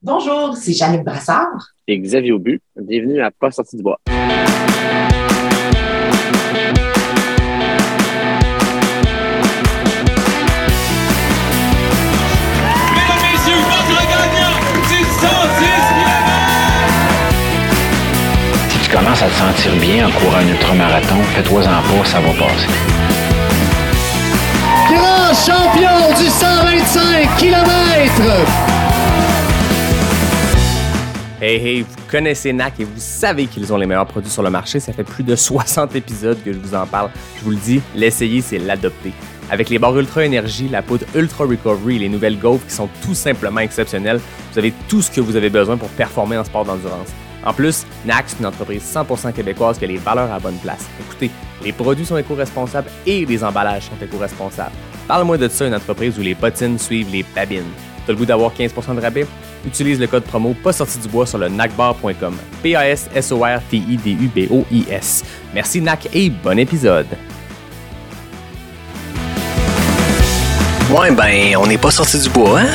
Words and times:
Bonjour, 0.00 0.56
c'est 0.56 0.74
Jannick 0.74 1.02
Brassard. 1.02 1.72
Et 1.88 1.98
Xavier 1.98 2.30
Aubu. 2.30 2.60
Bienvenue 2.76 3.20
à 3.20 3.32
Pas 3.32 3.50
sorti 3.50 3.76
du 3.76 3.82
bois. 3.82 3.98
Si 18.68 18.78
tu 18.78 18.90
commences 18.96 19.20
à 19.20 19.26
te 19.26 19.32
sentir 19.32 19.74
bien 19.80 20.06
en 20.06 20.12
courant 20.12 20.36
un 20.36 20.46
ultramarathon, 20.46 21.20
fais-toi-en 21.34 21.64
pas, 21.64 22.04
ça 22.04 22.20
va 22.20 22.28
passer. 22.34 22.68
Grand 24.94 25.34
champion 25.34 26.14
du 26.16 26.28
125 26.28 27.36
km! 27.36 28.77
Hey 31.40 31.56
hey, 31.64 31.82
vous 31.82 31.94
connaissez 32.10 32.52
NAC 32.52 32.80
et 32.80 32.84
vous 32.84 32.90
savez 32.96 33.46
qu'ils 33.46 33.72
ont 33.72 33.76
les 33.76 33.86
meilleurs 33.86 34.08
produits 34.08 34.30
sur 34.30 34.42
le 34.42 34.50
marché. 34.50 34.80
Ça 34.80 34.92
fait 34.92 35.04
plus 35.04 35.22
de 35.22 35.36
60 35.36 35.94
épisodes 35.94 36.38
que 36.44 36.52
je 36.52 36.58
vous 36.58 36.74
en 36.74 36.84
parle. 36.84 37.10
Je 37.38 37.44
vous 37.44 37.50
le 37.50 37.56
dis, 37.56 37.80
l'essayer, 37.94 38.40
c'est 38.40 38.58
l'adopter. 38.58 39.12
Avec 39.48 39.70
les 39.70 39.78
barres 39.78 39.96
Ultra 39.96 40.24
Énergie, 40.24 40.68
la 40.68 40.82
poudre 40.82 41.06
Ultra 41.14 41.44
Recovery 41.44 42.00
les 42.00 42.08
nouvelles 42.08 42.40
Golf 42.40 42.66
qui 42.66 42.74
sont 42.74 42.88
tout 43.04 43.14
simplement 43.14 43.60
exceptionnelles, 43.60 44.20
vous 44.52 44.58
avez 44.58 44.72
tout 44.88 45.00
ce 45.00 45.12
que 45.12 45.20
vous 45.20 45.36
avez 45.36 45.48
besoin 45.48 45.76
pour 45.76 45.88
performer 45.90 46.36
en 46.36 46.42
sport 46.44 46.64
d'endurance. 46.64 47.08
En 47.44 47.54
plus, 47.54 47.86
NAC, 48.04 48.24
c'est 48.26 48.40
une 48.40 48.46
entreprise 48.46 48.82
100% 48.82 49.32
québécoise 49.32 49.78
qui 49.78 49.84
a 49.84 49.88
les 49.88 49.96
valeurs 49.96 50.32
à 50.32 50.40
bonne 50.40 50.58
place. 50.58 50.86
Écoutez, 51.00 51.30
les 51.64 51.72
produits 51.72 52.04
sont 52.04 52.16
éco-responsables 52.18 52.90
et 53.06 53.24
les 53.24 53.44
emballages 53.44 53.84
sont 53.84 54.04
éco-responsables. 54.04 54.74
Parle-moi 55.06 55.38
de 55.38 55.46
ça, 55.48 55.68
une 55.68 55.74
entreprise 55.74 56.18
où 56.18 56.22
les 56.22 56.34
bottines 56.34 56.80
suivent 56.80 57.12
les 57.12 57.24
babines. 57.34 57.62
T'as 58.08 58.14
le 58.14 58.18
goût 58.20 58.24
d'avoir 58.24 58.54
15% 58.54 58.96
de 58.96 59.02
rabais? 59.02 59.26
Utilise 59.66 60.00
le 60.00 60.06
code 60.06 60.24
promo 60.24 60.54
pas 60.64 60.72
sorti 60.72 60.98
du 60.98 61.08
bois 61.08 61.26
sur 61.26 61.36
le 61.36 61.50
nacbar.com. 61.50 62.34
P-A-S-S-O-R-T-I-D-U-B-O-I-S. 62.62 65.24
Merci 65.52 65.82
NAC 65.82 66.08
et 66.14 66.30
bon 66.30 66.58
épisode. 66.58 67.04
Ouais, 70.90 71.14
ben, 71.14 71.54
on 71.58 71.66
n'est 71.66 71.76
pas 71.76 71.90
sorti 71.90 72.18
du 72.18 72.30
bois, 72.30 72.62
hein? 72.62 72.68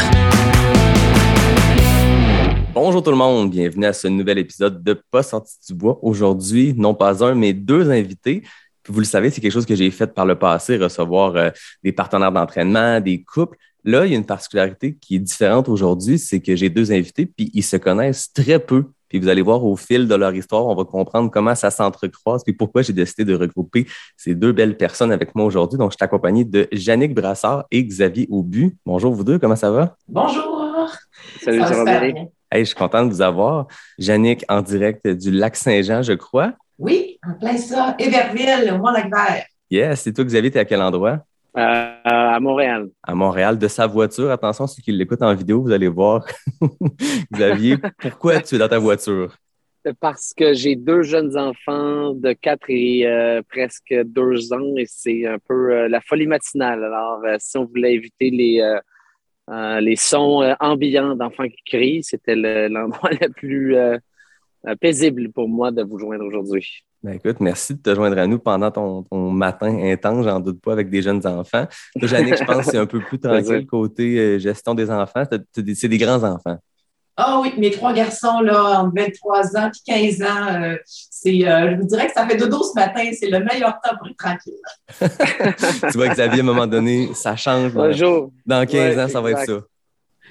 Bonjour 2.76 3.02
tout 3.02 3.10
le 3.10 3.18
monde, 3.18 3.50
bienvenue 3.50 3.88
à 3.88 3.94
ce 3.94 4.08
nouvel 4.08 4.38
épisode 4.38 4.84
de 4.84 4.94
Pas 4.94 5.24
sorti 5.24 5.56
du 5.68 5.74
bois. 5.74 5.98
Aujourd'hui, 6.04 6.76
non 6.78 6.94
pas 6.94 7.26
un, 7.26 7.34
mais 7.34 7.54
deux 7.54 7.90
invités. 7.90 8.44
Puis 8.84 8.94
vous 8.94 9.00
le 9.00 9.06
savez, 9.06 9.32
c'est 9.32 9.42
quelque 9.42 9.54
chose 9.54 9.66
que 9.66 9.76
j'ai 9.76 9.90
fait 9.90 10.14
par 10.14 10.28
le 10.28 10.38
passé, 10.38 10.78
recevoir 10.78 11.36
euh, 11.38 11.50
des 11.84 11.92
partenaires 11.92 12.32
d'entraînement, 12.32 13.00
des 13.00 13.24
couples. 13.24 13.58
Là, 13.86 14.06
il 14.06 14.14
y 14.14 14.16
a 14.16 14.18
une 14.18 14.26
particularité 14.26 14.96
qui 14.96 15.18
est 15.18 15.20
différente 15.20 15.68
aujourd'hui, 15.68 16.18
c'est 16.18 16.40
que 16.40 16.56
j'ai 16.56 16.70
deux 16.70 16.92
invités, 16.92 17.26
puis 17.26 17.52
ils 17.54 17.64
se 17.64 17.76
connaissent 17.76 18.32
très 18.32 18.60
peu. 18.60 18.86
Puis 19.10 19.20
vous 19.20 19.28
allez 19.28 19.42
voir 19.42 19.64
au 19.64 19.76
fil 19.76 20.08
de 20.08 20.16
leur 20.16 20.34
histoire, 20.34 20.66
on 20.66 20.74
va 20.74 20.86
comprendre 20.86 21.30
comment 21.30 21.54
ça 21.54 21.70
s'entrecroise, 21.70 22.44
puis 22.44 22.54
pourquoi 22.54 22.82
j'ai 22.82 22.94
décidé 22.94 23.26
de 23.26 23.36
regrouper 23.36 23.86
ces 24.18 24.36
deux 24.36 24.54
belles 24.54 24.78
personnes 24.78 25.12
avec 25.12 25.36
moi 25.36 25.46
aujourd'hui. 25.46 25.78
Donc, 25.78 25.92
je 25.92 25.98
suis 25.98 26.04
accompagné 26.04 26.46
de 26.46 26.68
Yannick 26.72 27.14
Brassard 27.14 27.66
et 27.70 27.84
Xavier 27.84 28.28
Aubu. 28.32 28.76
Bonjour 28.86 29.14
vous 29.14 29.24
deux, 29.24 29.38
comment 29.38 29.56
ça 29.56 29.70
va? 29.70 29.98
Bonjour. 30.08 30.90
Salut, 31.42 31.60
Ça 31.60 31.68
ça 31.68 31.84
va 31.84 32.00
bien? 32.00 32.28
Hey, 32.52 32.62
je 32.62 32.70
suis 32.70 32.76
content 32.76 33.06
de 33.06 33.12
vous 33.12 33.22
avoir. 33.22 33.68
Yannick 34.00 34.46
en 34.48 34.62
direct 34.62 35.06
du 35.08 35.30
lac 35.30 35.56
Saint-Jean, 35.58 36.02
je 36.02 36.14
crois. 36.14 36.54
Oui, 36.80 37.20
en 37.28 37.34
plein 37.34 37.58
ça. 37.58 37.96
Éverville, 38.00 38.72
au 38.74 38.78
Mont-Lac-Vert. 38.78 39.46
Yes, 39.70 40.02
c'est 40.02 40.14
toi, 40.14 40.24
Xavier, 40.24 40.52
t'es 40.52 40.60
à 40.60 40.66
quel 40.66 40.82
endroit? 40.82 41.20
Euh, 41.56 41.96
à 42.04 42.40
Montréal. 42.40 42.90
À 43.04 43.14
Montréal, 43.14 43.60
de 43.60 43.68
sa 43.68 43.86
voiture. 43.86 44.32
Attention, 44.32 44.66
ceux 44.66 44.82
qui 44.82 44.92
l'écoutent 44.92 45.22
en 45.22 45.36
vidéo, 45.36 45.62
vous 45.62 45.72
allez 45.72 45.88
voir. 45.88 46.26
Xavier, 47.32 47.78
pourquoi 48.00 48.40
tu 48.42 48.56
es 48.56 48.58
dans 48.58 48.68
ta 48.68 48.80
voiture? 48.80 49.36
Parce 50.00 50.34
que 50.34 50.54
j'ai 50.54 50.76
deux 50.76 51.04
jeunes 51.04 51.38
enfants 51.38 52.14
de 52.14 52.34
4 52.34 52.70
et 52.70 53.06
euh, 53.06 53.42
presque 53.48 53.94
2 53.94 54.52
ans 54.54 54.76
et 54.78 54.86
c'est 54.88 55.28
un 55.28 55.38
peu 55.48 55.74
euh, 55.74 55.88
la 55.90 56.02
folie 56.02 56.26
matinale. 56.26 56.84
Alors, 56.86 57.22
si 57.38 57.58
on 57.58 57.66
voulait 57.66 57.94
éviter 57.94 58.32
les, 58.32 58.80
les 59.82 59.96
sons 59.96 60.56
ambiants 60.60 61.16
d'enfants 61.16 61.48
qui 61.50 61.62
crient, 61.66 62.02
c'était 62.04 62.36
le- 62.36 62.68
l'endroit 62.70 63.10
le 63.22 63.30
plus 63.30 63.76
paisible 64.80 65.32
pour 65.32 65.50
moi 65.50 65.72
de 65.72 65.84
vous 65.84 66.00
joindre 66.00 66.26
aujourd'hui. 66.26 66.84
Ben 67.04 67.16
écoute, 67.16 67.42
merci 67.42 67.74
de 67.74 67.82
te 67.82 67.94
joindre 67.94 68.18
à 68.18 68.26
nous 68.26 68.40
pendant 68.40 68.72
ton, 68.72 69.04
ton 69.04 69.30
matin 69.30 69.78
intense, 69.92 70.24
j'en 70.24 70.40
doute 70.40 70.62
pas, 70.62 70.72
avec 70.72 70.90
des 70.90 71.02
jeunes 71.02 71.26
enfants. 71.28 71.68
Toi, 72.00 72.08
Yannick, 72.10 72.38
je 72.38 72.46
pense 72.46 72.66
que 72.66 72.72
c'est 72.72 72.78
un 72.78 72.86
peu 72.86 73.02
plus 73.02 73.20
tranquille 73.20 73.68
côté 73.68 74.18
euh, 74.18 74.40
gestion 74.40 74.74
des 74.74 74.90
enfants. 74.90 75.26
C'est 75.54 75.88
des 75.90 75.98
grands 75.98 76.24
enfants. 76.24 76.58
Ah 77.18 77.40
oui, 77.42 77.54
mes 77.58 77.72
trois 77.72 77.94
garçons, 77.94 78.40
là, 78.40 78.80
entre 78.82 78.94
23 78.96 79.58
ans 79.58 79.70
et 79.88 80.12
15 80.16 80.22
ans, 80.24 80.62
euh, 80.62 80.78
c'est, 80.86 81.46
euh, 81.46 81.72
je 81.72 81.76
vous 81.76 81.88
dirais 81.88 82.08
que 82.08 82.14
ça 82.14 82.26
fait 82.26 82.38
dodo 82.38 82.64
ce 82.64 82.74
matin. 82.74 83.04
C'est 83.12 83.30
le 83.30 83.40
meilleur 83.40 83.80
temps 83.82 83.96
pour 83.98 84.08
être 84.08 84.18
tranquille. 84.18 84.54
tu 85.92 85.98
vois, 85.98 86.08
Xavier, 86.08 86.40
à 86.40 86.44
un 86.44 86.46
moment 86.46 86.66
donné, 86.66 87.14
ça 87.14 87.36
change. 87.36 87.74
Dans, 87.74 87.88
Bonjour. 87.88 88.32
dans 88.46 88.66
15 88.66 88.96
Ouais, 88.96 89.04
ans, 89.04 89.08
ça 89.10 89.20
va 89.22 89.32
être 89.32 89.46
ça. 89.46 89.60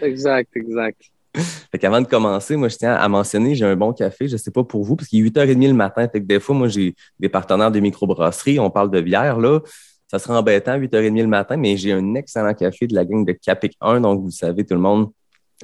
Exact, 0.00 0.48
exact. 0.56 1.02
Fait 1.34 1.78
qu'avant 1.78 2.00
de 2.00 2.06
commencer, 2.06 2.56
moi, 2.56 2.68
je 2.68 2.76
tiens 2.76 2.94
à 2.94 3.08
mentionner, 3.08 3.54
j'ai 3.54 3.64
un 3.64 3.76
bon 3.76 3.92
café, 3.92 4.28
je 4.28 4.36
sais 4.36 4.50
pas 4.50 4.64
pour 4.64 4.84
vous, 4.84 4.96
parce 4.96 5.08
qu'il 5.08 5.24
est 5.24 5.30
8h30 5.30 5.68
le 5.68 5.72
matin. 5.74 6.06
Des 6.14 6.40
fois, 6.40 6.54
moi, 6.54 6.68
j'ai 6.68 6.94
des 7.18 7.28
partenaires 7.28 7.70
de 7.70 7.80
microbrasserie, 7.80 8.58
on 8.58 8.70
parle 8.70 8.90
de 8.90 9.00
bière, 9.00 9.38
là. 9.38 9.60
Ça 10.08 10.18
sera 10.18 10.38
embêtant, 10.38 10.78
8h30 10.78 11.22
le 11.22 11.26
matin, 11.26 11.56
mais 11.56 11.76
j'ai 11.78 11.92
un 11.92 12.14
excellent 12.14 12.52
café 12.52 12.86
de 12.86 12.94
la 12.94 13.06
gang 13.06 13.24
de 13.24 13.32
Capic 13.32 13.76
1. 13.80 14.00
Donc, 14.02 14.20
vous 14.20 14.30
savez, 14.30 14.64
tout 14.64 14.74
le 14.74 14.80
monde, 14.80 15.10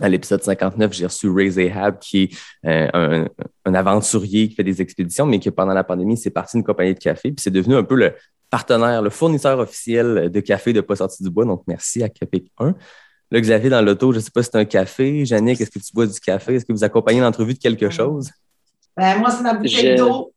à 0.01 0.09
l'épisode 0.09 0.43
59, 0.43 0.93
j'ai 0.95 1.05
reçu 1.05 1.29
Ray 1.29 1.51
Zahab, 1.51 1.99
qui 1.99 2.23
est 2.23 2.39
euh, 2.67 2.89
un, 2.95 3.27
un 3.67 3.75
aventurier 3.75 4.49
qui 4.49 4.55
fait 4.55 4.65
des 4.65 4.81
expéditions, 4.81 5.27
mais 5.27 5.39
qui, 5.39 5.51
pendant 5.51 5.75
la 5.75 5.85
pandémie, 5.85 6.17
c'est 6.17 6.31
parti 6.31 6.57
d'une 6.57 6.65
compagnie 6.65 6.95
de 6.95 6.99
café, 6.99 7.31
puis 7.31 7.43
c'est 7.43 7.51
devenu 7.51 7.77
un 7.77 7.85
peu 7.85 7.95
le 7.95 8.15
partenaire, 8.49 9.03
le 9.03 9.11
fournisseur 9.11 9.59
officiel 9.59 10.31
de 10.31 10.41
café 10.41 10.73
de 10.73 10.81
Pas 10.81 10.97
sorti 10.97 11.23
du 11.23 11.29
bois. 11.29 11.45
Donc, 11.45 11.65
merci 11.67 12.03
à 12.03 12.09
Capic 12.09 12.51
1. 12.59 12.75
Là, 13.31 13.41
Xavier, 13.41 13.69
dans 13.71 13.83
l'auto, 13.83 14.13
je 14.13 14.19
ne 14.19 14.23
sais 14.23 14.31
pas 14.31 14.43
si 14.43 14.49
c'est 14.53 14.59
un 14.59 14.65
café. 14.65 15.25
Jannick, 15.27 15.61
est-ce 15.61 15.71
que 15.71 15.79
tu 15.79 15.93
bois 15.93 16.07
du 16.07 16.19
café? 16.19 16.55
Est-ce 16.55 16.65
que 16.65 16.73
vous 16.73 16.85
accompagnez 16.85 17.21
l'entrevue 17.21 17.55
de 17.55 17.59
quelque 17.59 17.91
chose? 17.91 18.31
Ben, 18.97 19.19
moi, 19.19 19.31
c'est 19.31 19.43
ma 19.43 19.55
bouteille 19.55 19.93
Je- 19.93 19.97
d'eau. 19.97 20.33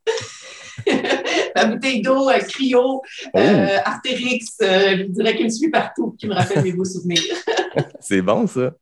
ma 1.55 1.65
bouteille 1.65 2.01
d'eau, 2.01 2.29
euh, 2.29 2.39
Cryo, 2.39 3.01
euh, 3.35 3.77
Artérix, 3.85 4.57
euh, 4.61 4.97
je 4.97 5.03
vous 5.03 5.11
dirais 5.13 5.35
qu'il 5.35 5.45
me 5.45 5.49
suit 5.49 5.69
partout, 5.69 6.15
qui 6.19 6.27
me 6.27 6.33
rappelle 6.33 6.63
mes 6.63 6.73
beaux 6.73 6.85
souvenirs. 6.85 7.21
C'est 7.99 8.21
bon, 8.21 8.45
ça. 8.47 8.73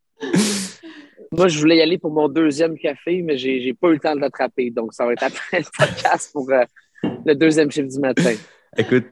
Moi, 1.31 1.47
je 1.47 1.59
voulais 1.59 1.77
y 1.77 1.81
aller 1.81 1.97
pour 1.99 2.11
mon 2.11 2.27
deuxième 2.27 2.77
café, 2.77 3.21
mais 3.21 3.37
j'ai 3.37 3.61
j'ai 3.61 3.73
pas 3.73 3.89
eu 3.89 3.93
le 3.93 3.99
temps 3.99 4.15
de 4.15 4.19
l'attraper. 4.21 4.71
Donc, 4.71 4.93
ça 4.93 5.05
va 5.05 5.13
être 5.13 5.23
après 5.23 5.59
le 5.59 5.65
podcast 5.77 6.31
pour 6.33 6.49
euh, 6.51 6.63
le 7.25 7.35
deuxième 7.35 7.69
chiffre 7.69 7.87
du 7.87 7.99
matin. 7.99 8.33
Écoute, 8.75 9.05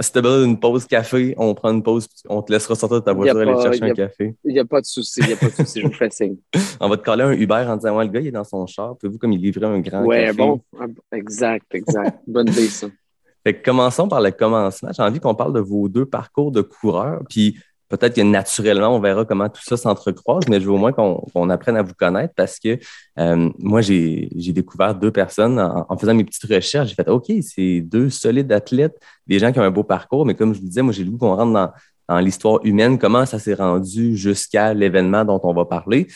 si 0.00 0.12
tu 0.12 0.18
as 0.18 0.22
besoin 0.22 0.44
d'une 0.46 0.60
pause 0.60 0.86
café, 0.86 1.34
on 1.38 1.54
prend 1.54 1.70
une 1.72 1.82
pause, 1.82 2.06
on 2.28 2.42
te 2.42 2.52
laissera 2.52 2.74
sortir 2.74 3.00
de 3.00 3.04
ta 3.04 3.12
voiture 3.12 3.36
a 3.38 3.42
aller 3.42 3.52
pas- 3.54 3.62
chercher 3.62 3.84
un 3.84 3.94
café. 3.94 4.34
Il 4.44 4.52
n'y 4.52 4.58
a 4.60 4.64
pas 4.64 4.80
de 4.80 4.86
souci, 4.86 5.20
il 5.20 5.26
n'y 5.26 5.32
a 5.32 5.36
pas 5.36 5.48
de 5.48 5.54
souci, 5.54 5.80
je 5.80 5.86
vous 5.86 5.92
fais 5.92 6.10
signe. 6.10 6.36
On 6.80 6.88
va 6.88 6.96
te 6.96 7.02
coller 7.04 7.22
un 7.24 7.32
Uber 7.32 7.64
en 7.68 7.76
disant 7.76 7.96
Ouais, 7.96 8.04
le 8.04 8.10
gars, 8.10 8.20
il 8.20 8.26
est 8.26 8.32
dans 8.32 8.44
son 8.44 8.66
char. 8.66 8.96
Pouvez-vous 8.98 9.18
comme 9.18 9.32
il 9.32 9.40
livrait 9.40 9.66
un 9.66 9.80
grand 9.80 10.04
Ouais, 10.04 10.26
café? 10.26 10.36
bon. 10.36 10.60
Ah, 10.78 10.86
Exact, 11.12 11.66
exact. 11.74 12.18
Bonne 12.26 12.48
idée, 12.48 12.68
ça. 12.68 12.88
Fait 13.46 13.54
que 13.54 13.64
commençons 13.64 14.08
par 14.08 14.20
le 14.20 14.30
commencement. 14.30 14.90
J'ai 14.96 15.02
envie 15.02 15.20
qu'on 15.20 15.34
parle 15.34 15.52
de 15.52 15.60
vos 15.60 15.88
deux 15.88 16.06
parcours 16.06 16.50
de 16.50 16.62
coureurs, 16.62 17.22
puis 17.28 17.58
peut-être 17.88 18.14
que 18.14 18.20
naturellement, 18.20 18.96
on 18.96 19.00
verra 19.00 19.24
comment 19.24 19.48
tout 19.48 19.62
ça 19.62 19.76
s'entrecroise, 19.76 20.44
mais 20.48 20.60
je 20.60 20.66
veux 20.66 20.72
au 20.72 20.78
moins 20.78 20.92
qu'on 20.92 21.50
apprenne 21.50 21.76
à 21.76 21.82
vous 21.82 21.94
connaître 21.94 22.34
parce 22.34 22.58
que 22.58 22.78
euh, 23.18 23.50
moi, 23.58 23.80
j'ai 23.80 24.28
découvert 24.36 24.94
deux 24.94 25.10
personnes 25.10 25.58
en, 25.58 25.96
faisant 25.96 26.14
mes 26.14 26.24
petites 26.24 26.50
recherches. 26.50 26.88
J'ai 26.88 26.94
fait 26.94 27.08
OK, 27.08 27.32
c'est 27.42 27.80
deux 27.80 28.10
solides 28.10 28.50
athlètes, 28.52 28.98
des 29.26 29.38
gens 29.38 29.52
qui 29.52 29.58
ont 29.58 29.64
un 29.64 29.70
beau 29.70 29.84
parcours, 29.84 30.26
mais 30.26 30.34
comme 30.34 30.54
je 30.54 30.60
vous 30.60 30.66
disais, 30.66 30.82
moi, 30.82 30.92
j'ai 30.92 31.04
le 31.04 31.10
goût 31.10 31.18
qu'on 31.18 31.36
rentre 31.36 31.52
dans, 31.52 31.70
dans 32.08 32.18
l'histoire 32.20 32.60
humaine, 32.64 32.98
comment 32.98 33.26
ça 33.26 33.38
s'est 33.38 33.54
rendu 33.54 34.16
jusqu'à 34.16 34.74
l'événement 34.74 35.24
dont 35.24 35.40
on 35.42 35.52
va 35.52 35.64
parler. 35.64 36.06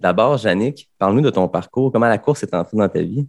D'abord, 0.00 0.38
Yannick, 0.42 0.88
parle-nous 0.98 1.20
de 1.20 1.30
ton 1.30 1.46
parcours. 1.48 1.92
Comment 1.92 2.08
la 2.08 2.18
course 2.18 2.42
est 2.42 2.54
entrée 2.54 2.76
dans 2.76 2.88
ta 2.88 3.02
vie? 3.02 3.26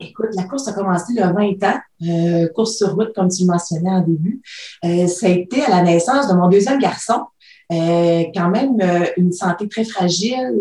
Écoute, 0.00 0.30
la 0.34 0.44
course 0.44 0.66
a 0.66 0.72
commencé 0.72 1.12
il 1.12 1.16
y 1.16 1.20
a 1.20 1.30
20 1.30 1.62
ans, 1.64 1.78
euh, 2.08 2.48
course 2.54 2.78
sur 2.78 2.94
route, 2.94 3.12
comme 3.14 3.28
tu 3.28 3.42
le 3.42 3.48
mentionnais 3.48 3.90
en 3.90 4.00
début. 4.00 4.40
Euh, 4.84 5.06
ça 5.06 5.26
a 5.26 5.30
été 5.30 5.62
à 5.62 5.68
la 5.68 5.82
naissance 5.82 6.26
de 6.28 6.34
mon 6.34 6.48
deuxième 6.48 6.78
garçon. 6.78 7.24
Euh, 7.72 8.24
quand 8.34 8.48
même 8.48 8.80
euh, 8.80 9.06
une 9.16 9.30
santé 9.30 9.68
très 9.68 9.84
fragile 9.84 10.58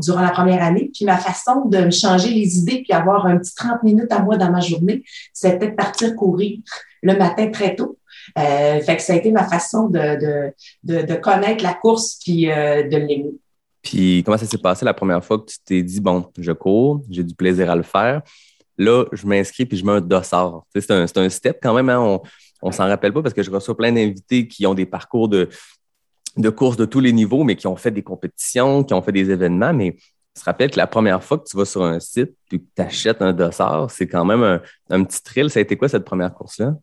durant 0.00 0.20
la 0.20 0.30
première 0.30 0.62
année. 0.62 0.88
Puis 0.94 1.04
ma 1.04 1.16
façon 1.16 1.64
de 1.64 1.78
me 1.78 1.90
changer 1.90 2.30
les 2.30 2.58
idées 2.58 2.82
puis 2.84 2.92
avoir 2.92 3.26
un 3.26 3.38
petit 3.38 3.54
30 3.56 3.82
minutes 3.82 4.12
à 4.12 4.20
moi 4.22 4.36
dans 4.36 4.52
ma 4.52 4.60
journée, 4.60 5.02
c'était 5.32 5.70
de 5.70 5.74
partir 5.74 6.14
courir 6.14 6.58
le 7.02 7.16
matin 7.16 7.50
très 7.50 7.74
tôt. 7.74 7.98
Ça 8.36 8.42
a 8.42 9.14
été 9.16 9.32
ma 9.32 9.48
façon 9.48 9.88
de, 9.88 9.98
de, 9.98 10.52
de, 10.84 11.06
de 11.06 11.14
connaître 11.14 11.64
la 11.64 11.74
course 11.74 12.20
puis 12.22 12.46
de 12.46 12.96
l'aimer. 12.96 13.34
Puis 13.82 14.22
comment 14.24 14.38
ça 14.38 14.46
s'est 14.46 14.58
passé 14.58 14.84
la 14.84 14.94
première 14.94 15.24
fois 15.24 15.38
que 15.38 15.46
tu 15.46 15.56
t'es 15.64 15.82
dit, 15.82 16.00
bon, 16.00 16.26
je 16.38 16.52
cours, 16.52 17.02
j'ai 17.10 17.24
du 17.24 17.34
plaisir 17.34 17.68
à 17.68 17.74
le 17.74 17.82
faire? 17.82 18.22
Là, 18.78 19.04
je 19.12 19.26
m'inscris 19.26 19.66
puis 19.66 19.76
je 19.76 19.84
mets 19.84 19.92
un 19.92 20.00
dossard. 20.00 20.64
C'est 20.74 20.90
un, 20.90 21.06
un 21.14 21.28
step 21.28 21.58
quand 21.62 21.74
même. 21.74 21.88
hein. 21.88 22.00
On, 22.00 22.22
on 22.62 22.72
s'en 22.72 22.86
rappelle 22.86 23.12
pas 23.12 23.22
parce 23.22 23.34
que 23.34 23.42
je 23.42 23.50
reçois 23.50 23.76
plein 23.76 23.92
d'invités 23.92 24.48
qui 24.48 24.66
ont 24.66 24.74
des 24.74 24.86
parcours 24.86 25.28
de 25.28 25.48
de 26.36 26.50
courses 26.50 26.76
de 26.76 26.84
tous 26.84 27.00
les 27.00 27.12
niveaux, 27.12 27.44
mais 27.44 27.56
qui 27.56 27.66
ont 27.66 27.76
fait 27.76 27.90
des 27.92 28.02
compétitions, 28.02 28.82
qui 28.82 28.92
ont 28.94 29.02
fait 29.02 29.12
des 29.12 29.30
événements. 29.30 29.72
Mais 29.72 29.96
je 30.36 30.40
te 30.40 30.44
rappelle 30.46 30.70
que 30.70 30.76
la 30.76 30.86
première 30.88 31.22
fois 31.22 31.38
que 31.38 31.44
tu 31.48 31.56
vas 31.56 31.64
sur 31.64 31.84
un 31.84 32.00
site 32.00 32.32
et 32.50 32.58
que 32.58 32.64
tu 32.74 32.82
achètes 32.82 33.22
un 33.22 33.32
dossard, 33.32 33.90
c'est 33.90 34.08
quand 34.08 34.24
même 34.24 34.42
un, 34.42 34.60
un, 34.90 35.04
petit 35.04 35.22
thrill. 35.22 35.48
Ça 35.48 35.60
a 35.60 35.62
été 35.62 35.76
quoi 35.76 35.88
cette 35.88 36.04
première 36.04 36.34
course-là? 36.34 36.74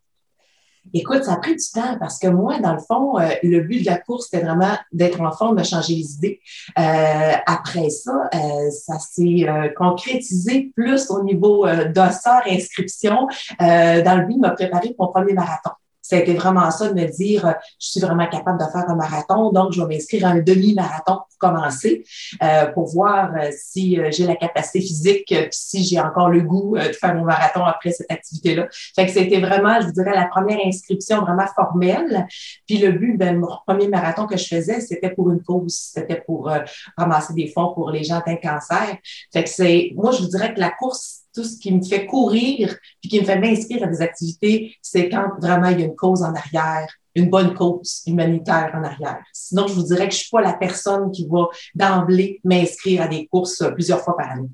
Écoute, 0.94 1.24
ça 1.24 1.34
a 1.34 1.38
pris 1.38 1.56
du 1.56 1.64
temps 1.74 1.98
parce 2.00 2.20
que 2.20 2.28
moi, 2.28 2.60
dans 2.60 2.74
le 2.74 2.80
fond, 2.80 3.18
euh, 3.20 3.30
le 3.44 3.62
but 3.62 3.82
de 3.82 3.86
la 3.86 3.98
course, 3.98 4.28
c'était 4.30 4.44
vraiment 4.44 4.76
d'être 4.92 5.22
en 5.22 5.32
forme, 5.32 5.58
de 5.58 5.64
changer 5.64 5.96
les 5.96 6.14
idées. 6.14 6.42
Euh, 6.78 7.34
après 7.46 7.90
ça, 7.90 8.30
euh, 8.34 8.70
ça 8.72 9.00
s'est 9.00 9.48
concrétisé 9.78 10.72
plus 10.76 11.10
au 11.10 11.24
niveau 11.24 11.66
d'osseur, 11.68 12.42
inscription, 12.48 13.28
dans 13.60 14.20
le 14.20 14.26
but 14.26 14.36
de 14.36 14.48
me 14.48 14.54
préparer 14.56 14.94
pour 14.94 15.08
mon 15.08 15.12
premier 15.12 15.34
marathon 15.34 15.72
ça 16.02 16.16
a 16.16 16.20
été 16.20 16.34
vraiment 16.34 16.70
ça 16.72 16.90
de 16.90 17.00
me 17.00 17.08
dire, 17.08 17.46
euh, 17.46 17.54
je 17.80 17.90
suis 17.92 18.00
vraiment 18.00 18.28
capable 18.28 18.60
de 18.60 18.66
faire 18.66 18.90
un 18.90 18.96
marathon, 18.96 19.52
donc 19.52 19.72
je 19.72 19.82
vais 19.82 19.96
m'inscrire 19.96 20.26
à 20.26 20.30
un 20.32 20.40
demi-marathon 20.40 21.20
pour 21.30 21.38
commencer, 21.38 22.04
euh, 22.42 22.68
pour 22.68 22.88
voir 22.92 23.32
euh, 23.36 23.50
si 23.56 23.98
j'ai 24.10 24.26
la 24.26 24.36
capacité 24.36 24.82
physique, 24.82 25.34
si 25.52 25.84
j'ai 25.84 26.00
encore 26.00 26.30
le 26.30 26.42
goût 26.42 26.78
de 26.78 26.94
faire 26.94 27.16
mon 27.16 27.24
marathon 27.24 27.64
après 27.64 27.92
cette 27.92 28.12
activité-là. 28.12 28.68
Fait 28.96 29.06
que 29.06 29.12
c'était 29.12 29.40
vraiment, 29.40 29.80
je 29.82 29.90
dirais, 29.90 30.14
la 30.14 30.28
première 30.28 30.60
inscription 30.66 31.22
vraiment 31.22 31.48
formelle. 31.56 32.28
Puis 32.68 32.78
le 32.78 32.92
but, 32.92 33.18
ben, 33.18 33.38
mon 33.40 33.48
premier 33.66 33.88
marathon 33.88 34.26
que 34.26 34.38
je 34.38 34.48
faisais, 34.48 34.82
c'était 34.82 35.10
pour 35.10 35.32
une 35.32 35.42
cause, 35.42 35.92
c'était 35.94 36.22
pour 36.26 36.52
ramasser 36.98 37.34
des 37.34 37.48
fonds 37.48 37.74
pour 37.74 37.92
les 37.92 38.04
gens 38.04 38.18
atteints 38.18 38.36
de 38.36 38.42
cancer. 38.42 38.98
Fait 39.32 39.44
que 39.44 39.50
c'est, 39.50 39.92
moi, 39.96 40.12
je 40.12 40.24
vous 40.24 40.30
dirais 40.30 40.54
que 40.54 40.60
la 40.60 40.72
course 40.72 41.21
tout 41.34 41.44
ce 41.44 41.58
qui 41.58 41.74
me 41.74 41.82
fait 41.82 42.06
courir 42.06 42.76
puis 43.02 43.10
qui 43.10 43.20
me 43.20 43.26
fait 43.26 43.40
m'inscrire 43.40 43.84
à 43.84 43.88
des 43.88 44.02
activités, 44.02 44.76
c'est 44.82 45.10
quand 45.10 45.30
vraiment 45.40 45.70
il 45.70 45.80
y 45.80 45.84
a 45.84 45.86
une 45.86 45.96
cause 45.96 46.22
en 46.22 46.34
arrière, 46.34 46.88
une 47.16 47.30
bonne 47.30 47.54
cause 47.54 48.02
humanitaire 48.06 48.72
en 48.74 48.84
arrière. 48.84 49.20
Sinon, 49.34 49.68
je 49.68 49.74
vous 49.74 49.84
dirais 49.84 50.08
que 50.08 50.14
je 50.14 50.20
suis 50.20 50.30
pas 50.30 50.42
la 50.42 50.54
personne 50.54 51.12
qui 51.12 51.28
va 51.30 51.48
d'emblée 51.76 52.40
m'inscrire 52.44 53.04
à 53.04 53.08
des 53.08 53.28
courses 53.28 53.64
plusieurs 53.74 54.02
fois 54.02 54.16
par 54.16 54.32
année. 54.32 54.50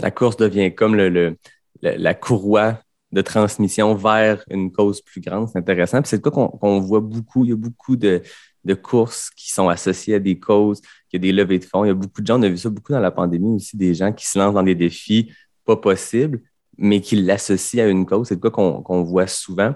La 0.00 0.10
course 0.10 0.36
devient 0.36 0.74
comme 0.74 0.96
le, 0.96 1.36
la 1.82 2.14
courroie 2.14 2.78
de 3.12 3.22
transmission 3.22 3.94
vers 3.94 4.42
une 4.50 4.70
cause 4.70 5.00
plus 5.00 5.20
grande. 5.20 5.48
C'est 5.48 5.58
intéressant. 5.58 6.00
c'est 6.04 6.22
quoi 6.22 6.30
qu'on 6.32 6.80
voit 6.80 7.00
beaucoup. 7.00 7.44
Il 7.44 7.50
y 7.50 7.52
a 7.52 7.56
beaucoup 7.56 7.96
de, 7.96 8.22
de, 8.64 8.74
courses 8.74 9.30
qui 9.30 9.52
sont 9.52 9.68
associées 9.68 10.14
à 10.14 10.18
des 10.18 10.38
causes, 10.38 10.80
il 11.12 11.16
y 11.16 11.16
a 11.16 11.20
des 11.20 11.32
levées 11.32 11.58
de 11.58 11.64
fonds. 11.64 11.84
Il 11.84 11.88
y 11.88 11.90
a 11.90 11.94
beaucoup 11.94 12.20
de 12.20 12.26
gens, 12.26 12.38
on 12.38 12.42
a 12.42 12.48
vu 12.48 12.56
ça 12.56 12.70
beaucoup 12.70 12.92
dans 12.92 13.00
la 13.00 13.10
pandémie 13.10 13.56
aussi, 13.56 13.76
des 13.76 13.94
gens 13.94 14.12
qui 14.12 14.26
se 14.26 14.38
lancent 14.38 14.54
dans 14.54 14.62
des 14.62 14.76
défis 14.76 15.32
possible, 15.76 16.42
mais 16.78 17.00
qui 17.00 17.16
l'associe 17.16 17.84
à 17.84 17.88
une 17.88 18.06
cause. 18.06 18.28
C'est 18.28 18.40
quoi 18.40 18.50
qu'on 18.50 19.02
voit 19.02 19.26
souvent. 19.26 19.74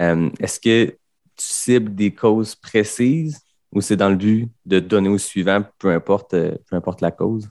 Euh, 0.00 0.30
est-ce 0.40 0.60
que 0.60 0.86
tu 0.86 0.96
cibles 1.36 1.94
des 1.94 2.14
causes 2.14 2.54
précises 2.54 3.40
ou 3.72 3.80
c'est 3.80 3.96
dans 3.96 4.08
le 4.08 4.16
but 4.16 4.50
de 4.64 4.80
donner 4.80 5.08
au 5.08 5.18
suivant, 5.18 5.62
peu 5.78 5.90
importe, 5.90 6.34
euh, 6.34 6.56
peu 6.68 6.76
importe 6.76 7.00
la 7.00 7.10
cause? 7.10 7.48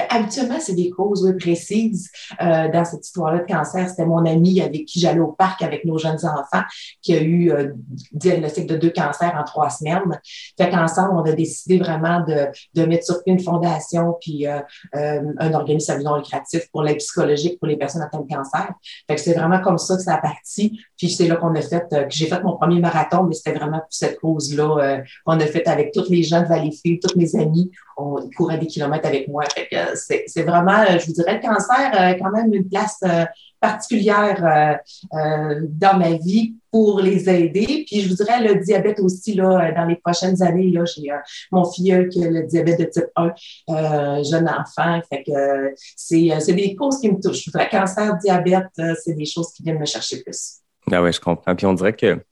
Ben, 0.00 0.06
habituellement, 0.18 0.58
c'est 0.60 0.74
des 0.74 0.90
causes 0.90 1.34
précises. 1.38 2.10
Euh, 2.40 2.68
dans 2.70 2.84
cette 2.84 3.04
histoire-là 3.04 3.40
de 3.40 3.46
cancer, 3.46 3.88
c'était 3.88 4.06
mon 4.06 4.24
ami 4.24 4.60
avec 4.60 4.86
qui 4.86 5.00
j'allais 5.00 5.20
au 5.20 5.32
parc 5.32 5.62
avec 5.62 5.84
nos 5.84 5.98
jeunes 5.98 6.18
enfants 6.24 6.64
qui 7.02 7.14
a 7.14 7.20
eu 7.20 7.50
euh, 7.50 7.72
diagnostic 8.12 8.66
de 8.66 8.76
deux 8.76 8.90
cancers 8.90 9.34
en 9.36 9.44
trois 9.44 9.68
semaines. 9.68 10.18
Fait 10.58 10.70
qu'ensemble, 10.70 11.10
on 11.14 11.22
a 11.22 11.32
décidé 11.32 11.78
vraiment 11.78 12.20
de, 12.20 12.46
de 12.74 12.86
mettre 12.86 13.04
sur 13.04 13.22
pied 13.22 13.32
une 13.32 13.40
fondation 13.40 14.16
puis 14.20 14.46
euh, 14.46 14.60
euh 14.94 15.20
un 15.38 15.54
organisme 15.54 15.92
à 15.92 15.98
non 15.98 16.16
lucratif 16.16 16.68
pour 16.70 16.82
l'aide 16.82 16.96
psychologique 16.96 17.58
pour 17.58 17.68
les 17.68 17.76
personnes 17.76 18.02
atteintes 18.02 18.26
de 18.28 18.34
cancer. 18.34 18.72
Fait 19.06 19.14
que 19.14 19.20
c'est 19.20 19.34
vraiment 19.34 19.60
comme 19.60 19.78
ça 19.78 19.96
que 19.96 20.02
ça 20.02 20.14
a 20.14 20.18
parti. 20.18 20.80
Puis 20.96 21.10
c'est 21.10 21.26
là 21.28 21.36
qu'on 21.36 21.54
a 21.54 21.60
fait, 21.60 21.86
que 21.90 22.06
j'ai 22.08 22.26
fait 22.26 22.42
mon 22.42 22.56
premier 22.56 22.80
marathon, 22.80 23.24
mais 23.24 23.34
c'était 23.34 23.58
vraiment 23.58 23.78
pour 23.78 23.88
cette 23.90 24.18
cause-là 24.18 25.02
qu'on 25.24 25.38
a 25.38 25.46
fait 25.46 25.66
avec 25.66 25.92
tous 25.92 26.08
les 26.08 26.22
gens 26.22 26.42
de 26.42 26.46
Valleyfield, 26.46 27.00
tous 27.00 27.18
mes 27.18 27.36
amis. 27.36 27.70
On 28.00 28.30
courait 28.36 28.58
des 28.58 28.66
kilomètres 28.66 29.06
avec 29.06 29.28
moi. 29.28 29.44
Que, 29.44 29.76
c'est 29.94 30.42
vraiment, 30.42 30.84
je 30.98 31.06
vous 31.06 31.12
dirais, 31.12 31.34
le 31.34 31.46
cancer 31.46 31.90
a 31.92 32.14
quand 32.14 32.30
même 32.30 32.52
une 32.54 32.68
place 32.68 32.98
euh, 33.04 33.24
particulière 33.60 34.44
euh, 34.44 35.18
euh, 35.18 35.60
dans 35.68 35.98
ma 35.98 36.12
vie 36.12 36.54
pour 36.70 37.00
les 37.00 37.28
aider. 37.28 37.84
Puis 37.86 38.00
je 38.00 38.08
vous 38.08 38.14
dirais 38.14 38.42
le 38.42 38.60
diabète 38.60 39.00
aussi, 39.00 39.34
là, 39.34 39.70
dans 39.72 39.84
les 39.84 39.96
prochaines 39.96 40.40
années, 40.42 40.72
j'ai 40.72 41.10
mon 41.52 41.70
filleul 41.70 42.08
qui 42.08 42.24
a 42.24 42.30
le 42.30 42.44
diabète 42.44 42.80
de 42.80 42.84
type 42.84 43.06
1, 43.16 44.22
jeune 44.22 44.48
enfant. 44.48 45.00
Fait 45.08 45.22
que 45.22 45.74
c'est 45.96 46.54
des 46.54 46.74
causes 46.74 47.00
qui 47.00 47.10
me 47.10 47.20
touchent. 47.20 47.44
Je 47.44 47.50
voudrais 47.50 47.68
cancer, 47.68 48.16
diabète, 48.18 48.68
c'est 49.04 49.14
des 49.14 49.26
choses 49.26 49.52
qui 49.52 49.62
viennent 49.62 49.80
me 49.80 49.86
chercher 49.86 50.22
plus. 50.22 50.60
Ah 50.90 51.02
oui, 51.02 51.12
je 51.12 51.20
comprends. 51.20 51.54
Puis 51.54 51.66
on 51.66 51.74
dirait 51.74 51.92
que 51.92 52.24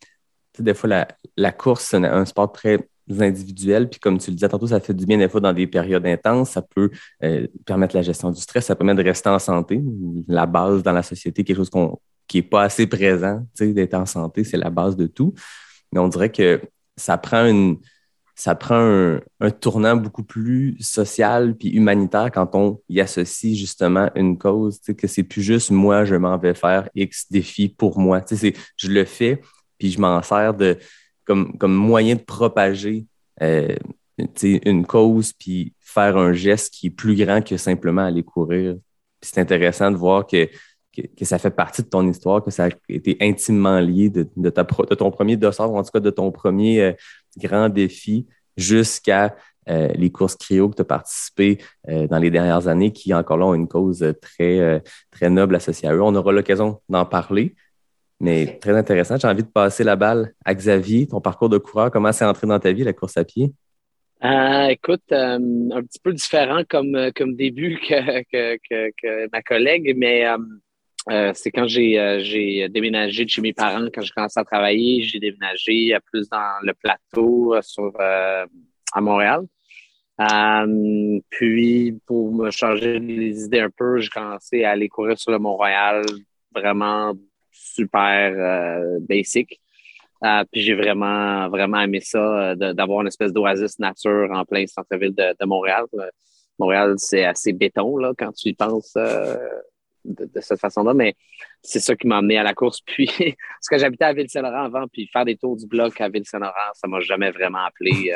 des 0.59 0.75
fois, 0.75 1.07
la 1.37 1.53
course, 1.53 1.85
c'est 1.85 1.97
un 1.97 2.25
sport 2.25 2.53
très 2.53 2.79
individuels. 3.21 3.89
Puis 3.89 4.01
comme 4.01 4.19
tu 4.19 4.31
le 4.31 4.37
disais 4.37 4.49
tantôt, 4.49 4.67
ça 4.67 4.81
fait 4.81 4.95
du 4.95 5.07
bien 5.07 5.19
des 5.19 5.29
fois 5.29 5.41
dans 5.41 5.53
des 5.53 5.67
périodes 5.67 6.07
intenses. 6.07 6.51
Ça 6.51 6.63
peut 6.63 6.91
euh, 7.23 7.47
permettre 7.65 7.97
la 7.97 8.03
gestion 8.03 8.31
du 8.31 8.41
stress, 8.41 8.67
ça 8.67 8.77
permet 8.77 8.95
de 8.95 9.03
rester 9.03 9.29
en 9.29 9.39
santé. 9.39 9.83
La 10.27 10.47
base 10.47 10.83
dans 10.83 10.93
la 10.93 11.03
société, 11.03 11.45
quelque 11.45 11.57
chose 11.57 11.71
qui 12.27 12.39
n'est 12.39 12.43
pas 12.43 12.63
assez 12.63 12.87
présent, 12.87 13.47
d'être 13.59 13.95
en 13.95 14.07
santé, 14.07 14.45
c'est 14.45 14.57
la 14.57 14.71
base 14.71 14.97
de 14.97 15.07
tout. 15.07 15.35
Mais 15.93 16.01
on 16.01 16.09
dirait 16.09 16.31
que 16.31 16.61
ça 16.97 17.17
prend 17.19 17.77
ça 18.39 18.55
prend 18.55 19.19
un, 19.41 19.51
tournant 19.51 19.97
beaucoup 19.97 20.23
plus 20.23 20.77
social 20.79 21.57
puis 21.57 21.71
humanitaire 21.71 22.31
quand 22.33 22.55
on 22.55 22.81
y 22.89 23.01
associe 23.01 23.57
justement 23.57 24.11
une 24.15 24.39
cause, 24.39 24.79
que 24.97 25.09
c'est 25.09 25.25
plus 25.25 25.43
juste 25.43 25.73
moi, 25.73 26.05
je 26.05 26.15
m'en 26.15 26.39
vais 26.39 26.55
faire 26.55 26.89
X 26.95 27.27
défi 27.33 27.69
pour 27.69 27.99
moi. 27.99 28.23
Je 28.31 28.89
le 28.89 29.05
fais, 29.05 29.43
puis 29.77 29.91
je 29.91 30.01
m'en 30.01 30.23
sers 30.23 30.55
de, 30.55 30.79
comme, 31.29 31.75
moyen 31.75 32.15
de 32.15 32.21
propager 32.21 33.07
euh, 33.43 33.77
une 34.43 34.87
cause 34.87 35.33
puis 35.33 35.75
faire 35.81 36.17
un 36.17 36.33
geste 36.33 36.73
qui 36.73 36.89
est 36.89 36.91
plus 36.91 37.15
grand 37.17 37.43
que 37.43 37.57
simplement 37.57 38.03
aller 38.03 38.23
courir. 38.23 38.77
C'est 39.21 39.39
intéressant 39.39 39.91
de 39.91 39.97
voir 39.97 40.27
que, 40.27 40.49
ça 41.23 41.39
fait 41.39 41.51
partie 41.51 41.83
de 41.83 41.89
ton 41.89 42.09
histoire, 42.09 42.43
que 42.43 42.51
ça 42.51 42.65
a 42.65 42.69
été 42.89 43.17
intimement 43.21 43.79
lié 43.79 44.11
de 44.11 44.51
ton 44.51 45.11
premier 45.11 45.37
dossard, 45.37 45.73
ou 45.73 45.79
en 45.79 45.85
tout 45.85 45.91
cas 45.93 46.01
de 46.01 46.11
ton 46.11 46.33
premier 46.33 46.83
euh, 46.83 46.93
grand 47.37 47.69
défi 47.69 48.27
jusqu'à 48.57 49.37
euh, 49.69 49.89
les 49.95 50.11
courses 50.11 50.35
cryo 50.35 50.71
que 50.71 50.77
tu 50.77 50.83
as 50.83 50.87
participé 50.87 51.59
dans 51.87 52.19
les 52.19 52.31
dernières 52.31 52.67
années, 52.67 52.93
qui 52.93 53.13
encore 53.15 53.37
là 53.37 53.47
ont 53.47 53.55
une 53.55 53.69
cause 53.69 54.05
très, 54.21 54.83
très 55.11 55.31
noble 55.31 55.55
associée 55.55 55.89
à 55.89 55.95
eux. 55.95 56.03
On 56.03 56.15
aura 56.15 56.33
l'occasion 56.33 56.81
d'en 56.89 57.05
parler. 57.05 57.55
Mais 58.21 58.59
très 58.59 58.77
intéressant. 58.77 59.17
J'ai 59.17 59.29
envie 59.29 59.45
de 59.45 59.49
passer 59.49 59.85
la 59.85 59.97
balle 59.97 60.33
à 60.45 60.55
Xavier, 60.55 61.07
ton 61.07 61.21
parcours 61.21 61.49
de 61.49 61.59
coureur. 61.59 61.91
Comment 61.91 62.13
c'est 62.13 62.25
entré 62.25 62.47
dans 62.47 62.59
ta 62.59 62.73
vie, 62.73 62.83
la 62.83 62.93
course 62.93 63.17
à 63.17 63.25
pied? 63.25 63.53
Euh, 64.25 64.67
écoute, 64.67 65.05
euh, 65.13 65.39
un 65.73 65.83
petit 65.83 66.01
peu 66.01 66.13
différent 66.13 66.63
comme, 66.69 66.97
euh, 66.97 67.11
comme 67.15 67.37
début 67.37 67.79
que, 67.89 68.25
que, 68.33 68.91
que, 69.01 69.29
ma 69.31 69.43
collègue, 69.43 69.95
mais 69.97 70.25
c'est 71.35 71.51
quand 71.53 71.69
j'ai, 71.69 72.19
j'ai 72.23 72.69
déménagé 72.69 73.25
de 73.25 73.31
chez 73.31 73.41
mes 73.41 73.53
parents, 73.55 73.87
quand 73.95 74.03
j'ai 74.03 74.11
commencé 74.11 74.39
à 74.39 74.45
travailler, 74.45 75.03
j'ai 75.03 75.21
déménagé 75.21 75.97
plus 76.13 76.29
dans 76.29 76.59
le 76.63 76.75
plateau 76.75 77.55
sur, 77.63 77.93
à 77.99 79.01
Montréal. 79.01 79.47
puis, 81.31 81.99
pour 82.05 82.35
me 82.35 82.51
changer 82.51 82.99
les 82.99 83.45
idées 83.45 83.61
un 83.61 83.71
peu, 83.71 84.01
j'ai 84.01 84.11
commencé 84.11 84.65
à 84.65 84.73
aller 84.73 84.89
courir 84.89 85.19
sur 85.19 85.31
le 85.31 85.39
Mont-Royal, 85.39 86.05
vraiment 86.55 87.15
super 87.59 88.35
euh, 88.37 88.99
basic. 89.01 89.61
Euh, 90.25 90.45
puis 90.51 90.63
j'ai 90.63 90.75
vraiment, 90.75 91.49
vraiment 91.49 91.81
aimé 91.81 92.01
ça, 92.01 92.51
euh, 92.51 92.73
d'avoir 92.75 93.03
une 93.03 93.07
espèce 93.07 93.33
d'oasis 93.33 93.79
nature 93.79 94.31
en 94.33 94.45
plein 94.45 94.67
centre-ville 94.67 95.15
de, 95.15 95.47
Montréal. 95.47 95.85
Montréal, 96.59 96.95
c'est 96.97 97.25
assez 97.25 97.53
béton 97.53 97.97
là, 97.97 98.13
quand 98.19 98.33
tu 98.33 98.49
y 98.49 98.55
penses 98.55 98.95
de, 100.05 100.41
cette 100.41 100.61
façon-là, 100.61 100.93
mais 100.95 101.15
c'est 101.63 101.79
ça 101.79 101.95
qui 101.95 102.09
m'a 102.09 102.17
amené 102.19 102.37
à 102.37 102.43
la 102.43 102.55
course. 102.55 102.81
Puis, 102.87 103.07
parce 103.07 103.69
que 103.71 103.79
j'habitais 103.79 104.07
à 104.07 104.13
Ville-Saint-Laurent 104.13 104.65
avant, 104.65 104.87
puis 104.89 105.09
faire 105.13 105.25
des 105.25 105.37
tours 105.37 105.57
du 105.57 105.67
bloc 105.67 106.01
à 106.01 106.09
Ville-Saint-Laurent, 106.09 106.73
ça 106.75 106.89
m'a 106.89 106.99
jamais 107.01 107.31
vraiment 107.31 107.65
appelé 107.65 108.13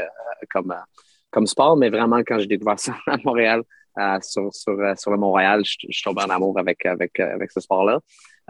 comme, 0.51 0.75
comme 1.31 1.47
sport, 1.47 1.77
mais 1.77 1.89
vraiment, 1.89 2.19
quand 2.27 2.39
j'ai 2.39 2.47
découvert 2.47 2.81
ça 2.81 2.97
à 3.07 3.17
Montréal, 3.25 3.63
sur, 4.23 4.53
sur, 4.55 4.77
sur 4.97 5.11
le 5.11 5.17
Mont-Royal, 5.17 5.65
je, 5.65 5.77
je 5.89 6.03
tombé 6.03 6.23
en 6.23 6.31
amour 6.31 6.59
avec, 6.59 6.85
avec, 6.87 7.19
avec 7.21 7.51
ce 7.51 7.61
sport-là. 7.61 8.01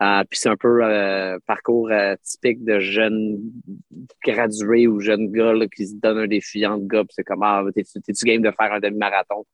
Euh, 0.01 0.25
puis 0.29 0.39
c'est 0.39 0.49
un 0.49 0.57
peu 0.57 0.83
euh, 0.83 1.39
parcours 1.47 1.91
euh, 1.91 2.17
typique 2.23 2.65
de 2.65 2.81
jeunes 2.81 3.39
gradués 4.25 4.87
ou 4.87 5.01
jeunes 5.01 5.31
gars 5.31 5.53
qui 5.75 5.87
se 5.87 5.95
donnent 5.97 6.19
un 6.19 6.27
défi 6.27 6.67
entre 6.67 6.87
gars. 6.87 7.05
c'est 7.11 7.25
comme, 7.25 7.43
ah, 7.43 7.63
t'es-tu 7.75 8.25
game 8.25 8.43
de 8.43 8.51
faire 8.51 8.73
un 8.73 8.81
demi-marathon? 8.81 9.45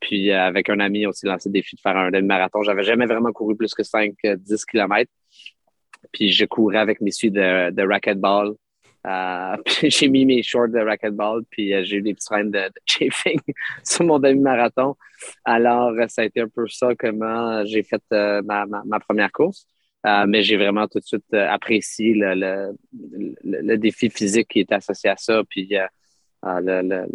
puis 0.00 0.32
avec 0.32 0.70
un 0.70 0.80
ami, 0.80 1.04
aussi 1.06 1.26
lancé 1.26 1.50
le 1.50 1.52
défi 1.52 1.76
de 1.76 1.80
faire 1.80 1.96
un 1.96 2.10
demi-marathon. 2.10 2.62
J'avais 2.62 2.82
jamais 2.82 3.04
vraiment 3.04 3.30
couru 3.30 3.56
plus 3.56 3.74
que 3.74 3.82
5-10 3.82 4.64
km. 4.64 5.10
Puis 6.12 6.30
je 6.30 6.46
courais 6.46 6.78
avec 6.78 7.02
mes 7.02 7.10
suites 7.10 7.34
de, 7.34 7.70
de 7.70 7.82
racquetball. 7.82 8.54
Euh, 9.06 9.56
j'ai 9.82 10.08
mis 10.08 10.24
mes 10.24 10.42
shorts 10.42 10.68
de 10.68 10.80
racquetball, 10.80 11.42
puis 11.50 11.72
euh, 11.72 11.82
j'ai 11.84 11.96
eu 11.96 12.02
des 12.02 12.14
petits 12.14 12.26
freins 12.26 12.44
de, 12.44 12.70
chafing 12.84 13.40
sur 13.84 14.04
mon 14.04 14.18
demi-marathon. 14.18 14.96
Alors, 15.44 15.90
euh, 15.90 16.06
ça 16.08 16.22
a 16.22 16.24
été 16.24 16.40
un 16.40 16.48
peu 16.48 16.66
ça 16.68 16.94
comment 16.98 17.64
j'ai 17.64 17.82
fait 17.82 18.02
ma, 18.10 18.66
ma, 18.66 19.00
première 19.00 19.32
course. 19.32 19.66
mais 20.26 20.42
j'ai 20.42 20.56
vraiment 20.56 20.86
tout 20.88 21.00
de 21.00 21.04
suite 21.04 21.32
apprécié 21.34 22.14
le, 22.14 22.34
le, 22.34 23.34
le, 23.44 23.76
défi 23.76 24.10
physique 24.10 24.48
qui 24.48 24.60
était 24.60 24.74
associé 24.74 25.10
à 25.10 25.16
ça. 25.16 25.42
Puis 25.48 25.68
le, 26.42 27.06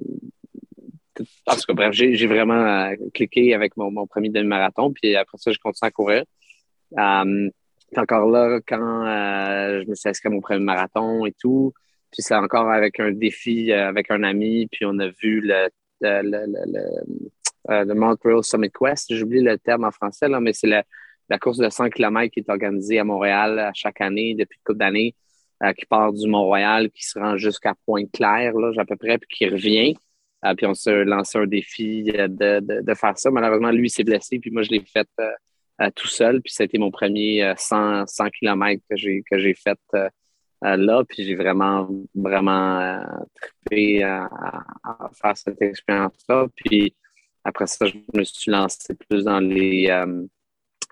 en 1.48 1.56
tout 1.56 1.66
cas, 1.68 1.74
bref, 1.74 1.92
j'ai 1.94 2.28
vraiment 2.28 2.94
cliqué 3.14 3.54
avec 3.54 3.78
mon, 3.78 4.08
premier 4.08 4.30
demi-marathon, 4.30 4.92
puis 4.94 5.16
après 5.16 5.38
ça, 5.38 5.52
je 5.52 5.60
continue 5.60 5.88
à 5.88 5.92
courir. 5.92 6.24
Encore 7.98 8.30
là, 8.30 8.60
quand 8.68 9.06
je 9.84 9.90
me 9.90 9.96
suis 9.96 10.10
inscrit 10.10 10.28
à 10.28 10.32
mon 10.32 10.42
premier 10.42 10.64
marathon 10.64 11.26
et 11.26 11.34
tout, 11.34 11.74
puis 12.12 12.22
c'est 12.22 12.36
encore 12.36 12.70
avec 12.70 13.00
un 13.00 13.12
défi 13.12 13.72
avec 13.72 14.12
un 14.12 14.24
ami, 14.24 14.68
puis 14.72 14.86
on 14.86 14.98
a 15.00 15.08
vu 15.08 15.42
le, 15.42 15.70
le, 16.02 16.22
le, 16.22 17.84
le 17.86 17.94
Mount 17.94 18.18
Royal 18.22 18.44
Summit 18.44 18.72
Quest, 18.72 19.14
j'oublie 19.16 19.42
le 19.42 19.58
terme 19.58 19.84
en 19.86 19.92
français, 19.92 20.28
là, 20.28 20.40
mais 20.40 20.54
c'est 20.54 20.68
la, 20.68 20.84
la 21.30 21.40
course 21.40 21.58
de 21.58 21.70
100 21.70 21.90
km 21.90 22.32
qui 22.32 22.42
est 22.42 22.50
organisée 22.50 23.00
à 23.00 23.04
Montréal 23.04 23.72
chaque 23.74 24.02
année 24.02 24.36
depuis 24.36 24.58
une 24.58 24.64
couple 24.64 24.80
d'années, 24.80 25.16
euh, 25.64 25.74
qui 25.74 25.86
part 25.86 26.12
du 26.14 26.28
Mont-Royal, 26.28 26.90
qui 26.92 27.04
se 27.04 27.18
rend 27.18 27.38
jusqu'à 27.38 27.74
Pointe-Claire, 27.86 28.54
à 28.78 28.86
peu 28.86 28.96
près, 28.96 29.18
puis 29.18 29.28
qui 29.30 29.48
revient. 29.48 29.96
Euh, 30.46 30.54
puis 30.56 30.66
on 30.66 30.74
s'est 30.74 31.06
lancé 31.06 31.38
un 31.38 31.48
défi 31.48 32.12
euh, 32.16 32.28
de, 32.28 32.60
de, 32.60 32.82
de, 32.82 32.94
faire 32.94 33.18
ça. 33.18 33.32
Malheureusement, 33.32 33.72
lui, 33.72 33.90
s'est 33.90 34.04
blessé, 34.04 34.40
puis 34.40 34.52
moi, 34.52 34.64
je 34.64 34.72
l'ai 34.72 34.82
fait 34.82 35.08
tout 35.92 36.08
seul. 36.08 36.42
Puis 36.42 36.54
c'était 36.54 36.78
mon 36.78 36.92
premier 36.92 37.54
100, 37.58 38.08
100 38.08 38.30
km 38.30 38.82
que 38.90 38.96
j'ai, 38.96 39.24
que 39.30 39.38
j'ai 39.40 39.54
fait 39.54 39.80
là. 40.62 41.04
Puis 41.08 41.24
j'ai 41.24 41.36
vraiment, 41.36 41.90
vraiment 42.16 43.04
trippé 43.36 44.04
à, 44.04 44.30
faire 45.22 45.38
cette 45.38 45.62
expérience-là. 45.62 46.48
Puis 46.56 46.96
après 47.44 47.68
ça, 47.68 47.86
je 47.86 47.98
me 48.14 48.24
suis 48.24 48.52
lancé 48.52 48.94
plus 48.96 49.24
dans 49.24 49.40
les 49.40 49.90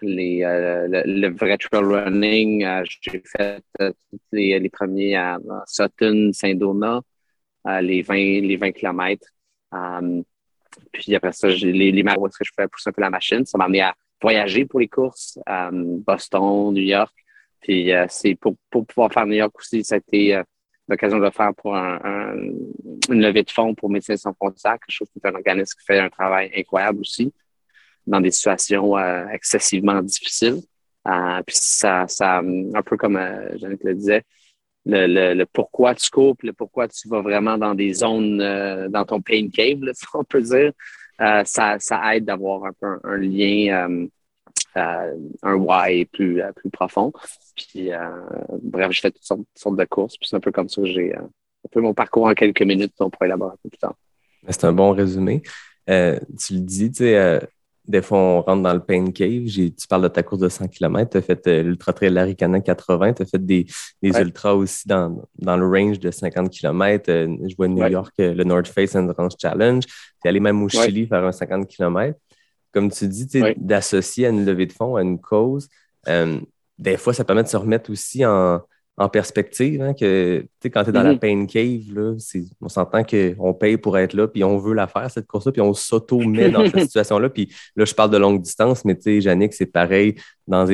les, 0.01 0.43
euh, 0.43 0.88
le, 1.05 1.27
vrai 1.29 1.57
trail 1.57 1.83
running. 1.83 2.63
Euh, 2.63 2.83
j'ai 3.01 3.21
fait 3.25 3.63
euh, 3.81 3.91
les, 4.31 4.69
premiers 4.69 5.15
à 5.15 5.38
Sutton, 5.67 6.31
Saint-Donat, 6.33 7.01
les 7.81 8.01
20, 8.01 8.15
les 8.15 8.57
20 8.57 8.71
km. 8.71 9.25
puis 10.91 11.15
après 11.15 11.31
ça, 11.31 11.48
les, 11.48 11.91
les 11.91 12.00
est-ce 12.00 12.38
que 12.38 12.45
je 12.45 12.51
pouvais 12.55 12.67
pousser 12.67 12.89
un 12.89 12.93
peu 12.93 13.01
la 13.01 13.10
machine. 13.10 13.45
Ça 13.45 13.57
m'a 13.57 13.65
amené 13.65 13.81
à 13.81 13.95
voyager 14.21 14.65
pour 14.65 14.79
les 14.79 14.87
courses, 14.87 15.39
Boston, 15.71 16.73
New 16.73 16.83
York. 16.83 17.13
Puis 17.61 17.91
c'est 18.09 18.35
pour, 18.35 18.55
pour 18.69 18.85
pouvoir 18.85 19.11
faire 19.11 19.25
New 19.25 19.33
York 19.35 19.53
aussi, 19.57 19.83
ça 19.83 19.95
a 19.95 19.97
été 19.97 20.41
l'occasion 20.87 21.19
de 21.19 21.25
le 21.25 21.31
faire 21.31 21.53
pour 21.55 21.75
un, 21.75 22.33
une 23.09 23.21
levée 23.21 23.43
de 23.43 23.51
fonds 23.51 23.73
pour 23.75 23.89
Médecins 23.89 24.17
sans 24.17 24.33
frontières, 24.33 24.73
quelque 24.73 24.89
chose 24.89 25.09
qui 25.11 25.19
est 25.23 25.27
un 25.27 25.35
organisme 25.35 25.77
qui 25.79 25.85
fait 25.85 25.99
un 25.99 26.09
travail 26.09 26.51
incroyable 26.55 26.99
aussi 27.01 27.33
dans 28.07 28.21
des 28.21 28.31
situations 28.31 28.97
euh, 28.97 29.27
excessivement 29.29 30.01
difficiles. 30.01 30.61
Euh, 31.07 31.41
puis 31.45 31.55
ça, 31.55 32.05
ça, 32.07 32.39
un 32.39 32.81
peu 32.83 32.97
comme 32.97 33.17
euh, 33.17 33.57
Jeannette 33.57 33.83
le 33.83 33.95
disait, 33.95 34.23
le, 34.85 35.33
le, 35.33 35.45
pourquoi 35.45 35.95
tu 35.95 36.09
cours, 36.09 36.35
le 36.41 36.53
pourquoi 36.53 36.88
tu 36.88 37.07
vas 37.07 37.21
vraiment 37.21 37.57
dans 37.57 37.75
des 37.75 37.93
zones, 37.93 38.38
dans 38.89 39.05
ton 39.05 39.21
pain 39.21 39.47
cave, 39.50 39.79
si 39.93 40.05
on 40.13 40.23
peut 40.23 40.41
dire, 40.41 40.71
ça, 41.19 41.77
ça 41.79 42.15
aide 42.15 42.25
d'avoir 42.25 42.65
un 42.65 42.73
peu 42.79 43.00
un, 43.03 43.17
lien, 43.17 44.07
un 44.75 45.53
why 45.53 46.05
plus, 46.05 46.41
plus 46.55 46.69
profond. 46.69 47.13
Puis, 47.55 47.89
bref, 48.63 48.91
je 48.91 49.01
fais 49.01 49.11
toutes 49.11 49.45
sortes, 49.55 49.77
de 49.77 49.85
courses, 49.85 50.17
puis 50.17 50.27
c'est 50.27 50.35
un 50.35 50.41
peu 50.41 50.51
comme 50.51 50.69
ça 50.69 50.81
que 50.81 50.88
j'ai 50.88 51.15
un 51.15 51.29
peu 51.71 51.81
mon 51.81 51.93
parcours 51.93 52.25
en 52.25 52.33
quelques 52.33 52.63
minutes, 52.63 52.93
on 53.00 53.09
pourrait 53.09 53.27
élaborer 53.27 53.53
un 53.53 53.59
peu 53.61 53.69
plus 53.69 53.77
tard. 53.77 53.95
C'est 54.50 54.63
un 54.63 54.73
bon 54.73 54.91
résumé. 54.91 55.43
tu 55.85 55.93
le 55.93 56.59
dis, 56.59 56.91
tu 56.91 57.03
sais, 57.03 57.39
des 57.88 58.01
fois, 58.01 58.17
on 58.19 58.41
rentre 58.41 58.61
dans 58.61 58.73
le 58.73 58.79
pain 58.79 59.11
cave. 59.11 59.45
Tu 59.47 59.88
parles 59.89 60.03
de 60.03 60.07
ta 60.07 60.23
course 60.23 60.41
de 60.41 60.50
100 60.50 60.67
km. 60.67 61.11
Tu 61.11 61.17
as 61.17 61.21
fait 61.21 61.47
euh, 61.47 61.63
l'Ultra 61.63 61.93
Trail 61.93 62.11
Larry 62.11 62.35
80. 62.35 63.13
Tu 63.13 63.21
as 63.23 63.25
fait 63.25 63.43
des, 63.43 63.65
des 64.01 64.17
ultras 64.19 64.53
aussi 64.53 64.88
dans, 64.88 65.23
dans, 65.39 65.57
le 65.57 65.67
range 65.67 66.00
de 66.00 66.11
50 66.11 66.50
km. 66.50 67.09
Euh, 67.09 67.35
je 67.47 67.55
vois 67.55 67.67
New 67.67 67.85
York, 67.88 68.13
euh, 68.19 68.33
le 68.33 68.43
North 68.43 68.67
Face 68.67 68.95
Endurance 68.95 69.35
Challenge. 69.39 69.83
Tu 69.85 69.93
es 70.25 70.29
allé 70.29 70.39
même 70.39 70.61
au 70.61 70.69
Chili 70.69 71.07
faire 71.07 71.25
un 71.25 71.31
50 71.31 71.67
km. 71.67 72.17
Comme 72.71 72.91
tu 72.91 73.07
dis, 73.07 73.27
d'associer 73.57 74.27
à 74.27 74.29
une 74.29 74.45
levée 74.45 74.65
de 74.65 74.73
fonds, 74.73 74.95
à 74.95 75.01
une 75.01 75.19
cause, 75.19 75.67
des 76.77 76.97
fois, 76.97 77.13
ça 77.13 77.25
permet 77.25 77.43
de 77.43 77.50
se 77.50 77.57
remettre 77.57 77.91
aussi 77.91 78.25
en, 78.25 78.61
en 78.98 79.10
perspective, 79.10 79.81
hein, 79.81 79.93
que 79.93 80.45
quand 80.65 80.83
tu 80.83 80.89
es 80.89 80.93
dans 80.93 81.03
la 81.03 81.13
mhm. 81.13 81.19
pain 81.19 81.45
cave, 81.45 81.93
là, 81.93 82.13
on 82.62 82.69
s'entend 82.69 83.03
qu'on 83.03 83.53
paye 83.53 83.77
pour 83.77 83.98
être 83.98 84.13
là, 84.13 84.27
puis 84.27 84.43
on 84.43 84.57
veut 84.57 84.74
la 84.74 84.88
faire, 84.88 85.10
cette 85.10 85.27
course-là, 85.27 85.51
puis 85.51 85.62
on 85.62 85.74
s'auto-met 85.74 86.50
dans 86.50 86.65
cette 86.65 86.79
situation-là. 86.81 87.29
Puis 87.29 87.51
là, 87.75 87.86
je 87.86 87.93
parle 87.93 88.12
de 88.12 88.17
longue 88.17 88.41
distance, 88.41 88.83
mais 88.83 88.95
tu 88.95 89.03
sais, 89.03 89.19
Yannick, 89.19 89.53
c'est 89.53 89.65
pareil 89.65 90.15
dans, 90.45 90.67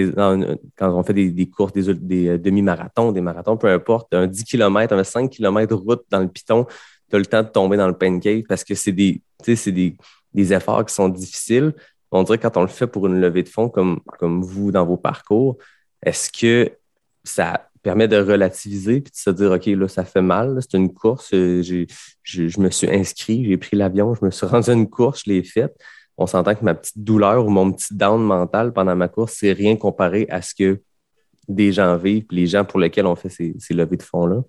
quand 0.76 0.94
on 0.94 1.04
fait 1.04 1.14
des, 1.14 1.50
courses, 1.50 1.74
des, 1.74 2.28
euh, 2.28 2.38
demi-marathons, 2.38 3.12
des 3.12 3.22
marathons, 3.22 3.56
peu 3.56 3.68
importe, 3.68 4.14
un 4.14 4.26
10 4.26 4.44
km, 4.44 4.94
un 4.94 5.04
5 5.04 5.30
km 5.30 5.70
de 5.70 5.76
route 5.76 6.04
dans 6.10 6.20
le 6.20 6.28
piton, 6.28 6.66
tu 7.10 7.16
as 7.16 7.20
le 7.20 7.26
temps 7.26 7.44
de 7.44 7.50
tomber 7.50 7.78
dans 7.78 7.88
le 7.88 7.98
pain 7.98 8.20
cave 8.20 8.44
parce 8.50 8.64
que 8.64 8.76
c'est 8.76 8.92
des, 8.92 9.22
des, 9.46 9.96
des 10.34 10.54
efforts 10.54 10.86
qui 10.86 10.94
sont 10.94 11.08
difficiles. 11.08 11.74
On 12.12 12.24
dirait 12.24 12.38
que 12.38 12.44
quand 12.44 12.58
on 12.58 12.62
le 12.62 12.68
fait 12.68 12.88
pour 12.88 13.08
une 13.08 13.22
levée 13.22 13.44
de 13.44 13.50
fonds 13.50 13.70
comme, 13.70 14.00
comme 14.20 14.42
vous 14.42 14.72
dans 14.72 14.86
vos 14.86 14.98
parcours, 14.98 15.58
est-ce 16.04 16.30
que 16.32 16.72
ça 17.24 17.67
permet 17.88 18.10
de 18.10 18.18
relativiser 18.18 19.00
puis 19.00 19.14
de 19.14 19.18
se 19.18 19.30
dire, 19.30 19.50
OK, 19.50 19.66
là, 19.66 19.88
ça 19.88 20.04
fait 20.04 20.22
mal, 20.22 20.58
c'est 20.60 20.78
une 20.78 20.94
course, 20.94 21.30
euh, 21.34 21.64
je 21.64 22.60
me 22.60 22.70
suis 22.70 22.90
inscrit, 22.90 23.46
j'ai 23.46 23.56
pris 23.56 23.78
l'avion, 23.78 24.14
je 24.14 24.26
me 24.26 24.30
suis 24.30 24.46
rendu 24.54 24.70
à 24.70 24.74
une 24.74 24.90
course, 24.90 25.24
je 25.26 25.32
l'ai 25.32 25.42
faite. 25.42 25.74
On 26.18 26.28
s'entend 26.28 26.54
que 26.54 26.66
ma 26.66 26.76
petite 26.76 27.00
douleur 27.00 27.46
ou 27.46 27.50
mon 27.50 27.72
petit 27.72 27.96
down 27.96 28.22
mental 28.22 28.74
pendant 28.74 28.94
ma 28.94 29.08
course, 29.08 29.36
c'est 29.38 29.54
rien 29.54 29.78
comparé 29.78 30.28
à 30.30 30.42
ce 30.42 30.54
que 30.54 30.82
des 31.48 31.72
gens 31.72 31.96
vivent, 31.96 32.26
les 32.30 32.46
gens 32.46 32.66
pour 32.66 32.82
lesquels 32.82 33.06
on 33.06 33.16
fait 33.16 33.30
ces, 33.30 33.56
ces 33.58 33.74
levées 33.74 33.96
de 33.96 34.04
fonds-là. 34.04 34.42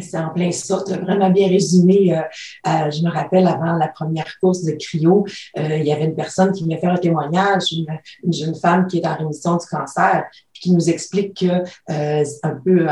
C'est 0.00 0.18
en 0.18 0.28
plein 0.30 0.52
ça. 0.52 0.82
Tu 0.86 0.92
vraiment 0.92 1.30
bien 1.30 1.48
résumé. 1.48 2.14
Euh, 2.14 2.20
euh, 2.66 2.90
je 2.90 3.02
me 3.02 3.10
rappelle, 3.10 3.46
avant 3.46 3.72
la 3.72 3.88
première 3.88 4.38
course 4.38 4.62
de 4.62 4.72
cryo, 4.72 5.26
euh, 5.56 5.76
il 5.78 5.86
y 5.86 5.92
avait 5.92 6.04
une 6.04 6.14
personne 6.14 6.52
qui 6.52 6.64
venait 6.64 6.78
faire 6.78 6.92
un 6.92 6.98
témoignage, 6.98 7.72
une, 7.72 8.32
jeune 8.32 8.54
femme 8.54 8.86
qui 8.86 8.98
est 8.98 9.06
en 9.06 9.16
rémission 9.16 9.56
du 9.56 9.66
cancer, 9.66 10.24
qui 10.52 10.72
nous 10.72 10.90
explique 10.90 11.38
que, 11.40 11.64
un 11.88 12.54
peu 12.64 12.86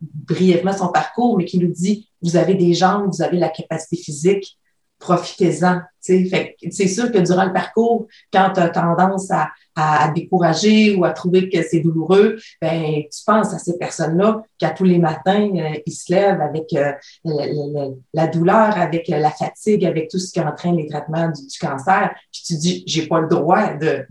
brièvement 0.00 0.72
son 0.72 0.88
parcours, 0.88 1.36
mais 1.36 1.44
qui 1.44 1.58
nous 1.58 1.72
dit, 1.72 2.08
vous 2.22 2.36
avez 2.36 2.54
des 2.54 2.72
jambes, 2.72 3.10
vous 3.12 3.22
avez 3.22 3.38
la 3.38 3.50
capacité 3.50 3.96
physique, 3.96 4.58
profitez-en. 4.98 5.80
C'est 6.02 6.88
sûr 6.88 7.12
que 7.12 7.18
durant 7.18 7.44
le 7.44 7.52
parcours, 7.52 8.06
quand 8.32 8.50
tu 8.54 8.60
as 8.60 8.68
tendance 8.68 9.30
à, 9.30 9.50
à, 9.74 10.10
décourager 10.14 10.94
ou 10.94 11.04
à 11.04 11.10
trouver 11.10 11.48
que 11.48 11.62
c'est 11.62 11.80
douloureux, 11.80 12.36
ben, 12.60 13.02
tu 13.02 13.24
penses 13.24 13.54
à 13.54 13.58
ces 13.58 13.78
personnes-là 13.78 14.42
qu'à 14.58 14.70
tous 14.70 14.84
les 14.84 14.98
matins, 14.98 15.50
euh, 15.56 15.78
ils 15.86 15.92
se 15.92 16.12
lèvent 16.12 16.40
avec 16.40 16.72
euh, 16.74 16.92
la, 18.12 18.26
douleur, 18.26 18.76
avec 18.76 19.08
la 19.08 19.30
fatigue, 19.30 19.84
avec 19.84 20.08
tout 20.10 20.18
ce 20.18 20.32
qui 20.32 20.40
entraîne 20.40 20.76
les 20.76 20.88
traitements 20.88 21.28
du, 21.28 21.58
cancer. 21.58 22.10
Puis 22.32 22.42
tu 22.46 22.54
dis, 22.56 22.84
j'ai 22.86 23.06
pas 23.06 23.20
le 23.20 23.28
droit 23.28 23.74
de, 23.74 24.04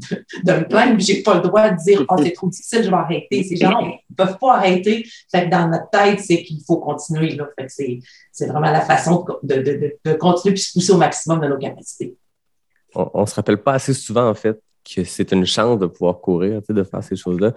de, 0.44 0.54
me 0.54 0.68
plaindre, 0.68 1.00
j'ai 1.00 1.22
pas 1.22 1.36
le 1.36 1.42
droit 1.42 1.70
de 1.70 1.78
dire, 1.84 2.06
oh, 2.10 2.16
c'est 2.22 2.32
trop 2.32 2.48
difficile, 2.48 2.84
je 2.84 2.90
vais 2.90 2.96
arrêter. 2.96 3.44
Ces 3.44 3.58
gens 3.58 3.82
ne 3.82 4.16
peuvent 4.16 4.38
pas 4.40 4.56
arrêter. 4.56 5.06
Fait 5.32 5.46
que 5.46 5.50
dans 5.50 5.68
notre 5.68 5.90
tête, 5.90 6.20
c'est 6.20 6.44
qu'il 6.44 6.62
faut 6.66 6.78
continuer. 6.78 7.36
Là. 7.36 7.48
C'est, 7.68 8.00
c'est 8.32 8.48
vraiment 8.48 8.72
la 8.72 8.82
façon 8.82 9.26
de, 9.44 9.56
de, 9.56 9.98
de, 10.04 10.14
continuer 10.14 10.54
puis 10.54 10.64
se 10.64 10.74
pousser 10.74 10.94
au 10.94 10.98
maximum 10.98 11.40
de 11.42 11.48
nos 11.48 11.58
capacités. 11.58 11.81
On 12.94 13.22
ne 13.22 13.26
se 13.26 13.36
rappelle 13.36 13.62
pas 13.62 13.74
assez 13.74 13.94
souvent, 13.94 14.28
en 14.28 14.34
fait, 14.34 14.62
que 14.84 15.04
c'est 15.04 15.32
une 15.32 15.46
chance 15.46 15.80
de 15.80 15.86
pouvoir 15.86 16.20
courir, 16.20 16.62
de 16.68 16.84
faire 16.84 17.04
ces 17.04 17.16
choses-là. 17.16 17.54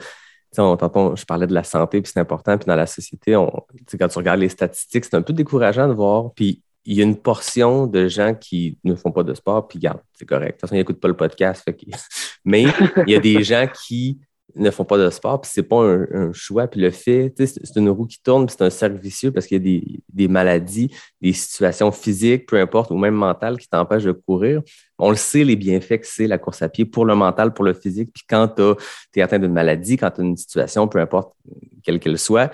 Je 0.57 1.25
parlais 1.25 1.47
de 1.47 1.54
la 1.54 1.64
santé, 1.64 2.00
puis 2.00 2.12
c'est 2.12 2.21
important. 2.21 2.57
Puis 2.57 2.66
dans 2.66 2.76
la 2.76 2.87
société, 2.87 3.37
on, 3.37 3.50
quand 3.99 4.09
tu 4.09 4.19
regardes 4.19 4.40
les 4.40 4.49
statistiques, 4.49 5.04
c'est 5.04 5.16
un 5.16 5.23
peu 5.23 5.33
décourageant 5.33 5.88
de 5.88 5.95
voir. 5.95 6.33
Puis 6.35 6.62
il 6.85 6.97
y 6.97 7.00
a 7.00 7.04
une 7.04 7.16
portion 7.16 7.87
de 7.87 8.09
gens 8.09 8.35
qui 8.35 8.78
ne 8.85 8.95
font 8.95 9.11
pas 9.11 9.23
de 9.23 9.35
sport, 9.35 9.66
puis 9.66 9.78
garde, 9.78 10.00
c'est 10.12 10.26
correct. 10.26 10.49
De 10.49 10.52
toute 10.52 10.61
façon, 10.61 10.75
ils 10.75 10.78
n'écoutent 10.78 11.00
pas 11.00 11.09
le 11.09 11.16
podcast. 11.16 11.64
Mais 12.45 12.64
il 13.07 13.12
y 13.12 13.16
a 13.16 13.21
des 13.21 13.43
gens 13.43 13.66
qui 13.66 14.21
ne 14.56 14.70
font 14.70 14.84
pas 14.84 14.99
de 14.99 15.11
sport, 15.11 15.40
puis 15.40 15.50
c'est 15.52 15.62
pas 15.62 15.82
un, 15.82 16.32
choix. 16.32 16.66
Puis 16.66 16.80
le 16.80 16.90
fait, 16.90 17.32
c'est 17.37 17.76
une 17.76 17.88
roue 17.88 18.06
qui 18.06 18.23
tourne, 18.23 18.46
puis 18.46 18.54
c'est 18.56 18.64
un 18.64 18.70
cercle 18.70 18.96
vicieux 18.96 19.32
parce 19.32 19.46
qu'il 19.46 19.66
y 19.66 19.78
a 19.78 19.82
des, 20.08 20.28
maladies, 20.28 20.94
des 21.20 21.32
situations 21.32 21.90
physiques, 21.92 22.46
peu 22.46 22.61
importe, 22.61 22.90
ou 22.90 22.96
même 22.96 23.14
mentales 23.14 23.58
qui 23.58 23.68
t'empêchent 23.68 24.04
de 24.04 24.12
courir. 24.12 24.62
On 24.99 25.11
le 25.11 25.16
sait, 25.16 25.44
les 25.44 25.56
bienfaits 25.56 26.00
que 26.00 26.06
c'est 26.06 26.26
la 26.26 26.38
course 26.38 26.62
à 26.62 26.68
pied 26.68 26.84
pour 26.84 27.04
le 27.04 27.14
mental, 27.14 27.52
pour 27.52 27.64
le 27.64 27.75
physique. 27.75 28.11
Puis 28.14 28.25
quand 28.28 28.49
tu 28.49 29.18
es 29.18 29.23
atteint 29.23 29.38
d'une 29.38 29.52
maladie, 29.52 29.96
quand 29.96 30.11
tu 30.11 30.20
as 30.20 30.25
une 30.25 30.37
situation, 30.37 30.87
peu 30.88 31.00
importe 31.00 31.32
quelle 31.82 31.99
qu'elle 31.99 32.18
soit, 32.18 32.52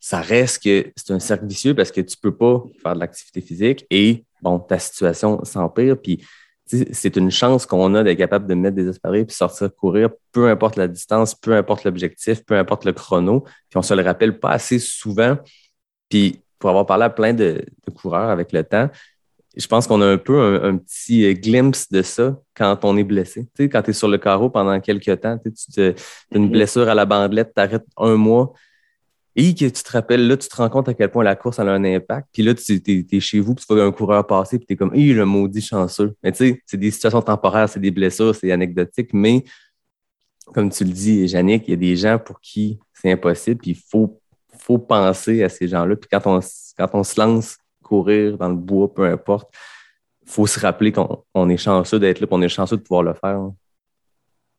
ça 0.00 0.20
reste 0.20 0.62
que 0.62 0.92
c'est 0.96 1.12
un 1.12 1.18
cercle 1.18 1.46
vicieux 1.46 1.74
parce 1.74 1.90
que 1.90 2.00
tu 2.00 2.16
peux 2.16 2.34
pas 2.34 2.62
faire 2.82 2.94
de 2.94 3.00
l'activité 3.00 3.40
physique 3.40 3.86
et, 3.90 4.24
bon, 4.40 4.58
ta 4.58 4.78
situation 4.78 5.44
s'empire. 5.44 6.00
Puis 6.00 6.24
c'est 6.68 7.16
une 7.16 7.30
chance 7.30 7.66
qu'on 7.66 7.94
a 7.94 8.02
d'être 8.02 8.18
capable 8.18 8.46
de 8.46 8.54
mettre 8.54 8.76
des 8.76 8.88
espadrilles 8.88 9.24
puis 9.24 9.34
sortir 9.34 9.74
courir, 9.74 10.10
peu 10.32 10.48
importe 10.48 10.76
la 10.76 10.88
distance, 10.88 11.34
peu 11.34 11.54
importe 11.54 11.84
l'objectif, 11.84 12.44
peu 12.44 12.56
importe 12.56 12.84
le 12.84 12.92
chrono. 12.92 13.44
Puis 13.70 13.76
on 13.76 13.82
se 13.82 13.94
le 13.94 14.02
rappelle 14.02 14.38
pas 14.38 14.50
assez 14.50 14.78
souvent. 14.78 15.38
Puis 16.08 16.42
pour 16.58 16.70
avoir 16.70 16.86
parlé 16.86 17.04
à 17.04 17.10
plein 17.10 17.32
de, 17.32 17.64
coureurs 17.94 18.30
avec 18.30 18.52
le 18.52 18.64
temps, 18.64 18.90
je 19.56 19.66
pense 19.66 19.86
qu'on 19.86 20.00
a 20.02 20.06
un 20.06 20.18
peu 20.18 20.62
un, 20.62 20.76
petit 20.76 21.34
glimpse 21.34 21.90
de 21.90 22.02
ça 22.02 22.38
quand 22.54 22.84
on 22.84 22.96
est 22.96 23.04
blessé. 23.04 23.48
Tu 23.56 23.64
sais, 23.64 23.68
quand 23.68 23.82
tu 23.82 23.90
es 23.90 23.92
sur 23.92 24.08
le 24.08 24.18
carreau 24.18 24.50
pendant 24.50 24.78
quelques 24.80 25.20
temps, 25.20 25.38
tu 25.38 25.80
as 25.80 25.94
une 26.32 26.46
mm-hmm. 26.46 26.50
blessure 26.50 26.88
à 26.88 26.94
la 26.94 27.06
bandelette, 27.06 27.52
tu 27.54 27.60
arrêtes 27.60 27.86
un 27.96 28.14
mois 28.14 28.52
et 29.40 29.54
que 29.54 29.66
tu 29.66 29.82
te 29.84 29.92
rappelles, 29.92 30.26
là, 30.26 30.36
tu 30.36 30.48
te 30.48 30.56
rends 30.56 30.68
compte 30.68 30.88
à 30.88 30.94
quel 30.94 31.12
point 31.12 31.22
la 31.22 31.36
course 31.36 31.60
a 31.60 31.62
un 31.62 31.84
impact. 31.84 32.26
Puis 32.32 32.42
là, 32.42 32.54
tu 32.54 32.82
es, 32.84 33.20
chez 33.20 33.38
vous, 33.38 33.54
puis 33.54 33.64
tu 33.64 33.72
vois 33.72 33.84
un 33.84 33.92
coureur 33.92 34.26
passer, 34.26 34.58
puis 34.58 34.66
tu 34.66 34.72
es 34.72 34.76
comme, 34.76 34.92
hé, 34.92 35.14
le 35.14 35.24
maudit 35.24 35.60
chanceux. 35.60 36.16
Mais 36.24 36.32
tu 36.32 36.38
sais, 36.38 36.62
c'est 36.66 36.76
des 36.76 36.90
situations 36.90 37.22
temporaires, 37.22 37.68
c'est 37.68 37.78
des 37.78 37.92
blessures, 37.92 38.34
c'est 38.34 38.50
anecdotique, 38.50 39.10
mais 39.12 39.44
comme 40.52 40.70
tu 40.70 40.82
le 40.82 40.90
dis, 40.90 41.24
Yannick, 41.26 41.68
il 41.68 41.70
y 41.70 41.74
a 41.74 41.76
des 41.76 41.94
gens 41.94 42.18
pour 42.18 42.40
qui 42.40 42.80
c'est 42.92 43.12
impossible, 43.12 43.60
puis 43.60 43.70
il 43.70 43.80
faut, 43.88 44.20
faut 44.58 44.78
penser 44.78 45.44
à 45.44 45.48
ces 45.48 45.68
gens-là. 45.68 45.94
Puis 45.94 46.08
quand 46.10 46.26
on, 46.26 46.40
quand 46.76 46.88
on 46.94 47.04
se 47.04 47.20
lance 47.20 47.58
courir 47.80 48.38
dans 48.38 48.48
le 48.48 48.56
bois, 48.56 48.92
peu 48.92 49.04
importe, 49.04 49.54
il 50.26 50.32
faut 50.32 50.48
se 50.48 50.58
rappeler 50.58 50.90
qu'on 50.90 51.48
est 51.48 51.56
chanceux 51.56 52.00
d'être 52.00 52.18
là, 52.18 52.26
qu'on 52.26 52.42
est 52.42 52.48
chanceux 52.48 52.76
de 52.76 52.82
pouvoir 52.82 53.04
le 53.04 53.14
faire. 53.14 53.40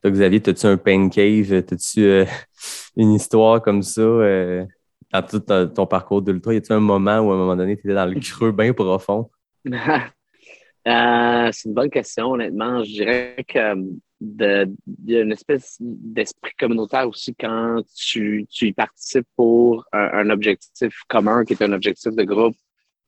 Toi, 0.01 0.11
Xavier, 0.11 0.41
as-tu 0.47 0.65
un 0.65 0.77
pain 0.77 1.09
cave? 1.09 1.51
As-tu 1.51 2.03
euh, 2.03 2.25
une 2.95 3.13
histoire 3.13 3.61
comme 3.61 3.81
ça 3.81 4.01
euh, 4.01 4.65
dans 5.11 5.21
tout 5.23 5.39
ton, 5.39 5.85
parcours 5.85 6.21
d'ultra? 6.21 6.53
Y 6.53 6.57
a-tu 6.57 6.71
un 6.71 6.79
moment 6.79 7.19
où 7.19 7.31
à 7.31 7.35
un 7.35 7.37
moment 7.37 7.55
donné, 7.57 7.75
tu 7.75 7.81
étais 7.81 7.95
dans 7.95 8.05
le 8.05 8.17
creux 8.19 8.51
bien 8.51 8.73
profond? 8.73 9.29
Euh, 10.87 11.49
c'est 11.51 11.67
une 11.67 11.75
bonne 11.75 11.89
question, 11.89 12.31
honnêtement. 12.31 12.81
Je 12.85 12.89
dirais 12.89 13.45
que 13.45 13.75
il 14.21 14.75
y 15.05 15.17
a 15.17 15.21
une 15.21 15.33
espèce 15.33 15.75
d'esprit 15.79 16.53
communautaire 16.57 17.07
aussi 17.07 17.35
quand 17.35 17.81
tu, 17.95 18.47
y 18.61 18.71
participes 18.71 19.27
pour 19.35 19.85
un, 19.91 20.29
objectif 20.29 21.01
commun 21.09 21.43
qui 21.43 21.53
est 21.53 21.61
un 21.61 21.73
objectif 21.73 22.15
de 22.15 22.23
groupe. 22.23 22.55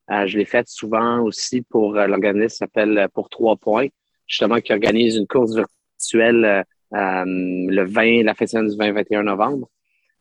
je 0.10 0.38
l'ai 0.38 0.46
fait 0.46 0.68
souvent 0.68 1.22
aussi 1.22 1.62
pour 1.62 1.94
l'organisme 1.94 2.50
qui 2.50 2.58
s'appelle 2.58 3.08
Pour 3.14 3.30
Trois 3.30 3.56
Points, 3.56 3.88
justement, 4.28 4.60
qui 4.60 4.74
organise 4.74 5.16
une 5.16 5.26
course 5.26 5.56
virtuelle 5.56 6.66
le 6.92 7.84
20, 7.84 8.24
la 8.24 8.34
fête 8.34 8.50
du 8.50 8.76
20-21 8.76 9.24
novembre. 9.24 9.70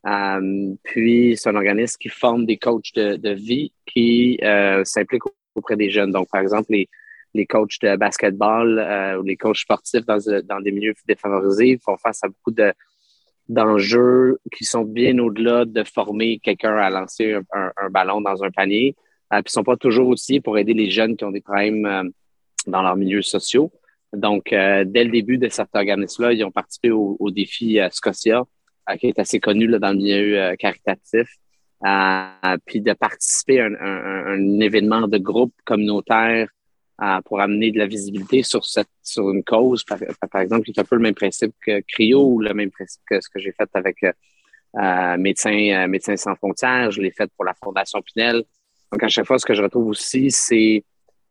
Euh, 0.07 0.73
puis, 0.83 1.35
c'est 1.37 1.49
un 1.49 1.55
organisme 1.55 1.97
qui 1.99 2.09
forme 2.09 2.45
des 2.45 2.57
coachs 2.57 2.93
de, 2.95 3.33
vie 3.33 3.71
qui 3.85 4.39
euh, 4.43 4.83
s'impliquent 4.83 5.23
auprès 5.55 5.75
des 5.75 5.89
jeunes. 5.89 6.11
Donc, 6.11 6.27
par 6.31 6.41
exemple, 6.41 6.67
les, 6.69 6.89
les 7.33 7.45
coachs 7.45 7.79
de 7.81 7.95
basketball 7.95 8.79
euh, 8.79 9.19
ou 9.19 9.23
les 9.23 9.37
coachs 9.37 9.57
sportifs 9.57 10.05
dans, 10.05 10.17
dans 10.43 10.59
des 10.59 10.71
milieux 10.71 10.93
défavorisés 11.07 11.79
font 11.83 11.97
face 11.97 12.23
à 12.23 12.27
beaucoup 12.27 12.51
de, 12.51 12.73
d'enjeux 13.51 14.39
qui 14.55 14.65
sont 14.65 14.83
bien 14.83 15.17
au-delà 15.19 15.65
de 15.65 15.83
former 15.83 16.39
quelqu'un 16.39 16.75
à 16.77 16.89
lancer 16.89 17.37
un, 17.53 17.89
ballon 17.89 18.21
dans 18.21 18.43
un 18.43 18.49
panier. 18.49 18.95
Euh, 19.33 19.37
puis, 19.37 19.49
ils 19.49 19.51
sont 19.51 19.63
pas 19.63 19.77
toujours 19.77 20.07
aussi 20.07 20.39
pour 20.39 20.57
aider 20.57 20.73
les 20.73 20.89
jeunes 20.89 21.15
qui 21.15 21.25
ont 21.25 21.31
des 21.31 21.41
problèmes 21.41 21.85
euh, 21.85 22.03
dans 22.67 22.81
leurs 22.81 22.95
milieux 22.95 23.21
sociaux. 23.21 23.71
Donc, 24.13 24.51
euh, 24.51 24.83
dès 24.85 25.05
le 25.05 25.11
début 25.11 25.37
de 25.37 25.47
cet 25.47 25.69
organisme-là, 25.73 26.33
ils 26.33 26.43
ont 26.43 26.51
participé 26.51 26.91
au, 26.91 27.31
défi 27.31 27.79
euh, 27.79 27.89
Scotia, 27.91 28.43
euh, 28.89 28.95
qui 28.97 29.07
est 29.07 29.19
assez 29.19 29.39
connu 29.39 29.67
là, 29.67 29.79
dans 29.79 29.91
le 29.91 29.97
milieu 29.97 30.55
caritatif. 30.57 31.29
puis 32.65 32.81
de 32.81 32.93
participer 32.93 33.61
à 33.61 33.65
un, 33.65 34.59
événement 34.59 35.07
de 35.07 35.17
groupe 35.17 35.53
communautaire 35.65 36.49
pour 37.25 37.41
amener 37.41 37.71
de 37.71 37.79
la 37.79 37.87
visibilité 37.87 38.43
sur, 38.43 38.63
cette, 38.63 38.89
sur 39.01 39.31
une 39.31 39.43
cause, 39.43 39.83
par, 39.83 40.41
exemple, 40.41 40.65
qui 40.65 40.71
est 40.71 40.79
un 40.79 40.83
peu 40.83 40.95
le 40.95 41.01
même 41.01 41.15
principe 41.15 41.53
que 41.65 41.81
CRIO 41.87 42.39
le 42.39 42.53
même 42.53 42.69
principe 42.69 43.01
que 43.09 43.19
ce 43.19 43.27
que 43.27 43.39
j'ai 43.39 43.51
fait 43.53 43.69
avec 43.73 44.05
Médecins, 45.17 45.87
Médecins 45.87 46.17
sans 46.17 46.35
frontières. 46.35 46.91
Je 46.91 47.01
l'ai 47.01 47.09
fait 47.09 47.31
pour 47.35 47.45
la 47.45 47.55
Fondation 47.55 48.01
Pinel. 48.03 48.43
Donc, 48.91 49.01
à 49.01 49.07
chaque 49.07 49.25
fois, 49.25 49.39
ce 49.39 49.45
que 49.45 49.55
je 49.55 49.63
retrouve 49.63 49.87
aussi, 49.87 50.29
c'est 50.29 50.83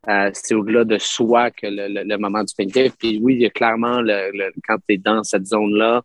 euh, 0.08 0.30
c'est 0.32 0.54
au-delà 0.54 0.84
de 0.84 0.98
soi 0.98 1.50
que 1.50 1.66
le, 1.66 2.16
moment 2.16 2.42
du 2.42 2.54
pancake. 2.56 2.94
Puis 2.98 3.18
oui, 3.22 3.34
il 3.34 3.42
y 3.42 3.46
a 3.46 3.50
clairement, 3.50 4.00
le, 4.00 4.50
quand 4.66 4.76
tu 4.78 4.94
es 4.94 4.98
dans 4.98 5.22
cette 5.22 5.46
zone-là, 5.46 6.02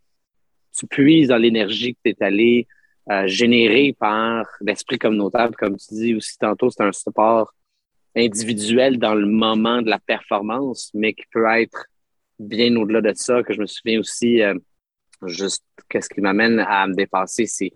tu 0.77 0.85
puises 0.87 1.29
dans 1.29 1.37
l'énergie 1.37 1.95
que 1.95 1.99
tu 2.03 2.11
es 2.11 2.23
allé 2.23 2.67
euh, 3.09 3.27
générer 3.27 3.95
par 3.97 4.45
l'esprit 4.61 4.97
communautaire. 4.97 5.51
comme 5.57 5.77
tu 5.77 5.93
dis 5.93 6.15
aussi 6.15 6.37
tantôt, 6.37 6.69
c'est 6.69 6.83
un 6.83 6.91
support 6.91 7.53
individuel 8.15 8.97
dans 8.97 9.15
le 9.15 9.25
moment 9.25 9.81
de 9.81 9.89
la 9.89 9.99
performance, 9.99 10.91
mais 10.93 11.13
qui 11.13 11.23
peut 11.31 11.45
être 11.57 11.85
bien 12.39 12.75
au-delà 12.75 13.01
de 13.01 13.13
ça, 13.15 13.43
que 13.43 13.53
je 13.53 13.61
me 13.61 13.65
souviens 13.65 13.99
aussi, 13.99 14.41
euh, 14.41 14.55
juste 15.25 15.63
qu'est-ce 15.89 16.09
qui 16.09 16.21
m'amène 16.21 16.59
à 16.59 16.87
me 16.87 16.93
dépasser, 16.93 17.45
c'est 17.45 17.71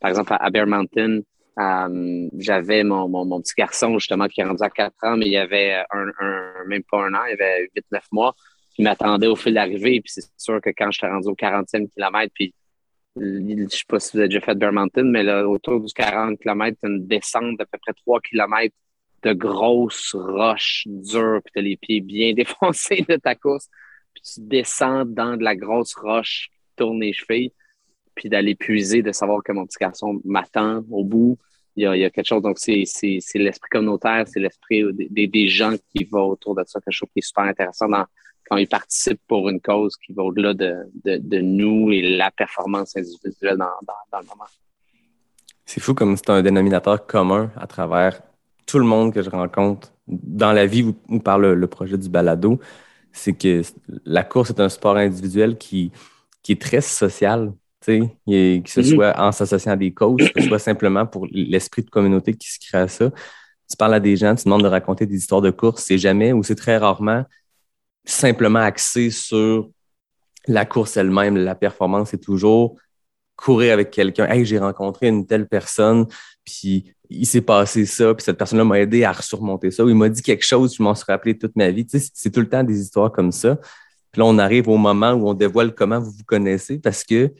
par 0.00 0.10
exemple 0.10 0.34
à 0.38 0.50
Bear 0.50 0.66
Mountain, 0.66 1.20
euh, 1.58 2.28
j'avais 2.38 2.82
mon, 2.82 3.08
mon, 3.08 3.40
petit 3.40 3.54
garçon, 3.56 3.98
justement, 3.98 4.26
qui 4.26 4.40
est 4.40 4.44
rendu 4.44 4.62
à 4.62 4.70
4 4.70 4.94
ans, 5.02 5.16
mais 5.16 5.26
il 5.26 5.32
y 5.32 5.36
avait 5.36 5.82
un, 5.90 6.08
un 6.18 6.64
même 6.66 6.82
pas 6.90 7.04
un 7.04 7.14
an, 7.14 7.24
il 7.26 7.32
avait 7.32 7.70
8-9 7.92 8.00
mois, 8.12 8.34
qui 8.74 8.82
m'attendait 8.82 9.26
au 9.26 9.36
fil 9.36 9.54
d'arrivée. 9.54 10.00
Puis 10.00 10.12
c'est 10.14 10.24
sûr 10.36 10.60
que 10.60 10.70
quand 10.70 10.90
j'étais 10.90 11.08
rendu 11.08 11.28
au 11.28 11.34
40e 11.34 11.88
kilomètre, 11.90 12.32
puis 12.34 12.54
je 13.16 13.66
sais 13.68 13.84
pas 13.86 14.00
si 14.00 14.12
vous 14.12 14.20
avez 14.20 14.28
déjà 14.28 14.40
fait 14.40 14.54
Bear 14.54 14.72
Mountain, 14.72 15.04
mais 15.04 15.22
là, 15.22 15.46
autour 15.46 15.80
du 15.80 15.92
40 15.92 16.38
km, 16.40 16.78
une 16.84 17.06
descente 17.06 17.58
d'à 17.58 17.66
peu 17.66 17.78
près 17.78 17.92
3 17.92 18.20
km 18.20 18.74
de 19.22 19.32
grosses 19.34 20.14
roches 20.14 20.84
dures, 20.86 21.40
puis 21.44 21.52
tu 21.52 21.58
as 21.58 21.62
les 21.62 21.76
pieds 21.76 22.00
bien 22.00 22.32
défoncés 22.34 23.04
de 23.06 23.16
ta 23.16 23.34
course, 23.34 23.68
puis 24.14 24.22
tu 24.22 24.40
descends 24.40 25.04
dans 25.04 25.36
de 25.36 25.44
la 25.44 25.54
grosse 25.54 25.94
roche 25.94 26.48
tourne 26.76 27.00
les 27.00 27.12
chevilles 27.12 27.52
puis 28.14 28.28
d'aller 28.28 28.54
puiser, 28.54 29.02
de 29.02 29.12
savoir 29.12 29.42
que 29.42 29.52
mon 29.52 29.66
petit 29.66 29.78
garçon 29.80 30.20
m'attend 30.24 30.82
au 30.90 31.04
bout. 31.04 31.38
Il 31.74 31.84
y, 31.84 32.04
a, 32.04 32.10
quelque 32.10 32.26
chose, 32.26 32.42
donc 32.42 32.58
c'est 32.58 32.84
l'esprit 33.34 33.68
communautaire, 33.70 34.24
c'est 34.26 34.40
l'esprit 34.40 34.84
des, 34.92 35.26
des, 35.26 35.48
gens 35.48 35.72
qui 35.94 36.04
vont 36.04 36.26
autour 36.26 36.54
de 36.54 36.62
ça, 36.66 36.80
quelque 36.80 36.92
chose 36.92 37.08
qui 37.14 37.20
est 37.20 37.26
super 37.26 37.44
intéressant 37.44 37.86
quand 38.48 38.58
ils 38.58 38.68
participent 38.68 39.22
pour 39.26 39.48
une 39.48 39.58
cause 39.60 39.96
qui 39.96 40.12
va 40.12 40.22
au-delà 40.22 40.52
de, 40.52 40.84
de, 41.04 41.40
nous 41.40 41.90
et 41.90 42.16
la 42.16 42.30
performance 42.30 42.94
individuelle 42.94 43.56
dans, 43.56 43.70
dans, 44.12 44.18
le 44.20 44.26
moment. 44.26 44.44
C'est 45.64 45.80
fou 45.80 45.94
comme 45.94 46.14
c'est 46.18 46.28
un 46.28 46.42
dénominateur 46.42 47.06
commun 47.06 47.50
à 47.56 47.66
travers 47.66 48.20
tout 48.66 48.78
le 48.78 48.84
monde 48.84 49.14
que 49.14 49.22
je 49.22 49.30
rencontre 49.30 49.94
dans 50.06 50.52
la 50.52 50.66
vie 50.66 50.94
ou, 51.08 51.18
par 51.20 51.38
le, 51.38 51.54
le, 51.54 51.66
projet 51.66 51.96
du 51.96 52.10
balado. 52.10 52.60
C'est 53.12 53.32
que 53.32 53.62
la 54.04 54.24
course 54.24 54.50
est 54.50 54.60
un 54.60 54.68
sport 54.68 54.96
individuel 54.96 55.56
qui, 55.56 55.90
qui 56.42 56.52
est 56.52 56.60
très 56.60 56.82
social 56.82 57.52
que 57.86 58.70
ce 58.70 58.80
mhm. 58.80 58.86
soit 58.86 59.20
en 59.20 59.32
s'associant 59.32 59.72
à 59.72 59.76
des 59.76 59.92
causes, 59.92 60.30
que 60.32 60.42
ce 60.42 60.48
soit 60.48 60.58
simplement 60.58 61.06
pour 61.06 61.26
l'esprit 61.30 61.82
de 61.82 61.90
communauté 61.90 62.34
qui 62.34 62.50
se 62.50 62.58
crée 62.58 62.78
à 62.78 62.88
ça. 62.88 63.10
Tu 63.70 63.76
parles 63.76 63.94
à 63.94 64.00
des 64.00 64.16
gens, 64.16 64.34
tu 64.34 64.44
demandes 64.44 64.62
de 64.62 64.68
raconter 64.68 65.06
des 65.06 65.16
histoires 65.16 65.40
de 65.40 65.50
course, 65.50 65.84
c'est 65.84 65.98
jamais 65.98 66.32
ou 66.32 66.42
c'est 66.42 66.54
très 66.54 66.76
rarement 66.76 67.24
simplement 68.04 68.58
axé 68.58 69.10
sur 69.10 69.70
la 70.46 70.64
course 70.64 70.96
elle-même, 70.96 71.36
la 71.36 71.54
performance, 71.54 72.10
c'est 72.10 72.20
toujours 72.20 72.76
courir 73.36 73.72
avec 73.72 73.90
quelqu'un. 73.90 74.26
Hey, 74.26 74.44
j'ai 74.44 74.58
rencontré 74.58 75.08
une 75.08 75.26
telle 75.26 75.46
personne, 75.46 76.06
puis 76.44 76.92
il 77.08 77.26
s'est 77.26 77.40
passé 77.42 77.86
ça, 77.86 78.14
puis 78.14 78.24
cette 78.24 78.38
personne-là 78.38 78.64
m'a 78.64 78.80
aidé 78.80 79.04
à 79.04 79.14
surmonter 79.14 79.70
ça, 79.70 79.84
ou 79.84 79.88
il 79.88 79.94
m'a 79.94 80.08
dit 80.08 80.22
quelque 80.22 80.44
chose, 80.44 80.74
je 80.76 80.82
m'en 80.82 80.94
suis 80.94 81.04
rappelé 81.06 81.38
toute 81.38 81.54
ma 81.56 81.70
vie. 81.70 81.86
c'est 81.88 82.30
tout 82.30 82.40
le 82.40 82.48
temps 82.48 82.64
des 82.64 82.80
histoires 82.80 83.12
comme 83.12 83.32
ça. 83.32 83.56
Puis 84.10 84.20
là, 84.20 84.26
on 84.26 84.38
arrive 84.38 84.68
au 84.68 84.76
moment 84.76 85.12
où 85.12 85.28
on 85.28 85.34
dévoile 85.34 85.74
comment 85.74 85.98
vous 85.98 86.10
vous 86.10 86.24
connaissez 86.24 86.78
parce 86.78 87.02
que 87.02 87.32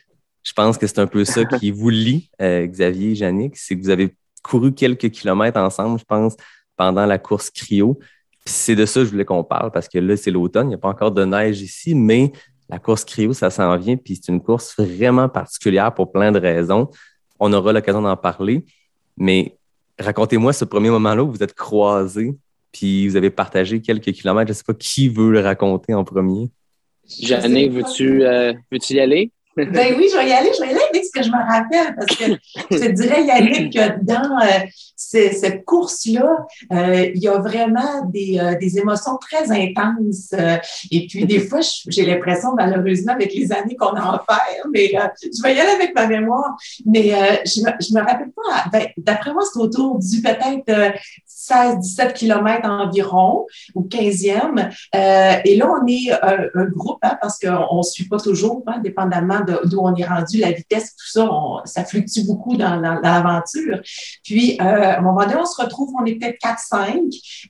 je 0.42 0.52
pense 0.52 0.78
que 0.78 0.86
c'est 0.86 0.98
un 0.98 1.06
peu 1.06 1.24
ça 1.24 1.44
qui 1.58 1.70
vous 1.70 1.90
lie, 1.90 2.30
euh, 2.40 2.66
Xavier 2.66 3.10
et 3.10 3.14
Yannick, 3.14 3.56
c'est 3.56 3.76
que 3.76 3.82
vous 3.82 3.90
avez 3.90 4.14
couru 4.42 4.72
quelques 4.72 5.10
kilomètres 5.10 5.58
ensemble, 5.58 5.98
je 5.98 6.04
pense, 6.04 6.34
pendant 6.76 7.06
la 7.06 7.18
course 7.18 7.50
cryo. 7.50 7.98
c'est 8.44 8.74
de 8.74 8.86
ça 8.86 9.00
que 9.00 9.06
je 9.06 9.10
voulais 9.10 9.24
qu'on 9.24 9.44
parle 9.44 9.70
parce 9.70 9.88
que 9.88 9.98
là, 9.98 10.16
c'est 10.16 10.30
l'automne, 10.30 10.66
il 10.66 10.70
n'y 10.70 10.74
a 10.74 10.78
pas 10.78 10.88
encore 10.88 11.12
de 11.12 11.24
neige 11.24 11.60
ici, 11.60 11.94
mais 11.94 12.32
la 12.68 12.78
course 12.78 13.04
cryo, 13.04 13.32
ça 13.32 13.50
s'en 13.50 13.76
vient, 13.76 13.96
puis 13.96 14.16
c'est 14.16 14.32
une 14.32 14.40
course 14.40 14.74
vraiment 14.78 15.28
particulière 15.28 15.92
pour 15.94 16.10
plein 16.10 16.32
de 16.32 16.40
raisons. 16.40 16.88
On 17.38 17.52
aura 17.52 17.72
l'occasion 17.72 18.02
d'en 18.02 18.16
parler, 18.16 18.64
mais 19.16 19.56
racontez-moi 19.98 20.52
ce 20.52 20.64
premier 20.64 20.90
moment-là 20.90 21.22
où 21.22 21.30
vous 21.30 21.42
êtes 21.42 21.54
croisés, 21.54 22.34
puis 22.72 23.06
vous 23.06 23.16
avez 23.16 23.30
partagé 23.30 23.80
quelques 23.80 24.12
kilomètres. 24.12 24.48
Je 24.48 24.52
ne 24.52 24.56
sais 24.56 24.64
pas 24.66 24.74
qui 24.74 25.08
veut 25.08 25.30
le 25.30 25.40
raconter 25.40 25.94
en 25.94 26.04
premier. 26.04 26.50
Yannick, 27.18 27.72
veux-tu 27.72 28.24
euh, 28.24 28.54
veux 28.70 28.78
y 28.90 29.00
aller? 29.00 29.30
Ben 29.56 29.94
oui, 29.96 30.08
je 30.10 30.16
vais 30.16 30.28
y 30.28 30.32
aller. 30.32 30.50
Je 30.56 30.62
vais 30.62 30.68
y 30.68 30.70
aller 30.70 30.84
avec 30.90 31.04
ce 31.04 31.10
que 31.10 31.22
je 31.22 31.30
me 31.30 31.36
rappelle 31.36 31.94
parce 31.94 32.16
que 32.16 32.24
je 32.70 32.78
te 32.78 32.90
dirais, 32.92 33.24
Yannick, 33.24 33.72
que 33.72 34.02
dans 34.02 34.38
euh, 34.40 34.66
cette 34.96 35.64
course-là, 35.64 36.46
euh, 36.72 37.10
il 37.14 37.22
y 37.22 37.28
a 37.28 37.38
vraiment 37.38 38.04
des, 38.06 38.38
euh, 38.38 38.54
des 38.58 38.78
émotions 38.78 39.18
très 39.18 39.50
intenses. 39.50 40.34
et 40.90 41.06
puis, 41.06 41.26
des 41.26 41.40
fois, 41.40 41.60
j'ai 41.88 42.06
l'impression, 42.06 42.54
malheureusement, 42.56 43.12
avec 43.12 43.34
les 43.34 43.52
années 43.52 43.76
qu'on 43.76 43.94
a 43.94 44.02
en 44.02 44.18
faire, 44.18 44.64
mais 44.72 44.92
je 45.22 45.42
vais 45.42 45.54
y 45.54 45.60
aller 45.60 45.72
avec 45.72 45.94
ma 45.94 46.06
mémoire. 46.06 46.56
Mais 46.86 47.10
je 47.44 47.60
me, 47.60 47.70
je 47.80 47.94
me 47.94 48.00
rappelle 48.00 48.32
pas. 48.32 48.64
Ben, 48.72 48.86
D'après 48.96 49.32
moi, 49.32 49.42
c'est 49.52 49.58
autour 49.58 49.98
du 49.98 50.22
peut-être 50.22 50.94
16-17 51.50 52.12
kilomètres 52.12 52.68
environ, 52.68 53.46
ou 53.74 53.82
15e. 53.82 54.70
et 54.92 55.56
là, 55.56 55.70
on 55.70 55.86
est 55.86 56.12
un, 56.22 56.64
groupe, 56.66 56.98
hein, 57.02 57.18
parce 57.20 57.38
qu'on 57.38 57.78
ne 57.78 57.82
suit 57.82 58.08
pas 58.08 58.18
toujours, 58.18 58.62
hein, 58.66 58.78
dépendamment 58.78 59.40
d'où 59.64 59.80
on 59.80 59.94
est 59.94 60.04
rendu, 60.04 60.38
la 60.38 60.52
vitesse, 60.52 60.94
tout 60.96 61.10
ça, 61.10 61.28
ça 61.64 61.84
fluctue 61.84 62.20
beaucoup 62.26 62.56
dans, 62.56 62.76
l'aventure. 62.76 63.80
Puis, 64.22 64.58
euh, 64.60 64.64
à 64.64 64.98
un 64.98 65.00
moment 65.00 65.22
donné, 65.22 65.36
on 65.36 65.46
se 65.46 65.60
retrouve, 65.60 65.92
on 65.98 66.04
est 66.04 66.14
peut-être 66.14 66.38
4-5. 66.40 66.98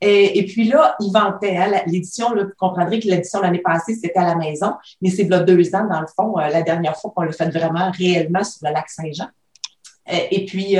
Et, 0.01 0.45
puis 0.47 0.69
là, 0.69 0.97
il 1.01 1.13
vantait 1.13 1.57
hein, 1.57 1.83
l'édition, 1.87 2.31
vous 2.31 2.51
comprendrez 2.59 3.01
que 3.01 3.09
l'édition 3.09 3.41
l'année 3.41 3.63
passée, 3.63 3.95
c'était 3.95 4.19
à 4.19 4.27
la 4.27 4.35
maison, 4.37 4.75
mais 5.01 5.11
c'est 5.11 5.25
là 5.25 5.41
deux 5.41 5.75
ans, 5.75 5.87
dans 5.89 6.01
le 6.01 6.07
fond, 6.15 6.39
euh, 6.39 6.49
la 6.49 6.63
dernière 6.63 6.97
fois 6.97 7.13
qu'on 7.15 7.23
l'a 7.23 7.33
fait 7.33 7.51
vraiment 7.51 7.91
réellement 7.91 8.45
sur 8.45 8.67
le 8.67 8.73
lac 8.73 8.89
Saint-Jean. 8.89 9.29
et 10.09 10.45
puis, 10.47 10.77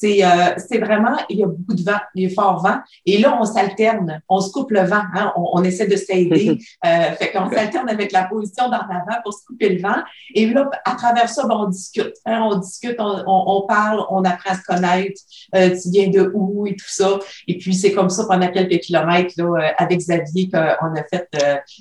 c'est 0.00 0.22
c'est 0.56 0.78
vraiment, 0.78 1.16
il 1.28 1.38
y 1.38 1.44
a 1.44 1.46
beaucoup 1.46 1.74
de 1.74 1.82
vent, 1.82 1.98
il 2.14 2.24
y 2.24 2.26
a 2.26 2.34
fort 2.34 2.62
vent. 2.62 2.78
Et 3.04 3.18
là, 3.18 3.36
on 3.40 3.44
s'alterne, 3.44 4.22
on 4.28 4.40
se 4.40 4.50
coupe 4.50 4.70
le 4.70 4.80
vent, 4.80 5.02
hein, 5.14 5.32
on, 5.36 5.62
essaie 5.62 5.86
de 5.86 5.96
s'aider. 5.96 6.58
euh, 6.86 7.12
fait 7.18 7.32
qu'on 7.32 7.50
s'alterne 7.50 7.88
avec 7.88 8.12
la 8.12 8.24
position 8.24 8.68
d'en 8.68 8.80
avant 8.80 9.20
pour 9.22 9.34
se 9.34 9.44
couper 9.44 9.68
le 9.70 9.82
vent. 9.82 9.96
Et 10.34 10.46
là, 10.46 10.70
à 10.84 10.94
travers 10.94 11.28
ça, 11.28 11.46
ben, 11.46 11.56
on 11.56 11.68
discute. 11.68 12.14
Hein, 12.24 12.40
on 12.50 12.56
discute, 12.56 12.96
on, 12.98 13.24
on, 13.26 13.66
parle, 13.66 14.04
on 14.10 14.24
apprend 14.24 14.52
à 14.52 14.54
se 14.54 14.62
connaître. 14.62 15.20
tu 15.52 15.90
viens 15.90 16.08
de 16.08 16.30
où 16.34 16.66
et 16.66 16.74
tout 16.74 16.88
ça. 16.88 17.18
Et 17.46 17.58
puis, 17.58 17.74
c'est 17.74 17.92
comme 17.92 18.10
ça 18.10 18.24
pendant 18.28 18.48
quelques 18.48 18.80
kilomètres 18.80 19.34
là, 19.36 19.72
avec 19.78 19.98
Xavier 19.98 20.48
qu'on 20.50 20.58
a 20.94 21.04
fait 21.10 21.28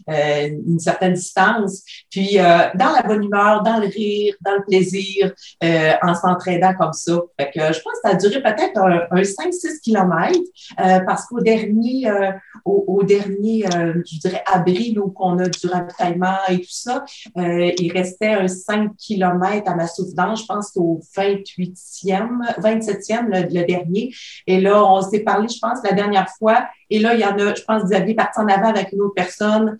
une 0.07 0.79
certaine 0.79 1.13
distance. 1.13 1.83
Puis, 2.09 2.35
dans 2.37 2.91
la 2.95 3.03
bonne 3.05 3.23
humeur, 3.23 3.63
dans 3.63 3.77
le 3.77 3.87
rire, 3.87 4.35
dans 4.41 4.55
le 4.55 4.63
plaisir, 4.63 5.33
en 5.61 6.13
s'entraînant 6.13 6.73
comme 6.73 6.93
ça. 6.93 7.19
Fait 7.39 7.51
que 7.51 7.73
je 7.73 7.79
pense 7.81 7.93
que 8.03 8.08
ça 8.09 8.15
a 8.15 8.17
duré 8.17 8.41
peut-être 8.41 8.77
un, 8.77 9.21
5-6 9.21 9.81
kilomètres 9.81 10.39
euh, 10.79 10.99
parce 11.05 11.25
qu'au 11.25 11.41
dernier, 11.41 12.09
euh, 12.09 12.31
au, 12.65 13.03
dernier 13.03 13.65
euh, 13.75 13.93
je 14.05 14.19
dirais, 14.19 14.43
abri 14.51 14.97
où 14.97 15.13
on 15.17 15.37
a 15.39 15.47
du 15.47 15.67
ravitaillement 15.67 16.37
et 16.49 16.59
tout 16.59 16.67
ça, 16.69 17.05
il 17.35 17.91
restait 17.93 18.33
un 18.33 18.47
5 18.47 18.95
kilomètres 18.97 19.69
à 19.69 19.75
ma 19.75 19.87
souffrance, 19.87 20.41
je 20.41 20.45
pense 20.45 20.71
au 20.75 20.99
28e, 21.15 22.59
27e, 22.61 23.29
le, 23.29 23.65
dernier. 23.65 24.11
Et 24.47 24.59
là, 24.59 24.83
on 24.85 25.01
s'est 25.01 25.19
parlé, 25.19 25.47
je 25.47 25.59
pense, 25.59 25.79
la 25.83 25.93
dernière 25.93 26.29
fois. 26.37 26.67
Et 26.89 26.99
là, 26.99 27.13
il 27.13 27.19
y 27.19 27.25
en 27.25 27.37
a, 27.37 27.53
je 27.53 27.61
pense, 27.63 27.83
Xavier 27.83 28.15
parti 28.15 28.39
en 28.39 28.47
avant 28.47 28.69
avec 28.69 28.91
une 28.91 29.01
autre 29.01 29.13
personne. 29.15 29.77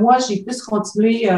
moi, 0.00 0.18
j'ai 0.18 0.42
plus 0.42 0.60
continué 0.62 1.28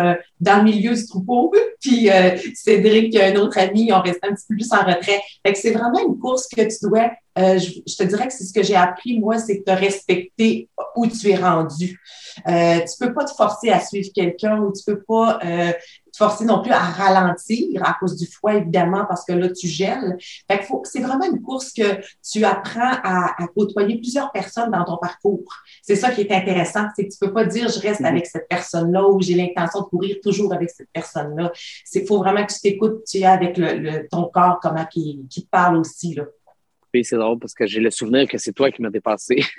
dans 0.40 0.58
le 0.58 0.64
milieu 0.64 0.94
du 0.94 1.06
troupeau. 1.06 1.52
Puis 1.80 2.08
Cédric, 2.54 3.14
un 3.16 3.36
autre 3.36 3.58
ami, 3.58 3.92
on 3.92 4.00
restait 4.00 4.28
un 4.28 4.34
petit 4.34 4.44
peu 4.48 4.56
plus 4.56 4.72
en 4.72 4.84
retrait. 4.84 5.20
Fait 5.44 5.52
que 5.52 5.58
c'est 5.58 5.72
vraiment 5.72 6.00
une 6.06 6.18
course 6.24 6.48
que 6.48 6.62
tu 6.62 6.88
dois, 6.88 7.10
euh, 7.36 7.58
je, 7.58 7.96
te 7.96 8.04
dirais 8.04 8.28
que 8.28 8.32
c'est 8.32 8.44
ce 8.44 8.52
que 8.52 8.62
j'ai 8.62 8.76
appris, 8.76 9.18
moi, 9.18 9.38
c'est 9.38 9.58
de 9.58 9.62
te 9.64 9.70
respecter 9.70 10.68
où 10.94 11.06
tu 11.06 11.30
es 11.30 11.36
rendu. 11.36 12.00
Euh, 12.48 12.78
tu 12.80 12.98
peux 13.00 13.12
pas 13.12 13.24
te 13.24 13.32
forcer 13.32 13.70
à 13.70 13.80
suivre 13.80 14.08
quelqu'un 14.14 14.58
ou 14.58 14.72
tu 14.72 14.84
peux 14.84 15.02
pas 15.02 15.40
euh, 15.44 15.72
te 16.12 16.16
forcer 16.16 16.44
non 16.44 16.62
plus 16.62 16.70
à 16.70 16.78
ralentir 16.78 17.82
à 17.84 17.96
cause 17.98 18.16
du 18.16 18.26
froid, 18.26 18.54
évidemment, 18.54 19.04
parce 19.08 19.24
que 19.24 19.32
là, 19.32 19.48
tu 19.48 19.66
gèles. 19.66 20.16
Fait 20.48 20.58
que 20.58 20.64
c'est 20.84 21.00
vraiment 21.00 21.24
une 21.24 21.42
course 21.42 21.72
que 21.72 22.00
tu 22.22 22.44
apprends 22.44 22.92
à, 23.02 23.42
à 23.42 23.46
côtoyer 23.48 23.96
plusieurs 23.96 24.30
personnes 24.30 24.70
dans 24.70 24.84
ton 24.84 24.98
parcours. 24.98 25.44
C'est 25.82 25.96
ça 25.96 26.12
qui 26.12 26.20
est 26.20 26.32
intéressant, 26.32 26.86
c'est 26.94 27.08
que 27.08 27.12
tu 27.12 27.18
peux 27.18 27.32
pas 27.32 27.44
dire 27.44 27.68
je 27.68 27.80
reste 27.80 28.00
mm-hmm. 28.00 28.06
avec 28.06 28.26
cette 28.26 28.48
personne-là 28.48 29.08
ou 29.08 29.20
j'ai 29.20 29.34
l'intention 29.34 29.80
de 29.80 29.86
courir 29.86 30.16
toujours 30.22 30.54
avec 30.54 30.70
cette 30.70 30.90
personne-là. 30.92 31.50
C'est 31.84 32.06
faut 32.06 32.18
vraiment 32.18 32.46
que 32.46 32.52
tu 32.52 32.60
t'écoutes, 32.60 33.02
tu 33.10 33.18
es 33.18 33.26
avec 33.26 33.56
le, 33.58 34.06
ton 34.08 34.30
corps, 34.32 34.60
comment 34.62 34.86
qui, 34.86 35.26
qui 35.28 35.44
te 35.44 35.50
parle 35.50 35.76
aussi, 35.78 36.14
là 36.14 36.24
c'est 37.02 37.16
drôle 37.16 37.38
parce 37.38 37.54
que 37.54 37.66
j'ai 37.66 37.80
le 37.80 37.90
souvenir 37.90 38.28
que 38.28 38.38
c'est 38.38 38.52
toi 38.52 38.70
qui 38.70 38.82
m'as 38.82 38.90
dépassé. 38.90 39.36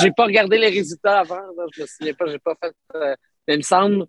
j'ai 0.00 0.10
pas 0.10 0.24
regardé 0.24 0.58
les 0.58 0.68
résultats 0.68 1.20
avant, 1.20 1.40
je 1.74 1.82
me 1.82 1.86
souviens 1.86 2.14
pas, 2.14 2.26
j'ai 2.26 2.38
pas 2.38 2.54
fait. 2.62 2.74
Euh, 2.96 3.14
il 3.48 3.56
me 3.56 3.62
semble, 3.62 4.06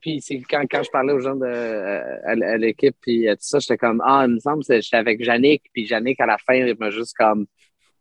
puis 0.00 0.20
c'est 0.20 0.40
quand, 0.40 0.64
quand 0.70 0.82
je 0.82 0.90
parlais 0.90 1.12
aux 1.12 1.20
gens 1.20 1.36
de, 1.36 1.44
euh, 1.44 2.16
à, 2.24 2.56
l'équipe, 2.56 2.96
puis 3.00 3.28
euh, 3.28 3.34
tout 3.34 3.42
ça, 3.42 3.58
j'étais 3.58 3.76
comme 3.76 4.02
Ah, 4.04 4.24
il 4.26 4.34
me 4.34 4.38
semble 4.40 4.64
que 4.64 4.80
j'étais 4.80 4.96
avec 4.96 5.20
Yannick, 5.24 5.64
puis 5.72 5.86
Yannick, 5.86 6.20
à 6.20 6.26
la 6.26 6.38
fin, 6.38 6.54
il 6.54 6.76
m'a 6.78 6.90
juste 6.90 7.16
comme 7.16 7.46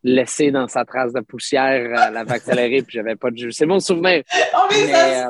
laissé 0.03 0.51
dans 0.51 0.67
sa 0.67 0.85
trace 0.85 1.11
de 1.13 1.19
poussière, 1.19 1.99
à 1.99 2.09
la 2.09 2.21
accélérée, 2.21 2.81
puis 2.83 2.93
j'avais 2.93 3.15
pas 3.15 3.31
de 3.31 3.37
jeu. 3.37 3.51
C'est 3.51 3.65
mon 3.65 3.79
souvenir. 3.79 4.23
Oh, 4.55 4.67
mais, 4.71 5.23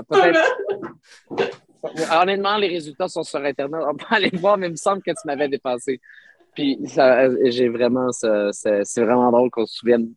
Honnêtement, 2.11 2.57
les 2.57 2.67
résultats 2.67 3.07
sont 3.07 3.23
sur 3.23 3.39
Internet. 3.39 3.81
On 3.87 3.95
peut 3.95 4.05
aller 4.09 4.29
voir, 4.33 4.57
mais 4.57 4.67
il 4.67 4.71
me 4.71 4.75
semble 4.75 5.01
que 5.01 5.11
tu 5.11 5.21
m'avais 5.25 5.47
dépassé. 5.47 5.99
Puis 6.55 6.77
j'ai 7.45 7.69
vraiment, 7.69 8.11
c'est 8.11 9.01
vraiment 9.01 9.31
drôle 9.31 9.49
qu'on 9.49 9.65
se 9.65 9.77
souvienne 9.77 10.13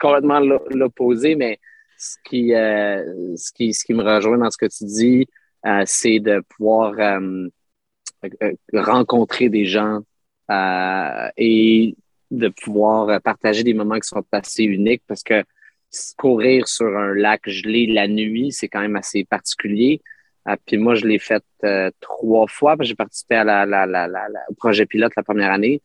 complètement 0.00 0.40
l'opposé, 0.40 1.34
mais 1.34 1.58
ce 1.98 2.16
qui, 2.24 2.54
euh, 2.54 3.36
ce, 3.36 3.52
qui, 3.52 3.74
ce 3.74 3.84
qui 3.84 3.94
me 3.94 4.02
rejoint 4.02 4.38
dans 4.38 4.50
ce 4.50 4.56
que 4.56 4.66
tu 4.66 4.84
dis, 4.84 5.26
euh, 5.66 5.82
c'est 5.84 6.20
de 6.20 6.42
pouvoir 6.56 6.94
euh, 6.98 7.48
rencontrer 8.72 9.48
des 9.48 9.64
gens 9.64 10.00
et 11.36 11.94
de 12.30 12.48
pouvoir 12.48 13.20
partager 13.20 13.64
des 13.64 13.74
moments 13.74 13.98
qui 13.98 14.08
sont 14.08 14.24
assez 14.32 14.64
uniques 14.64 15.02
parce 15.06 15.22
que 15.22 15.44
courir 16.16 16.68
sur 16.68 16.86
un 16.86 17.14
lac 17.14 17.48
gelé 17.48 17.86
la 17.86 18.08
nuit, 18.08 18.52
c'est 18.52 18.68
quand 18.68 18.80
même 18.80 18.96
assez 18.96 19.24
particulier. 19.24 20.00
Ah, 20.44 20.56
puis 20.56 20.76
moi, 20.76 20.94
je 20.94 21.06
l'ai 21.06 21.18
fait 21.18 21.44
euh, 21.64 21.90
trois 22.00 22.46
fois. 22.46 22.76
J'ai 22.80 22.94
participé 22.94 23.42
au 24.48 24.54
projet 24.54 24.86
pilote 24.86 25.12
la 25.16 25.22
première 25.22 25.52
année. 25.52 25.82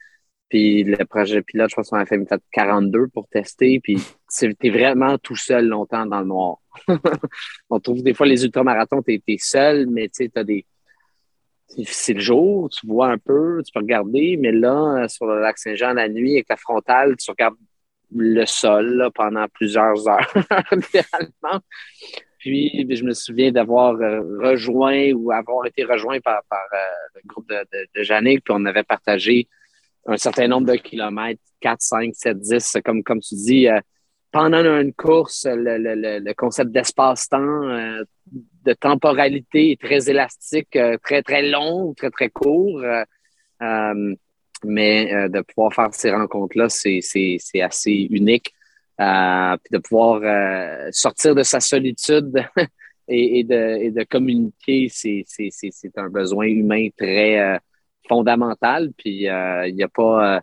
Puis 0.50 0.84
le 0.84 1.04
projet 1.06 1.42
pilote, 1.42 1.72
je 1.72 1.76
pense 1.76 1.90
qu'on 1.90 1.98
a 1.98 2.06
fait 2.06 2.20
peut-être 2.20 2.44
42 2.52 3.08
pour 3.08 3.28
tester. 3.28 3.80
Puis 3.82 3.98
t'es 4.60 4.70
vraiment 4.70 5.18
tout 5.18 5.36
seul 5.36 5.68
longtemps 5.68 6.06
dans 6.06 6.20
le 6.20 6.28
noir. 6.28 6.58
On 7.70 7.80
trouve 7.80 8.04
des 8.04 8.14
fois 8.14 8.28
les 8.28 8.46
ultramarathons, 8.46 9.02
t'es 9.02 9.22
es 9.28 9.38
seul, 9.40 9.88
mais 9.88 10.10
tu 10.10 10.26
sais, 10.26 10.30
t'as 10.30 10.44
des. 10.44 10.66
C'est 11.86 12.14
le 12.14 12.20
jour, 12.20 12.70
tu 12.70 12.86
vois 12.86 13.08
un 13.08 13.18
peu, 13.18 13.64
tu 13.66 13.72
peux 13.72 13.80
regarder, 13.80 14.38
mais 14.40 14.52
là, 14.52 15.08
sur 15.08 15.26
le 15.26 15.40
lac 15.40 15.58
Saint-Jean 15.58 15.94
la 15.94 16.08
nuit, 16.08 16.34
avec 16.34 16.50
la 16.50 16.58
frontale, 16.58 17.16
tu 17.18 17.32
regardes 17.32 17.56
le 18.16 18.46
sol 18.46 19.10
pendant 19.16 19.48
plusieurs 19.48 20.08
heures, 20.08 20.34
littéralement. 20.72 21.62
Puis, 22.44 22.86
je 22.90 23.06
me 23.06 23.14
souviens 23.14 23.54
d'avoir 23.54 23.94
euh, 24.02 24.20
rejoint 24.42 25.14
ou 25.14 25.32
avoir 25.32 25.66
été 25.66 25.86
rejoint 25.86 26.20
par, 26.20 26.42
euh, 26.52 26.78
le 27.16 27.22
groupe 27.26 27.48
de, 27.48 27.56
de, 27.56 28.22
puis 28.22 28.42
on 28.50 28.66
avait 28.66 28.84
partagé 28.84 29.48
un 30.08 30.18
certain 30.18 30.50
nombre 30.50 30.68
de 30.68 30.76
kilomètres, 30.76 31.40
4, 31.62 31.82
5, 31.82 32.12
7, 32.14 32.40
10, 32.42 32.78
comme, 32.84 33.02
comme 33.02 33.22
tu 33.22 33.36
dis. 33.36 33.70
Euh, 33.70 33.80
pendant 34.34 34.60
une 34.78 34.92
course, 34.92 35.48
le, 35.50 36.34
concept 36.34 36.72
d'espace-temps, 36.72 38.02
de 38.66 38.74
temporalité 38.74 39.72
est 39.72 39.80
très 39.80 40.10
élastique, 40.10 40.78
très, 41.02 41.22
très 41.22 41.44
long, 41.50 41.94
très, 41.94 42.10
très 42.10 42.30
court. 42.30 42.84
mais 44.66 45.30
de 45.30 45.42
pouvoir 45.42 45.74
faire 45.74 45.94
ces 45.94 46.12
rencontres-là, 46.12 46.68
c'est 46.68 47.62
assez 47.62 48.08
unique. 48.10 48.54
Euh, 49.02 49.58
de 49.72 49.80
pouvoir 49.80 50.22
euh, 50.24 50.90
sortir 50.92 51.34
de 51.34 51.42
sa 51.42 51.60
solitude 51.60 52.46
et, 53.08 53.44
de, 53.44 54.04
communiquer, 54.04 54.88
c'est 54.88 55.26
un 55.98 56.10
besoin 56.10 56.46
humain 56.46 56.90
très 56.96 57.40
euh, 57.40 57.58
fondamental. 58.08 58.92
Puis 58.96 59.24
il 59.24 59.74
n'y 59.76 59.84
a 59.84 59.88
pas 59.88 60.42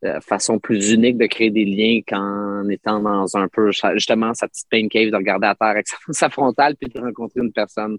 de 0.00 0.20
façon 0.20 0.58
plus 0.60 0.92
unique 0.92 1.18
de 1.18 1.26
créer 1.26 1.50
des 1.50 1.64
liens 1.64 2.00
qu'en 2.06 2.68
étant 2.68 3.00
dans 3.00 3.36
un 3.36 3.48
peu, 3.48 3.72
justement, 3.94 4.32
sa 4.34 4.46
petite 4.46 4.68
pain 4.70 4.86
cave, 4.88 5.10
de 5.10 5.16
regarder 5.16 5.48
à 5.48 5.54
terre 5.56 5.68
avec 5.68 5.86
sa, 6.10 6.30
frontale, 6.30 6.76
puis 6.76 6.88
de 6.88 7.00
rencontrer 7.00 7.40
une 7.40 7.52
personne 7.52 7.98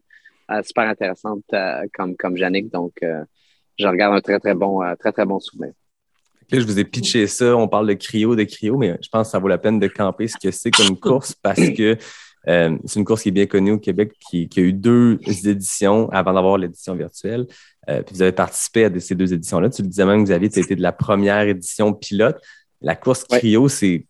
super 0.63 0.87
intéressante 0.87 1.43
comme, 1.93 2.15
comme 2.15 2.37
Yannick. 2.37 2.71
Donc, 2.71 2.93
je 3.01 3.87
regarde 3.87 4.15
un 4.15 4.21
très, 4.21 4.39
très 4.39 4.53
bon, 4.53 4.81
très, 4.97 5.11
très 5.11 5.25
bon 5.25 5.39
souvenir 5.39 5.73
je 6.51 6.61
vous 6.61 6.79
ai 6.79 6.83
pitché 6.83 7.27
ça. 7.27 7.55
On 7.55 7.67
parle 7.67 7.87
de 7.87 7.93
cryo, 7.93 8.35
de 8.35 8.43
cryo, 8.43 8.77
mais 8.77 8.97
je 9.01 9.09
pense 9.09 9.27
que 9.27 9.31
ça 9.31 9.39
vaut 9.39 9.47
la 9.47 9.57
peine 9.57 9.79
de 9.79 9.87
camper 9.87 10.27
ce 10.27 10.37
que 10.37 10.51
c'est 10.51 10.71
comme 10.71 10.97
course 10.99 11.33
parce 11.33 11.69
que 11.69 11.97
euh, 12.47 12.77
c'est 12.85 12.99
une 12.99 13.05
course 13.05 13.23
qui 13.23 13.29
est 13.29 13.33
bien 13.33 13.45
connue 13.45 13.71
au 13.71 13.79
Québec, 13.79 14.13
qui, 14.29 14.49
a 14.55 14.59
eu 14.59 14.73
deux 14.73 15.19
éditions 15.45 16.09
avant 16.11 16.33
d'avoir 16.33 16.57
l'édition 16.57 16.95
virtuelle. 16.95 17.47
Euh, 17.89 18.01
puis 18.01 18.15
vous 18.15 18.21
avez 18.21 18.31
participé 18.31 18.85
à 18.85 18.99
ces 18.99 19.15
deux 19.15 19.33
éditions-là. 19.33 19.69
Tu 19.69 19.81
le 19.81 19.87
disais 19.87 20.05
même, 20.05 20.23
Xavier, 20.23 20.49
tu 20.49 20.59
été 20.59 20.75
de 20.75 20.81
la 20.81 20.91
première 20.91 21.47
édition 21.47 21.93
pilote. 21.93 22.41
La 22.81 22.95
course 22.95 23.23
cryo, 23.23 23.69
c'est 23.69 24.05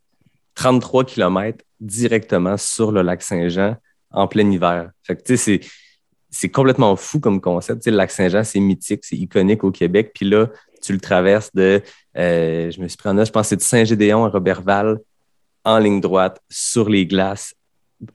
33 0.56 1.06
km 1.06 1.63
directement 1.80 2.58
sur 2.58 2.91
le 2.91 3.02
lac 3.02 3.22
Saint-Jean 3.22 3.76
en 4.12 4.28
plein 4.28 4.50
hiver. 4.50 4.91
Fait 5.04 5.15
que, 5.15 5.24
tu 5.24 5.38
sais, 5.38 5.60
c'est 6.30 6.50
complètement 6.50 6.96
fou 6.96 7.19
comme 7.19 7.39
concept. 7.41 7.86
Le 7.86 7.96
lac 7.96 8.12
Saint-Jean, 8.12 8.43
c'est 8.43 8.60
mythique, 8.60 9.04
c'est 9.04 9.15
iconique 9.15 9.63
au 9.63 9.72
Québec. 9.72 10.12
Puis 10.15 10.28
là, 10.28 10.50
tu 10.84 10.93
le 10.93 11.00
traverses 11.00 11.50
de, 11.54 11.82
euh, 12.17 12.69
je 12.69 12.82
me 12.82 12.88
suis 12.88 12.98
pris 12.98 13.10
en 13.10 13.24
je 13.24 13.32
pense 13.32 13.52
de 13.52 13.60
Saint-Gédéon 13.60 14.26
à 14.26 14.30
Robertval 14.30 15.00
en 15.63 15.80
ligne 15.80 16.02
droite 16.02 16.41
sur 16.50 16.89
les 16.89 17.06
glaces. 17.06 17.56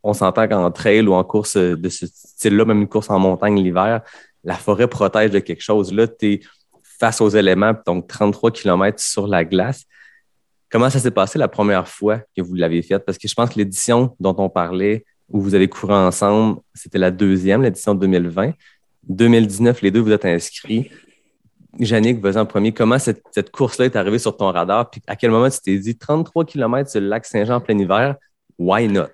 On 0.03 0.13
s'entend 0.13 0.47
qu'en 0.47 0.71
trail 0.71 1.07
ou 1.07 1.15
en 1.15 1.25
course 1.25 1.57
de 1.57 1.89
ce 1.89 2.07
style-là, 2.07 2.65
même 2.67 2.83
une 2.83 2.89
course 2.89 3.09
en 3.09 3.19
montagne 3.19 3.59
l'hiver, 3.63 4.03
la 4.45 4.55
forêt 4.55 4.87
protège 4.87 5.31
de 5.31 5.39
quelque 5.39 5.63
chose. 5.63 5.93
Là, 5.93 6.07
tu 6.07 6.33
es 6.35 6.41
face 6.99 7.21
aux 7.21 7.29
éléments, 7.31 7.73
donc 7.87 8.07
33 8.07 8.51
km 8.51 9.01
sur 9.01 9.27
la 9.27 9.45
glace. 9.45 9.85
Comment 10.71 10.91
ça 10.91 10.99
s'est 10.99 11.11
passé 11.11 11.39
la 11.39 11.49
première 11.49 11.89
fois 11.89 12.21
que 12.37 12.43
vous 12.43 12.55
l'avez 12.55 12.83
faite? 12.83 13.05
Parce 13.07 13.17
que 13.17 13.27
je 13.27 13.35
pense 13.35 13.51
que 13.51 13.59
l'édition 13.59 14.15
dont 14.21 14.35
on 14.39 14.51
parlait, 14.51 15.05
où 15.31 15.41
vous 15.41 15.55
avez 15.55 15.69
couru 15.69 15.95
ensemble, 15.95 16.61
c'était 16.75 16.99
la 16.99 17.11
deuxième, 17.11 17.63
l'édition 17.63 17.95
2020. 17.95 18.53
2019, 19.09 19.83
les 19.83 19.91
deux, 19.91 20.01
vous 20.01 20.13
êtes 20.13 20.25
inscrits. 20.25 20.91
Jannick, 21.79 22.21
vas-y 22.21 22.39
en 22.39 22.47
premier. 22.47 22.73
Comment 22.73 22.99
cette, 22.99 23.51
course-là 23.51 23.87
est 23.87 23.97
arrivée 23.97 24.19
sur 24.19 24.37
ton 24.37 24.51
radar? 24.51 24.91
Puis 24.91 25.03
à 25.07 25.17
quel 25.17 25.31
moment 25.31 25.51
tu 25.51 25.61
t'es 25.61 25.79
dit 25.79 25.97
33 25.97 26.45
km 26.45 26.91
sur 26.91 27.01
le 27.01 27.09
lac 27.09 27.27
Saint-Jean 27.27 27.57
en 27.57 27.61
plein 27.61 27.79
hiver, 27.79 28.17
why 28.59 28.89
not? 28.89 29.09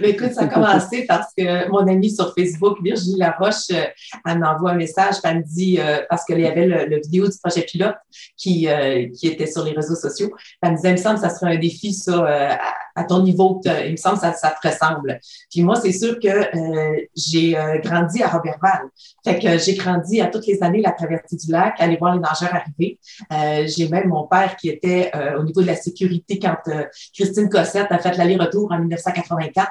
Mais 0.00 0.10
écoute, 0.10 0.32
ça 0.32 0.42
a 0.42 0.46
commencé 0.46 1.04
parce 1.06 1.32
que 1.36 1.68
mon 1.68 1.86
amie 1.86 2.10
sur 2.10 2.34
Facebook, 2.34 2.78
Virginie 2.82 3.18
Laroche, 3.18 3.70
euh, 3.72 3.84
elle 4.26 4.38
m'envoie 4.38 4.72
un 4.72 4.76
message, 4.76 5.16
elle 5.24 5.38
me 5.38 5.42
dit, 5.42 5.78
euh, 5.78 6.00
parce 6.08 6.24
qu'il 6.24 6.40
y 6.40 6.46
avait 6.46 6.66
le, 6.66 7.00
vidéo 7.00 7.28
du 7.28 7.36
projet 7.42 7.62
pilote 7.62 7.96
qui, 8.36 8.68
euh, 8.68 9.08
qui 9.14 9.28
était 9.28 9.46
sur 9.46 9.64
les 9.64 9.72
réseaux 9.72 9.94
sociaux, 9.94 10.30
elle 10.62 10.72
me 10.72 10.76
disait, 10.76 10.90
il 10.90 10.92
me 10.92 10.96
semble 10.96 11.16
que 11.16 11.22
ça 11.22 11.30
serait 11.30 11.54
un 11.54 11.58
défi, 11.58 11.92
ça, 11.92 12.58
à, 12.94 13.04
ton 13.04 13.22
niveau, 13.22 13.60
il 13.64 13.92
me 13.92 13.96
semble 13.96 14.16
que 14.16 14.22
ça, 14.22 14.32
ça 14.32 14.54
te 14.60 14.68
ressemble. 14.68 15.20
Puis 15.50 15.62
moi, 15.62 15.76
c'est 15.76 15.92
sûr 15.92 16.18
que 16.20 16.28
j'ai 17.16 17.56
grandi 17.82 18.22
à 18.22 18.28
Robertval. 18.28 18.82
Fait 19.24 19.38
que 19.38 19.58
j'ai 19.58 19.74
grandi 19.74 20.20
à 20.20 20.26
toutes 20.26 20.46
les 20.46 20.62
années 20.62 20.80
la 20.80 20.92
traversée 20.92 21.36
du 21.36 21.50
lac, 21.50 21.74
aller 21.80 21.96
voir 21.96 22.14
les 22.14 22.20
nageurs 22.20 22.54
arriver. 22.54 22.98
j'ai 23.66 23.88
même 23.88 24.08
mon 24.08 24.26
père 24.26 24.56
qui 24.56 24.68
était 24.68 25.10
au 25.38 25.42
niveau 25.42 25.62
de 25.62 25.66
la 25.66 25.76
sécurité 25.76 26.38
quand 26.38 26.56
Christine 27.14 27.48
Cossette 27.48 27.90
a 27.90 27.98
fait 27.98 28.16
l'aller-retour 28.16 28.70
en 28.72 28.78
1984. 28.78 29.70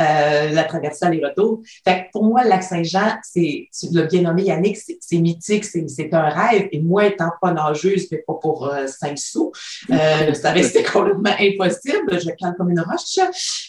Euh, 0.00 0.50
la 0.50 0.64
traversée 0.64 1.06
aller-retour. 1.06 1.60
Fait 1.84 2.04
que 2.04 2.10
pour 2.12 2.24
moi, 2.24 2.44
le 2.44 2.48
lac 2.48 2.62
Saint-Jean, 2.62 3.16
c'est, 3.22 3.68
tu 3.78 3.86
l'as 3.92 4.04
bien 4.04 4.22
nommé 4.22 4.42
Yannick, 4.42 4.76
c'est, 4.76 5.18
mythique, 5.18 5.64
c'est, 5.64 6.14
un 6.14 6.28
rêve. 6.28 6.68
Et 6.72 6.80
moi, 6.80 7.06
étant 7.06 7.30
pas 7.40 7.52
nageuse, 7.52 8.08
mais 8.10 8.18
pas 8.18 8.34
pour 8.34 8.68
euh, 8.68 8.86
cinq 8.86 9.18
sous, 9.18 9.52
euh, 9.90 10.34
ça 10.34 10.52
restait 10.52 10.82
complètement 10.82 11.34
impossible. 11.38 12.20
Je 12.20 12.30
calme 12.38 12.54
comme 12.56 12.70
une 12.70 12.80
roche. 12.80 13.18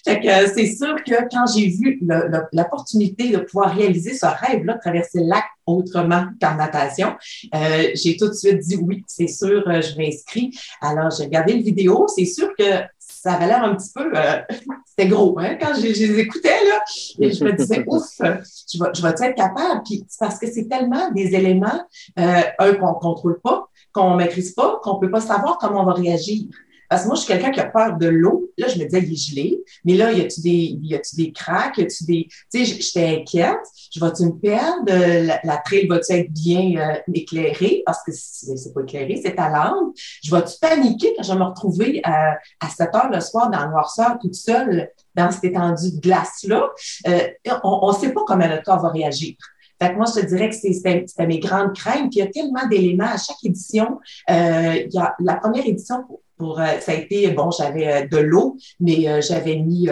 Fait 0.06 0.19
que 0.19 0.28
euh, 0.28 0.47
c'est 0.54 0.73
sûr 0.73 0.95
que 1.04 1.30
quand 1.32 1.45
j'ai 1.54 1.67
vu 1.67 1.99
l'opportunité 2.52 3.30
de 3.30 3.39
pouvoir 3.39 3.76
réaliser 3.76 4.13
ce 4.13 4.26
rêve-là, 4.26 4.76
de 4.76 4.80
traverser 4.80 5.19
le 5.19 5.28
lac 5.28 5.45
autrement 5.65 6.26
qu'en 6.41 6.56
natation, 6.56 7.15
euh, 7.56 7.89
j'ai 7.95 8.17
tout 8.17 8.28
de 8.28 8.34
suite 8.34 8.60
dit 8.60 8.76
oui, 8.76 9.04
c'est 9.08 9.28
sûr, 9.28 9.63
je 9.65 9.97
m'inscris. 9.97 10.52
Alors, 10.82 11.10
j'ai 11.12 11.26
regardé 11.26 11.54
le 11.54 11.63
vidéo. 11.63 12.06
C'est 12.13 12.26
sûr 12.26 12.49
que 12.58 12.63
ça 13.23 13.36
avait 13.36 13.47
l'air 13.47 13.63
un 13.63 13.73
petit 13.75 13.91
peu, 13.95 14.12
euh, 14.13 14.41
c'était 14.86 15.07
gros, 15.07 15.39
hein, 15.39 15.55
quand 15.59 15.73
je, 15.75 15.83
les 15.83 16.19
écoutais, 16.19 16.49
là, 16.49 16.83
et 17.19 17.31
je 17.31 17.41
me 17.45 17.53
disais, 17.53 17.86
ouf, 17.88 18.03
je 18.19 18.83
vais, 18.83 18.89
je 18.93 19.01
vais 19.01 19.09
être 19.09 19.36
capable, 19.36 19.81
puis 19.86 20.05
parce 20.19 20.38
que 20.38 20.51
c'est 20.51 20.67
tellement 20.67 21.09
des 21.12 21.33
éléments, 21.33 21.88
euh, 22.19 22.41
un, 22.59 22.73
qu'on 22.73 22.89
ne 22.89 22.99
contrôle 22.99 23.39
pas, 23.39 23.69
qu'on 23.93 24.12
ne 24.12 24.17
maîtrise 24.17 24.51
pas, 24.51 24.77
qu'on 24.83 24.95
ne 24.95 24.99
peut 24.99 25.09
pas 25.09 25.21
savoir 25.21 25.57
comment 25.57 25.83
on 25.83 25.86
va 25.86 25.93
réagir. 25.93 26.43
Parce 26.93 27.06
que 27.06 27.08
moi, 27.08 27.15
je 27.15 27.21
suis 27.21 27.34
quelqu'un 27.34 27.49
qui 27.49 27.60
a 27.60 27.65
peur 27.65 27.97
de 27.97 28.06
l'eau. 28.06 28.51
Là, 28.56 28.67
je 28.67 28.77
me 28.77 28.84
disais, 28.84 29.01
il 29.01 29.13
est 29.13 29.15
gelé. 29.15 29.63
Mais 29.84 29.95
là, 29.95 30.12
y 30.13 30.21
a-tu 30.21 30.41
des, 30.41 30.77
y 30.79 30.93
a-tu 30.93 31.15
des 31.15 31.32
craques? 31.32 31.79
Y 31.79 31.82
a-tu 31.82 32.03
des, 32.03 32.27
tu 32.29 32.63
sais, 32.63 32.65
j'étais 32.65 33.19
inquiète. 33.19 33.65
Je 33.91 33.99
vais-tu 33.99 34.25
me 34.25 34.34
perdre? 34.34 34.86
La, 35.25 35.39
la 35.43 35.58
trail 35.58 35.88
va-tu 35.88 36.13
être 36.13 36.32
bien 36.32 36.75
euh, 36.77 36.99
éclairée? 37.12 37.82
Parce 37.84 38.03
que 38.03 38.12
c'est 38.12 38.71
pas 38.75 38.82
éclairé, 38.82 39.19
c'est 39.25 39.39
à 39.39 39.49
lampe. 39.49 39.95
Je 40.23 40.29
vais-tu 40.29 40.53
paniquer 40.62 41.15
quand 41.17 41.23
je 41.23 41.32
vais 41.34 41.39
me 41.39 41.45
retrouver 41.45 41.99
à, 42.03 42.38
à 42.60 42.69
7 42.69 42.93
heures 42.93 43.10
le 43.12 43.21
soir 43.21 43.49
dans 43.49 43.63
le 43.63 43.71
noirceur 43.71 44.19
toute 44.21 44.36
seule 44.36 44.91
dans 45.15 45.32
cette 45.32 45.45
étendue 45.45 45.93
de 45.93 45.99
glace-là? 45.99 46.69
Euh, 47.08 47.27
on 47.63 47.91
ne 47.91 47.97
sait 47.97 48.13
pas 48.13 48.21
comment 48.27 48.47
le 48.47 48.62
corps 48.63 48.84
va 48.84 48.89
réagir. 48.89 49.34
Fait 49.82 49.89
que 49.89 49.95
moi, 49.95 50.06
je 50.06 50.21
te 50.21 50.25
dirais 50.27 50.49
que 50.49 50.56
c'était 50.56 51.25
mes 51.25 51.39
grandes 51.39 51.75
craintes. 51.75 52.12
Puis 52.12 52.19
il 52.19 52.19
y 52.19 52.21
a 52.21 52.27
tellement 52.27 52.67
d'éléments 52.69 53.12
à 53.12 53.17
chaque 53.17 53.43
édition. 53.43 53.99
Euh, 54.29 54.75
il 54.86 54.93
y 54.93 54.99
a 54.99 55.15
la 55.19 55.36
première 55.38 55.65
édition, 55.65 56.06
pour, 56.43 56.60
euh, 56.60 56.79
ça 56.82 56.91
a 56.91 56.95
été, 56.95 57.29
bon, 57.29 57.51
j'avais 57.51 57.88
euh, 57.88 58.08
de 58.08 58.17
l'eau, 58.17 58.58
mais 58.82 59.08
euh, 59.08 59.21
j'avais 59.21 59.56
mis 59.56 59.88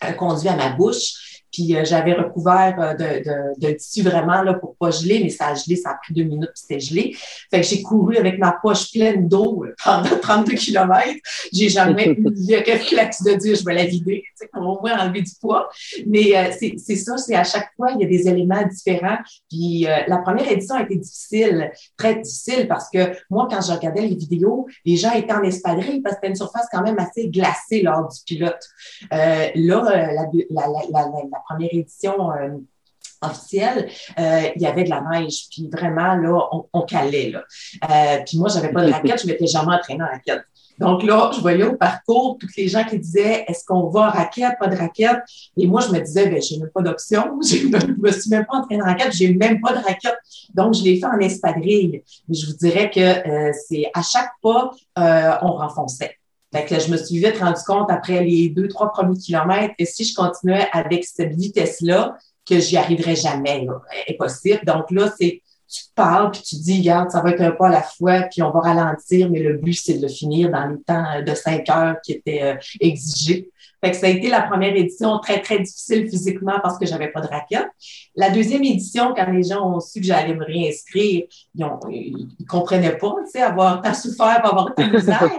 un 0.00 0.12
conduit 0.14 0.48
à 0.48 0.56
ma 0.56 0.70
bouche. 0.70 1.25
Puis 1.56 1.74
euh, 1.74 1.84
j'avais 1.86 2.12
recouvert 2.12 2.76
euh, 2.78 2.92
de, 2.92 3.24
de, 3.24 3.66
de, 3.66 3.72
tissu 3.72 4.02
vraiment 4.02 4.42
là, 4.42 4.52
pour 4.52 4.76
pas 4.76 4.90
geler, 4.90 5.20
mais 5.22 5.30
ça 5.30 5.46
a 5.46 5.54
gelé, 5.54 5.74
ça 5.74 5.92
a 5.92 5.94
pris 5.94 6.12
deux 6.12 6.24
minutes, 6.24 6.50
puis 6.54 6.60
c'était 6.68 6.80
gelé. 6.80 7.16
Fait 7.50 7.62
que 7.62 7.66
j'ai 7.66 7.80
couru 7.80 8.18
avec 8.18 8.38
ma 8.38 8.58
poche 8.60 8.92
pleine 8.92 9.26
d'eau 9.26 9.64
euh, 9.64 9.74
pendant 9.82 10.18
32 10.20 10.52
kilomètres. 10.52 11.18
J'ai 11.54 11.70
jamais 11.70 12.08
eu 12.08 12.16
le 12.22 12.56
réflexe 12.58 13.22
de 13.22 13.32
dire 13.32 13.56
je 13.56 13.64
vais 13.64 13.72
la 13.72 13.86
vider, 13.86 14.22
pour 14.52 14.66
au 14.66 14.80
moins 14.82 14.98
enlever 14.98 15.22
du 15.22 15.32
poids. 15.40 15.70
Mais 16.06 16.50
c'est 16.58 16.96
ça, 16.96 17.16
c'est 17.16 17.34
à 17.34 17.44
chaque 17.44 17.70
fois, 17.74 17.92
il 17.92 18.02
y 18.02 18.04
a 18.04 18.08
des 18.08 18.28
éléments 18.28 18.62
différents. 18.66 19.16
Puis 19.48 19.86
la 20.06 20.18
première 20.18 20.50
édition 20.50 20.74
a 20.74 20.82
été 20.82 20.96
difficile, 20.96 21.70
très 21.96 22.16
difficile, 22.16 22.68
parce 22.68 22.90
que 22.90 22.98
moi, 23.30 23.48
quand 23.50 23.62
je 23.62 23.72
regardais 23.72 24.02
les 24.02 24.14
vidéos, 24.14 24.66
les 24.84 24.96
gens 24.96 25.12
étaient 25.12 25.32
en 25.32 25.42
espadrille 25.42 26.02
parce 26.02 26.16
que 26.16 26.20
c'était 26.22 26.28
une 26.28 26.36
surface 26.36 26.66
quand 26.70 26.82
même 26.82 26.98
assez 26.98 27.28
glacée 27.28 27.80
lors 27.82 28.08
du 28.08 28.18
pilote. 28.26 28.60
là, 29.10 29.44
la, 29.54 29.82
la, 30.12 30.26
la, 30.50 31.00
la 31.00 31.45
première 31.48 31.70
édition 31.72 32.32
euh, 32.32 32.58
officielle, 33.22 33.88
euh, 34.18 34.42
il 34.54 34.62
y 34.62 34.66
avait 34.66 34.84
de 34.84 34.90
la 34.90 35.00
neige, 35.00 35.46
puis 35.50 35.68
vraiment, 35.72 36.14
là, 36.14 36.48
on, 36.72 36.82
calait. 36.82 37.30
Là. 37.30 37.44
Euh, 37.90 38.22
puis 38.26 38.38
moi, 38.38 38.48
j'avais 38.48 38.70
pas 38.70 38.84
de 38.84 38.92
raquette, 38.92 39.22
je 39.22 39.26
m'étais 39.26 39.46
jamais 39.46 39.74
entraînée 39.74 40.02
en 40.02 40.06
raquette. 40.06 40.42
Donc 40.78 41.02
là, 41.02 41.30
je 41.34 41.40
voyais 41.40 41.64
au 41.64 41.74
parcours 41.74 42.36
toutes 42.38 42.54
les 42.56 42.68
gens 42.68 42.84
qui 42.84 42.98
disaient 42.98 43.46
est-ce 43.48 43.64
qu'on 43.64 43.88
va 43.88 44.08
en 44.08 44.10
raquette, 44.10 44.58
pas 44.60 44.66
de 44.66 44.76
raquette? 44.76 45.20
Et 45.56 45.66
moi, 45.66 45.80
je 45.80 45.90
me 45.90 45.98
disais 46.00 46.28
ben 46.28 46.42
j'ai 46.42 46.58
même 46.58 46.68
pas 46.68 46.82
d'option, 46.82 47.40
je 47.42 47.66
me 47.66 48.12
suis 48.12 48.30
même 48.30 48.44
pas 48.44 48.58
entraînée 48.58 48.82
en 48.82 48.84
raquette, 48.84 49.14
j'ai 49.14 49.32
même 49.32 49.58
pas 49.62 49.72
de 49.72 49.82
raquette. 49.82 50.18
Donc 50.52 50.74
je 50.74 50.82
l'ai 50.82 51.00
fait 51.00 51.06
en 51.06 51.18
espadrille. 51.18 52.02
Mais 52.28 52.34
je 52.34 52.46
vous 52.46 52.56
dirais 52.58 52.90
que 52.90 53.52
c'est 53.66 53.90
à 53.94 54.02
chaque 54.02 54.32
pas 54.42 54.70
on 54.96 55.52
renfonçait. 55.52 56.18
Je 56.68 56.90
me 56.90 56.96
suis 56.96 57.18
vite 57.18 57.38
rendu 57.38 57.60
compte 57.66 57.90
après 57.90 58.24
les 58.24 58.48
deux, 58.48 58.68
trois 58.68 58.90
premiers 58.92 59.18
kilomètres 59.18 59.74
que 59.78 59.84
si 59.84 60.04
je 60.04 60.14
continuais 60.14 60.66
avec 60.72 61.04
cette 61.04 61.34
vitesse-là, 61.34 62.16
que 62.48 62.60
j'y 62.60 62.76
arriverais 62.76 63.16
jamais, 63.16 63.64
là, 63.64 63.80
impossible. 64.08 64.60
Donc 64.64 64.90
là, 64.90 65.12
c'est 65.18 65.42
tu 65.68 65.82
parles 65.94 66.30
puis 66.30 66.42
tu 66.42 66.56
dis, 66.56 66.78
regarde, 66.78 67.10
ça 67.10 67.20
va 67.20 67.30
être 67.30 67.40
un 67.40 67.50
pas 67.50 67.66
à 67.66 67.70
la 67.70 67.82
fois, 67.82 68.22
puis 68.22 68.40
on 68.42 68.50
va 68.50 68.60
ralentir, 68.60 69.28
mais 69.30 69.40
le 69.40 69.56
but, 69.56 69.74
c'est 69.74 69.94
de 69.94 70.02
le 70.02 70.08
finir 70.08 70.50
dans 70.50 70.66
les 70.68 70.80
temps 70.82 71.22
de 71.26 71.34
cinq 71.34 71.68
heures 71.68 71.96
qui 72.04 72.12
étaient 72.12 72.42
euh, 72.42 72.54
exigés. 72.80 73.50
Fait 73.84 73.90
que 73.90 73.96
ça 73.96 74.06
a 74.06 74.10
été 74.10 74.28
la 74.28 74.42
première 74.42 74.74
édition 74.74 75.18
très, 75.18 75.40
très 75.40 75.58
difficile 75.58 76.08
physiquement 76.08 76.58
parce 76.62 76.78
que 76.78 76.86
j'avais 76.86 77.08
pas 77.08 77.20
de 77.20 77.28
raquette. 77.28 77.68
La 78.14 78.30
deuxième 78.30 78.64
édition, 78.64 79.12
quand 79.14 79.30
les 79.30 79.42
gens 79.42 79.70
ont 79.70 79.80
su 79.80 80.00
que 80.00 80.06
j'allais 80.06 80.34
me 80.34 80.44
réinscrire, 80.44 81.24
ils, 81.54 81.64
ont, 81.64 81.78
ils, 81.90 82.46
comprenaient 82.48 82.96
pas, 82.96 83.14
tu 83.24 83.32
sais, 83.32 83.42
avoir 83.42 83.82
tant 83.82 83.94
souffert 83.94 84.44
avoir 84.44 84.74
tant 84.74 84.90
misère. 84.90 85.30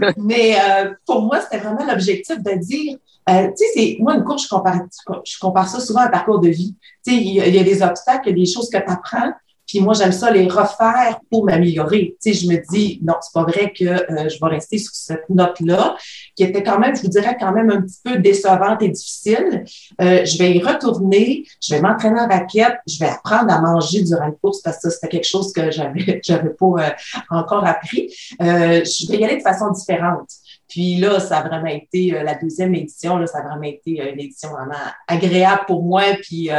Mais 0.16 0.56
euh, 0.60 0.92
pour 1.06 1.22
moi, 1.22 1.40
c'était 1.40 1.58
vraiment 1.58 1.84
l'objectif 1.84 2.40
de 2.40 2.52
dire, 2.58 2.96
euh, 3.28 3.48
tu 3.48 3.56
sais, 3.56 3.64
c'est 3.74 3.96
moi 4.00 4.14
une 4.14 4.24
course, 4.24 4.44
je 4.44 4.48
compare, 4.48 4.80
je 5.24 5.38
compare 5.38 5.68
ça 5.68 5.80
souvent 5.80 6.00
à 6.00 6.06
un 6.06 6.10
parcours 6.10 6.40
de 6.40 6.48
vie. 6.48 6.74
Tu 7.04 7.12
sais, 7.12 7.16
il 7.20 7.34
y, 7.34 7.58
a 7.58 7.64
des 7.64 7.82
obstacles, 7.82 8.28
il 8.28 8.30
y 8.30 8.42
a 8.42 8.44
des 8.44 8.50
choses 8.50 8.70
que 8.70 8.78
tu 8.78 8.90
apprends, 8.90 9.32
puis 9.70 9.78
moi, 9.78 9.94
j'aime 9.94 10.10
ça 10.10 10.32
les 10.32 10.48
refaire 10.48 11.20
pour 11.30 11.44
m'améliorer. 11.44 12.16
Tu 12.20 12.34
sais, 12.34 12.40
je 12.40 12.48
me 12.48 12.56
dis, 12.72 12.98
non, 13.04 13.14
c'est 13.20 13.32
pas 13.32 13.44
vrai 13.44 13.72
que 13.72 13.84
euh, 13.84 14.28
je 14.28 14.36
vais 14.42 14.50
rester 14.50 14.78
sur 14.78 14.92
cette 14.92 15.30
note-là, 15.30 15.96
qui 16.34 16.42
était 16.42 16.64
quand 16.64 16.80
même, 16.80 16.96
je 16.96 17.02
vous 17.02 17.08
dirais, 17.08 17.36
quand 17.38 17.52
même 17.52 17.70
un 17.70 17.82
petit 17.82 18.00
peu 18.02 18.16
décevante 18.16 18.82
et 18.82 18.88
difficile. 18.88 19.64
Euh, 20.00 20.24
je 20.24 20.38
vais 20.38 20.56
y 20.56 20.60
retourner, 20.60 21.44
je 21.62 21.72
vais 21.72 21.80
m'entraîner 21.80 22.20
en 22.20 22.26
raquette, 22.26 22.78
je 22.88 22.98
vais 22.98 23.10
apprendre 23.10 23.52
à 23.52 23.60
manger 23.60 24.02
durant 24.02 24.26
la 24.26 24.32
course 24.32 24.60
parce 24.60 24.82
que 24.82 24.90
c'était 24.90 25.06
quelque 25.06 25.28
chose 25.28 25.52
que 25.52 25.70
j'avais, 25.70 26.20
j'avais 26.24 26.50
pas 26.50 26.66
euh, 26.66 26.90
encore 27.30 27.64
appris. 27.64 28.12
je 28.40 29.08
vais 29.08 29.18
y 29.18 29.24
aller 29.24 29.36
de 29.36 29.42
façon 29.42 29.70
différente. 29.70 30.30
Puis 30.68 30.96
là, 30.96 31.20
ça 31.20 31.38
a 31.38 31.48
vraiment 31.48 31.66
été 31.66 32.10
la 32.10 32.34
deuxième 32.34 32.74
édition, 32.74 33.18
là, 33.18 33.28
ça 33.28 33.38
a 33.38 33.42
vraiment 33.42 33.62
été 33.62 34.00
une 34.00 34.18
édition 34.18 34.50
vraiment 34.50 34.74
agréable 35.06 35.62
pour 35.68 35.84
moi. 35.84 36.02
Puis 36.22 36.50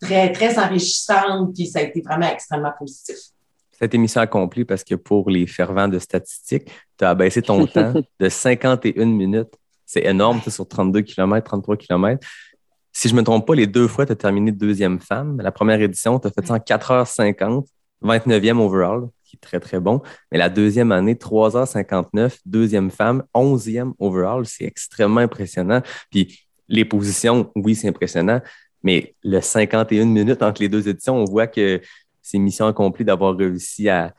très, 0.00 0.32
très 0.32 0.58
enrichissante, 0.58 1.54
puis 1.54 1.66
ça 1.66 1.80
a 1.80 1.82
été 1.82 2.00
vraiment 2.00 2.28
extrêmement 2.30 2.72
positif. 2.78 3.16
Cette 3.78 3.94
émission 3.94 4.20
accomplie 4.20 4.64
parce 4.64 4.82
que 4.84 4.94
pour 4.94 5.28
les 5.28 5.46
fervents 5.46 5.88
de 5.88 5.98
statistiques, 5.98 6.70
tu 6.96 7.04
as 7.04 7.14
baissé 7.14 7.42
ton 7.42 7.66
temps 7.66 7.92
de 8.20 8.28
51 8.28 9.04
minutes. 9.06 9.54
C'est 9.84 10.04
énorme, 10.04 10.40
c'est 10.42 10.50
sur 10.50 10.66
32 10.66 11.02
km, 11.02 11.44
33 11.44 11.76
km. 11.76 12.26
Si 12.92 13.08
je 13.08 13.14
ne 13.14 13.20
me 13.20 13.24
trompe 13.24 13.46
pas, 13.46 13.54
les 13.54 13.66
deux 13.66 13.88
fois, 13.88 14.06
tu 14.06 14.12
as 14.12 14.16
terminé 14.16 14.50
deuxième 14.50 14.98
femme. 14.98 15.40
La 15.42 15.52
première 15.52 15.80
édition, 15.80 16.18
tu 16.18 16.28
as 16.28 16.30
fait 16.30 16.46
ça 16.46 16.54
en 16.54 16.56
4h50, 16.56 17.66
29e 18.02 18.58
overall, 18.58 19.08
qui 19.22 19.36
est 19.36 19.40
très, 19.40 19.60
très 19.60 19.80
bon. 19.80 20.00
Mais 20.32 20.38
la 20.38 20.48
deuxième 20.48 20.92
année, 20.92 21.14
3h59, 21.14 22.38
deuxième 22.46 22.90
femme, 22.90 23.22
11e 23.34 23.92
overall. 23.98 24.46
C'est 24.46 24.64
extrêmement 24.64 25.20
impressionnant. 25.20 25.82
Puis 26.10 26.40
les 26.68 26.86
positions, 26.86 27.52
oui, 27.54 27.74
c'est 27.74 27.88
impressionnant. 27.88 28.40
Mais 28.86 29.16
le 29.24 29.40
51 29.40 30.04
minutes 30.04 30.44
entre 30.44 30.62
les 30.62 30.68
deux 30.68 30.88
éditions, 30.88 31.16
on 31.16 31.24
voit 31.24 31.48
que 31.48 31.80
c'est 32.22 32.38
mission 32.38 32.68
accomplie 32.68 33.04
d'avoir 33.04 33.36
réussi 33.36 33.88
à, 33.88 34.14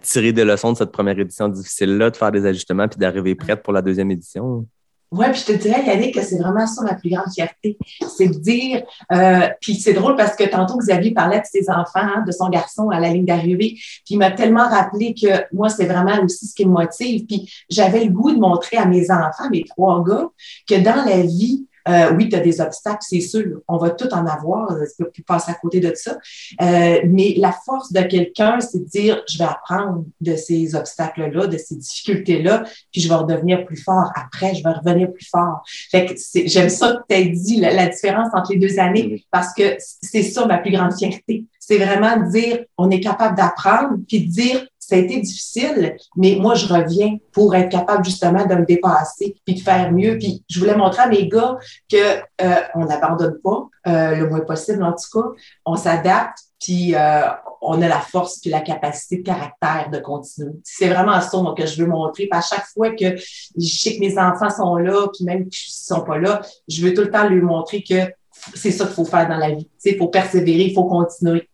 tirer 0.00 0.32
des 0.32 0.44
leçons 0.44 0.70
de 0.70 0.76
cette 0.76 0.92
première 0.92 1.18
édition 1.18 1.48
difficile-là, 1.48 2.10
de 2.10 2.16
faire 2.16 2.30
des 2.30 2.46
ajustements 2.46 2.86
puis 2.86 3.00
d'arriver 3.00 3.34
prête 3.34 3.64
pour 3.64 3.72
la 3.72 3.82
deuxième 3.82 4.12
édition. 4.12 4.64
Oui, 5.10 5.26
puis 5.32 5.40
je 5.40 5.52
te 5.52 5.58
dirais, 5.58 5.84
Yannick, 5.84 6.14
que 6.14 6.22
c'est 6.22 6.38
vraiment 6.38 6.68
ça 6.68 6.84
ma 6.84 6.94
plus 6.94 7.10
grande 7.10 7.32
fierté. 7.34 7.76
C'est 8.16 8.28
de 8.28 8.38
dire, 8.38 8.84
euh, 9.10 9.48
puis 9.60 9.74
c'est 9.74 9.92
drôle 9.92 10.14
parce 10.14 10.36
que 10.36 10.44
tantôt 10.48 10.76
Xavier 10.76 11.12
parlait 11.12 11.40
de 11.40 11.46
ses 11.46 11.68
enfants, 11.68 11.96
hein, 11.96 12.22
de 12.24 12.30
son 12.30 12.48
garçon 12.48 12.90
à 12.90 13.00
la 13.00 13.08
ligne 13.08 13.24
d'arrivée, 13.24 13.72
puis 14.04 14.10
il 14.10 14.18
m'a 14.18 14.30
tellement 14.30 14.68
rappelé 14.68 15.14
que 15.20 15.52
moi, 15.52 15.68
c'est 15.68 15.86
vraiment 15.86 16.22
aussi 16.22 16.46
ce 16.46 16.54
qui 16.54 16.64
me 16.64 16.70
motive. 16.70 17.26
Puis 17.26 17.52
j'avais 17.68 18.04
le 18.04 18.12
goût 18.12 18.30
de 18.30 18.38
montrer 18.38 18.76
à 18.76 18.86
mes 18.86 19.10
enfants, 19.10 19.50
mes 19.50 19.64
trois 19.64 20.04
gars, 20.04 20.28
que 20.68 20.80
dans 20.80 21.04
la 21.04 21.22
vie, 21.22 21.66
Euh, 21.88 22.12
oui, 22.16 22.28
tu 22.28 22.36
as 22.36 22.40
des 22.40 22.60
obstacles, 22.60 23.02
c'est 23.02 23.20
sûr. 23.20 23.60
On 23.68 23.76
va 23.76 23.90
tout 23.90 24.12
en 24.12 24.26
avoir. 24.26 24.68
Tu 24.68 25.04
peux 25.04 25.10
plus 25.10 25.22
passer 25.22 25.50
à 25.50 25.54
côté 25.54 25.80
de 25.80 25.92
ça. 25.94 26.18
Euh, 26.60 27.00
mais 27.06 27.34
la 27.36 27.52
force 27.52 27.92
de 27.92 28.02
quelqu'un, 28.02 28.60
c'est 28.60 28.78
de 28.78 28.88
dire, 28.88 29.22
je 29.28 29.38
vais 29.38 29.44
apprendre 29.44 30.04
de 30.20 30.36
ces 30.36 30.74
obstacles-là, 30.74 31.46
de 31.46 31.58
ces 31.58 31.76
difficultés-là, 31.76 32.64
puis 32.92 33.00
je 33.00 33.08
vais 33.08 33.14
redevenir 33.14 33.64
plus 33.64 33.76
fort. 33.82 34.10
Après, 34.14 34.54
je 34.54 34.62
vais 34.62 34.72
revenir 34.72 35.12
plus 35.12 35.28
fort. 35.28 35.62
Fait 35.90 36.06
que 36.06 36.14
j'aime 36.46 36.68
ça 36.68 36.92
que 36.92 37.02
tu 37.08 37.20
aies 37.20 37.28
dit, 37.28 37.56
la, 37.56 37.72
la, 37.72 37.88
différence 37.88 38.28
entre 38.34 38.52
les 38.52 38.58
deux 38.58 38.78
années, 38.78 39.24
parce 39.30 39.52
que 39.54 39.76
c'est 39.78 40.22
ça 40.22 40.46
ma 40.46 40.58
plus 40.58 40.72
grande 40.72 40.96
fierté. 40.96 41.46
C'est 41.58 41.78
vraiment 41.78 42.16
de 42.16 42.30
dire, 42.30 42.64
on 42.78 42.90
est 42.90 43.00
capable 43.00 43.36
d'apprendre, 43.36 43.96
puis 44.06 44.26
de 44.26 44.30
dire, 44.30 44.66
ça 44.90 44.96
a 44.96 44.98
été 44.98 45.20
difficile, 45.20 45.96
mais 46.16 46.36
moi, 46.40 46.56
je 46.56 46.66
reviens 46.66 47.16
pour 47.30 47.54
être 47.54 47.68
capable 47.68 48.04
justement 48.04 48.44
de 48.44 48.56
me 48.56 48.66
dépasser 48.66 49.36
puis 49.46 49.54
de 49.54 49.60
faire 49.60 49.92
mieux. 49.92 50.18
Puis 50.18 50.42
je 50.48 50.58
voulais 50.58 50.74
montrer 50.74 51.02
à 51.02 51.06
mes 51.06 51.28
gars 51.28 51.58
que 51.88 52.18
euh, 52.42 52.60
on 52.74 52.86
n'abandonne 52.86 53.38
pas 53.38 53.68
euh, 53.86 54.16
le 54.16 54.28
moins 54.28 54.40
possible, 54.40 54.82
en 54.82 54.92
tout 54.92 55.20
cas. 55.20 55.28
On 55.64 55.76
s'adapte, 55.76 56.38
puis 56.58 56.96
euh, 56.96 57.20
on 57.62 57.80
a 57.80 57.86
la 57.86 58.00
force 58.00 58.40
puis 58.40 58.50
la 58.50 58.62
capacité 58.62 59.18
de 59.18 59.22
caractère 59.22 59.90
de 59.92 59.98
continuer. 59.98 60.54
C'est 60.64 60.88
vraiment 60.88 61.20
ça 61.20 61.38
que 61.56 61.66
je 61.66 61.80
veux 61.80 61.88
montrer. 61.88 62.26
Puis 62.26 62.36
à 62.36 62.42
chaque 62.42 62.66
fois 62.74 62.90
que 62.90 63.16
je 63.16 63.78
sais 63.80 63.94
que 63.94 64.00
mes 64.00 64.18
enfants 64.18 64.50
sont 64.50 64.74
là, 64.74 65.06
puis 65.14 65.24
même 65.24 65.48
qu'ils 65.48 65.68
ne 65.68 65.96
sont 65.96 66.02
pas 66.02 66.18
là, 66.18 66.42
je 66.66 66.84
veux 66.84 66.94
tout 66.94 67.02
le 67.02 67.12
temps 67.12 67.28
lui 67.28 67.40
montrer 67.40 67.84
que 67.84 68.12
c'est 68.56 68.72
ça 68.72 68.86
qu'il 68.86 68.94
faut 68.94 69.04
faire 69.04 69.28
dans 69.28 69.36
la 69.36 69.52
vie. 69.52 69.68
Il 69.84 69.98
faut 69.98 70.08
persévérer, 70.08 70.64
il 70.64 70.74
faut 70.74 70.86
continuer. 70.86 71.48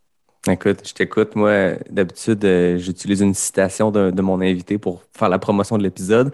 Écoute, 0.53 0.87
je 0.87 0.95
t'écoute. 0.95 1.35
Moi, 1.35 1.73
d'habitude, 1.91 2.45
euh, 2.45 2.79
j'utilise 2.79 3.21
une 3.21 3.35
citation 3.35 3.91
de, 3.91 4.23
mon 4.23 4.41
invité 4.41 4.79
pour 4.79 5.03
faire 5.13 5.29
la 5.29 5.39
promotion 5.39 5.77
de 5.77 5.83
l'épisode. 5.83 6.33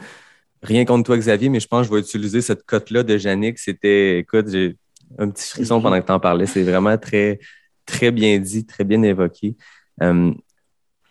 Rien 0.63 0.85
contre 0.85 1.05
toi, 1.07 1.17
Xavier, 1.17 1.49
mais 1.49 1.61
je 1.61 1.67
pense 1.67 1.87
que 1.87 1.95
je 1.95 1.95
vais 1.95 2.01
utiliser 2.01 2.41
cette 2.41 2.65
cote-là 2.65 3.03
de 3.03 3.17
Yannick. 3.17 3.59
C'était, 3.59 4.19
écoute, 4.19 4.49
j'ai 4.51 4.77
un 5.19 5.29
petit 5.31 5.49
frisson 5.49 5.81
pendant 5.81 6.01
que 6.01 6.07
tu 6.07 6.13
en 6.13 6.21
parlais. 6.21 6.47
C'est 6.47 6.63
vraiment 6.63 6.97
très, 6.99 7.41
très 7.87 8.11
bien 8.11 8.39
dit, 8.39 8.67
très 8.67 8.85
bien 8.85 9.03
évoqué. 9.03 9.57
Euh, 10.03 10.33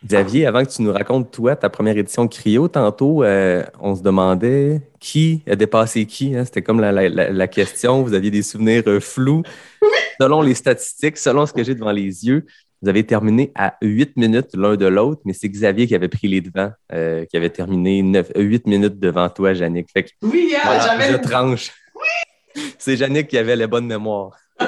Xavier, 0.05 0.45
avant 0.45 0.63
que 0.63 0.69
tu 0.69 0.81
nous 0.81 0.93
racontes, 0.93 1.31
toi, 1.31 1.55
ta 1.55 1.69
première 1.69 1.97
édition 1.97 2.27
Cryo, 2.27 2.67
tantôt, 2.67 3.23
euh, 3.23 3.63
on 3.79 3.95
se 3.95 4.01
demandait 4.01 4.81
qui 4.99 5.43
a 5.47 5.55
dépassé 5.55 6.05
qui. 6.05 6.35
Hein? 6.35 6.45
C'était 6.45 6.61
comme 6.61 6.79
la, 6.79 7.47
question. 7.47 8.03
Vous 8.03 8.13
aviez 8.13 8.31
des 8.31 8.41
souvenirs 8.43 8.83
flous. 8.99 9.43
Selon 10.19 10.41
les 10.41 10.53
statistiques, 10.53 11.17
selon 11.17 11.47
ce 11.47 11.53
que 11.53 11.63
j'ai 11.63 11.73
devant 11.73 11.91
les 11.91 12.27
yeux, 12.27 12.45
vous 12.81 12.89
avez 12.89 13.05
terminé 13.05 13.51
à 13.53 13.75
8 13.81 14.17
minutes 14.17 14.55
l'un 14.55 14.75
de 14.75 14.87
l'autre, 14.87 15.21
mais 15.25 15.33
c'est 15.33 15.49
Xavier 15.49 15.85
qui 15.85 15.93
avait 15.93 16.07
pris 16.07 16.27
les 16.27 16.41
devants, 16.41 16.71
euh, 16.91 17.25
qui 17.25 17.37
avait 17.37 17.51
terminé 17.51 18.01
9, 18.01 18.31
8 18.35 18.65
minutes 18.65 18.99
devant 18.99 19.29
toi, 19.29 19.53
Yannick. 19.53 19.89
oui, 20.23 20.55
hein, 20.55 20.79
j'avais. 20.83 21.11
Je 21.11 21.17
tranche. 21.17 21.71
Oui! 21.95 22.63
C'est 22.79 22.95
Yannick 22.95 23.27
qui 23.27 23.37
avait 23.37 23.55
la 23.55 23.67
bonne 23.67 23.85
mémoire. 23.85 24.35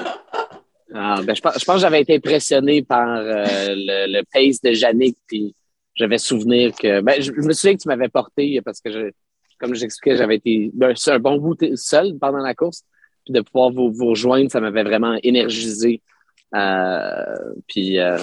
Ah, 0.96 1.20
ben, 1.26 1.36
je, 1.36 1.42
pense, 1.42 1.58
que 1.58 1.78
j'avais 1.80 2.02
été 2.02 2.18
impressionné 2.18 2.84
par 2.84 3.08
euh, 3.08 3.36
le, 3.76 4.22
pace 4.32 4.62
de 4.62 4.70
Yannick, 4.70 5.18
puis 5.26 5.56
j'avais 5.96 6.20
souvenir 6.20 6.72
que. 6.76 7.02
Ben, 7.02 7.20
je, 7.20 7.32
me 7.32 7.52
souviens 7.52 7.76
que 7.76 7.82
tu 7.82 7.88
m'avais 7.88 8.10
porté 8.10 8.62
parce 8.64 8.80
que, 8.80 8.92
je, 8.92 9.10
comme 9.60 9.74
j'expliquais, 9.74 10.18
j'avais 10.18 10.36
été 10.36 10.72
un 11.08 11.18
bon 11.18 11.38
bout 11.38 11.58
seul 11.78 12.16
pendant 12.20 12.38
la 12.38 12.54
course. 12.54 12.84
Puis 13.26 13.34
de 13.34 13.42
pouvoir 13.42 13.72
vous, 13.72 13.92
vous 13.92 14.10
rejoindre, 14.10 14.52
ça 14.52 14.60
m'avait 14.60 14.84
vraiment 14.84 15.18
énergisé. 15.24 16.04
Euh, 16.56 17.54
puis 17.68 18.00
euh, 18.00 18.18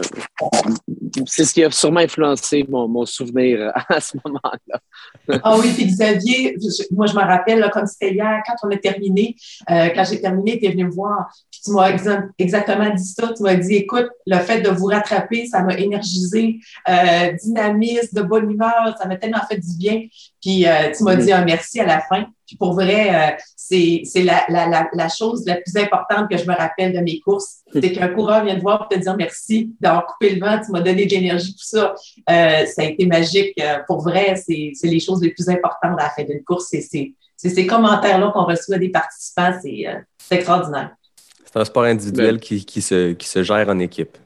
c'est 1.27 1.45
ce 1.45 1.53
qui 1.53 1.65
a 1.65 1.71
sûrement 1.71 2.01
influencé 2.01 2.65
mon, 2.69 2.87
mon 2.87 3.05
souvenir 3.05 3.73
à 3.89 4.01
ce 4.01 4.17
moment-là. 4.25 5.41
ah 5.43 5.59
oui, 5.59 5.73
puis 5.75 5.87
Xavier, 5.87 6.57
moi 6.93 7.07
je 7.07 7.15
me 7.15 7.21
rappelle, 7.21 7.69
comme 7.73 7.87
c'était 7.87 8.15
hier, 8.15 8.41
quand 8.47 8.55
on 8.69 8.71
a 8.71 8.77
terminé, 8.77 9.35
euh, 9.71 9.89
quand 9.95 10.05
j'ai 10.05 10.21
terminé, 10.21 10.59
tu 10.59 10.67
es 10.67 10.71
venu 10.71 10.85
me 10.85 10.91
voir, 10.91 11.29
puis 11.51 11.61
tu 11.65 11.73
m'as 11.73 11.91
exactement 12.39 12.95
dit 12.95 13.05
ça. 13.05 13.33
Tu 13.37 13.43
m'as 13.43 13.57
dit, 13.57 13.75
écoute, 13.75 14.09
le 14.27 14.39
fait 14.39 14.61
de 14.61 14.71
vous 14.71 14.87
rattraper, 14.87 15.47
ça 15.47 15.63
m'a 15.63 15.77
énergisé, 15.77 16.59
euh, 16.89 17.33
dynamisme, 17.43 18.17
de 18.17 18.23
bonne 18.23 18.51
humeur, 18.51 18.95
ça 19.01 19.07
m'a 19.09 19.17
tellement 19.17 19.45
fait 19.49 19.59
du 19.59 19.77
bien. 19.77 20.03
Puis 20.41 20.67
euh, 20.67 20.91
tu 20.97 21.05
m'as 21.05 21.17
dit 21.17 21.33
un 21.33 21.45
merci 21.45 21.81
à 21.81 21.87
la 21.87 22.01
fin. 22.01 22.27
Puis 22.47 22.57
pour 22.57 22.73
vrai, 22.73 23.15
euh, 23.15 23.37
c'est 23.57 24.03
la, 24.17 24.45
la, 24.49 24.89
la, 24.93 25.09
chose 25.09 25.45
la 25.47 25.57
plus 25.57 25.77
importante 25.77 26.29
que 26.31 26.37
je 26.37 26.45
me 26.45 26.55
rappelle 26.55 26.93
de 26.93 27.01
mes 27.01 27.21
courses. 27.21 27.59
C'est 27.73 27.93
qu'un 27.93 28.09
coureur 28.09 28.45
vient 28.45 28.57
te 28.57 28.61
voir 28.61 28.79
pour 28.79 28.89
te 28.89 28.99
dire 28.99 29.17
merci 29.17 29.73
d'avoir 29.81 30.07
coupé 30.07 30.35
le 30.35 30.41
vent, 30.41 30.61
tu 30.65 30.73
m'as 30.73 30.81
donné 30.81 31.07
de 31.07 31.11
l'énergie, 31.11 31.53
tout 31.53 31.65
ça. 31.65 31.95
Euh, 32.29 32.67
ça 32.67 32.83
a 32.83 32.85
été 32.85 33.07
magique. 33.07 33.61
pour 33.87 34.01
vrai, 34.03 34.35
c'est 34.37 34.73
les 34.83 35.01
choses 35.01 35.23
les 35.23 35.31
plus 35.31 35.49
importantes 35.49 35.99
à 35.99 36.05
la 36.05 36.11
fin 36.11 36.25
d'une 36.25 36.43
course. 36.43 36.67
C'est 36.71 37.15
ces 37.37 37.67
commentaires-là 37.67 38.31
qu'on 38.33 38.45
reçoit 38.45 38.79
des 38.79 38.89
participants. 38.89 39.53
C'est 39.63 39.87
extraordinaire. 40.31 40.97
C'est 41.45 41.59
un 41.59 41.65
sport 41.65 41.85
individuel 41.85 42.39
qui, 42.41 42.65
qui, 42.65 42.81
se, 42.81 43.13
qui 43.13 43.29
se 43.29 43.43
gère 43.43 43.69
en 43.69 43.79
équipe. 43.79 44.17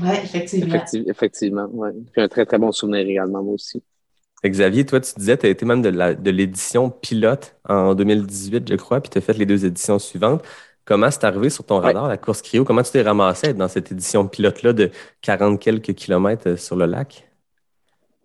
Oui, 0.00 0.10
effectivement. 0.22 0.82
effectivement, 1.06 1.66
ouais. 1.72 1.90
Puis 2.12 2.22
un 2.22 2.28
très, 2.28 2.44
très 2.44 2.58
bon 2.58 2.72
souvenir 2.72 3.06
également, 3.06 3.42
moi 3.42 3.54
aussi. 3.54 3.82
Xavier, 4.48 4.84
toi, 4.84 5.00
tu 5.00 5.12
disais, 5.16 5.36
tu 5.36 5.46
as 5.46 5.50
été 5.50 5.64
même 5.64 5.82
de 5.82 6.30
l'édition 6.30 6.90
pilote 6.90 7.56
en 7.68 7.94
2018, 7.94 8.68
je 8.70 8.74
crois, 8.74 9.00
puis 9.00 9.10
tu 9.10 9.18
as 9.18 9.20
fait 9.20 9.34
les 9.34 9.46
deux 9.46 9.64
éditions 9.64 9.98
suivantes. 9.98 10.42
Comment 10.84 11.10
c'est 11.12 11.24
arrivé 11.24 11.48
sur 11.48 11.64
ton 11.64 11.78
radar, 11.78 12.08
la 12.08 12.16
course 12.16 12.42
cryo? 12.42 12.64
Comment 12.64 12.82
tu 12.82 12.90
t'es 12.90 13.02
ramassé 13.02 13.54
dans 13.54 13.68
cette 13.68 13.92
édition 13.92 14.26
pilote-là 14.26 14.72
de 14.72 14.90
40 15.20 15.60
quelques 15.60 15.94
kilomètres 15.94 16.48
euh, 16.48 16.56
sur 16.56 16.74
le 16.74 16.86
lac? 16.86 17.28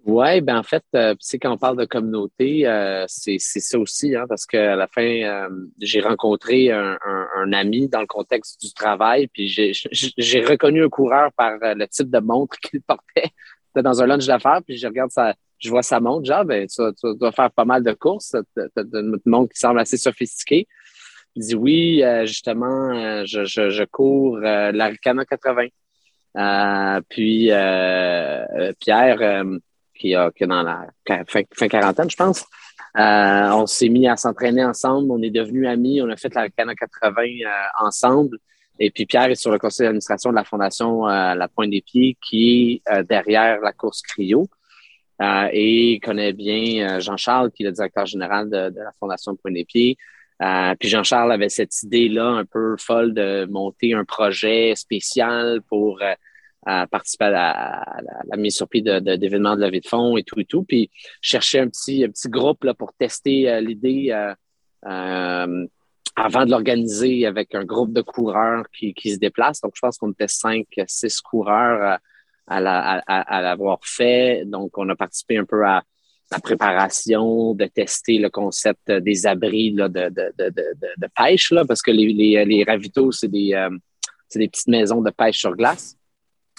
Oui, 0.06 0.42
ben 0.42 0.58
en 0.58 0.64
fait, 0.64 0.84
euh, 0.96 1.14
c'est 1.20 1.38
quand 1.38 1.52
on 1.52 1.58
parle 1.58 1.78
de 1.78 1.86
communauté, 1.86 2.66
euh, 2.66 3.04
c'est 3.08 3.38
ça 3.38 3.78
aussi, 3.78 4.16
hein, 4.16 4.26
parce 4.28 4.46
qu'à 4.46 4.76
la 4.76 4.88
fin, 4.88 5.50
j'ai 5.82 6.00
rencontré 6.00 6.72
un, 6.72 6.98
ami 7.52 7.90
dans 7.90 8.00
le 8.00 8.08
contexte 8.08 8.62
du 8.62 8.74
travail, 8.74 9.28
puis 9.28 9.50
j'ai 9.50 10.46
reconnu 10.46 10.84
un 10.84 10.90
coureur 10.90 11.32
par 11.34 11.58
le 11.62 11.86
type 11.88 12.10
de 12.10 12.20
montre 12.20 12.58
qu'il 12.60 12.82
portait. 12.82 13.32
C'était 13.68 13.84
dans 13.84 14.02
un 14.02 14.08
lunch 14.08 14.26
d'affaires, 14.26 14.62
puis 14.66 14.78
je 14.78 14.88
regarde 14.88 15.12
sa, 15.12 15.34
je 15.60 15.70
vois 15.70 15.84
sa 15.84 16.00
montre, 16.00 16.26
genre, 16.26 16.46
ben, 16.46 16.68
tu, 16.68 16.82
dois 17.16 17.32
faire 17.32 17.52
pas 17.52 17.66
mal 17.66 17.84
de 17.84 17.94
courses. 17.94 18.36
Tu 18.56 18.62
as 18.62 18.82
une 19.00 19.20
montre 19.26 19.54
qui 19.54 19.60
semble 19.60 19.80
assez 19.80 19.98
sophistiquée. 19.98 20.68
Il 21.36 21.46
dit 21.46 21.56
oui, 21.56 22.04
euh, 22.04 22.26
justement, 22.26 22.90
euh, 22.90 23.24
je, 23.26 23.46
je, 23.46 23.84
cours 23.84 24.38
euh, 24.38 24.72
l'Aricana 24.72 25.24
80. 25.24 25.68
Euh, 26.36 27.02
puis 27.10 27.50
Pierre, 28.80 29.44
qui, 29.94 30.16
a, 30.16 30.32
qui 30.32 30.48
dans 30.48 30.64
la 30.64 30.88
fin, 31.28 31.42
fin 31.54 31.68
quarantaine, 31.68 32.10
je 32.10 32.16
pense, 32.16 32.46
on 32.96 33.68
s'est 33.68 33.90
mis 33.90 34.08
à 34.08 34.18
s'entraîner 34.18 34.66
ensemble. 34.66 35.12
On 35.12 35.22
est 35.22 35.30
devenus 35.30 35.68
amis. 35.68 36.02
On 36.02 36.10
a 36.10 36.18
fait 36.18 36.34
l'Aricana 36.34 36.74
80 36.74 37.24
ensemble. 37.80 38.40
Et 38.80 38.92
puis 38.92 39.06
Pierre 39.06 39.30
est 39.30 39.36
sur 39.36 39.52
le 39.52 39.60
conseil 39.60 39.86
d'administration 39.86 40.30
de 40.32 40.36
la 40.36 40.44
Fondation 40.44 41.06
La 41.06 41.48
Pointe 41.48 41.72
des 41.72 41.82
Pieds, 41.82 42.18
qui 42.22 42.82
est 42.86 43.04
derrière 43.04 43.60
la 43.62 43.74
course 43.74 44.02
Cryo. 44.02 44.48
Euh, 45.22 45.50
et 45.52 46.00
connaît 46.04 46.34
bien 46.34 46.88
euh, 46.88 47.00
Jean-Charles, 47.00 47.52
qui 47.52 47.64
est 47.64 47.66
le 47.66 47.72
directeur 47.72 48.06
général 48.06 48.50
de, 48.50 48.72
la 48.76 48.92
Fondation 49.00 49.36
Point 49.36 49.52
des 49.52 49.66
Pieds. 49.66 49.98
Euh, 50.44 50.76
puis 50.80 50.90
Jean-Charles 50.90 51.32
avait 51.32 51.50
cette 51.50 51.82
idée-là 51.82 52.28
un 52.28 52.46
peu 52.46 52.76
folle 52.78 53.16
de 53.16 53.48
monter 53.50 53.94
un 53.94 54.06
projet 54.06 54.74
spécial 54.76 55.62
pour 55.68 56.00
participer 56.92 57.26
à 57.26 57.86
la, 58.30 58.38
mise 58.38 58.56
sur 58.56 58.68
pied 58.68 58.82
d'événements 58.82 59.56
de, 59.56 59.62
de, 59.62 59.66
levée 59.66 59.80
de 59.80 59.88
fonds 59.88 60.18
et 60.18 60.24
tout 60.24 60.40
et 60.40 60.46
tout. 60.46 60.64
Puis 60.64 60.92
chercher 61.22 61.60
un 61.60 61.70
petit, 61.70 62.04
un 62.04 62.10
petit 62.10 62.30
groupe 62.30 62.66
là, 62.66 62.74
pour 62.76 62.94
tester 62.94 63.60
l'idée 63.62 64.12
avant 66.18 66.46
de 66.46 66.52
l'organiser 66.52 67.28
avec 67.28 67.54
un 67.54 67.64
groupe 67.64 67.94
de 67.94 68.02
coureurs 68.02 68.66
qui, 68.76 68.94
qui 68.96 69.14
se 69.14 69.20
déplacent. 69.20 69.62
Donc, 69.62 69.74
je 69.76 69.82
pense 69.82 70.00
qu'on 70.00 70.12
était 70.12 70.28
cinq, 70.28 70.66
six 70.88 71.22
coureurs 71.22 72.00
à 72.48 73.42
l'avoir 73.42 73.80
fait. 73.84 74.44
Donc, 74.46 74.76
on 74.80 74.90
a 74.90 74.96
participé 74.96 75.38
un 75.38 75.46
peu 75.46 75.64
à 75.64 75.84
la 76.32 76.40
préparation, 76.40 77.54
de 77.54 77.66
tester 77.66 78.18
le 78.18 78.30
concept 78.30 78.92
des 78.92 79.28
abris 79.28 79.72
là, 79.72 79.88
de, 79.88 80.10
de, 80.10 80.34
de, 80.38 80.54
de, 80.98 81.08
pêche, 81.16 81.52
là, 81.52 81.64
parce 81.66 81.84
que 81.84 81.92
les, 81.92 82.12
les, 82.12 82.44
les 82.46 82.64
ravitaux, 82.64 83.12
c'est 83.12 83.30
des, 83.30 83.54
euh, 83.54 83.70
des 84.36 84.48
petites 84.48 84.68
maisons 84.68 85.02
de 85.02 85.12
pêche 85.12 85.38
sur 85.38 85.56
glace. 85.56 85.98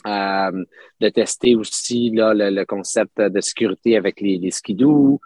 Euh, 0.07 0.65
de 1.01 1.09
tester 1.09 1.57
aussi 1.57 2.11
là, 2.11 2.33
le, 2.33 2.65
concept 2.65 3.21
de 3.21 3.41
sécurité 3.41 3.97
avec 3.97 4.21
les, 4.21 4.39
les 4.39 4.53
skidoo 4.53 5.21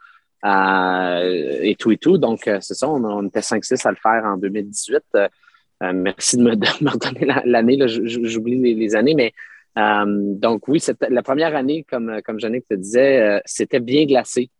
euh, 0.44 1.58
et 1.62 1.76
tout 1.76 1.92
et 1.92 1.98
tout. 1.98 2.18
Donc, 2.18 2.48
euh, 2.48 2.58
c'est 2.60 2.74
ça, 2.74 2.88
on, 2.88 3.04
on 3.04 3.26
était 3.26 3.40
5-6 3.40 3.86
à 3.86 3.90
le 3.90 3.96
faire 3.96 4.24
en 4.24 4.36
2018. 4.36 5.02
Euh, 5.14 5.92
merci 5.92 6.36
de 6.36 6.42
me, 6.42 6.56
de 6.56 6.84
me 6.84 6.90
redonner 6.90 7.26
l'année, 7.44 7.78
j'oublie 7.86 8.58
les, 8.58 8.74
les, 8.74 8.94
années, 8.94 9.14
mais 9.14 9.32
euh, 9.78 10.04
donc 10.06 10.68
oui, 10.68 10.82
la 11.08 11.22
première 11.22 11.56
année, 11.56 11.84
comme, 11.88 12.20
comme 12.24 12.38
te 12.38 12.74
disait, 12.74 13.20
euh, 13.20 13.40
c'était 13.44 13.80
bien 13.80 14.04
glacé. 14.04 14.50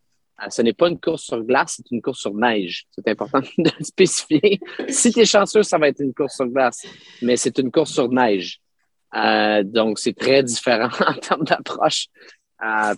Euh, 0.41 0.49
ce 0.49 0.61
n'est 0.61 0.73
pas 0.73 0.89
une 0.89 0.99
course 0.99 1.23
sur 1.23 1.43
glace, 1.43 1.75
c'est 1.77 1.91
une 1.91 2.01
course 2.01 2.19
sur 2.19 2.33
neige. 2.33 2.85
C'est 2.91 3.07
important 3.07 3.41
de 3.57 3.69
le 3.77 3.85
spécifier. 3.85 4.59
si 4.89 5.11
tu 5.11 5.19
es 5.19 5.25
chanceux, 5.25 5.63
ça 5.63 5.77
va 5.77 5.89
être 5.89 6.01
une 6.01 6.13
course 6.13 6.35
sur 6.35 6.47
glace, 6.47 6.85
mais 7.21 7.37
c'est 7.37 7.57
une 7.59 7.71
course 7.71 7.91
sur 7.91 8.09
neige. 8.09 8.59
donc, 9.63 9.99
c'est 9.99 10.17
très 10.17 10.41
différent 10.43 10.89
en 11.07 11.13
termes 11.13 11.43
d'approche. 11.43 12.07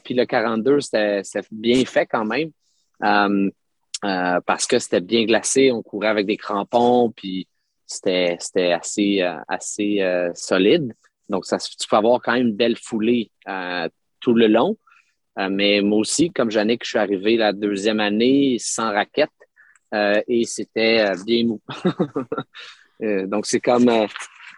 puis 0.04 0.14
le 0.14 0.26
42, 0.26 0.80
c'était 0.80 1.22
bien 1.52 1.84
fait 1.86 2.06
quand 2.06 2.26
même. 2.26 2.52
Parce 3.00 4.68
que 4.68 4.80
c'était 4.80 5.02
bien 5.02 5.26
glacé, 5.26 5.72
on 5.72 5.82
courait 5.82 6.08
avec 6.08 6.26
des 6.26 6.38
crampons, 6.38 7.12
puis 7.16 7.48
c'était 7.86 8.38
assez, 8.74 9.22
assez 9.48 10.32
solide. 10.34 10.93
Donc, 11.30 11.46
ça, 11.46 11.58
tu 11.58 11.88
peux 11.88 11.96
avoir 11.96 12.22
quand 12.22 12.34
même 12.34 12.48
une 12.48 12.56
belle 12.56 12.78
foulée 12.78 13.32
tout 14.20 14.34
le 14.34 14.48
long. 14.48 14.78
mais 15.38 15.82
moi 15.82 16.00
aussi, 16.00 16.32
comme 16.32 16.52
Jannick, 16.52 16.84
je 16.84 16.89
suis 16.89 17.00
arrivé 17.00 17.38
la 17.38 17.54
deuxième 17.54 18.00
année 18.00 18.58
sans 18.60 18.91
raquette 18.91 19.30
et 20.28 20.46
c'était 20.46 21.12
bien 21.26 21.46
mou. 21.46 21.62
donc, 23.28 23.46
c'est 23.46 23.60
comme 23.60 23.86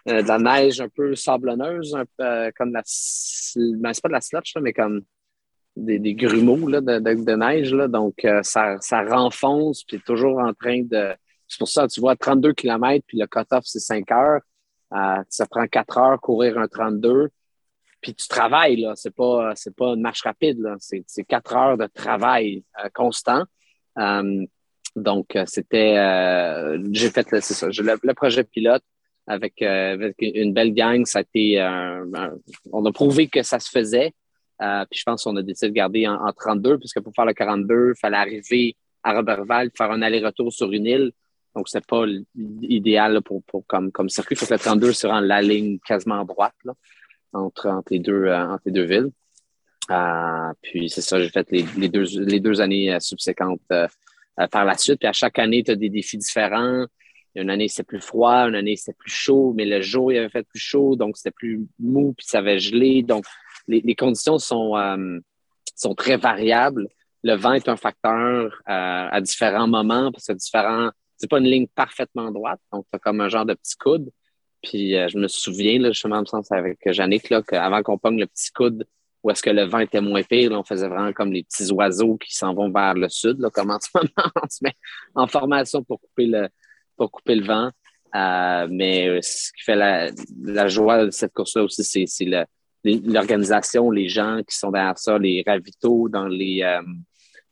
de 0.06 0.26
la 0.26 0.38
neige 0.38 0.80
un 0.80 0.88
peu 0.88 1.14
sablonneuse, 1.14 1.94
un 1.94 2.04
peu, 2.16 2.50
comme 2.56 2.72
la. 2.72 2.82
Ben, 3.56 3.92
c'est 3.92 4.02
pas 4.02 4.08
de 4.08 4.12
la 4.12 4.20
slotch, 4.20 4.54
mais 4.60 4.72
comme 4.72 5.02
des, 5.78 6.14
grumeaux 6.14 6.70
de, 6.70 7.36
neige. 7.36 7.70
Donc, 7.70 8.24
euh, 8.24 8.42
ça, 8.42 8.76
ça 8.80 9.02
renfonce, 9.02 9.84
puis 9.84 10.00
toujours 10.00 10.38
en 10.38 10.52
train 10.52 10.82
de. 10.82 11.14
C'est 11.46 11.58
pour 11.58 11.68
ça, 11.68 11.88
tu 11.88 12.00
vois, 12.00 12.16
32 12.16 12.52
km, 12.52 13.04
puis 13.06 13.18
le 13.18 13.26
cut-off, 13.26 13.64
c'est 13.64 13.80
5 13.80 14.10
heures. 14.12 14.40
Euh, 14.92 15.22
ça 15.28 15.46
prend 15.46 15.66
4 15.66 15.98
heures 15.98 16.20
courir 16.20 16.58
un 16.58 16.68
32. 16.68 17.30
Puis 18.00 18.14
tu 18.14 18.28
travailles, 18.28 18.76
là. 18.76 18.92
C'est 18.96 19.14
pas, 19.14 19.54
pas 19.76 19.86
une 19.94 20.00
marche 20.00 20.22
rapide, 20.22 20.60
là. 20.60 20.76
C'est, 20.78 21.04
c'est 21.06 21.24
4 21.24 21.56
heures 21.56 21.78
de 21.78 21.86
travail 21.86 22.64
euh, 22.84 22.88
constant. 22.92 23.44
donc, 24.96 25.38
c'était. 25.46 25.94
j'ai 26.92 27.10
fait, 27.10 27.26
c'est 27.40 27.54
ça, 27.54 27.68
le, 27.68 27.98
le, 28.02 28.14
projet 28.14 28.44
pilote 28.44 28.82
avec, 29.26 29.62
avec, 29.62 30.16
une 30.20 30.52
belle 30.52 30.74
gang. 30.74 31.06
Ça 31.06 31.20
a 31.20 31.22
été. 31.22 31.60
on 32.72 32.84
a 32.84 32.92
prouvé 32.92 33.28
que 33.28 33.42
ça 33.42 33.58
se 33.58 33.70
faisait. 33.70 34.12
Euh, 34.60 34.84
puis 34.90 34.98
je 34.98 35.04
pense 35.04 35.24
qu'on 35.24 35.36
a 35.36 35.42
décidé 35.42 35.68
de 35.68 35.74
garder 35.74 36.06
en, 36.08 36.32
32, 36.32 36.78
puisque 36.78 37.00
pour 37.00 37.12
faire 37.14 37.24
le 37.24 37.34
42, 37.34 37.92
il 37.94 37.98
fallait 37.98 38.16
arriver 38.16 38.76
à 39.02 39.14
Robertval, 39.14 39.70
faire 39.76 39.90
un 39.90 40.02
aller-retour 40.02 40.52
sur 40.52 40.72
une 40.72 40.86
île. 40.86 41.12
Donc, 41.54 41.68
c'est 41.68 41.86
pas 41.86 42.04
idéal 42.62 43.20
pour, 43.22 43.42
comme, 43.66 43.90
comme 43.90 44.08
circuit. 44.08 44.34
Il 44.34 44.38
faut 44.38 44.46
que 44.46 44.54
le 44.54 44.58
32 44.58 44.92
se 44.92 45.06
rende 45.06 45.24
la 45.24 45.40
ligne 45.40 45.78
quasiment 45.86 46.24
droite 46.24 46.54
là, 46.64 46.74
entre, 47.32 47.68
entre, 47.68 47.92
les 47.92 47.98
deux, 48.00 48.24
euh, 48.24 48.46
entre 48.46 48.62
les 48.66 48.72
deux 48.72 48.84
villes. 48.84 49.10
Euh, 49.90 50.52
puis 50.60 50.90
c'est 50.90 51.00
ça, 51.00 51.20
j'ai 51.20 51.30
fait 51.30 51.50
les, 51.50 51.88
deux, 51.88 52.04
les 52.20 52.40
deux 52.40 52.60
années 52.60 52.96
subséquentes 53.00 53.62
par 54.50 54.64
la 54.64 54.76
suite. 54.76 54.98
Puis 54.98 55.08
à 55.08 55.12
chaque 55.12 55.38
année, 55.38 55.62
tu 55.62 55.70
as 55.70 55.76
des 55.76 55.88
défis 55.88 56.18
différents. 56.18 56.84
Une 57.34 57.50
année, 57.50 57.68
c'est 57.68 57.84
plus 57.84 58.00
froid, 58.00 58.48
une 58.48 58.56
année, 58.56 58.76
c'est 58.76 58.96
plus 58.96 59.10
chaud, 59.10 59.52
mais 59.56 59.64
le 59.64 59.80
jour, 59.80 60.10
il 60.12 60.18
avait 60.18 60.28
fait 60.28 60.42
plus 60.42 60.58
chaud, 60.58 60.96
donc 60.96 61.16
c'était 61.16 61.30
plus 61.30 61.66
mou, 61.78 62.12
puis 62.16 62.26
ça 62.26 62.38
avait 62.38 62.58
gelé. 62.58 63.02
Donc, 63.02 63.24
les, 63.68 63.94
conditions 63.94 64.38
sont, 64.38 64.76
euh, 64.76 65.18
sont 65.76 65.94
très 65.94 66.16
variables. 66.16 66.88
Le 67.22 67.34
vent 67.34 67.52
est 67.52 67.68
un 67.68 67.76
facteur 67.76 68.44
euh, 68.68 69.08
à 69.10 69.20
différents 69.20 69.68
moments 69.68 70.10
parce 70.10 70.26
que 70.26 70.32
différents. 70.32 70.90
C'est 71.16 71.28
pas 71.28 71.38
une 71.38 71.46
ligne 71.46 71.66
parfaitement 71.74 72.30
droite, 72.30 72.60
donc 72.72 72.86
c'est 72.92 73.00
comme 73.00 73.20
un 73.20 73.28
genre 73.28 73.44
de 73.44 73.54
petit 73.54 73.76
coude. 73.76 74.08
Puis 74.62 74.94
euh, 74.94 75.08
je 75.08 75.18
me 75.18 75.26
souviens, 75.26 75.80
là, 75.80 75.90
justement, 75.90 76.20
me 76.20 76.26
sens 76.26 76.52
avec 76.52 76.78
Jannick, 76.86 77.28
là, 77.28 77.42
qu'avant 77.42 77.82
qu'on 77.82 77.98
pogne 77.98 78.20
le 78.20 78.26
petit 78.26 78.52
coude, 78.52 78.86
où 79.24 79.30
est-ce 79.30 79.42
que 79.42 79.50
le 79.50 79.64
vent 79.64 79.80
était 79.80 80.00
moins 80.00 80.22
pire, 80.22 80.52
on 80.52 80.62
faisait 80.62 80.86
vraiment 80.86 81.12
comme 81.12 81.32
les 81.32 81.42
petits 81.42 81.72
oiseaux 81.72 82.16
qui 82.18 82.32
s'en 82.36 82.54
vont 82.54 82.70
vers 82.70 82.94
le 82.94 83.08
sud, 83.08 83.40
là, 83.40 83.50
comme 83.50 83.72
en 83.72 83.80
ce 83.80 83.88
moment, 83.94 84.30
on 84.40 84.48
se 84.48 84.58
met 84.62 84.74
en 85.16 85.26
formation 85.26 85.82
pour 85.82 86.00
couper 86.00 86.26
le, 86.26 86.48
pour 86.96 87.10
couper 87.10 87.34
le 87.34 87.44
vent. 87.44 87.70
mais 88.70 89.20
ce 89.20 89.52
qui 89.52 89.64
fait 89.64 89.74
la, 89.74 90.10
la 90.40 90.68
joie 90.68 91.06
de 91.06 91.10
cette 91.10 91.32
course-là 91.32 91.64
aussi, 91.64 92.06
c'est 92.06 92.24
le, 92.24 92.44
l'organisation, 93.04 93.90
les 93.90 94.08
gens 94.08 94.40
qui 94.48 94.56
sont 94.56 94.70
derrière 94.70 94.98
ça, 94.98 95.18
les 95.18 95.42
ravitaux 95.46 96.08
dans 96.08 96.26
les, 96.26 96.62
euh, 96.62 96.82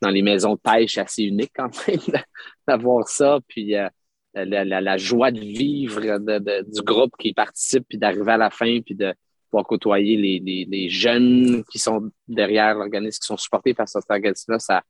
dans 0.01 0.09
les 0.09 0.21
maisons 0.21 0.55
de 0.55 0.59
pêche, 0.59 0.97
assez 0.97 1.23
unique 1.23 1.51
quand 1.55 1.69
même 1.87 1.99
d'avoir 2.67 3.07
ça. 3.07 3.39
Puis 3.47 3.75
euh, 3.75 3.89
la, 4.33 4.97
joie 4.97 5.31
de 5.31 5.39
vivre 5.39 6.01
du 6.63 6.81
groupe 6.81 7.13
qui 7.17 7.33
participe, 7.33 7.85
puis 7.89 7.97
d'arriver 7.97 8.33
à 8.33 8.37
la 8.37 8.49
fin, 8.49 8.79
puis 8.81 8.95
de 8.95 9.13
pouvoir 9.49 9.65
côtoyer 9.65 10.17
les, 10.17 10.65
les, 10.69 10.89
jeunes 10.89 11.63
qui 11.71 11.79
sont 11.79 12.11
derrière 12.27 12.75
l'organisme, 12.75 13.19
qui 13.19 13.27
sont 13.27 13.37
supportés 13.37 13.73
par 13.73 13.87
cet 13.87 14.03
organisme-là, 14.09 14.59
ça, 14.59 14.83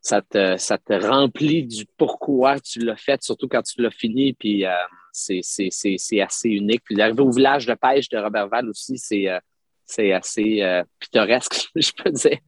ça, 0.00 0.20
te, 0.20 0.56
ça 0.56 0.78
te 0.78 0.92
remplit 0.92 1.64
du 1.64 1.86
pourquoi 1.96 2.58
tu 2.60 2.80
l'as 2.80 2.96
fait, 2.96 3.22
surtout 3.22 3.48
quand 3.48 3.62
tu 3.62 3.80
l'as 3.80 3.90
fini. 3.90 4.32
Puis 4.34 4.66
euh, 4.66 4.72
c'est 5.12 6.20
assez 6.20 6.48
unique. 6.48 6.82
Puis 6.84 6.94
d'arriver 6.94 7.22
au 7.22 7.30
village 7.30 7.66
de 7.66 7.74
pêche 7.74 8.08
de 8.08 8.18
Robertval 8.18 8.68
aussi, 8.68 8.98
c'est 8.98 9.28
euh, 9.28 10.16
assez 10.16 10.62
euh, 10.62 10.82
pittoresque, 10.98 11.68
je 11.76 11.90
peux 11.96 12.10
dire. 12.10 12.38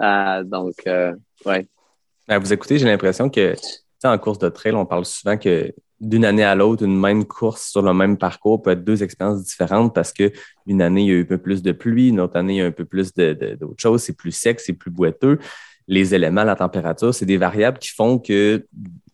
Euh, 0.00 0.42
donc, 0.42 0.74
ouais. 1.46 1.66
Ben, 2.26 2.38
vous 2.38 2.52
écoutez, 2.52 2.78
j'ai 2.78 2.86
l'impression 2.86 3.28
que 3.28 3.54
en 4.02 4.18
course 4.18 4.38
de 4.38 4.48
trail, 4.50 4.74
on 4.74 4.84
parle 4.84 5.06
souvent 5.06 5.38
que 5.38 5.72
d'une 6.00 6.24
année 6.26 6.44
à 6.44 6.54
l'autre, 6.54 6.84
une 6.84 6.98
même 6.98 7.24
course 7.24 7.70
sur 7.70 7.80
le 7.80 7.94
même 7.94 8.18
parcours 8.18 8.60
peut 8.60 8.72
être 8.72 8.84
deux 8.84 9.02
expériences 9.02 9.42
différentes 9.44 9.94
parce 9.94 10.12
que 10.12 10.30
une 10.66 10.82
année, 10.82 11.02
il 11.02 11.06
y 11.06 11.10
a 11.10 11.14
eu 11.14 11.22
un 11.22 11.26
peu 11.26 11.38
plus 11.38 11.62
de 11.62 11.72
pluie, 11.72 12.08
une 12.08 12.20
autre 12.20 12.36
année, 12.36 12.54
il 12.54 12.58
y 12.58 12.62
a 12.62 12.66
un 12.66 12.72
peu 12.72 12.84
plus 12.84 13.14
d'autres 13.14 13.74
choses, 13.78 14.02
c'est 14.02 14.16
plus 14.16 14.32
sec, 14.32 14.60
c'est 14.60 14.74
plus 14.74 14.90
boiteux. 14.90 15.38
Les 15.86 16.14
éléments, 16.14 16.44
la 16.44 16.56
température, 16.56 17.14
c'est 17.14 17.26
des 17.26 17.36
variables 17.36 17.78
qui 17.78 17.90
font 17.90 18.18
que 18.18 18.66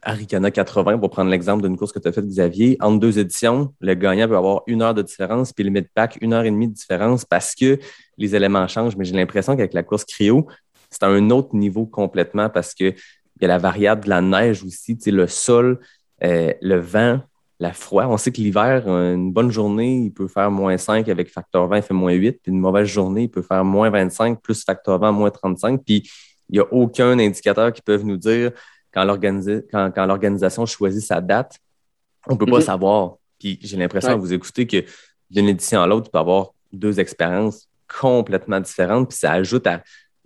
Aricana 0.02 0.50
80, 0.50 0.98
pour 0.98 1.10
prendre 1.10 1.30
l'exemple 1.30 1.62
d'une 1.62 1.76
course 1.76 1.92
que 1.92 1.98
tu 1.98 2.08
as 2.08 2.12
faite, 2.12 2.26
Xavier, 2.26 2.76
entre 2.80 3.00
deux 3.00 3.18
éditions, 3.18 3.74
le 3.80 3.94
gagnant 3.94 4.28
peut 4.28 4.36
avoir 4.36 4.62
une 4.66 4.82
heure 4.82 4.94
de 4.94 5.02
différence, 5.02 5.52
puis 5.52 5.64
le 5.64 5.70
mid-pack, 5.70 6.18
une 6.20 6.32
heure 6.32 6.44
et 6.44 6.50
demie 6.50 6.68
de 6.68 6.74
différence 6.74 7.24
parce 7.24 7.54
que 7.54 7.78
les 8.16 8.34
éléments 8.34 8.66
changent. 8.68 8.96
Mais 8.96 9.04
j'ai 9.04 9.14
l'impression 9.14 9.56
qu'avec 9.56 9.74
la 9.74 9.82
course 9.82 10.04
cryo, 10.04 10.46
c'est 10.90 11.02
à 11.02 11.08
un 11.08 11.30
autre 11.30 11.54
niveau 11.54 11.86
complètement 11.86 12.48
parce 12.48 12.74
qu'il 12.74 12.94
y 13.40 13.44
a 13.44 13.48
la 13.48 13.58
variable 13.58 14.04
de 14.04 14.08
la 14.08 14.20
neige 14.20 14.64
aussi, 14.64 14.96
le 15.06 15.26
sol, 15.26 15.80
euh, 16.24 16.52
le 16.62 16.76
vent, 16.76 17.20
la 17.58 17.72
froid. 17.72 18.06
On 18.06 18.16
sait 18.16 18.32
que 18.32 18.40
l'hiver, 18.40 18.88
une 18.88 19.32
bonne 19.32 19.50
journée, 19.50 19.98
il 19.98 20.10
peut 20.12 20.28
faire 20.28 20.50
moins 20.50 20.78
5 20.78 21.08
avec 21.08 21.30
facteur 21.30 21.68
20, 21.68 21.76
il 21.76 21.82
fait 21.82 21.94
moins 21.94 22.12
8. 22.12 22.40
Puis 22.42 22.52
une 22.52 22.58
mauvaise 22.58 22.88
journée, 22.88 23.24
il 23.24 23.30
peut 23.30 23.42
faire 23.42 23.64
moins 23.64 23.90
25 23.90 24.40
plus 24.40 24.64
facteur 24.64 24.98
20, 24.98 25.12
moins 25.12 25.30
35. 25.30 25.82
Puis 25.84 26.10
il 26.51 26.55
n'y 26.55 26.61
a 26.61 26.72
aucun 26.72 27.18
indicateur 27.18 27.72
qui 27.72 27.80
peut 27.80 27.96
nous 27.98 28.16
dire 28.16 28.53
quand 28.92 29.05
l'organisation 29.05 30.66
choisit 30.66 31.03
sa 31.03 31.20
date, 31.20 31.59
on 32.26 32.34
ne 32.34 32.38
peut 32.38 32.46
pas 32.46 32.59
mhm. 32.59 32.64
savoir. 32.64 33.16
Puis 33.38 33.59
j'ai 33.62 33.76
l'impression 33.76 34.14
que 34.14 34.20
vous 34.20 34.32
écoutez 34.32 34.66
que 34.66 34.84
d'une 35.30 35.48
édition 35.48 35.80
à 35.80 35.86
l'autre, 35.86 36.07
tu 36.07 36.11
peux 36.11 36.18
avoir 36.18 36.53
deux 36.72 36.98
expériences 37.01 37.68
complètement 38.01 38.61
différentes. 38.61 39.09
Puis 39.09 39.18
ça 39.18 39.32
ajoute 39.32 39.66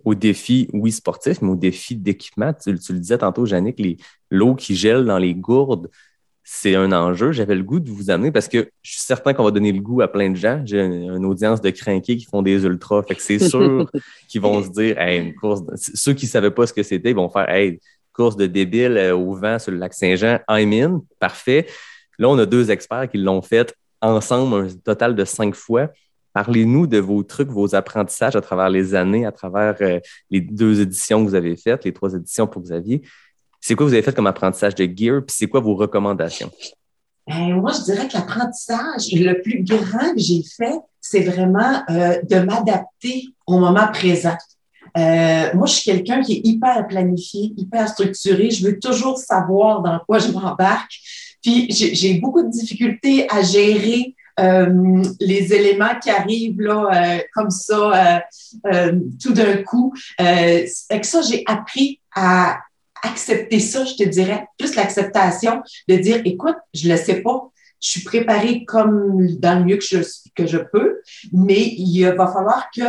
au 0.03 0.15
défi, 0.15 0.67
oui, 0.73 0.91
sportif, 0.91 1.41
mais 1.41 1.49
au 1.49 1.55
défi 1.55 1.95
d'équipement. 1.95 2.53
Tu, 2.53 2.71
le 2.71 2.99
disais 2.99 3.17
tantôt, 3.17 3.45
Jannick, 3.45 3.81
l'eau 4.29 4.55
qui 4.55 4.75
gèle 4.75 5.05
dans 5.05 5.17
les 5.17 5.33
gourdes, 5.33 5.89
c'est 6.47 6.75
un 6.75 6.91
enjeu. 6.91 7.31
J'avais 7.31 7.55
le 7.55 7.63
goût 7.63 7.79
de 7.79 7.89
vous 7.89 8.11
amener 8.11 8.31
parce 8.31 8.47
que 8.47 8.69
je 8.83 8.91
suis 8.91 9.01
certain 9.01 9.33
qu'on 9.33 9.43
va 9.43 9.49
donner 9.49 9.71
le 9.71 9.81
goût 9.81 10.01
à 10.01 10.07
plein 10.07 10.29
de 10.29 10.35
gens. 10.35 10.61
J'ai 10.63 10.79
une, 10.79 11.25
audience 11.25 11.59
de 11.59 11.71
crinqués 11.71 12.17
qui 12.17 12.25
font 12.25 12.43
des 12.43 12.63
ultras. 12.63 13.01
Fait 13.01 13.15
que 13.15 13.21
c'est 13.21 13.39
sûr 13.49 13.89
qu'ils 14.29 14.41
vont 14.41 14.63
se 14.63 14.69
dire, 14.69 14.99
hey, 14.99 15.19
une 15.19 15.33
course. 15.33 15.63
Ceux 15.75 16.13
qui 16.13 16.25
ne 16.25 16.29
savaient 16.29 16.51
pas 16.51 16.67
ce 16.67 16.73
que 16.73 16.83
c'était, 16.83 17.09
ils 17.09 17.15
vont 17.15 17.29
faire, 17.29 17.49
hey, 17.49 17.79
course 18.13 18.37
de 18.37 18.45
débile 18.45 18.95
euh, 18.97 19.15
au 19.15 19.33
vent 19.33 19.57
sur 19.57 19.71
le 19.71 19.77
lac 19.77 19.93
Saint-Jean, 19.93 20.39
I'm 20.47 20.71
in, 20.71 21.01
parfait. 21.19 21.65
Là, 22.19 22.29
on 22.29 22.37
a 22.37 22.45
deux 22.45 22.69
experts 22.71 23.09
qui 23.09 23.17
l'ont 23.17 23.41
fait 23.41 23.75
ensemble 24.01 24.67
un 24.67 24.67
total 24.83 25.15
de 25.15 25.25
cinq 25.25 25.55
fois. 25.55 25.89
Parlez-nous 26.31 26.85
de 26.85 26.99
vos 26.99 27.23
trucs, 27.23 27.49
vos 27.49 27.75
apprentissages 27.75 28.35
à 28.35 28.41
travers 28.41 28.69
les 28.69 28.93
années, 28.93 29.25
à 29.25 29.31
travers 29.31 29.75
euh, 29.81 29.99
les 30.29 30.41
deux 30.41 30.81
éditions 30.81 31.23
que 31.23 31.29
vous 31.29 31.35
avez 31.35 31.55
faites, 31.55 31.85
les 31.85 31.93
trois 31.93 32.13
éditions 32.13 32.45
pour 32.45 32.61
Xavier. 32.61 33.01
C'est 33.67 33.73
quoi 33.73 33.87
vous 33.87 33.93
avez 33.93 34.03
fait 34.03 34.13
comme 34.13 34.27
apprentissage 34.27 34.75
de 34.75 34.83
gear, 34.83 35.23
puis 35.25 35.35
c'est 35.35 35.47
quoi 35.47 35.59
vos 35.59 35.73
recommandations? 35.73 36.51
Ben, 37.25 37.55
moi, 37.55 37.71
je 37.71 37.83
dirais 37.83 38.07
que 38.07 38.13
l'apprentissage 38.13 39.11
le 39.11 39.41
plus 39.41 39.63
grand 39.63 40.13
que 40.13 40.19
j'ai 40.19 40.43
fait, 40.55 40.77
c'est 41.01 41.21
vraiment 41.21 41.81
euh, 41.89 42.21
de 42.29 42.39
m'adapter 42.41 43.23
au 43.47 43.57
moment 43.57 43.87
présent. 43.91 44.37
Euh, 44.95 45.49
moi, 45.55 45.65
je 45.65 45.73
suis 45.73 45.91
quelqu'un 45.91 46.21
qui 46.21 46.33
est 46.33 46.41
hyper 46.43 46.85
planifié, 46.87 47.53
hyper 47.57 47.89
structuré. 47.89 48.51
Je 48.51 48.67
veux 48.67 48.77
toujours 48.77 49.17
savoir 49.17 49.81
dans 49.81 49.97
quoi 50.05 50.19
je 50.19 50.27
m'embarque. 50.27 50.99
Puis 51.41 51.65
j'ai 51.71 52.19
beaucoup 52.19 52.43
de 52.43 52.49
difficultés 52.51 53.27
à 53.31 53.41
gérer 53.41 54.13
euh, 54.39 55.01
les 55.19 55.53
éléments 55.55 55.97
qui 56.03 56.11
arrivent 56.11 56.61
là 56.61 57.19
comme 57.33 57.49
ça 57.49 58.21
tout 59.19 59.33
d'un 59.33 59.63
coup. 59.63 59.91
avec 60.19 61.03
ça, 61.03 61.23
j'ai 61.23 61.43
appris 61.47 61.99
à 62.15 62.59
accepter 63.05 63.59
ça, 63.59 63.85
je 63.85 63.95
te 63.95 64.03
dirais, 64.03 64.47
plus 64.57 64.75
l'acceptation 64.75 65.61
de 65.87 65.95
dire, 65.95 66.21
écoute, 66.25 66.55
je 66.73 66.89
le 66.89 66.97
sais 66.97 67.21
pas, 67.21 67.51
je 67.81 67.89
suis 67.89 68.03
préparée 68.03 68.65
comme 68.65 69.27
dans 69.37 69.59
le 69.59 69.65
mieux 69.65 69.77
que 69.77 69.85
je, 69.85 69.99
que 70.35 70.47
je 70.47 70.57
peux, 70.57 71.01
mais 71.31 71.61
il 71.61 72.03
va 72.05 72.27
falloir 72.27 72.69
que 72.75 72.81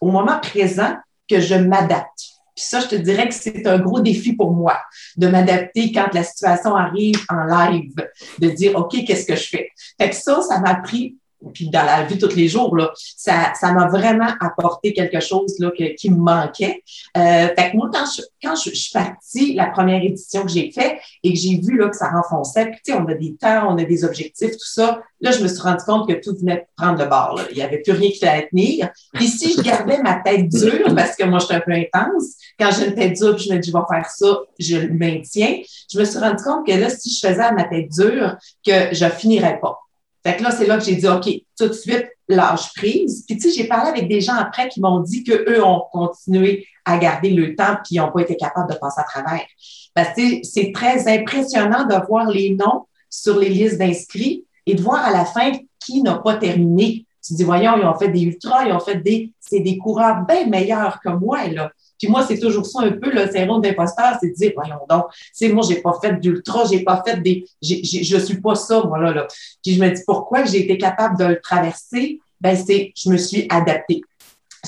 au 0.00 0.10
moment 0.10 0.38
présent 0.40 0.96
que 1.28 1.40
je 1.40 1.54
m'adapte. 1.54 2.32
Puis 2.54 2.64
ça, 2.64 2.80
je 2.80 2.88
te 2.88 2.94
dirais 2.94 3.28
que 3.28 3.34
c'est 3.34 3.66
un 3.66 3.78
gros 3.78 4.00
défi 4.00 4.34
pour 4.34 4.52
moi 4.52 4.78
de 5.16 5.26
m'adapter 5.26 5.90
quand 5.90 6.12
la 6.12 6.22
situation 6.22 6.76
arrive 6.76 7.16
en 7.28 7.44
live, 7.44 7.94
de 8.38 8.50
dire 8.50 8.76
OK, 8.76 9.04
qu'est-ce 9.06 9.26
que 9.26 9.36
je 9.36 9.48
fais? 9.48 9.68
Fait 9.98 10.10
que 10.10 10.16
ça, 10.16 10.42
ça 10.42 10.60
m'a 10.60 10.76
pris 10.76 11.16
puis 11.52 11.68
dans 11.70 11.84
la 11.84 12.04
vie 12.04 12.18
tous 12.18 12.34
les 12.34 12.48
jours, 12.48 12.76
là, 12.76 12.92
ça, 13.16 13.52
ça 13.58 13.72
m'a 13.72 13.88
vraiment 13.88 14.30
apporté 14.40 14.92
quelque 14.92 15.20
chose 15.20 15.56
là, 15.58 15.70
qui 15.96 16.10
me 16.10 16.16
manquait. 16.16 16.82
Euh, 17.16 17.48
fait 17.48 17.70
que 17.70 17.76
moi, 17.76 17.90
quand 17.92 18.04
je, 18.16 18.22
quand 18.42 18.54
je, 18.56 18.70
suis 18.70 18.92
partie, 18.92 19.54
la 19.54 19.66
première 19.66 20.02
édition 20.02 20.42
que 20.42 20.50
j'ai 20.50 20.70
faite 20.70 20.98
et 21.22 21.32
que 21.32 21.38
j'ai 21.38 21.58
vu 21.58 21.76
là, 21.76 21.88
que 21.88 21.96
ça 21.96 22.10
renfonçait, 22.10 22.66
puis 22.66 22.80
tu 22.84 22.92
sais, 22.92 22.98
on 22.98 23.06
a 23.06 23.14
des 23.14 23.34
temps, 23.36 23.72
on 23.72 23.78
a 23.78 23.84
des 23.84 24.04
objectifs, 24.04 24.52
tout 24.52 24.58
ça, 24.58 25.00
là, 25.20 25.30
je 25.30 25.42
me 25.42 25.48
suis 25.48 25.60
rendu 25.60 25.84
compte 25.84 26.08
que 26.08 26.14
tout 26.14 26.36
venait 26.36 26.66
prendre 26.76 26.98
de 26.98 27.04
bord. 27.04 27.34
Là. 27.36 27.44
Il 27.50 27.56
n'y 27.56 27.62
avait 27.62 27.78
plus 27.78 27.92
rien 27.92 28.10
qui 28.10 28.24
allait 28.26 28.48
tenir. 28.48 28.90
Puis 29.14 29.28
si 29.28 29.54
je 29.54 29.62
gardais 29.62 30.02
ma 30.02 30.16
tête 30.16 30.48
dure, 30.48 30.94
parce 30.94 31.16
que 31.16 31.24
moi, 31.24 31.38
je 31.38 31.46
suis 31.46 31.54
un 31.54 31.60
peu 31.60 31.72
intense, 31.72 32.34
quand 32.58 32.70
j'ai 32.72 32.88
une 32.88 32.94
tête 32.94 33.14
dure, 33.14 33.36
puis 33.36 33.46
je 33.48 33.54
me 33.54 33.58
dis, 33.58 33.70
je 33.70 33.76
vais 33.76 33.84
faire 33.88 34.10
ça, 34.10 34.40
je 34.58 34.76
le 34.76 34.94
maintiens, 34.94 35.60
je 35.90 35.98
me 35.98 36.04
suis 36.04 36.18
rendu 36.18 36.42
compte 36.42 36.66
que 36.66 36.72
là, 36.72 36.90
si 36.90 37.10
je 37.10 37.26
faisais 37.26 37.52
ma 37.52 37.64
tête 37.64 37.88
dure, 37.90 38.36
que 38.66 38.94
je 38.94 39.08
finirais 39.08 39.58
pas. 39.60 39.78
Fait 40.24 40.36
que 40.36 40.42
là, 40.42 40.50
c'est 40.50 40.66
là 40.66 40.78
que 40.78 40.84
j'ai 40.84 40.94
dit, 40.94 41.08
OK, 41.08 41.28
tout 41.58 41.68
de 41.68 41.72
suite, 41.72 42.08
lâche 42.28 42.72
prise. 42.74 43.24
Puis, 43.26 43.36
tu 43.36 43.50
sais, 43.50 43.56
j'ai 43.56 43.68
parlé 43.68 43.90
avec 43.90 44.08
des 44.08 44.20
gens 44.20 44.34
après 44.34 44.68
qui 44.68 44.80
m'ont 44.80 45.00
dit 45.00 45.24
qu'eux 45.24 45.62
ont 45.64 45.82
continué 45.92 46.66
à 46.84 46.98
garder 46.98 47.30
le 47.30 47.54
temps 47.54 47.76
puis 47.84 47.96
ils 47.96 47.98
n'ont 47.98 48.10
pas 48.10 48.22
été 48.22 48.36
capables 48.36 48.72
de 48.72 48.78
passer 48.78 49.00
à 49.00 49.04
travers. 49.04 49.46
Parce 49.94 50.14
que 50.14 50.22
c'est 50.42 50.72
très 50.72 51.08
impressionnant 51.08 51.86
de 51.86 52.06
voir 52.06 52.28
les 52.28 52.50
noms 52.50 52.86
sur 53.10 53.38
les 53.38 53.48
listes 53.48 53.78
d'inscrits 53.78 54.44
et 54.66 54.74
de 54.74 54.82
voir 54.82 55.04
à 55.04 55.10
la 55.10 55.24
fin 55.24 55.52
qui 55.84 56.02
n'a 56.02 56.18
pas 56.18 56.36
terminé. 56.36 57.04
Tu 57.24 57.34
dis, 57.34 57.44
voyons, 57.44 57.76
ils 57.76 57.84
ont 57.84 57.98
fait 57.98 58.08
des 58.08 58.22
ultras, 58.22 58.64
ils 58.66 58.72
ont 58.72 58.80
fait 58.80 58.96
des, 58.96 59.32
c'est 59.38 59.60
des 59.60 59.76
coureurs 59.78 60.24
bien 60.26 60.46
meilleurs 60.46 61.00
que 61.00 61.10
moi, 61.10 61.46
là. 61.48 61.70
Puis 62.02 62.10
moi, 62.10 62.26
c'est 62.26 62.40
toujours 62.40 62.66
ça 62.66 62.80
un 62.82 62.90
peu, 62.90 63.12
le 63.12 63.30
syndrome 63.30 63.62
d'imposteur, 63.62 64.16
c'est 64.20 64.30
de 64.30 64.34
dire, 64.34 64.50
voyons 64.56 64.80
donc, 64.90 65.04
c'est 65.32 65.48
moi, 65.50 65.64
j'ai 65.68 65.76
pas 65.76 65.96
fait 66.02 66.18
d'ultra, 66.18 66.64
j'ai 66.68 66.80
pas 66.80 67.00
fait 67.06 67.22
des, 67.22 67.46
j'ai, 67.62 67.80
je 67.84 68.16
suis 68.16 68.40
pas 68.40 68.56
ça, 68.56 68.82
moi, 68.82 68.98
là, 68.98 69.12
là. 69.12 69.28
Puis 69.62 69.74
je 69.74 69.80
me 69.80 69.88
dis, 69.88 70.02
pourquoi 70.04 70.44
j'ai 70.44 70.64
été 70.64 70.76
capable 70.76 71.16
de 71.16 71.26
le 71.26 71.40
traverser? 71.40 72.18
Ben, 72.40 72.56
c'est, 72.56 72.92
je 72.96 73.08
me 73.08 73.16
suis 73.16 73.46
adaptée. 73.48 74.00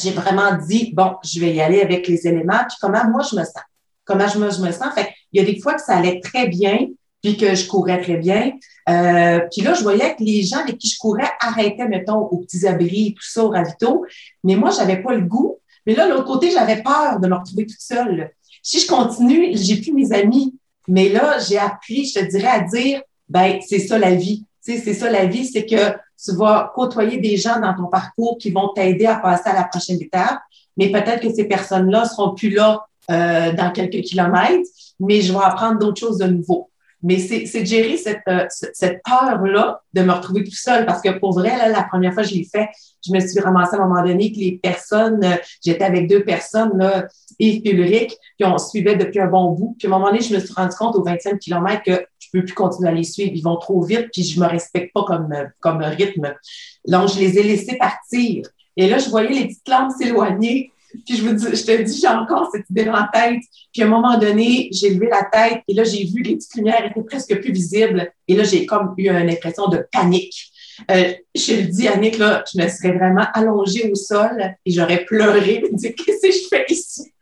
J'ai 0.01 0.12
vraiment 0.12 0.57
dit, 0.64 0.93
bon, 0.95 1.16
je 1.24 1.41
vais 1.41 1.53
y 1.53 1.61
aller 1.61 1.80
avec 1.82 2.07
les 2.07 2.24
éléments, 2.24 2.61
puis 2.68 2.76
comment 2.80 3.05
moi 3.11 3.22
je 3.28 3.35
me 3.35 3.43
sens? 3.43 3.64
Comment 4.05 4.28
je 4.28 4.39
me, 4.39 4.53
je 4.53 4.61
me 4.61 4.70
sens? 4.70 4.95
Fait 4.95 5.09
il 5.32 5.41
y 5.41 5.45
a 5.45 5.53
des 5.53 5.61
fois 5.61 5.74
que 5.74 5.82
ça 5.82 5.97
allait 5.97 6.20
très 6.20 6.47
bien, 6.47 6.87
puis 7.20 7.37
que 7.37 7.57
je 7.57 7.66
courais 7.66 8.01
très 8.01 8.18
bien. 8.18 8.53
Euh, 8.89 9.41
puis 9.51 9.62
là, 9.62 9.74
je 9.74 9.82
voyais 9.82 10.14
que 10.14 10.22
les 10.22 10.45
gens 10.45 10.59
avec 10.59 10.78
qui 10.78 10.89
je 10.89 10.99
courais 10.99 11.30
arrêtaient, 11.41 11.89
mettons, 11.89 12.18
aux 12.18 12.39
petits 12.43 12.64
abris, 12.64 13.14
tout 13.14 13.26
ça, 13.26 13.43
au 13.43 13.49
ravito. 13.49 14.05
Mais 14.45 14.55
moi, 14.55 14.70
j'avais 14.70 15.03
pas 15.03 15.14
le 15.14 15.22
goût 15.22 15.59
mais 15.87 15.95
là, 15.95 16.07
de 16.07 16.12
l'autre 16.12 16.26
côté, 16.26 16.51
j'avais 16.51 16.82
peur 16.82 17.20
de 17.20 17.28
me 17.28 17.35
retrouver 17.35 17.66
toute 17.66 17.80
seule. 17.80 18.30
Si 18.62 18.80
je 18.80 18.87
continue, 18.87 19.57
j'ai 19.57 19.76
plus 19.80 19.93
mes 19.93 20.12
amis. 20.12 20.59
Mais 20.89 21.09
là, 21.09 21.39
j'ai 21.39 21.59
appris, 21.59 22.07
je 22.07 22.20
te 22.20 22.24
dirais, 22.24 22.49
à 22.49 22.61
dire, 22.61 23.03
ben, 23.28 23.59
c'est 23.66 23.78
ça 23.78 23.99
la 23.99 24.14
vie. 24.14 24.45
Tu 24.64 24.72
sais, 24.72 24.80
c'est 24.80 24.95
ça 24.95 25.11
la 25.11 25.26
vie, 25.26 25.47
c'est 25.47 25.66
que 25.66 25.93
tu 26.22 26.35
vas 26.37 26.72
côtoyer 26.74 27.18
des 27.18 27.37
gens 27.37 27.61
dans 27.61 27.74
ton 27.74 27.87
parcours 27.87 28.39
qui 28.39 28.51
vont 28.51 28.68
t'aider 28.74 29.07
à 29.07 29.16
passer 29.16 29.51
à 29.51 29.55
la 29.55 29.64
prochaine 29.64 30.01
étape. 30.01 30.41
Mais 30.76 30.91
peut-être 30.91 31.20
que 31.20 31.32
ces 31.32 31.45
personnes-là 31.45 32.07
seront 32.07 32.35
plus 32.35 32.51
là 32.51 32.87
euh, 33.11 33.53
dans 33.53 33.70
quelques 33.70 34.03
kilomètres, 34.03 34.68
mais 34.99 35.20
je 35.20 35.32
vais 35.32 35.45
apprendre 35.45 35.78
d'autres 35.78 36.01
choses 36.01 36.18
de 36.18 36.26
nouveau. 36.26 36.70
Mais 37.05 37.19
c'est 37.19 37.61
de 37.61 37.67
gérer 37.67 37.99
cette, 37.99 38.23
euh, 38.29 38.47
cette 38.49 39.03
peur-là 39.05 39.83
de 39.93 40.03
me 40.03 40.11
retrouver 40.11 40.43
tout 40.43 40.55
seul. 40.55 40.87
Parce 40.87 41.03
que 41.03 41.11
pour 41.19 41.35
vrai, 41.35 41.57
là, 41.57 41.69
la 41.69 41.83
première 41.83 42.15
fois 42.15 42.23
que 42.23 42.31
je 42.31 42.35
l'ai 42.35 42.49
fait, 42.51 42.69
je 43.07 43.13
me 43.13 43.21
suis 43.21 43.39
ramassée 43.41 43.77
à 43.77 43.83
un 43.83 43.87
moment 43.87 44.03
donné 44.03 44.33
que 44.33 44.39
les 44.39 44.59
personnes, 44.63 45.23
euh, 45.23 45.37
j'étais 45.63 45.85
avec 45.85 46.09
deux 46.09 46.25
personnes, 46.25 46.73
là, 46.79 47.07
et 47.39 47.71
Ulrich, 47.71 48.13
qui 48.39 48.45
on 48.45 48.57
suivait 48.57 48.97
depuis 48.97 49.21
un 49.21 49.27
bon 49.27 49.53
bout. 49.53 49.77
Puis 49.79 49.87
à 49.87 49.91
un 49.91 49.99
moment 49.99 50.11
donné, 50.11 50.23
je 50.23 50.35
me 50.35 50.41
suis 50.41 50.55
rendu 50.55 50.75
compte 50.77 50.97
au 50.97 51.05
25 51.05 51.39
km 51.39 51.83
que 51.85 52.07
je 52.19 52.29
peux 52.33 52.43
plus 52.43 52.55
continuer 52.55 52.89
à 52.89 52.93
les 52.93 53.05
suivre. 53.05 53.33
Ils 53.35 53.43
vont 53.43 53.57
trop 53.57 53.83
vite, 53.83 54.09
puis 54.11 54.23
je 54.23 54.41
me 54.41 54.47
respecte 54.47 54.95
pas 54.95 55.05
comme, 55.05 55.35
comme 55.61 55.83
rythme. 55.83 56.35
Donc, 56.89 57.11
je 57.11 57.21
les 57.21 57.39
ai 57.39 57.43
laissés 57.43 57.77
partir. 57.77 58.49
Et 58.77 58.89
là, 58.89 58.99
je 58.99 59.09
voyais 59.11 59.29
les 59.29 59.47
petites 59.49 59.69
lampes 59.69 59.93
s'éloigner. 59.93 60.73
Puis 61.05 61.17
je, 61.17 61.23
vous 61.23 61.35
dis, 61.35 61.45
je 61.57 61.65
te 61.65 61.83
dis, 61.83 62.01
j'ai 62.01 62.09
encore 62.09 62.49
cette 62.53 62.69
idée 62.71 62.85
la 62.85 63.09
tête. 63.13 63.41
Puis 63.73 63.83
à 63.83 63.87
un 63.87 63.89
moment 63.89 64.19
donné, 64.19 64.69
j'ai 64.73 64.91
levé 64.91 65.09
la 65.09 65.25
tête 65.25 65.63
et 65.69 65.75
là, 65.75 65.85
j'ai 65.85 66.05
vu 66.05 66.23
que 66.23 66.29
les 66.29 66.37
petites 66.37 66.55
lumières 66.55 66.85
étaient 66.85 67.03
presque 67.03 67.41
plus 67.41 67.53
visibles. 67.53 68.11
Et 68.29 68.37
là, 68.37 68.45
j'ai 68.45 68.67
comme 68.67 68.95
eu 68.97 69.09
une 69.09 69.31
impression 69.31 69.69
de 69.69 69.87
panique. 69.93 70.51
Euh, 70.91 71.13
je 71.35 71.55
le 71.55 71.63
dis, 71.63 71.89
Annick, 71.89 72.19
là, 72.19 72.45
je 72.53 72.61
me 72.61 72.69
serais 72.69 72.93
vraiment 72.93 73.27
allongée 73.33 73.91
au 73.91 73.95
sol 73.95 74.55
et 74.65 74.71
j'aurais 74.71 75.05
pleuré 75.05 75.63
me 75.73 75.79
Qu'est-ce 75.79 76.21
que 76.21 76.33
je 76.33 76.49
fais 76.49 76.65
ici? 76.69 77.13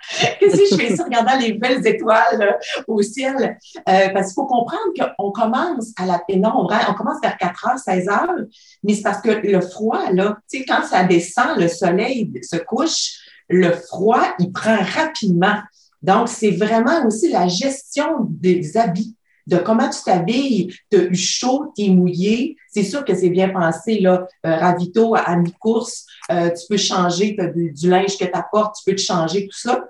Qu'est-ce 0.40 0.56
que 0.56 0.66
je 0.70 0.76
fais 0.76 0.92
ici 0.92 1.02
regardant 1.02 1.38
les 1.38 1.52
belles 1.54 1.86
étoiles 1.86 2.42
euh, 2.42 2.82
au 2.86 3.02
ciel? 3.02 3.58
Euh, 3.76 4.08
parce 4.12 4.28
qu'il 4.28 4.34
faut 4.34 4.46
comprendre 4.46 4.92
qu'on 4.98 5.30
commence 5.30 5.92
à 5.96 6.06
la 6.06 6.18
pénombre, 6.26 6.72
hein. 6.72 6.86
on 6.88 6.94
commence 6.94 7.20
vers 7.22 7.36
4 7.36 7.68
heures, 7.68 7.78
16 7.78 8.08
heures, 8.08 8.34
mais 8.82 8.94
c'est 8.94 9.02
parce 9.02 9.20
que 9.20 9.30
le 9.30 9.60
froid, 9.60 10.10
là, 10.12 10.38
tu 10.50 10.58
sais, 10.58 10.64
quand 10.64 10.82
ça 10.84 11.04
descend, 11.04 11.58
le 11.58 11.68
soleil 11.68 12.30
se 12.42 12.56
couche, 12.56 13.21
le 13.52 13.72
froid, 13.72 14.24
il 14.38 14.52
prend 14.52 14.76
rapidement. 14.76 15.56
Donc, 16.02 16.28
c'est 16.28 16.50
vraiment 16.50 17.06
aussi 17.06 17.30
la 17.30 17.48
gestion 17.48 18.26
des 18.28 18.76
habits, 18.76 19.16
de 19.46 19.56
comment 19.56 19.88
tu 19.88 20.02
t'habilles. 20.04 20.74
Tu 20.90 20.98
as 20.98 21.02
eu 21.04 21.14
chaud, 21.14 21.72
tu 21.76 21.84
es 21.84 21.88
mouillé. 21.88 22.56
C'est 22.70 22.82
sûr 22.82 23.04
que 23.04 23.14
c'est 23.14 23.30
bien 23.30 23.50
pensé, 23.50 24.00
là. 24.00 24.26
Euh, 24.46 24.56
ravito 24.56 25.14
à 25.14 25.36
mi-course, 25.36 26.06
euh, 26.30 26.50
tu 26.50 26.66
peux 26.68 26.76
changer, 26.76 27.36
tu 27.36 27.42
as 27.42 27.48
du, 27.48 27.88
linge 27.88 28.16
que 28.18 28.24
tu 28.24 28.32
apportes, 28.32 28.76
tu 28.76 28.90
peux 28.90 28.96
te 28.96 29.00
changer, 29.00 29.46
tout 29.46 29.58
ça. 29.58 29.84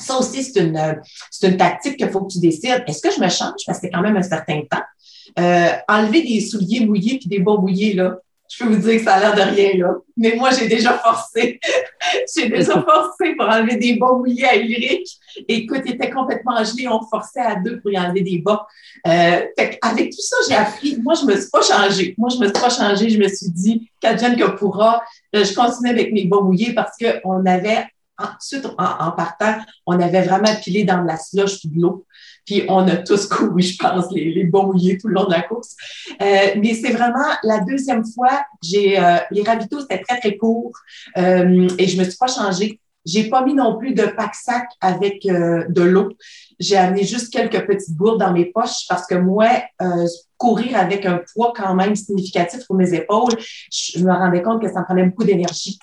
Ça 0.00 0.16
aussi, 0.16 0.44
c'est 0.44 0.60
une, 0.60 1.00
c'est 1.30 1.48
une 1.48 1.56
tactique 1.56 1.96
qu'il 1.96 2.08
faut 2.08 2.20
que 2.20 2.32
tu 2.32 2.38
décides. 2.38 2.84
Est-ce 2.86 3.02
que 3.02 3.12
je 3.12 3.20
me 3.20 3.28
change? 3.28 3.62
Parce 3.66 3.78
que 3.78 3.86
c'est 3.86 3.90
quand 3.90 4.02
même 4.02 4.16
un 4.16 4.22
certain 4.22 4.60
temps. 4.70 4.82
Euh, 5.38 5.68
enlever 5.88 6.22
des 6.22 6.40
souliers 6.40 6.86
mouillés 6.86 7.18
puis 7.18 7.28
des 7.28 7.40
bas 7.40 7.56
mouillés, 7.56 7.94
là, 7.94 8.16
je 8.48 8.64
peux 8.64 8.70
vous 8.70 8.80
dire 8.80 8.96
que 8.96 9.04
ça 9.04 9.14
a 9.14 9.20
l'air 9.20 9.34
de 9.34 9.54
rien, 9.54 9.76
là. 9.76 9.94
Mais 10.16 10.34
moi, 10.36 10.50
j'ai 10.50 10.68
déjà 10.68 10.94
forcé. 10.98 11.60
j'ai 12.34 12.48
déjà 12.48 12.82
forcé 12.82 13.34
pour 13.36 13.46
enlever 13.46 13.76
des 13.76 13.96
bas 13.96 14.12
mouillés 14.12 14.46
à 14.46 14.56
Ulrich. 14.56 15.18
Écoute, 15.46 15.82
il 15.84 15.94
était 15.94 16.10
complètement 16.10 16.64
gelé. 16.64 16.88
On 16.88 17.02
forçait 17.02 17.40
à 17.40 17.56
deux 17.56 17.78
pour 17.80 17.90
y 17.90 17.98
enlever 17.98 18.22
des 18.22 18.38
bas. 18.38 18.66
Euh, 19.06 19.40
avec 19.82 20.10
tout 20.10 20.22
ça, 20.22 20.36
j'ai 20.48 20.54
appris. 20.54 20.98
Moi, 21.02 21.14
je 21.14 21.26
me 21.26 21.38
suis 21.38 21.50
pas 21.50 21.62
changée. 21.62 22.14
Moi, 22.16 22.30
je 22.30 22.38
me 22.38 22.44
suis 22.44 22.52
pas 22.52 22.70
changée. 22.70 23.10
Je 23.10 23.18
me 23.18 23.28
suis 23.28 23.50
dit, 23.50 23.90
qu'advienne 24.00 24.36
que 24.36 24.50
pourra. 24.56 25.02
Euh, 25.36 25.44
je 25.44 25.52
continue 25.54 25.90
avec 25.90 26.12
mes 26.12 26.24
bas 26.24 26.40
mouillés 26.40 26.72
parce 26.72 26.96
qu'on 26.96 27.44
avait 27.44 27.84
ensuite, 28.18 28.66
en, 28.78 29.12
partant, 29.12 29.58
on 29.86 29.98
avait 30.00 30.22
vraiment 30.22 30.54
pilé 30.62 30.84
dans 30.84 31.02
de 31.02 31.06
la 31.06 31.16
slush 31.16 31.66
de 31.66 31.80
l'eau. 31.80 32.04
Puis 32.48 32.64
on 32.66 32.88
a 32.88 32.96
tous 32.96 33.26
couru, 33.34 33.60
je 33.60 33.76
pense, 33.76 34.10
les, 34.10 34.32
les 34.32 34.44
bons 34.44 34.68
mouillés 34.68 34.96
tout 34.96 35.08
le 35.08 35.14
long 35.14 35.26
de 35.26 35.32
la 35.32 35.42
course. 35.42 35.76
Euh, 36.22 36.24
mais 36.56 36.72
c'est 36.72 36.92
vraiment 36.92 37.28
la 37.42 37.60
deuxième 37.60 38.04
fois, 38.06 38.42
j'ai 38.62 38.98
euh, 38.98 39.18
les 39.30 39.42
ravitaux, 39.42 39.80
c'était 39.80 40.00
très, 40.00 40.18
très 40.18 40.38
court 40.38 40.72
euh, 41.18 41.68
et 41.76 41.86
je 41.86 41.98
me 41.98 42.04
suis 42.04 42.16
pas 42.16 42.26
changée. 42.26 42.80
J'ai 43.04 43.28
pas 43.28 43.44
mis 43.44 43.52
non 43.52 43.76
plus 43.76 43.92
de 43.92 44.04
pack-sac 44.06 44.66
avec 44.80 45.26
euh, 45.26 45.64
de 45.68 45.82
l'eau. 45.82 46.08
J'ai 46.58 46.76
amené 46.76 47.04
juste 47.04 47.30
quelques 47.30 47.66
petites 47.66 47.94
gourdes 47.94 48.18
dans 48.18 48.32
mes 48.32 48.46
poches 48.46 48.86
parce 48.88 49.06
que 49.06 49.14
moi, 49.14 49.48
euh, 49.82 50.06
courir 50.38 50.78
avec 50.78 51.04
un 51.04 51.20
poids 51.34 51.52
quand 51.54 51.74
même 51.74 51.94
significatif 51.94 52.66
pour 52.66 52.76
mes 52.76 52.94
épaules, 52.94 53.36
je 53.70 54.02
me 54.02 54.10
rendais 54.10 54.42
compte 54.42 54.62
que 54.62 54.72
ça 54.72 54.80
me 54.80 54.84
prenait 54.86 55.04
beaucoup 55.04 55.24
d'énergie. 55.24 55.78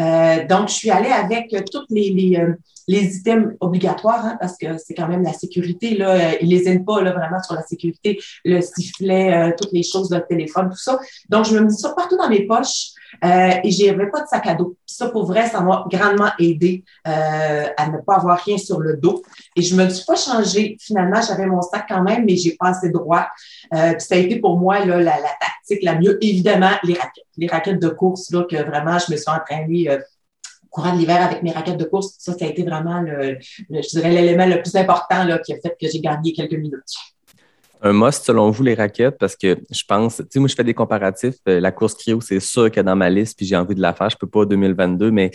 Euh, 0.00 0.46
donc, 0.46 0.68
je 0.68 0.74
suis 0.74 0.90
allée 0.90 1.10
avec 1.10 1.54
toutes 1.70 1.90
les, 1.90 2.10
les, 2.10 2.54
les 2.88 3.18
items 3.18 3.54
obligatoires, 3.60 4.24
hein, 4.24 4.36
parce 4.40 4.56
que 4.56 4.76
c'est 4.78 4.94
quand 4.94 5.06
même 5.06 5.22
la 5.22 5.32
sécurité. 5.32 5.96
Là, 5.96 6.10
euh, 6.10 6.32
ils 6.40 6.48
les 6.48 6.68
aiment 6.68 6.84
pas 6.84 7.00
là, 7.02 7.12
vraiment 7.12 7.42
sur 7.42 7.54
la 7.54 7.62
sécurité, 7.62 8.18
le 8.44 8.60
sifflet, 8.60 9.54
toutes 9.56 9.72
les 9.72 9.84
choses, 9.84 10.10
le 10.10 10.20
téléphone, 10.26 10.70
tout 10.70 10.78
ça. 10.78 10.98
Donc, 11.28 11.44
je 11.44 11.54
me 11.54 11.60
mets 11.60 11.70
ça 11.70 11.90
partout 11.94 12.16
dans 12.16 12.28
mes 12.28 12.46
poches. 12.46 12.94
Euh, 13.24 13.50
et 13.64 13.70
j'avais 13.70 14.10
pas 14.10 14.22
de 14.22 14.26
sac 14.26 14.46
à 14.46 14.54
dos. 14.54 14.76
Ça, 14.86 15.08
pour 15.08 15.26
vrai, 15.26 15.48
ça 15.48 15.60
m'a 15.60 15.84
grandement 15.90 16.30
aidé 16.38 16.84
euh, 17.06 17.66
à 17.76 17.88
ne 17.88 17.98
pas 17.98 18.16
avoir 18.16 18.38
rien 18.38 18.58
sur 18.58 18.80
le 18.80 18.96
dos. 18.96 19.22
Et 19.56 19.62
je 19.62 19.74
me 19.74 19.88
suis 19.88 20.04
pas 20.04 20.16
changée. 20.16 20.76
Finalement, 20.80 21.20
j'avais 21.26 21.46
mon 21.46 21.62
sac 21.62 21.86
quand 21.88 22.02
même, 22.02 22.24
mais 22.24 22.36
j'ai 22.36 22.56
pas 22.56 22.68
assez 22.68 22.90
droit. 22.90 23.26
Euh, 23.74 23.98
ça 23.98 24.14
a 24.14 24.18
été 24.18 24.36
pour 24.36 24.58
moi 24.58 24.84
là, 24.84 24.98
la, 24.98 25.16
la, 25.16 25.30
tactique 25.40 25.82
la 25.82 25.98
mieux. 25.98 26.18
Évidemment, 26.22 26.72
les 26.84 26.94
raquettes. 26.94 27.24
Les 27.36 27.46
raquettes 27.46 27.80
de 27.80 27.88
course, 27.88 28.30
là, 28.32 28.44
que 28.50 28.56
vraiment, 28.56 28.98
je 28.98 29.12
me 29.12 29.16
suis 29.16 29.30
entraînée 29.30 29.88
euh, 29.90 29.98
courant 30.78 30.94
de 30.94 30.98
l'hiver 30.98 31.22
avec 31.22 31.42
mes 31.42 31.50
raquettes 31.50 31.76
de 31.76 31.84
course. 31.84 32.14
Ça, 32.18 32.32
ça 32.32 32.44
a 32.44 32.48
été 32.48 32.62
vraiment, 32.62 33.04
je 33.04 33.88
dirais, 33.88 34.10
l'élément 34.10 34.46
le 34.46 34.62
plus 34.62 34.76
important 34.76 35.26
qui 35.44 35.52
a 35.52 35.56
fait 35.56 35.76
que 35.80 35.88
j'ai 35.90 36.00
gagné 36.00 36.32
quelques 36.32 36.58
minutes 36.58 36.94
un 37.82 37.92
must 37.92 38.24
selon 38.24 38.50
vous, 38.50 38.62
les 38.62 38.74
raquettes? 38.74 39.18
Parce 39.18 39.36
que 39.36 39.58
je 39.70 39.82
pense, 39.86 40.16
tu 40.16 40.24
sais, 40.30 40.38
moi, 40.38 40.48
je 40.48 40.54
fais 40.54 40.64
des 40.64 40.74
comparatifs. 40.74 41.36
Euh, 41.48 41.60
la 41.60 41.72
course 41.72 41.94
cryo, 41.94 42.20
c'est 42.20 42.40
sûr 42.40 42.70
a 42.76 42.82
dans 42.82 42.96
ma 42.96 43.10
liste, 43.10 43.36
puis 43.36 43.46
j'ai 43.46 43.56
envie 43.56 43.74
de 43.74 43.80
la 43.80 43.94
faire. 43.94 44.10
Je 44.10 44.16
peux 44.16 44.26
pas 44.26 44.44
2022, 44.44 45.10
mais 45.10 45.30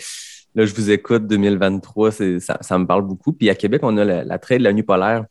là, 0.56 0.66
je 0.66 0.74
vous 0.74 0.92
écoute, 0.92 1.28
2023, 1.28 2.12
ça, 2.40 2.58
ça 2.62 2.78
me 2.78 2.86
parle 2.86 3.04
beaucoup. 3.04 3.34
Puis 3.34 3.50
à 3.50 3.56
Québec, 3.56 3.82
on 3.84 3.98
a 3.98 4.06
la, 4.06 4.40
trail 4.40 4.60
de 4.60 4.64
la 4.64 4.74
nuit 4.74 4.84
polaire, 4.84 5.26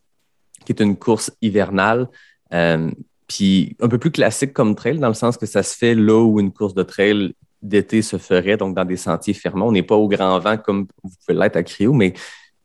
qui 0.65 0.71
est 0.71 0.81
une 0.81 0.97
course 0.97 1.31
hivernale. 1.41 2.07
Euh, 2.53 2.89
puis 3.27 3.75
un 3.79 3.87
peu 3.87 3.97
plus 3.97 4.11
classique 4.11 4.53
comme 4.53 4.75
trail, 4.75 4.99
dans 4.99 5.07
le 5.07 5.13
sens 5.13 5.37
que 5.37 5.45
ça 5.45 5.63
se 5.63 5.75
fait 5.75 5.95
là 5.95 6.21
où 6.23 6.39
une 6.39 6.51
course 6.51 6.73
de 6.73 6.83
trail 6.83 7.33
d'été 7.63 8.01
se 8.01 8.17
ferait, 8.17 8.57
donc 8.57 8.75
dans 8.75 8.85
des 8.85 8.97
sentiers 8.97 9.33
fermés. 9.33 9.63
On 9.63 9.71
n'est 9.71 9.83
pas 9.83 9.95
au 9.95 10.07
grand 10.07 10.37
vent 10.39 10.57
comme 10.57 10.87
vous 11.03 11.11
pouvez 11.25 11.39
l'être 11.39 11.55
à 11.55 11.63
Cryo, 11.63 11.93
mais 11.93 12.13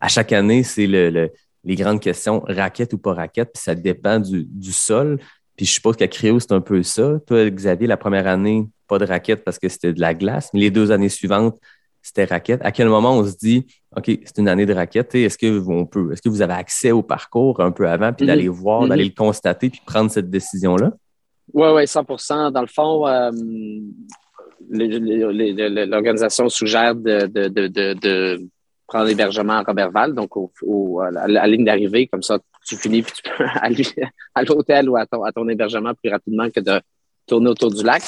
à 0.01 0.09
chaque 0.09 0.33
année, 0.33 0.63
c'est 0.63 0.87
le 0.87 1.31
les 1.65 1.75
grandes 1.75 2.01
questions, 2.01 2.43
raquette 2.47 2.93
ou 2.95 2.99
pas 2.99 3.15
raquette, 3.15 3.51
puis 3.53 3.63
ça 3.63 3.75
dépend 3.75 4.19
du, 4.19 4.73
sol. 4.73 5.19
Puis 5.57 5.67
je 5.67 5.73
suppose 5.73 5.97
qu'à 5.97 6.09
Créo, 6.09 6.39
c'est 6.41 6.53
un 6.53 6.61
peu 6.61 6.83
ça. 6.83 7.19
Toi, 7.27 7.51
Xavier, 7.51 7.87
la 7.87 7.97
première 7.97 8.27
année, 8.27 8.67
pas 8.87 8.99
de 8.99 9.05
raquette 9.05 9.45
parce 9.45 9.59
que 9.59 9.69
c'était 9.69 9.93
de 9.93 10.01
la 10.01 10.15
glace, 10.15 10.51
mais 10.55 10.61
les 10.61 10.71
deux 10.71 10.93
années 10.93 11.09
suivantes, 11.09 11.59
c'était 12.01 12.25
raquette. 12.25 12.61
À 12.65 12.71
quel 12.71 12.89
moment 12.89 13.19
on 13.19 13.25
se 13.27 13.37
dit, 13.37 13.67
OK, 13.97 14.07
c'est 14.07 14.39
une 14.39 14.49
année 14.49 14.67
de 14.67 14.73
raquette, 14.73 15.15
est-ce 15.15 15.37
que, 15.37 15.63
on 15.69 15.85
peut, 15.85 16.13
est-ce 16.13 16.23
que 16.23 16.29
vous 16.29 16.41
avez 16.43 16.55
accès 16.55 16.93
au 16.93 17.03
parcours 17.03 17.61
un 17.61 17.73
peu 17.73 17.89
avant, 17.89 18.13
puis 18.13 18.25
mm-hmm. 18.25 18.29
d'aller 18.29 18.49
voir, 18.49 18.87
d'aller 18.87 19.05
mm-hmm. 19.05 19.09
le 19.09 19.15
constater, 19.15 19.69
puis 19.69 19.83
prendre 19.85 20.11
cette 20.11 20.31
décision-là? 20.31 20.93
Oui, 21.53 21.69
oui, 21.75 21.85
100% 21.85 22.53
Dans 22.53 22.61
le 22.61 22.67
fond, 22.67 23.07
euh, 23.07 23.31
l'organisation 24.71 26.49
suggère 26.49 26.95
de, 26.95 28.39
prendre 28.87 29.07
l'hébergement 29.07 29.55
à 29.55 29.63
Robertval, 29.63 30.15
donc 30.15 30.31
à, 30.37 31.11
la, 31.29 31.47
ligne 31.47 31.65
d'arrivée, 31.65 32.07
comme 32.07 32.23
ça, 32.23 32.39
tu 32.67 32.77
finis 32.77 33.03
puis 33.03 33.13
tu 33.13 33.23
peux 33.23 33.45
aller 33.61 33.85
à 34.35 34.43
l'hôtel 34.43 34.89
ou 34.89 34.97
à 34.97 35.07
ton, 35.07 35.49
hébergement 35.49 35.93
plus 35.95 36.11
rapidement 36.11 36.49
que 36.51 36.61
de 36.61 36.81
tourner 37.27 37.51
autour 37.51 37.71
du 37.71 37.85
lac. 37.85 38.03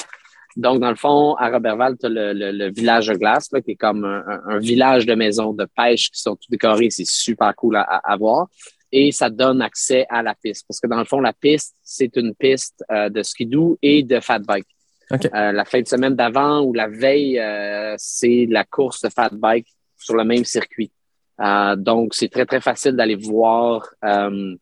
Donc, 0.57 0.81
dans 0.81 0.89
le 0.89 0.95
fond, 0.95 1.35
à 1.35 1.49
Robertval, 1.49 1.97
tu 1.97 2.07
as 2.07 2.09
le, 2.09 2.71
village 2.71 3.07
de 3.07 3.13
glace, 3.13 3.47
qui 3.63 3.71
est 3.71 3.75
comme 3.75 4.03
un, 4.03 4.57
village 4.59 5.05
de 5.05 5.13
maisons 5.15 5.53
de 5.53 5.65
pêche 5.77 6.09
qui 6.11 6.19
sont 6.19 6.35
tout 6.35 6.47
décorées. 6.49 6.89
C'est 6.89 7.07
super 7.07 7.55
cool 7.55 7.77
à, 7.77 7.83
à, 7.83 8.17
voir. 8.17 8.47
Et 8.91 9.11
ça 9.13 9.29
donne 9.29 9.61
accès 9.61 10.05
à 10.09 10.21
la 10.21 10.35
piste. 10.35 10.65
Parce 10.67 10.79
que 10.79 10.87
dans 10.87 10.97
le 10.97 11.05
fond, 11.05 11.21
la 11.21 11.31
piste, 11.31 11.75
c'est 11.81 12.15
une 12.17 12.35
piste 12.35 12.83
euh, 12.91 13.07
de 13.07 13.23
skidoo 13.23 13.77
et 13.81 14.03
de 14.03 14.19
fat 14.19 14.39
bike. 14.39 14.67
Euh, 15.11 15.51
la 15.51 15.65
fin 15.65 15.81
de 15.81 15.87
semaine 15.87 16.15
d'avant 16.15 16.61
ou 16.61 16.73
la 16.73 16.87
veille, 16.87 17.39
euh, 17.39 17.95
c'est 17.97 18.47
la 18.49 18.63
course 18.63 19.01
de 19.01 19.09
fat 19.09 19.31
bike 19.31 19.67
sur 19.97 20.15
le 20.15 20.23
même 20.23 20.45
circuit. 20.45 20.91
Euh, 21.39 21.75
donc, 21.75 22.13
c'est 22.13 22.29
très, 22.29 22.45
très 22.45 22.61
facile 22.61 22.93
d'aller 22.93 23.15
voir 23.15 23.89
le, 24.01 24.57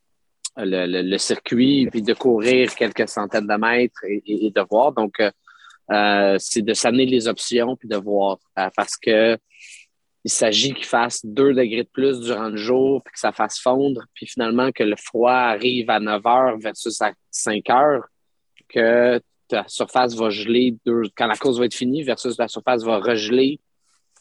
le, 0.57 1.01
le, 1.01 1.17
circuit 1.17 1.87
puis 1.91 2.01
de 2.01 2.13
courir 2.13 2.73
quelques 2.75 3.07
centaines 3.07 3.47
de 3.47 3.55
mètres 3.55 4.03
et, 4.05 4.21
et, 4.25 4.51
de 4.51 4.61
voir. 4.69 4.93
Donc, 4.93 5.21
c'est 6.39 6.61
de 6.61 6.73
s'amener 6.73 7.05
les 7.05 7.27
options 7.27 7.75
puis 7.75 7.87
de 7.87 7.97
voir 7.97 8.37
parce 8.75 8.97
que 8.97 9.37
il 10.25 10.31
s'agit 10.31 10.73
qu'il 10.73 10.85
fasse 10.85 11.25
2 11.25 11.53
degrés 11.53 11.83
de 11.83 11.89
plus 11.91 12.19
durant 12.19 12.49
le 12.49 12.57
jour 12.57 13.01
puis 13.03 13.13
que 13.13 13.19
ça 13.19 13.31
fasse 13.31 13.57
fondre 13.57 14.03
puis 14.13 14.27
finalement 14.27 14.69
que 14.73 14.83
le 14.83 14.97
froid 14.97 15.31
arrive 15.31 15.89
à 15.89 16.01
9 16.01 16.25
heures 16.25 16.57
versus 16.59 17.01
à 17.01 17.13
5 17.31 17.69
heures 17.69 18.03
que 18.67 19.21
ta 19.49 19.65
surface 19.67 20.15
va 20.15 20.29
geler 20.29 20.77
quand 21.17 21.27
la 21.27 21.35
course 21.35 21.57
va 21.59 21.65
être 21.65 21.73
finie 21.73 22.03
versus 22.03 22.37
la 22.37 22.47
surface 22.47 22.83
va 22.83 22.99
regeler 22.99 23.59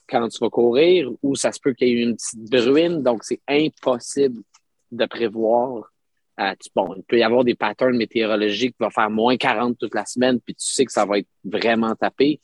quand 0.09 0.27
tu 0.29 0.39
vas 0.41 0.49
courir 0.49 1.11
ou 1.23 1.37
ça 1.37 1.53
se 1.53 1.61
peut 1.61 1.75
qu'il 1.75 1.89
y 1.89 1.93
ait 1.93 2.03
une 2.03 2.17
petite 2.17 2.51
bruine. 2.51 3.03
Donc, 3.03 3.23
c'est 3.25 3.41
impossible 3.47 4.43
de 4.91 5.07
prévoir. 5.07 5.93
Euh, 6.41 6.55
bon, 6.75 6.95
il 6.97 7.03
peut 7.03 7.19
y 7.19 7.23
avoir 7.23 7.45
des 7.45 7.55
patterns 7.55 7.97
météorologiques 7.97 8.77
qui 8.77 8.83
vont 8.83 8.91
faire 8.91 9.11
moins 9.11 9.37
40 9.37 9.77
toute 9.79 9.95
la 9.95 10.07
semaine, 10.07 10.41
puis 10.41 10.55
tu 10.55 10.65
sais 10.65 10.85
que 10.85 10.93
ça 10.93 11.05
va 11.05 11.19
être 11.19 11.29
vraiment 11.45 11.95
tapé. 11.95 12.41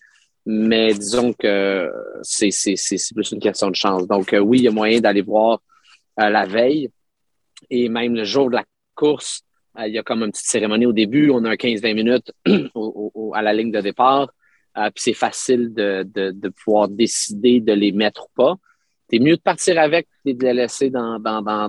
Mais 0.46 0.92
disons 0.92 1.32
que 1.32 1.90
c'est, 2.22 2.50
plus 3.14 3.32
une 3.32 3.40
question 3.40 3.70
de 3.70 3.76
chance. 3.76 4.06
Donc, 4.06 4.34
euh, 4.34 4.40
oui, 4.40 4.58
il 4.58 4.64
y 4.64 4.68
a 4.68 4.72
moyen 4.72 5.00
d'aller 5.00 5.22
voir 5.22 5.62
euh, 6.20 6.28
la 6.28 6.44
veille 6.44 6.90
et 7.70 7.88
même 7.88 8.14
le 8.14 8.24
jour 8.24 8.50
de 8.50 8.56
la 8.56 8.64
course, 8.94 9.42
il 9.80 9.92
y 9.92 9.98
a 9.98 10.02
comme 10.02 10.22
une 10.22 10.30
petite 10.30 10.46
cérémonie 10.46 10.86
au 10.86 10.92
début. 10.92 11.30
On 11.30 11.44
a 11.44 11.50
un 11.50 11.54
15-20 11.54 11.94
minutes 11.94 12.32
à 13.34 13.42
la 13.42 13.52
ligne 13.52 13.72
de 13.72 13.80
départ. 13.80 14.28
Euh, 14.76 14.90
puis 14.90 15.04
c'est 15.04 15.14
facile 15.14 15.72
de, 15.72 16.02
de, 16.02 16.32
de, 16.32 16.48
pouvoir 16.48 16.88
décider 16.88 17.60
de 17.60 17.72
les 17.72 17.92
mettre 17.92 18.24
ou 18.24 18.30
pas. 18.34 18.56
C'est 19.08 19.20
mieux 19.20 19.36
de 19.36 19.40
partir 19.40 19.78
avec 19.78 20.08
et 20.24 20.34
de 20.34 20.44
les 20.44 20.54
laisser 20.54 20.90
dans, 20.90 21.20
dans, 21.20 21.42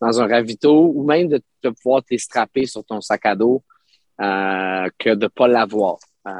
dans, 0.00 0.20
un 0.20 0.26
ravito 0.26 0.92
ou 0.94 1.04
même 1.04 1.28
de, 1.28 1.40
de 1.62 1.70
pouvoir 1.70 2.02
te 2.02 2.16
strapper 2.16 2.66
sur 2.66 2.84
ton 2.84 3.00
sac 3.00 3.24
à 3.26 3.36
dos 3.36 3.62
euh, 4.20 4.88
que 4.98 5.10
de 5.10 5.24
ne 5.24 5.28
pas 5.28 5.46
l'avoir. 5.46 5.98
Euh, 6.26 6.32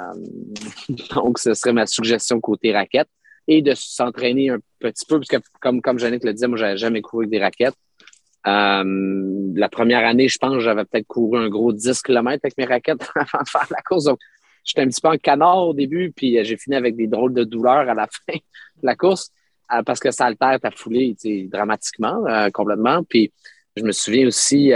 donc, 1.15 1.39
ce 1.39 1.55
serait 1.55 1.73
ma 1.73 1.87
suggestion 1.87 2.41
côté 2.41 2.73
raquette 2.73 3.09
et 3.47 3.63
de 3.63 3.75
s'entraîner 3.75 4.51
un 4.51 4.59
petit 4.79 5.05
peu, 5.07 5.21
parce 5.21 5.29
que 5.29 5.37
comme, 5.61 5.81
comme 5.81 5.99
Jannick 5.99 6.25
le 6.25 6.33
disait, 6.33 6.49
moi, 6.49 6.57
j'avais 6.57 6.77
jamais 6.77 7.03
couru 7.03 7.25
avec 7.25 7.31
des 7.31 7.41
raquettes. 7.41 7.77
Euh, 8.47 9.53
la 9.55 9.69
première 9.69 10.07
année, 10.07 10.29
je 10.29 10.39
pense, 10.39 10.59
j'avais 10.61 10.85
peut-être 10.85 11.07
couru 11.07 11.39
un 11.39 11.49
gros 11.49 11.73
10 11.73 12.03
km 12.03 12.41
avec 12.43 12.59
mes 12.59 12.65
raquettes 12.65 13.09
avant 13.15 13.43
de 13.43 13.49
faire 13.49 13.67
la 13.71 13.83
course. 13.83 14.05
Donc, 14.05 14.19
j'étais 14.65 14.83
un 14.83 14.89
petit 14.89 15.01
peu 15.01 15.09
en 15.09 15.17
canard 15.17 15.69
au 15.69 15.75
début, 15.75 16.13
puis 16.15 16.39
euh, 16.39 16.45
j'ai 16.45 16.57
fini 16.57 16.77
avec 16.77 16.97
des 16.97 17.07
drôles 17.07 17.35
de 17.35 17.45
douleurs 17.45 17.89
à 17.89 17.95
la 17.95 18.07
fin 18.27 18.35
de 18.35 18.87
la 18.87 18.95
course 18.95 19.31
euh, 19.73 19.83
parce 19.83 20.01
que 20.01 20.11
ça 20.11 20.27
altère 20.27 20.61
ta 20.61 20.71
foulée 20.71 21.17
dramatiquement, 21.51 22.25
complètement. 22.53 23.03
Puis, 23.05 23.33
je 23.77 23.83
me 23.83 23.93
souviens 23.93 24.27
aussi, 24.27 24.73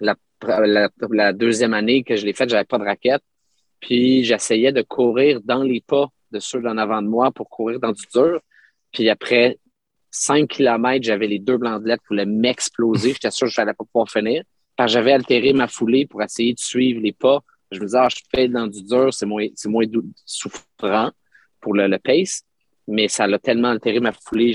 la, 0.00 0.16
la, 0.40 1.32
deuxième 1.32 1.74
année 1.74 2.02
que 2.02 2.16
je 2.16 2.24
l'ai 2.24 2.32
faite, 2.32 2.48
j'avais 2.48 2.64
pas 2.64 2.78
de 2.78 2.84
raquette. 2.84 3.22
Puis, 3.80 4.24
j'essayais 4.24 4.72
de 4.72 4.82
courir 4.82 5.40
dans 5.42 5.62
les 5.62 5.80
pas 5.80 6.08
de 6.30 6.38
ceux 6.38 6.60
d'en 6.60 6.76
avant 6.78 7.02
de 7.02 7.08
moi 7.08 7.30
pour 7.32 7.48
courir 7.48 7.80
dans 7.80 7.92
du 7.92 8.04
dur. 8.12 8.40
Puis 8.92 9.08
après 9.08 9.58
5 10.18 10.48
km, 10.48 11.04
j'avais 11.04 11.26
les 11.26 11.38
deux 11.38 11.58
blandelettes 11.58 12.00
qui 12.00 12.08
voulaient 12.08 12.26
m'exploser. 12.26 13.12
J'étais 13.12 13.30
sûr 13.30 13.48
que 13.48 13.52
je 13.52 13.60
n'allais 13.60 13.74
pas 13.74 13.84
pouvoir 13.84 14.10
finir. 14.10 14.42
J'avais 14.86 15.12
altéré 15.12 15.52
ma 15.52 15.68
foulée 15.68 16.06
pour 16.06 16.22
essayer 16.22 16.54
de 16.54 16.58
suivre 16.58 17.00
les 17.00 17.12
pas. 17.12 17.40
Je 17.70 17.80
me 17.80 17.84
disais, 17.84 17.98
ah, 17.98 18.08
je 18.08 18.16
fais 18.34 18.48
dans 18.48 18.66
du 18.66 18.82
dur, 18.82 19.12
c'est 19.12 19.26
moins, 19.26 19.46
moins 19.66 19.84
souffrant 20.24 21.10
pour 21.60 21.74
le, 21.74 21.98
pace. 21.98 22.42
Mais 22.88 23.08
ça 23.08 23.26
l'a 23.26 23.38
tellement 23.38 23.68
altéré 23.68 24.00
ma 24.00 24.12
foulée. 24.12 24.54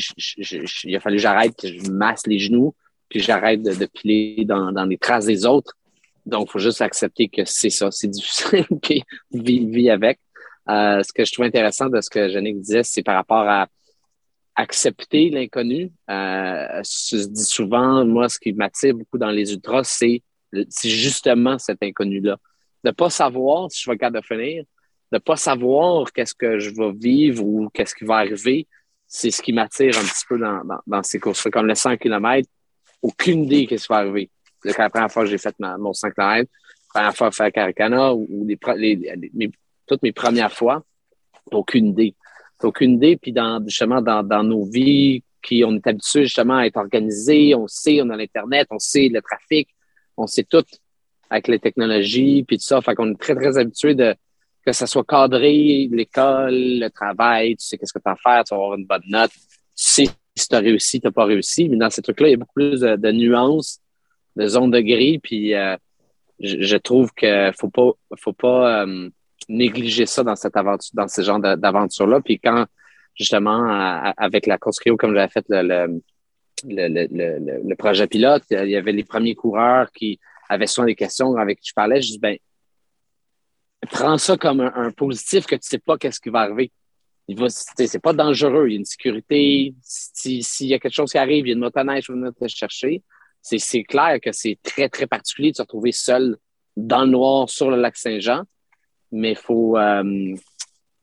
il 0.84 0.96
a 0.96 1.00
fallu 1.00 1.18
que 1.18 1.22
j'arrête, 1.22 1.56
que 1.56 1.68
je 1.68 1.92
masse 1.92 2.26
les 2.26 2.40
genoux, 2.40 2.74
puis 3.10 3.20
j'arrête 3.20 3.62
de, 3.62 3.86
piler 3.86 4.46
dans, 4.46 4.86
les 4.86 4.98
traces 4.98 5.26
des 5.26 5.46
autres. 5.46 5.76
Donc, 6.26 6.48
il 6.50 6.52
faut 6.52 6.60
juste 6.60 6.82
accepter 6.82 7.28
que 7.28 7.46
c'est 7.46 7.72
ça, 7.72 7.92
c'est 7.92 8.08
difficile, 8.08 8.66
puis 8.82 9.04
vivre 9.32 9.92
avec. 9.92 10.20
Euh, 10.70 11.02
ce 11.04 11.12
que 11.12 11.26
je 11.26 11.34
trouve 11.34 11.46
intéressant 11.46 11.90
de 11.90 12.00
ce 12.00 12.10
que 12.10 12.30
Jannick 12.30 12.62
disait, 12.62 12.84
c'est 12.84 13.04
par 13.04 13.16
rapport 13.16 13.48
à 13.48 13.68
accepter 14.62 15.30
l'inconnu. 15.30 15.92
Euh, 16.10 16.82
je 16.84 17.28
dis 17.28 17.44
souvent, 17.44 18.06
moi, 18.06 18.30
ce 18.30 18.40
qui 18.40 18.54
m'attire 18.54 18.94
beaucoup 18.94 19.18
dans 19.18 19.32
les 19.32 19.52
ultras, 19.54 19.84
c'est 19.84 20.22
justement 20.84 21.58
cet 21.58 21.82
inconnu-là. 21.84 22.38
De 22.84 22.90
ne 22.90 22.92
pas 22.92 23.10
savoir 23.10 23.72
si 23.72 23.82
je 23.84 23.90
vais 23.90 23.98
capable 23.98 24.22
de 24.22 24.26
finir, 24.26 24.64
de 25.12 25.18
ne 25.18 25.20
pas 25.20 25.36
savoir 25.36 26.12
qu'est-ce 26.14 26.36
que 26.36 26.60
je 26.60 26.70
vais 26.72 26.92
vivre 26.94 27.44
ou 27.44 27.70
qu'est-ce 27.74 27.96
qui 27.96 28.06
va 28.06 28.18
arriver, 28.18 28.68
c'est 29.08 29.32
ce 29.32 29.42
qui 29.42 29.52
m'attire 29.52 29.98
un 29.98 30.04
petit 30.04 30.26
peu 30.28 30.38
dans, 30.38 30.62
dans, 30.88 31.04
ces 31.04 31.20
courses 31.20 31.50
Comme 31.52 31.68
le 31.68 31.76
100 31.76 31.98
km, 31.98 32.48
aucune 33.02 33.44
idée 33.44 33.68
qu'est-ce 33.68 33.88
qui 33.88 33.94
va 33.94 34.00
arriver. 34.00 34.30
la 34.64 34.90
première 34.90 35.12
fois 35.12 35.24
que 35.24 35.30
j'ai 35.30 35.38
fait 35.38 35.56
mon 35.60 35.94
100 35.94 36.12
km, 36.12 36.50
la 36.96 37.02
première 37.02 37.16
fois 37.16 37.30
j'ai 37.30 37.44
fait 37.44 37.52
Caracana 37.52 38.14
ou 38.14 38.48
toutes 39.88 40.04
mes 40.04 40.12
premières 40.12 40.54
fois, 40.54 40.84
aucune 41.52 41.88
idée 41.88 42.16
aucune 42.66 42.94
idée. 42.94 43.18
Puis 43.18 43.32
dans, 43.32 43.64
justement, 43.66 44.02
dans, 44.02 44.24
dans 44.24 44.44
nos 44.44 44.66
vies, 44.66 45.24
qui 45.42 45.64
on 45.66 45.76
est 45.76 45.88
habitué 45.88 46.24
justement 46.24 46.58
à 46.58 46.66
être 46.66 46.78
organisé, 46.78 47.56
on 47.56 47.68
sait, 47.68 48.02
on 48.02 48.10
a 48.10 48.18
l'Internet, 48.18 48.68
on 48.70 48.80
sait 48.80 49.10
le 49.10 49.22
trafic, 49.22 49.70
on 50.18 50.28
sait 50.28 50.44
tout 50.44 50.64
avec 51.30 51.48
les 51.48 51.60
technologies, 51.60 52.44
puis 52.44 52.58
tout 52.58 52.66
ça. 52.66 52.82
Fait 52.82 52.94
qu'on 52.94 53.12
est 53.12 53.20
très, 53.20 53.36
très 53.36 53.58
habitué 53.58 53.96
de 53.96 54.16
que 54.64 54.74
ça 54.74 54.86
soit 54.86 55.04
cadré, 55.04 55.90
l'école, 55.92 56.54
le 56.54 56.88
travail, 56.90 57.56
tu 57.56 57.66
sais 57.66 57.78
qu'est-ce 57.78 57.94
que 57.94 58.00
tu 58.00 58.10
as 58.10 58.12
à 58.12 58.16
faire, 58.16 58.44
tu 58.44 58.54
vas 58.54 58.62
avoir 58.62 58.78
une 58.78 58.86
bonne 58.86 59.02
note, 59.08 59.32
tu 59.32 59.40
sais 59.76 60.06
si 60.36 60.48
tu 60.48 60.56
as 60.56 60.60
réussi, 60.60 61.02
tu 61.02 61.08
n'as 61.08 61.12
pas 61.12 61.26
réussi. 61.26 61.68
Mais 61.68 61.78
dans 61.78 61.90
ces 61.90 62.02
trucs-là, 62.02 62.28
il 62.28 62.32
y 62.32 62.34
a 62.36 62.38
beaucoup 62.38 62.54
plus 62.54 62.82
de, 62.82 63.12
nuances, 63.12 63.80
de 64.36 64.48
zones 64.48 64.72
de 64.72 64.80
gris, 64.80 65.20
puis 65.20 65.56
euh, 65.56 65.76
je, 66.40 66.78
trouve 66.78 67.12
qu'il 67.14 67.52
faut 67.60 67.70
pas, 67.70 67.92
faut 68.18 68.34
pas 68.34 68.84
euh, 68.84 69.10
négliger 69.50 70.06
ça 70.06 70.24
dans 70.24 70.36
cette 70.36 70.56
aventure, 70.56 70.92
dans 70.94 71.08
ce 71.08 71.22
genre 71.22 71.40
d'aventure-là. 71.40 72.22
Puis 72.22 72.40
quand, 72.40 72.66
justement, 73.16 73.66
avec 74.18 74.46
la 74.46 74.58
course 74.58 74.80
Cryo, 74.80 74.98
comme 74.98 75.14
j'avais 75.14 75.32
fait 75.32 75.46
le, 75.50 76.02
le, 76.64 77.64
le, 77.68 77.76
projet 77.76 78.08
pilote, 78.08 78.44
il 78.52 78.70
y 78.70 78.76
avait 78.76 78.92
les 78.92 79.04
premiers 79.04 79.36
coureurs 79.36 79.92
qui 79.92 80.20
avaient 80.50 80.68
souvent 80.68 80.86
des 80.86 80.96
questions 80.96 81.36
avec 81.36 81.60
qui 81.60 81.70
je 81.70 81.74
parlais. 81.74 82.02
Je 82.02 82.12
dis, 82.12 82.20
ben, 82.20 82.38
prends 83.90 84.18
ça 84.18 84.38
comme 84.38 84.62
un, 84.62 84.92
positif 84.92 85.46
que 85.46 85.56
tu 85.56 85.68
sais 85.68 85.80
pas 85.80 85.98
qu'est-ce 85.98 86.20
qui 86.20 86.30
va 86.30 86.42
arriver. 86.42 86.72
Il 87.28 87.40
va, 87.40 87.50
c'est 87.50 88.02
pas 88.02 88.14
dangereux. 88.14 88.68
Il 88.68 88.74
y 88.74 88.76
a 88.76 88.80
une 88.80 88.86
sécurité. 88.86 89.74
S'il 89.82 90.68
y 90.68 90.74
a 90.74 90.80
quelque 90.80 90.94
chose 90.94 91.12
qui 91.12 91.18
arrive, 91.18 91.46
il 91.46 91.50
y 91.50 91.52
a 91.52 91.56
une 91.56 91.62
motoneige 91.62 92.06
qui 92.06 92.12
venir 92.12 92.32
te 92.34 92.48
chercher. 92.48 93.02
C'est 93.42 93.84
clair 93.84 94.20
que 94.22 94.32
c'est 94.32 94.60
très, 94.62 94.90
très 94.90 95.08
particulier 95.08 95.52
de 95.52 95.56
se 95.56 95.62
retrouver 95.62 95.92
seul 95.92 96.38
dans 96.76 97.06
le 97.06 97.12
noir 97.12 97.50
sur 97.50 97.72
le 97.72 97.78
lac 97.78 97.96
Saint-Jean 97.96 98.44
mais 99.12 99.36
faut, 99.36 99.78
euh, 99.78 100.36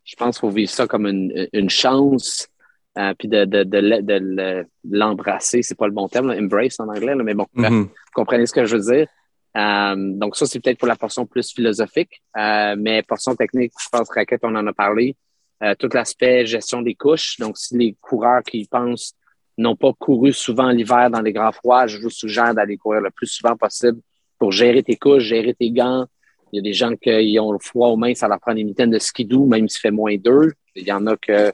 je 0.05 0.17
pense 0.17 0.39
qu'il 0.39 0.49
faut 0.49 0.55
vivre 0.55 0.71
ça 0.71 0.87
comme 0.87 1.07
une, 1.07 1.49
une 1.53 1.71
chance, 1.71 2.49
euh, 2.97 3.15
puis 3.19 3.29
de, 3.29 3.45
de, 3.45 3.63
de, 3.65 4.01
de 4.01 4.67
l'embrasser. 4.91 5.63
C'est 5.63 5.77
pas 5.77 5.87
le 5.87 5.93
bon 5.93 6.09
terme, 6.09 6.31
embrace 6.31 6.81
en 6.81 6.89
anglais, 6.89 7.15
mais 7.15 7.35
bon, 7.35 7.47
mm-hmm. 7.57 7.83
vous 7.83 7.91
comprenez 8.15 8.47
ce 8.47 8.53
que 8.53 8.65
je 8.65 8.77
veux 8.77 8.97
dire. 8.97 9.09
Euh, 9.57 9.95
donc 9.97 10.37
ça, 10.37 10.47
c'est 10.47 10.61
peut-être 10.61 10.79
pour 10.79 10.89
la 10.89 10.97
portion 10.97 11.27
plus 11.27 11.53
philosophique, 11.53 12.23
euh, 12.37 12.77
mais 12.79 13.03
portion 13.03 13.35
technique, 13.35 13.73
je 13.83 13.89
pense, 13.91 14.09
Raquette, 14.11 14.41
on 14.45 14.55
en 14.55 14.67
a 14.67 14.73
parlé. 14.73 15.17
Euh, 15.63 15.75
tout 15.77 15.89
l'aspect 15.93 16.47
gestion 16.47 16.83
des 16.83 16.95
couches. 16.95 17.37
Donc, 17.41 17.59
si 17.59 17.77
les 17.77 17.97
coureurs 18.01 18.43
qui 18.43 18.67
pensent 18.71 19.15
n'ont 19.57 19.75
pas 19.75 19.93
couru 19.93 20.33
souvent 20.33 20.71
l'hiver 20.71 21.11
dans 21.11 21.21
les 21.21 21.33
grands 21.33 21.51
froids, 21.51 21.89
je 21.89 21.99
vous 21.99 22.11
suggère 22.11 22.55
d'aller 22.55 22.77
courir 22.77 23.01
le 23.01 23.11
plus 23.11 23.27
souvent 23.27 23.57
possible 23.57 23.99
pour 24.39 24.53
gérer 24.53 24.85
tes 24.85 24.97
couches, 24.97 25.25
gérer 25.25 25.55
tes 25.55 25.73
gants, 25.73 26.07
Il 26.53 26.57
y 26.57 26.59
a 26.59 26.63
des 26.63 26.73
gens 26.73 26.95
qui 26.97 27.39
ont 27.41 27.53
le 27.53 27.59
froid 27.59 27.89
aux 27.89 27.97
mains, 27.97 28.15
ça 28.15 28.29
leur 28.29 28.41
prend 28.41 28.55
des 28.55 28.65
mitaines 28.65 28.91
de 28.91 28.99
skidoo, 28.99 29.47
même 29.47 29.69
s'il 29.69 29.81
fait 29.81 29.91
moins 29.91 30.17
2. 30.17 30.53
Il 30.77 30.87
y 30.87 30.93
en 30.93 31.07
a 31.07 31.17
que 31.17 31.53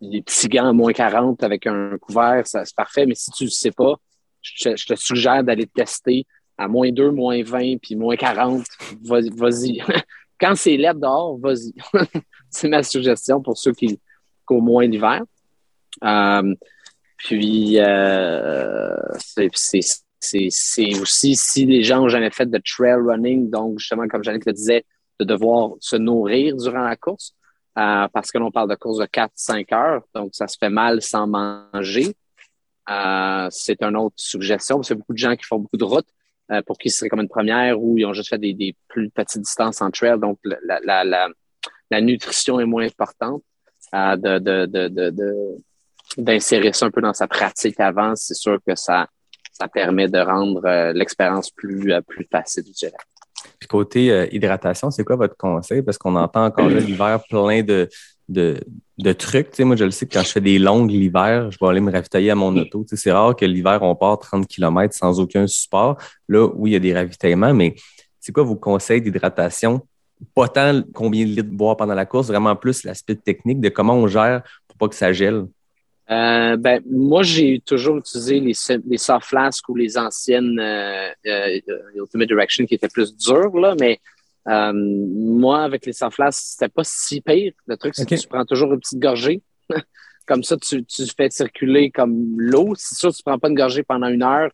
des 0.00 0.22
petits 0.22 0.48
gants 0.48 0.68
à 0.68 0.72
moins 0.72 0.92
40 0.92 1.42
avec 1.42 1.66
un 1.66 1.96
couvert, 1.98 2.42
c'est 2.44 2.74
parfait. 2.74 3.06
Mais 3.06 3.14
si 3.14 3.30
tu 3.30 3.44
ne 3.44 3.50
sais 3.50 3.70
pas, 3.70 3.96
je, 4.42 4.86
te 4.86 4.94
suggère 4.94 5.44
d'aller 5.44 5.66
tester 5.66 6.26
à 6.56 6.68
moins 6.68 6.90
2, 6.90 7.10
moins 7.10 7.42
20, 7.42 7.78
puis 7.80 7.96
moins 7.96 8.16
40. 8.16 8.64
Vas-y. 9.02 9.82
Quand 10.40 10.54
c'est 10.56 10.76
l'air 10.76 10.94
dehors, 10.94 11.38
vas-y. 11.38 11.74
c'est 12.50 12.68
ma 12.68 12.82
suggestion 12.82 13.42
pour 13.42 13.58
ceux 13.58 13.72
qui, 13.72 14.00
au 14.48 14.60
moins 14.60 14.86
l'hiver. 14.86 15.22
Euh, 16.02 16.54
puis, 17.16 17.78
euh, 17.78 18.96
c'est 19.16 19.50
aussi 20.20 21.36
si 21.36 21.66
les 21.66 21.82
gens 21.82 21.98
n'ont 21.98 22.08
jamais 22.08 22.30
fait 22.30 22.46
de 22.46 22.58
trail 22.58 23.00
running, 23.02 23.50
donc 23.50 23.78
justement, 23.78 24.06
comme 24.08 24.22
Jeannette 24.22 24.46
le 24.46 24.52
disait, 24.52 24.84
de 25.18 25.24
devoir 25.24 25.72
se 25.80 25.96
nourrir 25.96 26.56
durant 26.56 26.84
la 26.84 26.96
course, 26.96 27.34
euh, 27.78 28.08
parce 28.12 28.30
que 28.30 28.38
l'on 28.38 28.50
parle 28.50 28.68
de 28.68 28.74
course 28.74 28.98
de 28.98 29.06
4-5 29.06 29.74
heures, 29.74 30.02
donc 30.14 30.30
ça 30.32 30.48
se 30.48 30.56
fait 30.58 30.70
mal 30.70 31.00
sans 31.02 31.26
manger. 31.26 32.14
Euh, 32.90 33.46
c'est 33.50 33.82
une 33.82 33.96
autre 33.96 34.16
suggestion. 34.16 34.82
C'est 34.82 34.94
beaucoup 34.94 35.12
de 35.12 35.18
gens 35.18 35.36
qui 35.36 35.44
font 35.44 35.58
beaucoup 35.58 35.76
de 35.76 35.84
routes 35.84 36.08
euh, 36.50 36.62
pour 36.62 36.78
qui 36.78 36.90
ce 36.90 36.98
serait 36.98 37.08
comme 37.08 37.20
une 37.20 37.28
première 37.28 37.80
ou 37.80 37.96
ils 37.96 38.04
ont 38.06 38.12
juste 38.12 38.30
fait 38.30 38.38
des, 38.38 38.74
plus 38.88 39.10
petites 39.10 39.42
distances 39.42 39.80
en 39.80 39.90
trail. 39.90 40.18
Donc, 40.18 40.38
la, 40.44 42.00
nutrition 42.00 42.58
est 42.58 42.64
moins 42.64 42.86
importante. 42.86 43.42
D'insérer 46.16 46.72
ça 46.72 46.86
un 46.86 46.90
peu 46.90 47.00
dans 47.00 47.14
sa 47.14 47.28
pratique 47.28 47.78
avant, 47.78 48.16
c'est 48.16 48.34
sûr 48.34 48.58
que 48.66 48.74
ça, 48.74 49.08
ça 49.60 49.68
permet 49.68 50.08
de 50.08 50.18
rendre 50.18 50.92
l'expérience 50.92 51.50
plus, 51.50 51.92
plus 52.06 52.26
facile, 52.30 52.64
je 52.66 52.72
dirais. 52.72 52.92
Puis 53.58 53.68
côté 53.68 54.28
hydratation, 54.32 54.90
c'est 54.90 55.04
quoi 55.04 55.16
votre 55.16 55.36
conseil? 55.36 55.82
Parce 55.82 55.98
qu'on 55.98 56.16
entend 56.16 56.46
encore 56.46 56.68
l'hiver 56.68 57.20
plein 57.28 57.62
de, 57.62 57.88
de, 58.30 58.60
de 58.98 59.12
trucs. 59.12 59.58
moi, 59.60 59.76
je 59.76 59.84
le 59.84 59.90
sais 59.90 60.06
que 60.06 60.14
quand 60.14 60.22
je 60.22 60.30
fais 60.30 60.40
des 60.40 60.58
longues 60.58 60.90
l'hiver, 60.90 61.50
je 61.50 61.58
vais 61.60 61.68
aller 61.68 61.80
me 61.80 61.92
ravitailler 61.92 62.30
à 62.30 62.34
mon 62.34 62.56
auto. 62.56 62.84
c'est 62.86 63.12
rare 63.12 63.34
que 63.36 63.44
l'hiver, 63.44 63.82
on 63.82 63.94
part 63.94 64.18
30 64.18 64.46
km 64.46 64.94
sans 64.94 65.20
aucun 65.20 65.46
support. 65.46 65.96
Là, 66.28 66.48
oui, 66.54 66.70
il 66.70 66.72
y 66.74 66.76
a 66.76 66.80
des 66.80 66.94
ravitaillements, 66.94 67.52
mais 67.52 67.74
c'est 68.20 68.32
quoi 68.32 68.44
vos 68.44 68.56
conseils 68.56 69.02
d'hydratation? 69.02 69.80
Pas 70.34 70.48
tant 70.48 70.82
combien 70.94 71.24
de 71.24 71.30
litres 71.30 71.50
boire 71.50 71.76
pendant 71.76 71.94
la 71.94 72.06
course, 72.06 72.28
vraiment 72.28 72.54
plus 72.54 72.84
l'aspect 72.84 73.16
technique 73.16 73.60
de 73.60 73.68
comment 73.68 73.94
on 73.94 74.06
gère 74.06 74.42
pour 74.68 74.76
pas 74.76 74.88
que 74.88 74.94
ça 74.94 75.12
gèle. 75.12 75.46
Euh, 76.10 76.56
ben, 76.56 76.82
moi, 76.90 77.22
j'ai 77.22 77.60
toujours 77.64 77.98
utilisé 77.98 78.40
les, 78.40 78.54
les 78.86 78.98
soft 78.98 79.26
flasks 79.26 79.68
ou 79.68 79.76
les 79.76 79.96
anciennes 79.96 80.58
euh, 80.58 81.08
euh, 81.26 81.60
Ultimate 81.94 82.28
Direction 82.28 82.66
qui 82.66 82.74
étaient 82.74 82.88
plus 82.88 83.16
dures, 83.16 83.56
là, 83.56 83.76
mais 83.78 84.00
euh, 84.48 84.72
moi, 84.74 85.62
avec 85.62 85.86
les 85.86 85.92
sans 85.92 86.10
c'était 86.32 86.68
pas 86.68 86.82
si 86.84 87.20
pire. 87.20 87.52
Le 87.66 87.76
truc, 87.76 87.94
c'est 87.94 88.08
que 88.08 88.14
tu 88.14 88.26
prends 88.26 88.44
toujours 88.44 88.72
une 88.72 88.80
petite 88.80 88.98
gorgée. 88.98 89.42
comme 90.26 90.42
ça, 90.42 90.56
tu, 90.56 90.84
tu 90.84 91.06
fais 91.16 91.30
circuler 91.30 91.90
comme 91.90 92.34
l'eau. 92.36 92.74
Si 92.74 92.94
sûr, 92.94 93.14
tu 93.14 93.22
prends 93.22 93.38
pas 93.38 93.48
une 93.48 93.54
gorgée 93.54 93.82
pendant 93.82 94.08
une 94.08 94.22
heure, 94.22 94.50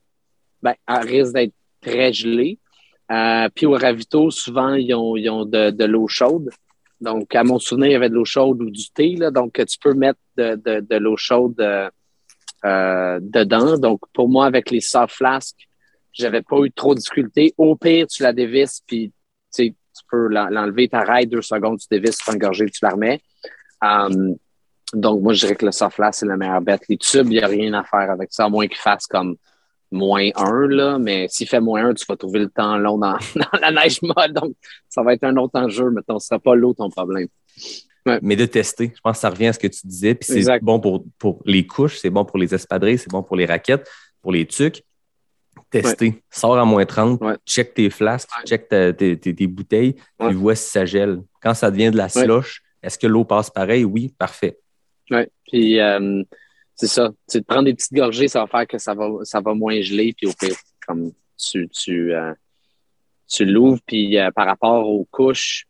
ben, 0.62 0.74
elle 0.86 1.06
risque 1.08 1.32
d'être 1.32 1.54
très 1.80 2.12
gelée. 2.12 2.58
Euh, 3.10 3.48
puis 3.54 3.66
au 3.66 3.72
ravito, 3.72 4.30
souvent, 4.30 4.74
ils 4.74 4.92
ont, 4.94 5.16
ils 5.16 5.30
ont 5.30 5.44
de, 5.44 5.70
de 5.70 5.84
l'eau 5.84 6.08
chaude. 6.08 6.50
Donc, 7.00 7.34
à 7.34 7.44
mon 7.44 7.58
souvenir, 7.58 7.88
il 7.88 7.92
y 7.92 7.96
avait 7.96 8.08
de 8.08 8.14
l'eau 8.14 8.24
chaude 8.24 8.62
ou 8.62 8.70
du 8.70 8.90
thé. 8.90 9.16
Là, 9.16 9.30
donc, 9.30 9.52
tu 9.54 9.78
peux 9.78 9.94
mettre 9.94 10.18
de, 10.36 10.54
de, 10.56 10.96
l'eau 10.96 11.16
chaude 11.16 11.60
euh, 11.60 11.90
euh 12.64 13.18
dedans. 13.20 13.76
Donc, 13.78 14.00
pour 14.14 14.28
moi, 14.28 14.46
avec 14.46 14.70
les 14.70 14.80
soft 14.80 15.14
flasks, 15.14 15.68
j'avais 16.12 16.42
pas 16.42 16.58
eu 16.60 16.72
trop 16.72 16.94
de 16.94 17.00
difficultés. 17.00 17.54
Au 17.58 17.76
pire, 17.76 18.06
tu 18.06 18.22
la 18.22 18.32
dévisses, 18.32 18.82
puis 18.86 19.12
tu 19.54 19.74
peux 20.10 20.28
l'enlever, 20.28 20.88
t'arrêtes 20.88 21.28
deux 21.28 21.42
secondes, 21.42 21.78
tu 21.78 21.86
dévisses, 21.90 22.18
tu 22.18 22.38
gorgée, 22.38 22.66
tu 22.66 22.78
la 22.82 22.90
remets. 22.90 23.20
Um, 23.82 24.36
donc, 24.94 25.22
moi, 25.22 25.32
je 25.32 25.40
dirais 25.40 25.56
que 25.56 25.66
le 25.66 25.72
soft 25.72 26.00
c'est 26.12 26.26
la 26.26 26.36
meilleure 26.36 26.60
bête. 26.60 26.82
Les 26.88 26.96
tubes, 26.96 27.26
il 27.26 27.38
n'y 27.38 27.40
a 27.40 27.46
rien 27.46 27.72
à 27.74 27.84
faire 27.84 28.10
avec 28.10 28.32
ça, 28.32 28.44
à 28.44 28.48
moins 28.48 28.66
qu'il 28.66 28.78
fasse 28.78 29.06
comme 29.06 29.36
moins 29.96 30.28
un, 30.36 30.68
là. 30.68 30.98
Mais 30.98 31.26
s'il 31.28 31.48
fait 31.48 31.60
moins 31.60 31.86
un, 31.86 31.94
tu 31.94 32.04
vas 32.08 32.16
trouver 32.16 32.40
le 32.40 32.48
temps 32.48 32.78
long 32.78 32.98
dans, 32.98 33.16
la 33.60 33.70
neige 33.72 34.00
molle. 34.02 34.32
Donc, 34.32 34.54
ça 34.88 35.02
va 35.02 35.14
être 35.14 35.24
un 35.24 35.36
autre 35.36 35.58
enjeu, 35.58 35.90
mais 35.90 36.02
ce 36.08 36.14
ne 36.14 36.18
sera 36.18 36.38
pas 36.38 36.54
l'eau 36.54 36.74
ton 36.74 36.90
problème. 36.90 37.28
Mais 38.22 38.36
de 38.36 38.46
tester, 38.46 38.92
je 38.94 39.00
pense 39.00 39.16
que 39.16 39.20
ça 39.20 39.30
revient 39.30 39.48
à 39.48 39.52
ce 39.52 39.58
que 39.58 39.66
tu 39.66 39.84
disais. 39.84 40.14
Puis 40.14 40.42
c'est 40.42 40.62
bon 40.62 40.78
pour, 40.78 41.04
pour 41.18 41.42
les 41.44 41.66
couches, 41.66 41.98
c'est 41.98 42.10
bon 42.10 42.24
pour 42.24 42.38
les 42.38 42.54
espadrilles, 42.54 42.98
c'est 42.98 43.10
bon 43.10 43.24
pour 43.24 43.34
les 43.34 43.46
raquettes, 43.46 43.90
pour 44.22 44.30
les 44.30 44.46
tucs 44.46 44.84
tester. 45.70 46.22
Sors 46.30 46.56
à 46.56 46.64
moins 46.64 46.84
30, 46.84 47.20
check 47.44 47.74
tes 47.74 47.90
flasques, 47.90 48.28
check 48.44 48.68
tes, 48.68 49.46
bouteilles, 49.46 49.96
puis 50.18 50.34
vois 50.34 50.54
si 50.54 50.70
ça 50.70 50.84
gèle. 50.84 51.22
Quand 51.40 51.54
ça 51.54 51.70
devient 51.70 51.90
de 51.90 51.96
la 51.96 52.08
slush, 52.08 52.62
est-ce 52.82 52.98
que 52.98 53.06
l'eau 53.06 53.24
passe 53.24 53.50
pareil? 53.50 53.84
Oui, 53.84 54.14
parfait. 54.16 54.58
Oui, 55.10 55.22
puis 55.46 55.80
euh, 55.80 56.22
c'est 56.76 56.86
ça. 56.86 57.12
Tu 57.28 57.42
prendre 57.42 57.64
des 57.64 57.74
petites 57.74 57.92
gorgées, 57.92 58.28
ça 58.28 58.40
va 58.40 58.46
faire 58.46 58.66
que 58.66 58.78
ça 58.78 58.94
va, 58.94 59.08
ça 59.22 59.40
va 59.40 59.54
moins 59.54 59.80
geler, 59.80 60.14
puis 60.16 60.28
au 60.28 60.32
pire, 60.32 60.56
comme 60.86 61.12
tu, 61.36 61.68
tu, 61.68 62.14
euh, 62.14 62.32
tu 63.26 63.44
l'ouvres, 63.44 63.80
puis 63.86 64.18
euh, 64.18 64.30
par 64.30 64.46
rapport 64.46 64.88
aux 64.88 65.04
couches, 65.06 65.66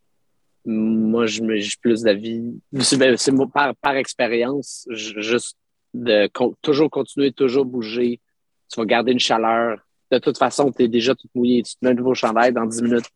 moi, 0.65 1.27
je 1.27 1.43
me 1.43 1.57
j'ai 1.57 1.77
plus 1.81 2.03
d'avis. 2.03 2.43
C'est 2.81 2.99
ben, 2.99 3.17
par, 3.55 3.75
par 3.77 3.95
expérience, 3.95 4.87
juste 4.91 5.57
de 5.95 6.29
toujours 6.61 6.91
continuer, 6.91 7.33
toujours 7.33 7.65
bouger. 7.65 8.21
Tu 8.69 8.81
vas 8.81 8.85
garder 8.85 9.13
une 9.13 9.21
chaleur 9.21 9.79
de 10.11 10.19
toute 10.19 10.39
façon, 10.39 10.73
tu 10.73 10.85
es 10.85 10.89
déjà 10.89 11.15
tout 11.15 11.29
mouillé. 11.35 11.63
Tu 11.63 11.75
te 11.75 11.79
mets 11.83 11.91
un 11.91 11.95
nouveau 11.95 12.15
chandail 12.15 12.53
dans 12.53 12.65
10 12.65 12.83
minutes, 12.83 13.11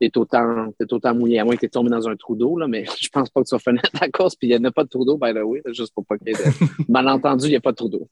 tu 0.00 0.06
es 0.06 0.18
autant, 0.18 0.68
es 0.78 0.92
autant 0.92 1.14
mouillé, 1.14 1.38
à 1.38 1.44
moins 1.44 1.56
que 1.56 1.60
tu 1.60 1.70
tombé 1.70 1.90
dans 1.90 2.08
un 2.08 2.16
trou 2.16 2.36
d'eau, 2.36 2.58
là, 2.58 2.66
mais 2.68 2.84
je 3.00 3.08
pense 3.08 3.30
pas 3.30 3.42
que 3.42 3.48
tu 3.48 3.54
vas 3.54 3.58
finir 3.58 3.82
la 4.00 4.08
course, 4.08 4.36
puis 4.36 4.48
il 4.48 4.58
n'y 4.58 4.66
a 4.66 4.70
pas 4.70 4.84
de 4.84 4.88
trou 4.88 5.04
d'eau, 5.04 5.16
by 5.16 5.32
the 5.32 5.42
way, 5.42 5.62
juste 5.72 5.94
pour 5.94 6.04
pas 6.04 6.18
qu'il 6.18 6.28
y 6.28 6.30
ait 6.30 6.34
de 6.34 6.50
malentendu, 6.88 7.46
il 7.46 7.50
n'y 7.50 7.56
a 7.56 7.60
pas 7.60 7.72
de 7.72 7.76
trou 7.76 7.88
d'eau. 7.88 8.08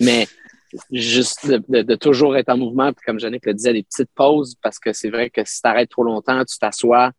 Mais 0.00 0.26
juste 0.90 1.46
de, 1.46 1.94
toujours 1.96 2.36
être 2.36 2.48
en 2.48 2.56
mouvement, 2.56 2.92
puis 2.92 3.04
comme 3.04 3.18
Jannick 3.18 3.46
le 3.46 3.54
disait, 3.54 3.72
des 3.72 3.82
petites 3.82 4.10
pauses, 4.14 4.54
parce 4.62 4.78
que 4.78 4.92
c'est 4.92 5.10
vrai 5.10 5.30
que 5.30 5.42
si 5.44 5.60
tu 5.60 5.68
arrêtes 5.68 5.90
trop 5.90 6.04
longtemps, 6.04 6.44
tu 6.44 6.58
t'assois, 6.58 7.12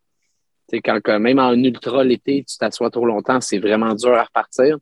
quand, 0.84 1.20
même 1.20 1.38
en 1.38 1.52
ultra 1.52 2.04
l'été, 2.04 2.44
tu 2.48 2.56
t'assois 2.58 2.90
trop 2.90 3.06
longtemps, 3.06 3.40
c'est 3.40 3.58
vraiment 3.58 3.94
dur 3.94 4.14
à 4.14 4.24
repartir. 4.24 4.78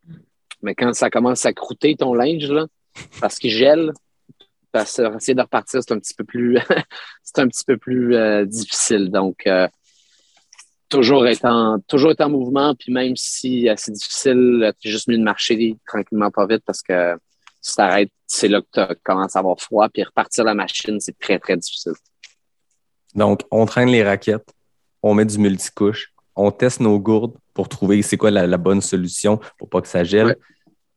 Mais 0.62 0.74
quand 0.74 0.92
ça 0.94 1.10
commence 1.10 1.44
à 1.44 1.52
croûter 1.52 1.96
ton 1.96 2.14
linge, 2.14 2.50
là, 2.50 2.66
parce 3.20 3.38
qu'il 3.38 3.50
gèle, 3.50 3.92
parce 4.72 4.96
que 4.96 5.16
essayer 5.16 5.34
de 5.34 5.42
repartir, 5.42 5.80
c'est 5.82 5.92
un 5.92 5.98
petit 5.98 6.14
peu 6.14 6.24
plus, 6.24 6.58
c'est 7.22 7.38
un 7.40 7.48
petit 7.48 7.64
peu 7.64 7.76
plus 7.76 8.16
euh, 8.16 8.44
difficile. 8.44 9.10
Donc, 9.10 9.46
euh, 9.46 9.68
toujours 10.88 11.26
être 11.26 11.44
en, 11.44 11.78
toujours 11.80 12.10
être 12.12 12.22
en 12.22 12.30
mouvement, 12.30 12.74
puis 12.74 12.92
même 12.92 13.16
si 13.16 13.68
euh, 13.68 13.74
c'est 13.76 13.92
difficile, 13.92 14.72
tu 14.80 14.90
juste 14.90 15.08
mieux 15.08 15.18
de 15.18 15.22
marcher 15.22 15.76
tranquillement, 15.86 16.30
pas 16.30 16.46
vite, 16.46 16.62
parce 16.66 16.82
que 16.82 17.16
si 17.60 17.76
tu 17.76 17.80
arrêtes, 17.80 18.10
c'est 18.26 18.48
là 18.48 18.60
que 18.60 18.92
tu 18.92 19.00
commences 19.04 19.36
à 19.36 19.38
avoir 19.38 19.60
froid, 19.60 19.88
puis 19.88 20.02
repartir 20.02 20.44
la 20.44 20.54
machine, 20.54 20.98
c'est 21.00 21.18
très, 21.18 21.38
très 21.38 21.56
difficile. 21.56 21.92
Donc, 23.14 23.42
on 23.50 23.66
traîne 23.66 23.88
les 23.88 24.02
raquettes, 24.02 24.52
on 25.02 25.14
met 25.14 25.26
du 25.26 25.38
multicouche, 25.38 26.12
on 26.34 26.50
teste 26.50 26.80
nos 26.80 26.98
gourdes 26.98 27.36
pour 27.54 27.68
trouver 27.68 28.02
c'est 28.02 28.16
quoi 28.16 28.30
la, 28.30 28.56
bonne 28.56 28.80
solution 28.80 29.38
pour 29.58 29.68
pas 29.68 29.82
que 29.82 29.88
ça 29.88 30.02
gèle. 30.02 30.36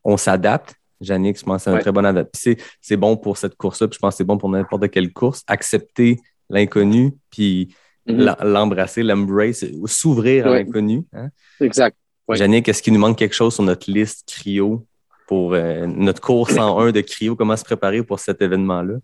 On 0.03 0.17
s'adapte 0.17 0.75
Jannick, 1.01 1.39
je 1.39 1.43
pense 1.43 1.63
que 1.63 1.71
c'est 1.71 1.75
un 1.75 1.79
très 1.79 1.91
bon 1.91 2.05
adaptation. 2.05 2.55
C'est 2.81 2.97
bon 2.97 3.17
pour 3.17 3.37
cette 3.37 3.55
course-là, 3.55 3.87
puis 3.87 3.95
je 3.95 3.99
pense 3.99 4.13
que 4.13 4.17
c'est 4.17 4.23
bon 4.23 4.37
pour 4.37 4.49
n'importe 4.49 4.89
quelle 4.89 5.11
course. 5.11 5.43
Accepter 5.47 6.19
l'inconnu, 6.49 7.13
puis 7.29 7.75
mhm. 8.07 8.35
l'embrasser, 8.43 9.03
l'embrace, 9.03 9.65
s'ouvrir 9.85 10.47
à 10.47 10.51
l'inconnu. 10.51 11.03
Hein. 11.13 11.29
Exact. 11.59 11.97
Jannick, 12.29 12.67
est-ce 12.67 12.81
qu'il 12.81 12.93
nous 12.93 12.99
manque 12.99 13.17
quelque 13.17 13.35
chose 13.35 13.53
sur 13.53 13.63
notre 13.63 13.89
liste 13.91 14.27
cryo 14.27 14.85
pour 15.27 15.53
euh, 15.53 15.85
notre 15.85 16.21
course 16.21 16.57
en 16.57 16.79
un 16.79 16.91
de 16.91 17.01
cryo? 17.01 17.35
Comment 17.35 17.55
se 17.55 17.63
préparer 17.63 18.01
pour 18.03 18.19
cet 18.19 18.41
événement-là? 18.41 18.95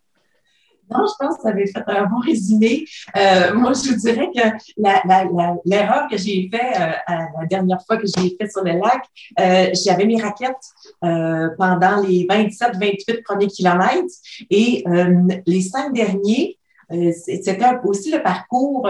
Non, 0.91 1.05
je 1.07 1.25
pense 1.25 1.37
que 1.37 1.41
vous 1.43 1.47
avez 1.47 1.67
fait 1.67 1.83
un 1.87 2.05
bon 2.05 2.19
résumé. 2.19 2.83
Euh, 3.15 3.53
moi, 3.53 3.71
je 3.73 3.91
vous 3.91 3.95
dirais 3.95 4.29
que 4.35 4.41
l'erreur 5.65 6.07
que 6.09 6.17
j'ai 6.17 6.49
faite 6.51 6.77
euh, 6.79 7.13
la 7.39 7.45
dernière 7.49 7.79
fois 7.85 7.97
que 7.97 8.05
j'ai 8.05 8.35
fait 8.39 8.49
sur 8.49 8.63
le 8.63 8.73
lac, 8.73 9.03
euh, 9.39 9.69
j'avais 9.73 10.05
mes 10.05 10.21
raquettes 10.21 10.55
pendant 11.57 12.01
les 12.01 12.25
27-28 12.25 13.23
premiers 13.23 13.47
kilomètres 13.47 14.13
et 14.49 14.83
les 15.45 15.61
cinq 15.61 15.93
derniers, 15.93 16.57
c'était 16.89 17.57
aussi 17.85 18.11
le 18.11 18.21
parcours, 18.21 18.89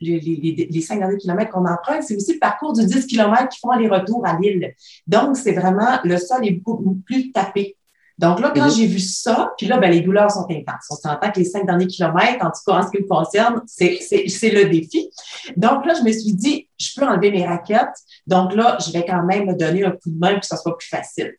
les, 0.00 0.80
cinq 0.80 0.98
derniers 0.98 1.18
kilomètres 1.18 1.50
qu'on 1.52 1.66
emprunte, 1.66 2.02
c'est 2.02 2.16
aussi 2.16 2.34
le 2.34 2.38
parcours 2.38 2.72
du 2.72 2.84
10 2.84 3.06
kilomètres 3.06 3.48
qui 3.48 3.60
font 3.60 3.70
aller-retour 3.70 4.26
à 4.26 4.38
l'île. 4.38 4.74
Donc, 5.06 5.36
c'est 5.36 5.52
vraiment, 5.52 5.98
le 6.04 6.16
sol 6.16 6.46
est 6.46 6.52
beaucoup 6.52 7.00
plus 7.06 7.30
tapé. 7.32 7.77
Donc 8.18 8.40
là, 8.40 8.52
quand 8.54 8.64
mhm. 8.64 8.70
j'ai 8.70 8.86
vu 8.86 8.98
ça, 8.98 9.52
puis 9.56 9.66
là, 9.66 9.78
ben, 9.78 9.90
les 9.90 10.00
douleurs 10.00 10.30
sont 10.30 10.46
intenses. 10.50 10.86
On 10.90 10.96
s'entend 10.96 11.30
que 11.30 11.38
les 11.38 11.44
cinq 11.44 11.66
derniers 11.66 11.86
kilomètres, 11.86 12.44
en 12.44 12.50
tout 12.50 12.60
cas 12.66 12.78
en 12.78 12.82
ce 12.82 12.90
qui 12.90 13.02
me 13.02 13.08
concerne, 13.08 13.62
c'est 13.66 14.50
le 14.50 14.68
défi. 14.68 15.10
Donc 15.56 15.86
là, 15.86 15.94
je 15.94 16.02
me 16.02 16.12
suis 16.12 16.34
dit, 16.34 16.68
je 16.78 16.88
peux 16.96 17.06
enlever 17.06 17.30
mes 17.30 17.46
raquettes. 17.46 17.96
Donc 18.26 18.54
là, 18.54 18.76
je 18.84 18.90
vais 18.90 19.04
quand 19.06 19.22
même 19.22 19.46
me 19.46 19.54
donner 19.54 19.84
un 19.84 19.92
coup 19.92 20.10
de 20.10 20.18
main 20.18 20.32
pour 20.32 20.40
que 20.40 20.46
ça 20.46 20.56
soit 20.56 20.76
plus 20.76 20.88
facile. 20.88 21.34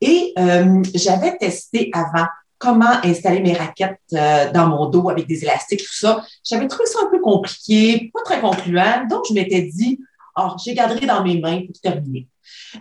Et 0.00 0.32
euh, 0.38 0.82
j'avais 0.94 1.36
testé 1.36 1.90
avant 1.92 2.26
comment 2.58 2.92
installer 3.02 3.40
mes 3.40 3.54
raquettes 3.54 3.98
euh, 4.12 4.52
dans 4.52 4.68
mon 4.68 4.88
dos 4.88 5.08
avec 5.08 5.26
des 5.26 5.42
élastiques, 5.42 5.80
tout 5.80 5.94
ça. 5.94 6.24
J'avais 6.44 6.68
trouvé 6.68 6.86
ça 6.86 7.00
un 7.04 7.10
peu 7.10 7.20
compliqué, 7.20 8.10
pas 8.12 8.20
très 8.22 8.40
concluant. 8.40 9.06
Donc, 9.08 9.24
je 9.28 9.34
m'étais 9.34 9.62
dit, 9.62 9.98
oh, 10.36 10.50
j'ai 10.64 10.74
gardé 10.74 11.06
dans 11.06 11.24
mes 11.24 11.40
mains 11.40 11.62
pour 11.66 11.80
terminer. 11.82 12.28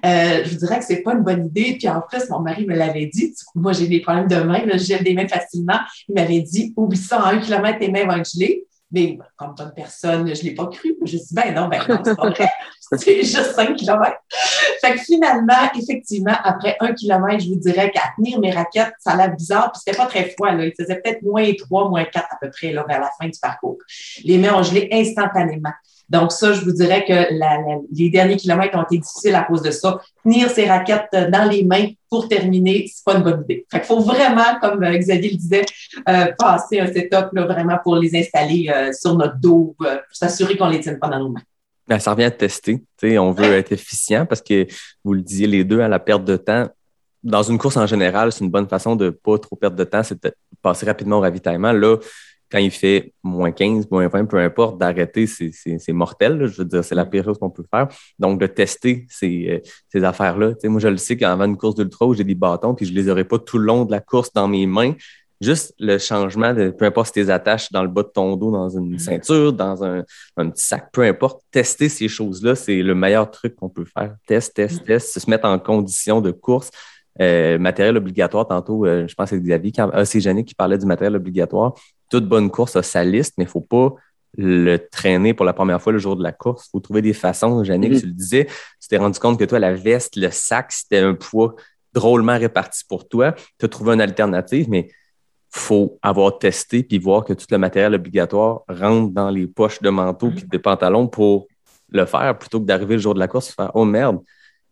Euh, 0.05 0.43
je 0.43 0.49
vous 0.51 0.57
dirais 0.57 0.80
que 0.80 0.86
c'est 0.86 1.01
pas 1.01 1.13
une 1.13 1.24
bonne 1.24 1.47
idée. 1.47 1.76
Puis 1.78 1.88
en 1.89 2.01
plus, 2.01 2.30
mon 2.30 2.39
mari 2.39 2.65
me 2.65 2.76
l'avait 2.76 3.07
dit. 3.07 3.34
Moi, 3.55 3.74
j'ai 3.74 3.88
des 3.88 4.01
problèmes 4.01 4.28
de 4.28 4.38
main, 4.38 4.61
je 4.74 4.78
gèle 4.78 5.03
des 5.03 5.13
mains 5.13 5.28
facilement. 5.28 5.80
Il 6.07 6.15
m'avait 6.15 6.41
dit, 6.41 6.74
oublie 6.76 6.97
ça, 6.97 7.22
en 7.22 7.26
un 7.26 7.39
kilomètre, 7.39 7.80
tes 7.80 7.91
mains 7.91 8.05
vont 8.05 8.17
être 8.17 8.30
gelées. 8.30 8.65
Mais 8.91 9.20
comme 9.38 9.53
bonne 9.55 9.74
personne, 9.76 10.34
je 10.34 10.41
ne 10.41 10.49
l'ai 10.49 10.55
pas 10.55 10.65
cru. 10.65 10.95
Je 10.99 11.01
me 11.01 11.05
suis 11.07 11.20
dit, 11.20 11.34
ben 11.34 11.53
non, 11.53 11.67
ben 11.67 11.80
non, 11.88 12.01
c'est 12.03 12.15
pas 12.15 12.30
vrai. 12.30 12.49
c'est 12.97 13.24
juste 13.24 13.53
5 13.55 13.76
km. 13.76 14.15
Fait 14.82 14.93
que 14.93 14.99
finalement, 14.99 15.70
effectivement, 15.78 16.36
après 16.43 16.76
un 16.80 16.93
kilomètre, 16.93 17.43
je 17.43 17.49
vous 17.49 17.59
dirais 17.59 17.91
qu'à 17.91 18.13
tenir 18.15 18.39
mes 18.39 18.51
raquettes, 18.51 18.93
ça 18.99 19.11
a 19.11 19.17
l'air 19.17 19.36
bizarre. 19.36 19.72
Puis 19.72 19.82
c'était 19.86 19.97
pas 19.97 20.07
très 20.07 20.30
froid, 20.30 20.51
là. 20.51 20.65
Il 20.65 20.74
faisait 20.76 20.99
peut-être 20.99 21.22
moins 21.22 21.51
3, 21.53 21.89
moins 21.89 22.05
4 22.05 22.26
à 22.32 22.38
peu 22.41 22.49
près, 22.49 22.72
là, 22.72 22.84
vers 22.88 22.99
la 22.99 23.11
fin 23.20 23.28
du 23.28 23.39
parcours. 23.39 23.78
Les 24.24 24.38
mains 24.38 24.55
ont 24.55 24.63
gelé 24.63 24.89
instantanément. 24.91 25.74
Donc, 26.10 26.32
ça, 26.32 26.53
je 26.53 26.62
vous 26.62 26.72
dirais 26.72 27.05
que 27.05 27.34
les 27.91 28.10
derniers 28.10 28.38
kilomètres 28.38 28.78
ont 28.78 28.84
été 28.84 28.97
difficiles 28.97 29.36
à 29.36 29.43
cause 29.43 29.62
de 29.62 29.72
ça. 29.72 29.99
Tenir 30.24 30.49
ses 30.49 30.66
raquettes 30.66 31.10
euh, 31.14 31.30
dans 31.30 31.49
les 31.49 31.64
mains 31.64 31.89
pour 32.10 32.28
terminer, 32.28 32.89
c'est 32.91 33.05
pas 33.05 33.16
une 33.16 33.24
bonne 33.24 33.43
idée. 33.43 33.66
Fait 33.72 33.80
qu'il 33.80 33.88
faut 33.88 33.99
vraiment, 33.99 34.60
comme 34.60 34.84
euh, 34.84 34.97
Xavier 34.97 35.30
le 35.32 35.38
disait, 35.38 35.66
euh, 36.07 36.26
passer 36.38 36.80
un 36.80 36.88
setup 36.88 37.30
là, 37.34 37.45
vraiment 37.45 37.78
pour 37.84 37.95
les 37.95 38.16
installer 38.18 38.72
sur 38.93 39.16
notre 39.16 39.38
dos, 39.38 39.76
pour 39.78 39.88
s'assurer 40.12 40.57
qu'on 40.57 40.70
les 40.70 40.80
tienne 40.80 40.99
pas 40.99 41.10
dans 41.10 41.20
nos 41.20 41.30
mains. 41.30 41.41
Ben, 41.88 41.99
ça 41.99 42.12
revient 42.12 42.26
à 42.26 42.32
tester. 42.32 42.82
on 43.18 43.32
veut 43.32 43.53
être 43.53 43.72
efficient 43.72 44.26
parce 44.26 44.41
que 44.41 44.68
vous 45.03 45.14
le 45.14 45.22
disiez 45.22 45.47
les 45.47 45.64
deux 45.64 45.82
à 45.82 45.88
la 45.88 45.99
perte 45.99 46.24
de 46.24 46.38
temps. 46.38 46.68
Dans 47.24 47.43
une 47.43 47.57
course 47.57 47.78
en 47.78 47.86
général, 47.86 48.32
c'est 48.32 48.43
une 48.43 48.51
bonne 48.51 48.68
façon 48.68 48.95
de 48.95 49.10
pas 49.10 49.38
trop 49.38 49.55
perdre 49.55 49.76
de 49.76 49.84
temps, 49.84 50.03
c'est 50.03 50.24
de 50.24 50.34
passer 50.62 50.86
rapidement 50.86 51.18
au 51.18 51.22
ravitaillement. 51.22 51.72
Là, 51.72 51.97
quand 52.52 52.58
il 52.58 52.72
fait 52.72 53.14
moins 53.24 53.52
15, 53.52 53.89
moins 53.91 54.08
20, 54.08 54.26
peu 54.26 54.38
importe, 54.38 54.78
d'arrêter, 54.80 55.28
c'est 55.28 55.91
mortel. 55.91 56.47
Je 56.47 56.58
veux 56.58 56.66
dire, 56.66 56.84
c'est 56.84 56.95
la 56.95 57.06
pire 57.06 57.24
chose 57.24 57.38
qu'on 57.38 57.50
peut 57.50 57.66
faire. 57.72 57.88
Donc, 58.18 58.39
de 58.39 58.47
tester 58.47 59.06
ces, 59.10 59.50
euh, 59.50 59.60
ces 59.89 60.04
affaires-là. 60.04 60.54
Moi, 60.64 60.80
je 60.80 60.88
le 60.88 60.97
sais 60.97 61.16
qu'avant 61.16 61.45
une 61.45 61.58
course 61.58 61.76
d'ultra 61.76 62.08
où 62.08 62.14
j'ai 62.14 62.24
des 62.24 62.36
bâtons, 62.36 62.74
puis 62.74 62.86
je 62.86 62.93
les 62.93 63.10
aurais 63.10 63.24
pas 63.24 63.38
tout 63.38 63.58
le 63.58 63.66
long 63.66 63.86
de 63.86 63.91
la 63.91 64.00
course 64.00 64.34
dans 64.34 64.47
mes 64.47 64.66
mains. 64.66 64.93
Juste 65.41 65.74
le 65.80 65.97
changement 66.00 66.54
de 66.54 66.70
peu 66.70 66.84
importe 66.84 67.08
si 67.08 67.14
tes 67.14 67.30
attaches 67.30 67.72
dans 67.72 67.82
le 67.82 67.88
bas 67.88 68.04
de 68.04 68.10
ton 68.10 68.36
dos, 68.36 68.52
dans 68.52 68.70
une 68.70 68.95
mm. 68.95 69.00
ceinture, 69.00 69.54
dans 69.54 69.86
un, 69.86 70.04
un 70.36 70.50
petit 70.50 70.66
sac, 70.66 70.89
peu 70.91 71.04
importe, 71.04 71.41
tester 71.50 71.88
ces 71.88 72.10
choses-là, 72.10 72.56
c'est 72.56 72.82
le 72.82 72.93
meilleur 72.93 73.32
truc 73.32 73.56
qu'on 73.56 73.70
peut 73.70 73.86
faire. 73.86 74.16
Test, 74.28 74.56
test, 74.56 74.82
mm. 74.82 74.86
test, 74.86 75.20
se 75.20 75.30
mettre 75.30 75.45
en 75.45 75.58
condition 75.58 76.20
de 76.20 76.32
course. 76.32 76.72
Euh, 77.22 77.58
matériel 77.58 77.97
obligatoire, 77.97 78.47
tantôt, 78.47 78.86
euh, 78.86 79.08
je 79.08 79.14
pense 79.14 79.30
que 79.30 79.36
c'est 79.36 79.41
Xavier, 79.41 79.74
c'est 80.06 80.22
Jannick 80.22 80.47
qui 80.47 80.56
parlait 80.56 80.78
du 80.78 80.86
matériel 80.86 81.16
obligatoire 81.16 81.74
toute 82.10 82.28
bonne 82.28 82.49
course 82.49 82.76
a 82.76 82.84
sa 82.84 83.03
liste, 83.03 83.36
mais 83.38 83.45
il 83.45 83.47
ne 83.47 83.51
faut 83.51 83.62
pas 83.62 83.93
le 84.38 84.78
traîner 84.78 85.34
pour 85.34 85.45
la 85.45 85.53
première 85.53 85.82
fois 85.82 85.91
le 85.91 85.99
jour 85.99 86.16
de 86.16 86.24
la 86.24 86.32
course. 86.32 86.68
Il 86.68 86.72
faut 86.72 86.80
trouver 86.80 87.01
des 87.01 87.14
façons. 87.14 87.64
Jannick, 87.64 87.93
mm-hmm. 87.93 87.99
tu 87.99 88.05
le 88.05 88.14
disais, 88.14 88.45
tu 88.82 88.88
t'es 88.88 88.97
rendu 88.97 89.20
compte 89.20 89.39
que 89.39 89.45
toi, 89.45 89.60
la 89.60 89.74
veste, 89.74 90.16
le 90.16 90.30
sac, 90.32 90.72
c'était 90.72 90.99
un 90.99 91.16
poids 91.16 91.55
drôlement 91.93 92.38
réparti 92.38 92.84
pour 92.88 93.07
toi. 93.07 93.34
Tu 93.57 93.66
as 93.66 93.68
trouvé 93.70 93.93
une 93.93 94.01
alternative, 94.01 94.68
mais 94.70 94.89
faut 95.51 95.97
avoir 96.03 96.38
testé 96.38 96.84
puis 96.84 96.99
voir 96.99 97.26
que 97.26 97.34
tout 97.34 97.47
le 97.49 97.57
matériel 97.57 97.95
obligatoire 97.95 98.62
rentre 98.70 99.12
dans 99.12 99.32
les 99.32 99.47
poches 99.47 99.82
de 99.82 99.89
manteau 99.89 100.28
mm-hmm. 100.28 100.36
puis 100.36 100.47
des 100.47 100.60
pantalons 100.60 101.07
pour 101.07 101.47
le 101.91 102.05
faire 102.05 102.38
plutôt 102.38 102.60
que 102.60 102.66
d'arriver 102.66 102.95
le 102.95 103.01
jour 103.01 103.16
de 103.16 103.20
la 103.20 103.28
course 103.28 103.49
et 103.49 103.53
faire 103.53 103.72
Oh 103.74 103.84
merde, 103.84 104.20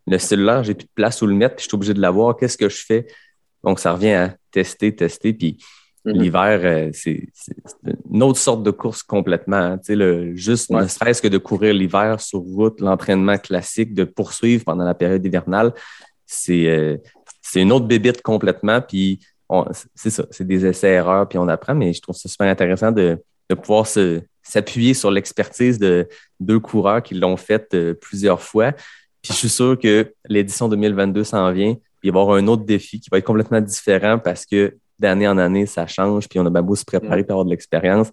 le 0.06 0.18
cellulaire, 0.20 0.64
j'ai 0.64 0.76
plus 0.76 0.86
de 0.86 0.92
place 0.94 1.22
où 1.22 1.28
le 1.28 1.34
mettre, 1.34 1.56
puis 1.56 1.64
je 1.64 1.70
suis 1.70 1.76
obligé 1.76 1.94
de 1.94 2.00
l'avoir, 2.00 2.38
qu'est-ce 2.38 2.58
que 2.58 2.70
je 2.70 2.86
fais? 2.86 3.08
Donc, 3.64 3.80
ça 3.80 3.92
revient 3.94 4.12
à 4.12 4.36
tester, 4.52 4.96
tester, 4.96 5.34
puis 5.34 5.58
Mhm. 6.08 6.22
L'hiver, 6.22 6.62
euh, 6.64 6.90
c'est 6.94 7.28
une 8.10 8.24
autre 8.24 8.40
sorte 8.40 8.64
de 8.64 8.72
course 8.72 9.04
complètement. 9.04 9.58
Hein. 9.58 9.80
le, 9.90 10.36
juste 10.36 10.70
ne 10.70 10.88
serait-ce 10.88 11.22
que 11.22 11.28
de 11.28 11.38
courir 11.38 11.74
l'hiver 11.74 12.22
sur 12.22 12.40
route, 12.40 12.80
l'entraînement 12.80 13.38
classique, 13.38 13.94
de 13.94 14.06
poursuivre 14.06 14.64
pendant 14.64 14.86
la 14.86 14.94
période 14.94 15.26
hivernale, 15.26 15.74
c'est 16.26 16.68
euh, 16.68 16.98
une 17.56 17.72
autre 17.72 17.88
bébite 17.88 18.22
complètement. 18.22 18.82
Puis 18.82 19.20
c'est 19.96 20.10
ça, 20.10 20.26
c'est 20.32 20.48
des 20.48 20.66
essais-erreurs, 20.66 21.28
puis 21.28 21.38
on 21.38 21.48
apprend, 21.48 21.76
mais 21.76 21.94
je 21.94 22.02
trouve 22.02 22.16
ça 22.16 22.30
super 22.30 22.48
intéressant 22.48 22.92
de, 22.92 23.22
de 23.50 23.56
pouvoir 23.56 23.86
s'appuyer 24.42 24.94
sur 24.94 25.12
l'expertise 25.12 25.78
de 25.78 26.08
deux 26.40 26.60
coureurs 26.60 27.04
qui 27.04 27.16
l'ont 27.16 27.38
fait 27.38 27.74
euh, 27.74 27.94
plusieurs 27.94 28.42
fois. 28.42 28.72
Puis 29.22 29.34
je 29.34 29.34
suis 29.34 29.50
sûr 29.50 29.78
que 29.78 30.14
l'édition 30.30 30.70
2022 30.70 31.26
s'en 31.26 31.52
vient, 31.52 31.74
puis 31.74 32.10
il 32.10 32.12
va 32.14 32.20
y 32.20 32.22
avoir 32.22 32.38
un 32.38 32.48
autre 32.48 32.64
défi 32.64 33.00
qui 33.02 33.10
va 33.10 33.18
être 33.18 33.26
complètement 33.26 33.60
différent 33.60 34.20
parce 34.20 34.46
que 34.46 34.78
d'année 35.00 35.28
en 35.28 35.38
année, 35.38 35.66
ça 35.66 35.88
change, 35.88 36.28
puis 36.28 36.40
on 36.40 36.46
a 36.46 36.62
beau 36.62 36.76
se 36.76 36.86
préparer 36.86 37.24
pour 37.24 37.34
avoir 37.34 37.46
de 37.46 37.52
l'expérience, 37.52 38.10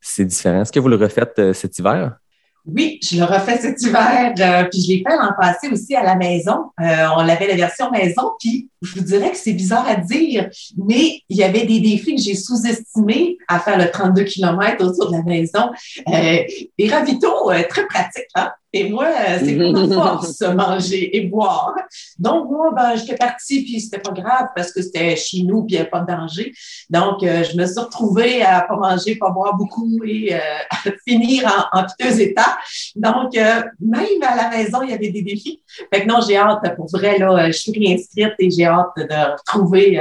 c'est 0.00 0.24
différent. 0.24 0.62
Est-ce 0.62 0.72
que 0.72 0.80
vous 0.80 0.88
le 0.88 0.96
refaites 0.96 1.38
euh, 1.38 1.52
cet 1.52 1.78
hiver? 1.78 2.16
Oui, 2.64 2.98
je 3.00 3.16
le 3.16 3.24
refais 3.24 3.58
cet 3.58 3.80
hiver, 3.80 4.34
euh, 4.40 4.64
puis 4.64 4.82
je 4.82 4.88
l'ai 4.88 5.04
fait 5.06 5.16
l'an 5.16 5.30
passé 5.40 5.68
aussi 5.68 5.94
à 5.94 6.02
la 6.02 6.16
maison. 6.16 6.72
Euh, 6.80 7.06
on 7.16 7.20
avait 7.20 7.46
la 7.46 7.54
version 7.54 7.92
maison, 7.92 8.32
puis 8.40 8.68
je 8.82 8.94
vous 8.94 9.04
dirais 9.04 9.30
que 9.30 9.36
c'est 9.36 9.52
bizarre 9.52 9.86
à 9.88 9.94
dire, 9.94 10.48
mais 10.76 11.20
il 11.28 11.36
y 11.36 11.44
avait 11.44 11.64
des 11.64 11.78
défis 11.78 12.16
que 12.16 12.20
j'ai 12.20 12.34
sous-estimés 12.34 13.38
à 13.46 13.60
faire 13.60 13.78
le 13.78 13.88
32 13.88 14.24
km 14.24 14.84
autour 14.84 15.12
de 15.12 15.16
la 15.16 15.22
maison. 15.22 15.70
des 16.06 16.88
ravitaux 16.88 17.52
très 17.68 17.86
pratiques, 17.86 18.24
hein? 18.34 18.50
Et 18.76 18.90
moi, 18.90 19.06
euh, 19.06 19.38
c'est 19.42 19.54
ma 19.54 19.88
force, 19.88 20.40
manger 20.42 21.16
et 21.16 21.22
boire. 21.22 21.74
Donc, 22.18 22.50
moi, 22.50 22.72
ben, 22.76 22.94
j'étais 22.94 23.16
partie, 23.16 23.64
puis 23.64 23.80
c'était 23.80 24.00
pas 24.00 24.12
grave 24.12 24.48
parce 24.54 24.70
que 24.70 24.82
c'était 24.82 25.16
chez 25.16 25.42
nous, 25.44 25.64
puis 25.64 25.74
il 25.74 25.76
n'y 25.76 25.80
avait 25.80 25.88
pas 25.88 26.00
de 26.00 26.06
danger. 26.06 26.52
Donc, 26.90 27.22
euh, 27.22 27.42
je 27.42 27.56
me 27.56 27.64
suis 27.64 27.80
retrouvée 27.80 28.42
à 28.42 28.60
pas 28.68 28.76
manger, 28.76 29.16
pas 29.16 29.30
boire 29.30 29.56
beaucoup 29.56 29.98
et 30.04 30.34
euh, 30.34 30.38
à 30.70 30.90
finir 31.08 31.68
en, 31.72 31.80
en 31.80 31.86
piteux 31.86 32.20
état. 32.20 32.58
Donc, 32.94 33.34
même 33.34 34.22
à 34.22 34.36
la 34.36 34.50
maison, 34.50 34.82
il 34.82 34.90
y 34.90 34.92
avait 34.92 35.10
des 35.10 35.22
défis. 35.22 35.62
Fait 35.92 36.02
que 36.02 36.06
non, 36.06 36.20
j'ai 36.26 36.36
hâte, 36.36 36.76
pour 36.76 36.88
vrai, 36.90 37.18
là, 37.18 37.46
je 37.46 37.56
suis 37.56 37.72
réinscrite 37.72 38.34
et 38.38 38.50
j'ai 38.50 38.66
hâte 38.66 38.92
de 38.96 39.32
retrouver 39.38 39.98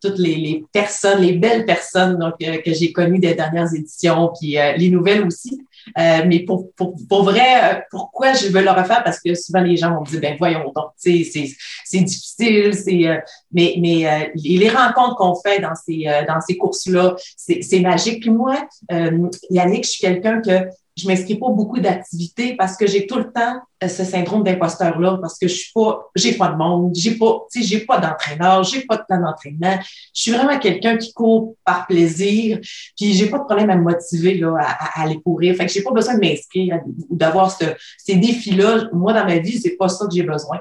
toutes 0.00 0.18
les, 0.18 0.64
personnes, 0.72 1.20
les 1.20 1.32
belles 1.32 1.64
personnes 1.64 2.18
donc, 2.18 2.34
que 2.38 2.72
j'ai 2.72 2.92
connues 2.92 3.18
des 3.18 3.34
dernières 3.34 3.74
éditions, 3.74 4.32
puis 4.38 4.56
les 4.76 4.90
nouvelles 4.90 5.26
aussi. 5.26 5.60
Euh, 5.98 6.22
mais 6.26 6.40
pour, 6.40 6.72
pour, 6.74 6.94
pour 7.08 7.24
vrai, 7.24 7.40
euh, 7.40 7.80
pourquoi 7.90 8.32
je 8.32 8.48
veux 8.48 8.62
le 8.62 8.70
refaire? 8.70 9.02
Parce 9.02 9.20
que 9.20 9.34
souvent 9.34 9.60
les 9.60 9.76
gens 9.76 9.94
vont 9.94 10.02
me 10.02 10.06
dire, 10.06 10.20
ben 10.20 10.36
voyons 10.38 10.72
donc, 10.74 10.90
c'est 10.96 11.22
difficile, 11.92 12.74
c'est 12.74 13.08
euh, 13.08 13.18
mais, 13.52 13.74
mais 13.78 14.32
les 14.34 14.68
rencontres 14.68 15.16
qu'on 15.16 15.34
fait 15.34 15.60
dans 15.60 15.74
ces, 15.74 16.04
dans 16.26 16.40
ces 16.40 16.56
courses-là, 16.56 17.16
c'est 17.36 17.80
magique. 17.80 18.20
Puis 18.20 18.30
moi, 18.30 18.56
Yannick, 19.50 19.84
je 19.84 19.90
suis 19.90 20.00
quelqu'un 20.00 20.40
que 20.40 20.68
je 20.96 21.06
m'inscris 21.06 21.36
pas 21.36 21.48
beaucoup 21.48 21.80
d'activités 21.80 22.56
parce 22.56 22.76
que 22.76 22.86
j'ai 22.86 23.06
tout 23.06 23.16
le 23.16 23.32
temps 23.32 23.60
euh, 23.82 23.88
ce 23.88 24.04
syndrome 24.04 24.44
d'imposteur-là, 24.44 25.18
parce 25.20 25.38
que 25.38 25.48
je 25.48 25.54
suis 25.54 25.72
pas, 25.72 26.10
j'ai 26.14 26.34
pas 26.34 26.48
de 26.48 26.56
monde, 26.56 26.92
j'ai 26.94 27.16
pas, 27.16 27.46
tu 27.50 27.62
sais, 27.62 27.66
j'ai 27.66 27.80
pas 27.80 27.98
d'entraîneur, 27.98 28.62
j'ai 28.64 28.82
pas 28.82 28.98
de 28.98 29.02
plan 29.08 29.20
d'entraînement. 29.20 29.78
Je 30.14 30.20
suis 30.20 30.32
vraiment 30.32 30.58
quelqu'un 30.58 30.98
qui 30.98 31.12
court 31.14 31.54
par 31.64 31.86
plaisir, 31.86 32.58
puis 32.96 33.14
j'ai 33.14 33.30
pas 33.30 33.38
de 33.38 33.44
problème 33.44 33.70
à 33.70 33.76
me 33.76 33.82
motiver, 33.82 34.34
là, 34.34 34.56
à, 34.58 35.02
aller 35.02 35.20
courir. 35.22 35.56
Fait 35.56 35.66
que 35.66 35.72
j'ai 35.72 35.82
pas 35.82 35.92
besoin 35.92 36.14
de 36.14 36.20
m'inscrire 36.20 36.80
ou 37.08 37.16
d'avoir 37.16 37.50
ce, 37.50 37.64
ces 37.96 38.16
défis-là. 38.16 38.88
Moi, 38.92 39.12
dans 39.14 39.24
ma 39.24 39.38
vie, 39.38 39.58
c'est 39.58 39.76
pas 39.76 39.88
ça 39.88 40.06
que 40.06 40.14
j'ai 40.14 40.24
besoin. 40.24 40.60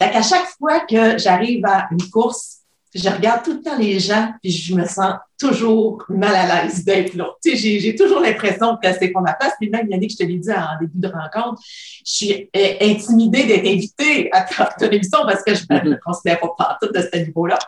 Fait 0.00 0.10
qu'à 0.10 0.22
chaque 0.22 0.46
fois 0.58 0.80
que 0.80 1.18
j'arrive 1.18 1.64
à 1.66 1.88
une 1.90 2.08
course, 2.10 2.59
je 2.94 3.08
regarde 3.08 3.44
tout 3.44 3.52
le 3.52 3.62
temps 3.62 3.78
les 3.78 4.00
gens, 4.00 4.32
puis 4.42 4.50
je 4.50 4.74
me 4.74 4.84
sens 4.84 5.14
toujours 5.38 6.04
mal 6.08 6.34
à 6.34 6.64
l'aise 6.64 6.84
d'être 6.84 7.14
là. 7.14 7.28
Tu 7.42 7.56
sais, 7.56 7.78
j'ai 7.78 7.94
toujours 7.94 8.20
l'impression 8.20 8.76
que 8.82 8.92
c'est 8.92 9.08
pas 9.08 9.20
ma 9.20 9.32
place. 9.34 9.52
Puis 9.60 9.70
même, 9.70 9.88
Yannick, 9.88 10.10
je 10.10 10.16
te 10.16 10.22
l'ai 10.24 10.38
dit 10.38 10.50
en 10.50 10.78
début 10.80 10.98
de 10.98 11.08
rencontre, 11.08 11.62
je 12.04 12.12
suis 12.12 12.50
euh, 12.56 12.74
intimidée 12.80 13.44
d'être 13.44 13.66
invitée 13.66 14.28
à 14.32 14.42
ton 14.42 14.90
émission 14.90 15.20
parce 15.24 15.42
que 15.42 15.54
je 15.54 15.64
ne 15.70 15.90
me 15.90 16.00
considère 16.04 16.40
pas 16.58 16.78
tout 16.82 16.92
de 16.92 17.00
ce 17.00 17.18
niveau-là. 17.18 17.58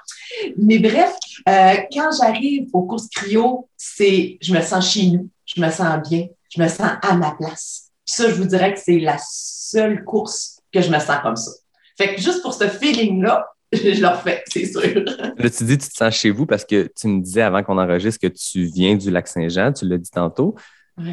Mais 0.59 0.79
bref, 0.79 1.15
euh, 1.49 1.75
quand 1.93 2.11
j'arrive 2.21 2.69
aux 2.73 2.83
courses 2.83 3.09
cryo, 3.09 3.69
c'est, 3.77 4.39
je 4.41 4.53
me 4.53 4.61
sens 4.61 4.93
chez 4.93 5.07
nous, 5.07 5.29
je 5.47 5.61
me 5.61 5.71
sens 5.71 6.09
bien, 6.09 6.27
je 6.55 6.61
me 6.61 6.69
sens 6.69 6.91
à 7.01 7.15
ma 7.15 7.31
place. 7.33 7.91
ça, 8.05 8.29
je 8.29 8.35
vous 8.35 8.45
dirais 8.45 8.75
que 8.75 8.81
c'est 8.81 8.99
la 8.99 9.17
seule 9.19 10.05
course 10.05 10.61
que 10.73 10.83
je 10.83 10.91
me 10.91 10.99
sens 10.99 11.19
comme 11.23 11.37
ça. 11.37 11.53
Fait 11.97 12.15
que 12.15 12.21
juste 12.21 12.43
pour 12.43 12.55
ce 12.55 12.69
feeling-là, 12.69 13.47
je 13.73 14.01
le 14.01 14.07
refais, 14.07 14.43
c'est 14.47 14.67
sûr. 14.67 15.05
Là, 15.37 15.51
tu 15.51 15.65
dis 15.65 15.79
tu 15.79 15.89
te 15.89 15.95
sens 15.95 16.15
chez 16.15 16.31
vous 16.31 16.47
parce 16.47 16.65
que 16.65 16.91
tu 16.95 17.09
me 17.09 17.23
disais 17.23 17.43
avant 17.43 17.63
qu'on 17.63 17.79
enregistre 17.79 18.21
que 18.21 18.33
tu 18.33 18.65
viens 18.65 18.97
du 18.97 19.11
lac 19.11 19.27
Saint-Jean, 19.27 19.73
tu 19.73 19.87
l'as 19.87 19.99
dit 19.99 20.11
tantôt. 20.11 20.55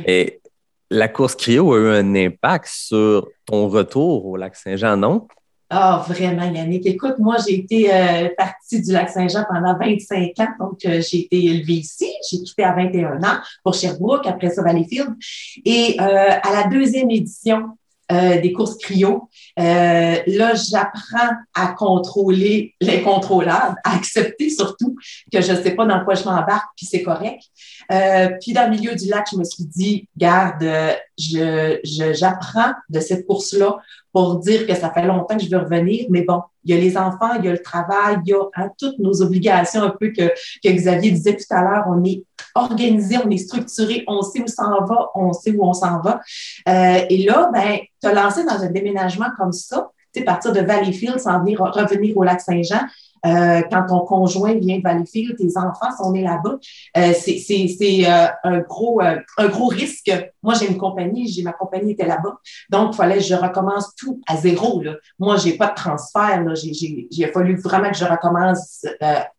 Et 0.06 0.42
la 0.90 1.08
course 1.08 1.36
cryo 1.36 1.74
a 1.74 1.78
eu 1.78 1.88
un 1.90 2.16
impact 2.16 2.68
sur 2.70 3.28
ton 3.46 3.68
retour 3.70 4.26
au 4.26 4.36
lac 4.36 4.56
Saint-Jean, 4.56 4.98
non? 4.98 5.28
Ah, 5.72 6.04
vraiment, 6.08 6.52
Yannick. 6.52 6.88
Écoute, 6.88 7.20
moi, 7.20 7.38
j'ai 7.48 7.60
été 7.60 7.94
euh, 7.94 8.30
partie 8.36 8.82
du 8.82 8.92
lac 8.92 9.08
Saint-Jean 9.08 9.46
pendant 9.48 9.78
25 9.78 10.32
ans. 10.40 10.48
Donc, 10.60 10.84
euh, 10.86 11.00
j'ai 11.00 11.26
été 11.26 11.46
élevée 11.46 11.74
ici. 11.74 12.12
J'ai 12.28 12.40
quitté 12.40 12.64
à 12.64 12.74
21 12.74 13.18
ans 13.24 13.38
pour 13.64 13.76
Sherbrooke, 13.76 14.26
après 14.26 14.50
ça, 14.50 14.64
Valleyfield. 14.64 15.14
Et 15.66 15.96
euh, 16.00 16.04
à 16.42 16.52
la 16.54 16.68
deuxième 16.70 17.12
édition, 17.12 17.78
euh, 18.12 18.42
des 18.42 18.52
courses 18.52 18.78
cryo. 18.78 19.30
Euh, 19.60 20.18
là, 20.26 20.54
j'apprends 20.56 21.36
à 21.54 21.68
contrôler 21.68 22.74
l'incontrôlable, 22.82 23.76
à 23.84 23.96
accepter 23.96 24.50
surtout 24.50 24.96
que 25.32 25.42
je 25.42 25.52
ne 25.52 25.62
sais 25.62 25.72
pas 25.72 25.86
dans 25.86 26.04
quoi 26.04 26.16
je 26.16 26.24
m'embarque, 26.24 26.70
puis 26.76 26.86
c'est 26.86 27.04
correct. 27.04 27.44
Euh, 27.92 28.30
puis 28.42 28.54
dans 28.54 28.66
le 28.66 28.72
milieu 28.72 28.96
du 28.96 29.08
lac, 29.08 29.28
je 29.32 29.38
me 29.38 29.44
suis 29.44 29.66
dit, 29.66 30.08
garde, 30.18 30.66
je, 31.20 31.80
j'apprends 32.14 32.72
de 32.90 33.00
cette 33.00 33.28
course-là 33.28 33.78
pour 34.12 34.38
dire 34.38 34.66
que 34.66 34.74
ça 34.74 34.92
fait 34.92 35.06
longtemps 35.06 35.38
que 35.38 35.44
je 35.44 35.50
veux 35.50 35.60
revenir, 35.60 36.06
mais 36.10 36.24
bon, 36.24 36.42
il 36.64 36.74
y 36.74 36.78
a 36.78 36.82
les 36.82 36.98
enfants, 36.98 37.36
il 37.38 37.46
y 37.46 37.48
a 37.48 37.52
le 37.52 37.62
travail, 37.62 38.18
il 38.26 38.30
y 38.30 38.34
a 38.34 38.44
hein, 38.56 38.70
toutes 38.78 38.98
nos 39.00 39.22
obligations 39.22 39.84
un 39.84 39.90
peu 39.92 40.12
que, 40.12 40.30
que 40.64 40.70
Xavier 40.70 41.12
disait 41.12 41.36
tout 41.36 41.54
à 41.54 41.62
l'heure, 41.62 41.86
on 41.88 42.04
est 42.04 42.24
organisé, 42.56 43.18
on 43.24 43.30
est 43.30 43.38
structuré, 43.38 44.04
on 44.08 44.22
sait 44.22 44.42
où 44.42 44.48
s'en 44.48 44.84
va, 44.86 45.10
on 45.16 45.34
sait 45.34 45.52
où 45.52 45.64
on 45.64 45.74
s'en 45.74 46.02
va. 46.02 46.22
Euh, 46.68 47.02
et 47.10 47.24
là, 47.24 47.52
ben, 47.54 47.80
te 48.02 48.08
lancer 48.08 48.44
dans 48.46 48.64
un 48.64 48.72
déménagement 48.72 49.28
comme 49.38 49.52
ça, 49.52 49.92
tu 50.12 50.20
sais, 50.20 50.26
partir 50.26 50.54
de 50.54 50.62
Valleyfield, 50.62 51.20
s'en 51.20 51.40
venir 51.40 51.60
revenir 51.60 52.18
au 52.18 52.24
lac 52.24 52.42
Saint-Jean, 52.42 52.82
euh, 53.26 53.62
quand 53.70 53.86
ton 53.88 54.00
conjoint 54.02 54.54
vient 54.56 54.78
de 54.78 54.84
Valleyfield, 54.84 55.38
tes 55.38 55.58
enfants 55.58 55.96
sont 55.98 56.12
nés 56.12 56.24
là-bas. 56.24 56.58
Euh, 56.98 57.14
c'est 57.14 58.06
euh, 58.08 58.28
un, 58.44 58.60
gros, 58.60 59.02
euh, 59.02 59.18
un 59.38 59.48
gros 59.48 59.68
risque. 59.68 60.12
Moi, 60.42 60.54
j'ai 60.54 60.68
une 60.68 60.78
compagnie, 60.78 61.28
j'ai 61.28 61.44
ma 61.44 61.54
compagnie 61.54 61.92
était 61.92 62.06
là-bas. 62.06 62.40
Donc, 62.70 62.94
il 62.94 62.96
fallait 62.96 63.18
que 63.18 63.24
je 63.24 63.36
recommence 63.36 63.94
tout 63.96 64.22
à 64.28 64.38
zéro. 64.38 64.82
Là. 64.82 64.96
Moi, 65.18 65.38
j'ai 65.38 65.58
pas 65.58 65.68
de 65.68 65.76
transfert. 65.76 66.44
J'ai 66.56 67.32
fallu 67.34 67.58
vraiment 67.58 67.92
que 67.92 67.98
je 67.98 68.06
recommence 68.06 68.86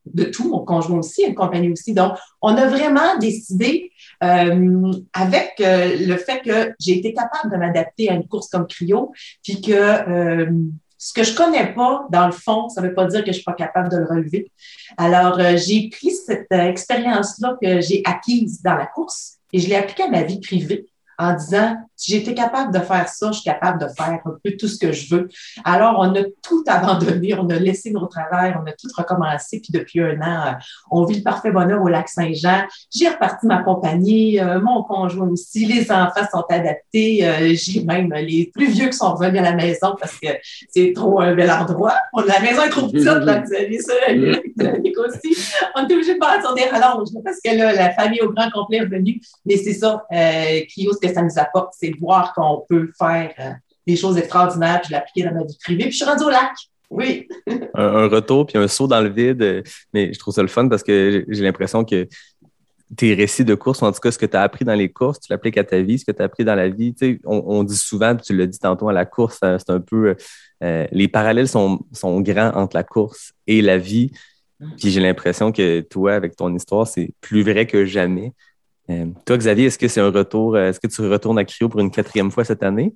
de 0.07 0.25
tout. 0.25 0.51
Mon 0.51 0.65
conjoint 0.65 0.99
aussi, 0.99 1.23
une 1.23 1.35
compagnie 1.35 1.73
aussi. 1.73 1.95
Donc, 1.95 2.15
on 2.43 2.55
a 2.57 2.67
vraiment 2.67 3.17
décidé 3.19 3.91
avec 4.21 5.55
le 5.59 6.17
fait 6.17 6.43
que 6.43 6.75
j'ai 6.79 6.99
été 6.99 7.15
capable 7.15 7.53
de 7.53 7.57
m'adapter 7.57 8.11
à 8.11 8.15
une 8.15 8.27
course 8.27 8.49
comme 8.49 8.67
Cryo, 8.67 9.13
puis 9.43 9.61
que 9.61 10.49
ce 11.03 11.15
que 11.15 11.25
je 11.25 11.35
connais 11.35 11.73
pas, 11.73 12.07
dans 12.11 12.27
le 12.27 12.33
fond, 12.33 12.69
ça 12.69 12.83
veut 12.83 12.93
pas 12.93 13.07
dire 13.07 13.23
que 13.25 13.29
je 13.29 13.37
suis 13.37 13.43
pas 13.43 13.55
capable 13.55 13.89
de 13.89 13.97
le 13.97 14.05
relever. 14.05 14.53
Alors, 14.99 15.41
euh, 15.41 15.57
j'ai 15.57 15.89
pris 15.89 16.11
cette 16.11 16.47
euh, 16.53 16.69
expérience-là 16.69 17.57
que 17.61 17.81
j'ai 17.81 18.03
acquise 18.05 18.61
dans 18.61 18.75
la 18.75 18.85
course 18.85 19.39
et 19.55 19.61
je 19.61 19.69
l'ai 19.71 19.77
appliquée 19.77 20.03
à 20.03 20.11
ma 20.11 20.25
vie 20.25 20.41
privée 20.41 20.91
en 21.19 21.35
disant, 21.35 21.79
si 22.01 22.13
j'étais 22.13 22.35
capable 22.35 22.73
de 22.73 22.79
faire 22.79 23.07
ça, 23.09 23.31
je 23.31 23.41
suis 23.41 23.45
capable 23.45 23.79
de 23.79 23.87
faire 23.95 24.09
un 24.25 24.37
peu 24.43 24.53
tout 24.59 24.69
ce 24.69 24.79
que 24.79 24.91
je 24.91 25.15
veux. 25.15 25.29
Alors, 25.65 25.97
on 25.99 26.15
a 26.15 26.23
tout 26.43 26.65
abandonné, 26.67 27.35
on 27.35 27.49
a 27.51 27.59
laissé 27.59 27.91
nos 27.91 28.07
travails, 28.07 28.55
on 28.59 28.67
a 28.67 28.73
tout 28.73 28.89
recommencé. 28.97 29.61
Puis 29.61 29.71
depuis 29.71 30.01
un 30.01 30.19
an, 30.23 30.47
euh, 30.47 30.53
on 30.91 31.05
vit 31.05 31.19
le 31.19 31.23
parfait 31.23 31.51
bonheur 31.51 31.83
au 31.83 31.89
lac 31.89 32.09
Saint-Jean. 32.09 32.63
J'ai 32.91 33.09
reparti 33.09 33.47
ma 33.47 33.63
compagnie, 33.63 34.41
euh, 34.41 34.61
mon 34.61 34.83
conjoint 34.83 35.29
aussi, 35.29 35.67
les 35.67 35.93
enfants 35.93 36.27
sont 36.33 36.45
adaptés. 36.49 37.29
Euh, 37.29 37.53
j'ai 37.55 37.85
même 37.85 38.11
les 38.15 38.51
plus 38.55 38.71
vieux 38.71 38.87
qui 38.87 38.97
sont 38.97 39.13
revenus 39.13 39.41
à 39.41 39.45
la 39.45 39.55
maison 39.55 39.95
parce 40.01 40.19
que 40.19 40.29
c'est 40.71 40.93
trop 40.95 41.21
un 41.21 41.35
bel 41.35 41.51
endroit. 41.51 41.97
La 42.27 42.41
maison 42.41 42.63
est 42.63 42.71
trop 42.71 42.87
petite, 42.89 43.05
là, 43.05 43.43
vous 43.45 43.55
avez 43.55 43.79
ça, 43.79 43.93
aussi. 45.07 45.37
On 45.77 45.87
est 45.87 45.93
obligé 45.93 46.15
de 46.15 46.19
partir 46.19 46.55
des 46.55 46.65
rallonges 46.65 47.09
parce 47.23 47.41
que 47.45 47.55
là, 47.55 47.75
la 47.75 47.91
famille 47.91 48.21
au 48.23 48.33
grand 48.33 48.51
complet 48.51 48.79
est 48.79 48.83
revenue. 48.83 49.21
Mais 49.45 49.57
c'est 49.57 49.75
ça, 49.75 50.05
euh, 50.13 50.61
Clio, 50.73 50.93
ce 50.93 51.07
que 51.07 51.13
ça 51.13 51.23
nous 51.23 51.39
apporte, 51.39 51.75
c'est 51.79 51.90
de 51.91 51.99
voir 51.99 52.33
qu'on 52.35 52.65
peut 52.69 52.91
faire 52.99 53.33
euh, 53.39 53.51
des 53.87 53.97
choses 53.97 54.19
extraordinaires, 54.19 54.81
puis 54.83 54.93
l'appliquer 54.93 55.29
dans 55.29 55.35
ma 55.35 55.45
vie 55.45 55.59
privée. 55.63 55.85
Puis 55.85 55.93
je 55.93 55.97
suis 55.97 56.05
rendue 56.05 56.25
au 56.25 56.31
lac. 56.31 56.53
Oui. 56.91 57.29
un, 57.75 58.09
retour, 58.09 58.47
puis 58.47 58.59
un 58.59 58.69
saut 58.69 58.87
dans 58.87 59.01
le 59.01 59.09
vide. 59.09 59.65
Mais 59.95 60.13
je 60.13 60.19
trouve 60.19 60.35
ça 60.35 60.43
le 60.43 60.49
fun 60.49 60.69
parce 60.69 60.83
que 60.83 61.25
j'ai 61.29 61.43
l'impression 61.43 61.85
que 61.85 62.09
tes 62.97 63.15
récits 63.15 63.45
de 63.45 63.55
course, 63.55 63.83
en 63.83 63.93
tout 63.93 64.01
cas 64.01 64.11
ce 64.11 64.19
que 64.19 64.27
tu 64.27 64.37
as 64.37 64.43
appris 64.43 64.65
dans 64.65 64.75
les 64.75 64.89
courses, 64.89 65.21
tu 65.21 65.31
l'appliques 65.31 65.59
à 65.59 65.65
ta 65.65 65.81
vie, 65.81 65.99
ce 65.99 66.05
que 66.05 66.13
tu 66.13 66.21
as 66.21 66.25
appris 66.25 66.45
dans 66.45 66.57
la 66.57 66.69
vie. 66.69 66.93
Tu 66.93 67.15
sais, 67.15 67.21
on, 67.25 67.63
dit 67.63 67.77
souvent, 67.77 68.17
puis 68.17 68.25
tu 68.27 68.37
l'as 68.37 68.47
dit 68.47 68.59
tantôt 68.59 68.89
à 68.89 68.93
la 68.93 69.05
course, 69.05 69.39
euh, 69.45 69.59
c'est 69.59 69.71
un 69.71 69.81
peu. 69.81 70.17
Euh, 70.63 70.87
les 70.91 71.09
parallèles 71.09 71.49
sont, 71.49 71.81
sont 71.93 72.21
grands 72.21 72.53
entre 72.55 72.77
la 72.77 72.83
course 72.83 73.33
et 73.47 73.63
la 73.63 73.79
vie. 73.79 74.11
Puis 74.79 74.91
j'ai 74.91 75.01
l'impression 75.01 75.53
que 75.53 75.81
toi, 75.81 76.15
avec 76.15 76.37
ton 76.37 76.55
histoire, 76.55 76.87
c'est 76.87 77.13
plus 77.21 77.43
vrai 77.43 77.67
que 77.67 77.87
jamais. 77.87 78.33
Euh, 78.91 79.07
toi, 79.25 79.37
Xavier, 79.37 79.67
est-ce 79.67 79.79
que 79.79 79.89
c'est 79.89 80.01
un 80.01 80.11
retour, 80.11 80.57
euh, 80.57 80.69
est-ce 80.69 80.81
que 80.81 80.87
tu 80.87 81.01
retournes 81.03 81.39
à 81.39 81.45
CRIO 81.45 81.69
pour 81.69 81.81
une 81.81 81.91
quatrième 81.91 82.31
fois 82.31 82.45
cette 82.45 82.63
année? 82.63 82.95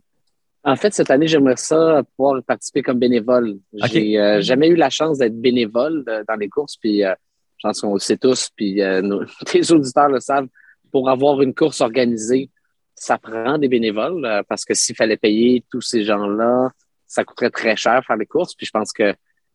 En 0.64 0.76
fait, 0.76 0.92
cette 0.94 1.10
année, 1.10 1.26
j'aimerais 1.26 1.56
ça 1.56 2.02
pouvoir 2.16 2.42
participer 2.42 2.82
comme 2.82 2.98
bénévole. 2.98 3.58
J'ai 3.90 4.18
euh, 4.18 4.40
jamais 4.40 4.68
eu 4.68 4.76
la 4.76 4.90
chance 4.90 5.18
d'être 5.18 5.38
bénévole 5.38 6.04
dans 6.26 6.36
les 6.36 6.48
courses, 6.48 6.76
puis 6.76 7.00
je 7.02 7.62
pense 7.62 7.82
qu'on 7.82 7.94
le 7.94 8.00
sait 8.00 8.16
tous, 8.16 8.50
puis 8.56 8.80
nos, 9.02 9.22
les 9.54 9.72
auditeurs 9.72 10.08
le 10.08 10.20
savent. 10.20 10.48
Pour 10.90 11.10
avoir 11.10 11.42
une 11.42 11.54
course 11.54 11.80
organisée, 11.80 12.50
ça 12.94 13.18
prend 13.18 13.58
des 13.58 13.68
bénévoles 13.68 14.44
parce 14.48 14.64
que 14.64 14.74
s'il 14.74 14.94
fallait 14.94 15.16
payer 15.16 15.64
tous 15.70 15.82
ces 15.82 16.04
gens-là, 16.04 16.70
ça 17.06 17.24
coûterait 17.24 17.50
très 17.50 17.76
cher 17.76 18.02
faire 18.06 18.16
les 18.16 18.26
courses. 18.26 18.54
Puis 18.54 18.66
je 18.66 18.70
pense 18.70 18.92
que 18.92 19.14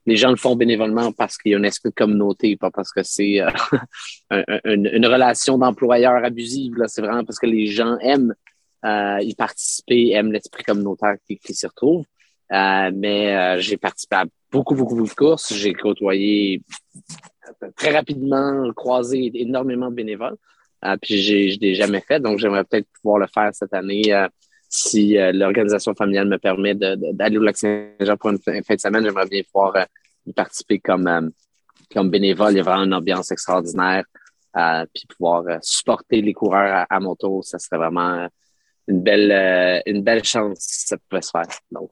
les 0.09 0.17
gens 0.17 0.31
le 0.31 0.37
font 0.37 0.55
bénévolement 0.55 1.11
parce 1.11 1.37
qu'il 1.37 1.51
y 1.51 1.55
a 1.55 1.59
un 1.59 1.63
esprit 1.63 1.89
de 1.89 1.93
communauté, 1.93 2.57
pas 2.57 2.71
parce 2.71 2.91
que 2.91 3.03
c'est 3.03 3.41
euh, 3.41 3.49
une, 4.65 5.05
relation 5.05 5.59
d'employeur 5.59 6.23
abusive. 6.25 6.73
C'est 6.87 7.01
vraiment 7.01 7.23
parce 7.23 7.37
que 7.37 7.45
les 7.45 7.67
gens 7.67 7.95
aiment 7.99 8.33
euh, 8.85 9.19
y 9.21 9.35
participer, 9.35 10.09
aiment 10.11 10.31
l'esprit 10.31 10.63
communautaire 10.63 11.15
qui, 11.27 11.53
s'y 11.53 11.67
retrouve. 11.67 12.05
Euh, 12.51 12.91
mais 12.93 13.61
j'ai 13.61 13.77
participé 13.77 14.15
à 14.15 14.25
beaucoup, 14.51 14.73
beaucoup, 14.73 14.95
beaucoup 14.95 15.09
de 15.09 15.13
courses. 15.13 15.53
J'ai 15.53 15.73
côtoyé 15.73 16.63
très 17.75 17.91
rapidement, 17.91 18.73
croisé 18.73 19.31
énormément 19.35 19.91
de 19.91 19.95
bénévoles. 19.95 20.37
puis 21.03 21.21
je 21.21 21.59
l'ai 21.59 21.75
jamais 21.75 22.01
fait, 22.01 22.19
donc 22.19 22.39
j'aimerais 22.39 22.63
peut-être 22.63 22.87
pouvoir 22.99 23.19
le 23.19 23.27
faire 23.27 23.51
cette 23.53 23.75
année 23.75 24.11
si 24.69 25.17
l'organisation 25.33 25.95
familiale 25.95 26.27
me 26.27 26.37
permet 26.37 26.75
d'aller 26.75 27.37
au 27.37 27.41
lac 27.41 27.57
Saint-Jean 27.57 28.17
pour 28.17 28.29
une 28.29 28.39
fin, 28.39 28.75
de 28.75 28.79
semaine, 28.79 29.03
j'aimerais 29.03 29.27
bien 29.27 29.41
pouvoir 29.51 29.73
participer 30.33 30.79
comme, 30.79 31.07
euh, 31.07 31.29
comme 31.93 32.09
bénévole. 32.09 32.53
Il 32.53 32.57
y 32.57 32.59
a 32.59 32.63
vraiment 32.63 32.83
une 32.83 32.93
ambiance 32.93 33.31
extraordinaire. 33.31 34.03
Euh, 34.57 34.83
puis 34.93 35.05
pouvoir 35.07 35.43
euh, 35.47 35.57
supporter 35.61 36.21
les 36.21 36.33
coureurs 36.33 36.85
à, 36.89 36.99
mon 36.99 37.15
tour, 37.15 37.45
ça 37.45 37.59
serait 37.59 37.77
vraiment 37.77 38.27
une 38.87 39.01
belle, 39.01 39.83
une 39.85 40.01
belle 40.01 40.23
chance 40.23 40.57
si 40.59 40.87
ça 40.87 40.97
pouvait 40.97 41.21
se 41.21 41.29
faire. 41.29 41.45
Donc, 41.71 41.91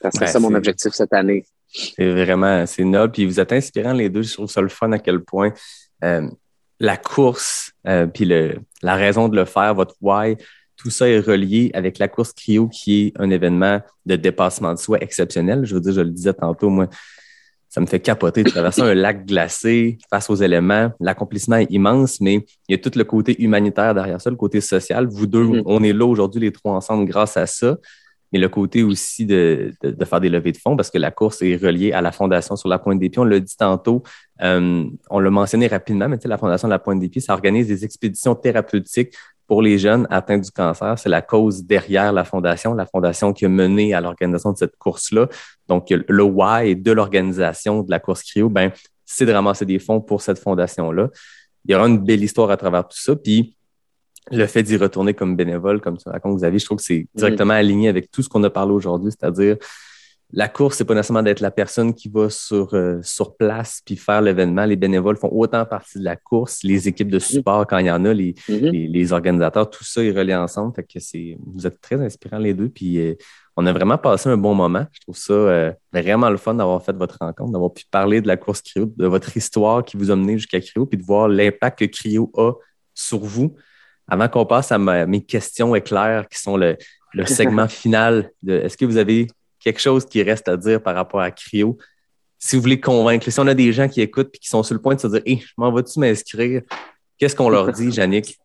ça 0.00 0.10
serait 0.12 0.26
ben, 0.26 0.32
ça 0.32 0.38
mon 0.38 0.54
objectif 0.54 0.92
cette 0.92 1.12
année. 1.12 1.44
C'est 1.66 2.12
vraiment, 2.12 2.64
c'est 2.66 2.84
noble. 2.84 3.12
Puis 3.12 3.26
vous 3.26 3.40
êtes 3.40 3.52
inspirants 3.52 3.92
les 3.92 4.08
deux. 4.08 4.22
Je 4.22 4.34
trouve 4.34 4.48
ça 4.48 4.60
le 4.60 4.68
fun 4.68 4.92
à 4.92 5.00
quel 5.00 5.20
point 5.20 5.52
la 6.80 6.96
course, 6.96 7.72
puis 8.14 8.24
le, 8.24 8.60
la 8.82 8.94
raison 8.94 9.28
de 9.28 9.34
le 9.34 9.44
faire, 9.44 9.74
votre 9.74 9.96
why, 10.00 10.36
tout 10.78 10.90
ça 10.90 11.08
est 11.08 11.18
relié 11.18 11.70
avec 11.74 11.98
la 11.98 12.08
course 12.08 12.32
cryo 12.32 12.68
qui 12.68 13.06
est 13.06 13.12
un 13.20 13.28
événement 13.30 13.80
de 14.06 14.16
dépassement 14.16 14.72
de 14.72 14.78
soi 14.78 14.98
exceptionnel. 15.02 15.66
Je 15.66 15.74
veux 15.74 15.80
dire, 15.80 15.92
je 15.92 16.00
le 16.00 16.10
disais 16.10 16.32
tantôt, 16.32 16.70
moi, 16.70 16.88
ça 17.68 17.80
me 17.80 17.86
fait 17.86 18.00
capoter 18.00 18.44
de 18.44 18.48
traverser 18.48 18.80
un 18.80 18.94
lac 18.94 19.26
glacé 19.26 19.98
face 20.08 20.30
aux 20.30 20.36
éléments. 20.36 20.90
L'accomplissement 21.00 21.56
est 21.56 21.70
immense, 21.70 22.20
mais 22.20 22.46
il 22.68 22.72
y 22.72 22.74
a 22.74 22.78
tout 22.78 22.96
le 22.96 23.04
côté 23.04 23.42
humanitaire 23.42 23.92
derrière 23.92 24.20
ça, 24.20 24.30
le 24.30 24.36
côté 24.36 24.60
social. 24.60 25.06
Vous 25.06 25.26
deux, 25.26 25.44
mm-hmm. 25.44 25.62
on 25.66 25.82
est 25.82 25.92
là 25.92 26.06
aujourd'hui, 26.06 26.40
les 26.40 26.52
trois 26.52 26.72
ensemble, 26.72 27.06
grâce 27.06 27.36
à 27.36 27.46
ça. 27.46 27.76
Mais 28.32 28.38
le 28.38 28.48
côté 28.48 28.82
aussi 28.82 29.24
de, 29.24 29.72
de, 29.82 30.04
faire 30.04 30.20
des 30.20 30.28
levées 30.28 30.52
de 30.52 30.58
fonds, 30.58 30.76
parce 30.76 30.90
que 30.90 30.98
la 30.98 31.10
course 31.10 31.40
est 31.40 31.56
reliée 31.56 31.92
à 31.92 32.02
la 32.02 32.12
Fondation 32.12 32.56
sur 32.56 32.68
la 32.68 32.78
Pointe 32.78 33.00
des 33.00 33.08
Pieds. 33.08 33.20
On 33.20 33.24
l'a 33.24 33.40
dit 33.40 33.56
tantôt, 33.56 34.02
euh, 34.42 34.84
on 35.08 35.18
l'a 35.18 35.30
mentionné 35.30 35.66
rapidement, 35.66 36.10
mais 36.10 36.18
tu 36.18 36.24
sais, 36.24 36.28
la 36.28 36.36
Fondation 36.36 36.68
de 36.68 36.72
la 36.72 36.78
Pointe 36.78 37.00
des 37.00 37.08
Pieds, 37.08 37.22
ça 37.22 37.32
organise 37.32 37.68
des 37.68 37.86
expéditions 37.86 38.34
thérapeutiques 38.34 39.14
pour 39.48 39.62
les 39.62 39.78
jeunes 39.78 40.06
atteints 40.10 40.38
du 40.38 40.50
cancer. 40.50 40.96
C'est 40.98 41.08
la 41.08 41.22
cause 41.22 41.64
derrière 41.64 42.12
la 42.12 42.24
fondation, 42.24 42.74
la 42.74 42.86
fondation 42.86 43.32
qui 43.32 43.46
a 43.46 43.48
mené 43.48 43.94
à 43.94 44.00
l'organisation 44.00 44.52
de 44.52 44.58
cette 44.58 44.76
course-là. 44.76 45.26
Donc, 45.68 45.88
le 45.90 46.22
why 46.22 46.76
de 46.76 46.92
l'organisation 46.92 47.82
de 47.82 47.90
la 47.90 47.98
course 47.98 48.22
CRIO, 48.22 48.50
ben, 48.50 48.70
c'est 49.06 49.24
de 49.24 49.32
ramasser 49.32 49.64
des 49.64 49.78
fonds 49.78 50.02
pour 50.02 50.20
cette 50.20 50.38
fondation-là. 50.38 51.08
Il 51.64 51.72
y 51.72 51.74
aura 51.74 51.88
une 51.88 51.98
belle 51.98 52.22
histoire 52.22 52.50
à 52.50 52.58
travers 52.58 52.86
tout 52.86 52.98
ça. 52.98 53.16
Puis, 53.16 53.56
le 54.30 54.46
fait 54.46 54.62
d'y 54.62 54.76
retourner 54.76 55.14
comme 55.14 55.34
bénévole, 55.34 55.80
comme 55.80 55.96
tu 55.96 56.08
racontes, 56.10 56.36
Xavier, 56.36 56.58
je 56.58 56.66
trouve 56.66 56.76
que 56.76 56.84
c'est 56.84 57.06
directement 57.14 57.54
aligné 57.54 57.88
avec 57.88 58.10
tout 58.10 58.22
ce 58.22 58.28
qu'on 58.28 58.44
a 58.44 58.50
parlé 58.50 58.72
aujourd'hui, 58.72 59.10
c'est-à-dire 59.10 59.56
la 60.30 60.48
course, 60.48 60.76
c'est 60.76 60.84
pas 60.84 60.94
nécessairement 60.94 61.22
d'être 61.22 61.40
la 61.40 61.50
personne 61.50 61.94
qui 61.94 62.10
va 62.10 62.28
sur, 62.28 62.74
euh, 62.74 62.98
sur 63.02 63.34
place 63.36 63.80
puis 63.84 63.96
faire 63.96 64.20
l'événement. 64.20 64.66
Les 64.66 64.76
bénévoles 64.76 65.16
font 65.16 65.30
autant 65.32 65.64
partie 65.64 65.98
de 65.98 66.04
la 66.04 66.16
course, 66.16 66.62
les 66.62 66.86
équipes 66.86 67.10
de 67.10 67.18
support 67.18 67.66
quand 67.66 67.78
il 67.78 67.86
y 67.86 67.90
en 67.90 68.04
a, 68.04 68.12
les, 68.12 68.34
mm-hmm. 68.34 68.90
les, 68.92 69.12
organisateurs, 69.12 69.70
tout 69.70 69.84
ça 69.84 70.04
est 70.04 70.10
relié 70.10 70.34
ensemble. 70.34 70.74
Fait 70.74 70.84
que 70.84 71.00
c'est, 71.00 71.38
vous 71.46 71.66
êtes 71.66 71.80
très 71.80 71.96
inspirants 72.02 72.38
les 72.38 72.52
deux. 72.52 72.68
Puis 72.68 72.98
euh, 72.98 73.14
on 73.56 73.64
a 73.64 73.72
vraiment 73.72 73.96
passé 73.96 74.28
un 74.28 74.36
bon 74.36 74.54
moment. 74.54 74.86
Je 74.92 75.00
trouve 75.00 75.16
ça 75.16 75.32
euh, 75.32 75.72
vraiment 75.94 76.28
le 76.28 76.36
fun 76.36 76.52
d'avoir 76.54 76.84
fait 76.84 76.94
votre 76.94 77.16
rencontre, 77.18 77.52
d'avoir 77.52 77.72
pu 77.72 77.84
parler 77.90 78.20
de 78.20 78.28
la 78.28 78.36
course 78.36 78.60
Cryo, 78.60 78.92
de 78.96 79.06
votre 79.06 79.34
histoire 79.34 79.82
qui 79.82 79.96
vous 79.96 80.10
a 80.10 80.16
mené 80.16 80.36
jusqu'à 80.36 80.60
Cryo, 80.60 80.84
puis 80.84 80.98
de 80.98 81.04
voir 81.04 81.28
l'impact 81.28 81.78
que 81.78 81.84
Cryo 81.86 82.30
a 82.36 82.52
sur 82.92 83.20
vous. 83.20 83.56
Avant 84.06 84.28
qu'on 84.28 84.44
passe 84.44 84.72
à 84.72 84.78
mes 84.78 85.24
questions 85.24 85.74
éclairs 85.74 86.28
qui 86.28 86.38
sont 86.38 86.58
le, 86.58 86.76
le 87.14 87.24
segment 87.24 87.68
final 87.68 88.30
de 88.42 88.54
est-ce 88.54 88.76
que 88.76 88.84
vous 88.84 88.98
avez 88.98 89.26
quelque 89.60 89.80
chose 89.80 90.04
qui 90.04 90.22
reste 90.22 90.48
à 90.48 90.56
dire 90.56 90.82
par 90.82 90.94
rapport 90.94 91.20
à 91.20 91.30
Cryo. 91.30 91.76
Si 92.38 92.56
vous 92.56 92.62
voulez 92.62 92.80
convaincre, 92.80 93.30
si 93.30 93.40
on 93.40 93.46
a 93.46 93.54
des 93.54 93.72
gens 93.72 93.88
qui 93.88 94.00
écoutent 94.00 94.30
et 94.34 94.38
qui 94.38 94.48
sont 94.48 94.62
sur 94.62 94.74
le 94.74 94.80
point 94.80 94.94
de 94.94 95.00
se 95.00 95.06
dire 95.08 95.22
Hé, 95.26 95.38
je 95.38 95.52
m'en 95.56 95.72
vas-tu 95.72 95.98
m'inscrire? 95.98 96.62
Qu'est-ce 97.18 97.34
qu'on 97.34 97.48
leur 97.48 97.72
dit, 97.72 97.88
Yannick? 97.90 98.38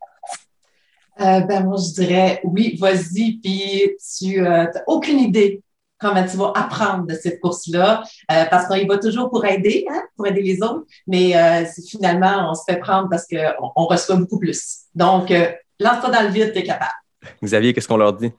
Euh, 1.21 1.41
ben, 1.41 1.63
moi, 1.63 1.77
je 1.77 1.93
dirais 1.93 2.41
oui, 2.43 2.75
vas-y, 2.79 3.33
puis 3.33 3.91
tu 4.17 4.41
n'as 4.41 4.71
aucune 4.87 5.19
idée 5.19 5.61
comment 6.03 6.23
tu 6.25 6.37
vas 6.37 6.51
apprendre 6.55 7.07
de 7.07 7.15
cette 7.15 7.39
course-là, 7.39 8.03
euh, 8.31 8.45
parce 8.51 8.67
qu'on 8.67 8.75
y 8.75 8.85
va 8.85 8.97
toujours 8.97 9.29
pour 9.29 9.45
aider, 9.45 9.85
hein, 9.89 10.03
pour 10.15 10.27
aider 10.27 10.41
les 10.41 10.61
autres, 10.61 10.83
mais 11.07 11.35
euh, 11.35 11.65
finalement, 11.87 12.51
on 12.51 12.53
se 12.53 12.63
fait 12.67 12.77
prendre 12.77 13.09
parce 13.09 13.25
qu'on 13.25 13.71
on 13.75 13.85
reçoit 13.85 14.17
beaucoup 14.17 14.37
plus. 14.37 14.81
Donc, 14.93 15.31
euh, 15.31 15.51
lance-toi 15.79 16.09
dans 16.09 16.21
le 16.21 16.29
vide, 16.29 16.51
tu 16.53 16.59
es 16.59 16.63
capable. 16.63 16.91
Xavier, 17.41 17.73
qu'est-ce 17.73 17.87
qu'on 17.87 17.97
leur 17.97 18.13
dit? 18.13 18.31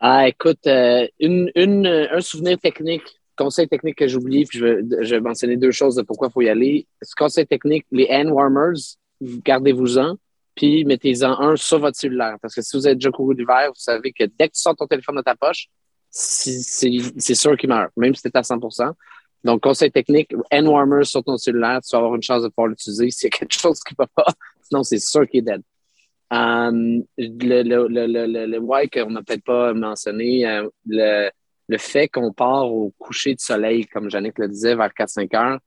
Ah, 0.00 0.28
écoute, 0.28 0.66
une, 0.66 1.50
une, 1.54 1.86
un 1.86 2.20
souvenir 2.20 2.58
technique, 2.58 3.02
conseil 3.36 3.68
technique 3.68 3.96
que 3.96 4.08
j'oublie, 4.08 4.46
puis 4.46 4.58
je 4.58 4.64
vais, 4.64 5.04
je 5.04 5.14
vais 5.14 5.20
mentionner 5.20 5.56
deux 5.56 5.72
choses 5.72 5.94
de 5.96 6.02
pourquoi 6.02 6.28
il 6.28 6.32
faut 6.32 6.42
y 6.42 6.48
aller. 6.48 6.86
Ce 7.02 7.14
conseil 7.14 7.46
technique, 7.46 7.86
les 7.90 8.08
hand 8.10 8.30
warmers, 8.30 8.96
gardez-vous-en, 9.20 10.16
puis 10.54 10.84
mettez-en 10.84 11.38
un 11.40 11.56
sur 11.56 11.78
votre 11.80 11.98
cellulaire. 11.98 12.36
Parce 12.40 12.54
que 12.54 12.62
si 12.62 12.76
vous 12.76 12.88
êtes 12.88 12.96
déjà 12.98 13.10
couru 13.10 13.34
d'hiver, 13.34 13.68
vous 13.68 13.74
savez 13.80 14.12
que 14.12 14.24
dès 14.24 14.48
que 14.48 14.54
tu 14.54 14.60
sors 14.60 14.74
ton 14.74 14.86
téléphone 14.86 15.16
de 15.16 15.22
ta 15.22 15.34
poche, 15.34 15.68
c'est 16.10 17.34
sûr 17.34 17.56
qu'il 17.56 17.68
meurt, 17.68 17.92
même 17.96 18.14
si 18.14 18.22
tu 18.22 18.30
à 18.34 18.42
100% 18.42 18.92
Donc, 19.44 19.62
conseil 19.62 19.90
technique, 19.92 20.34
N-Warmer 20.50 21.04
sur 21.04 21.22
ton 21.22 21.36
cellulaire, 21.36 21.80
tu 21.82 21.90
vas 21.92 21.98
avoir 21.98 22.14
une 22.14 22.22
chance 22.22 22.42
de 22.42 22.48
pouvoir 22.48 22.68
l'utiliser. 22.68 23.10
S'il 23.10 23.26
y 23.26 23.34
a 23.34 23.38
quelque 23.38 23.58
chose 23.58 23.80
qui 23.80 23.94
ne 23.94 24.04
va 24.04 24.06
pas, 24.14 24.32
sinon 24.62 24.82
c'est 24.82 24.98
sûr 24.98 25.28
qu'il 25.28 25.40
est 25.40 25.42
dead. 25.42 25.62
Um, 26.30 27.02
le, 27.18 27.62
le, 27.62 27.88
le, 27.88 28.46
le, 28.46 28.58
why 28.60 28.88
qu'on 28.88 29.10
n'a 29.10 29.22
peut-être 29.22 29.42
pas 29.42 29.74
mentionné, 29.74 30.46
euh, 30.46 30.68
le, 30.86 31.28
le 31.68 31.78
fait 31.78 32.08
qu'on 32.08 32.32
part 32.32 32.72
au 32.72 32.94
coucher 32.98 33.34
de 33.34 33.40
soleil, 33.40 33.86
comme 33.86 34.08
Jannick 34.08 34.38
le 34.38 34.48
disait, 34.48 34.76
vers 34.76 34.90
4-5 34.90 35.36
heures, 35.36 35.58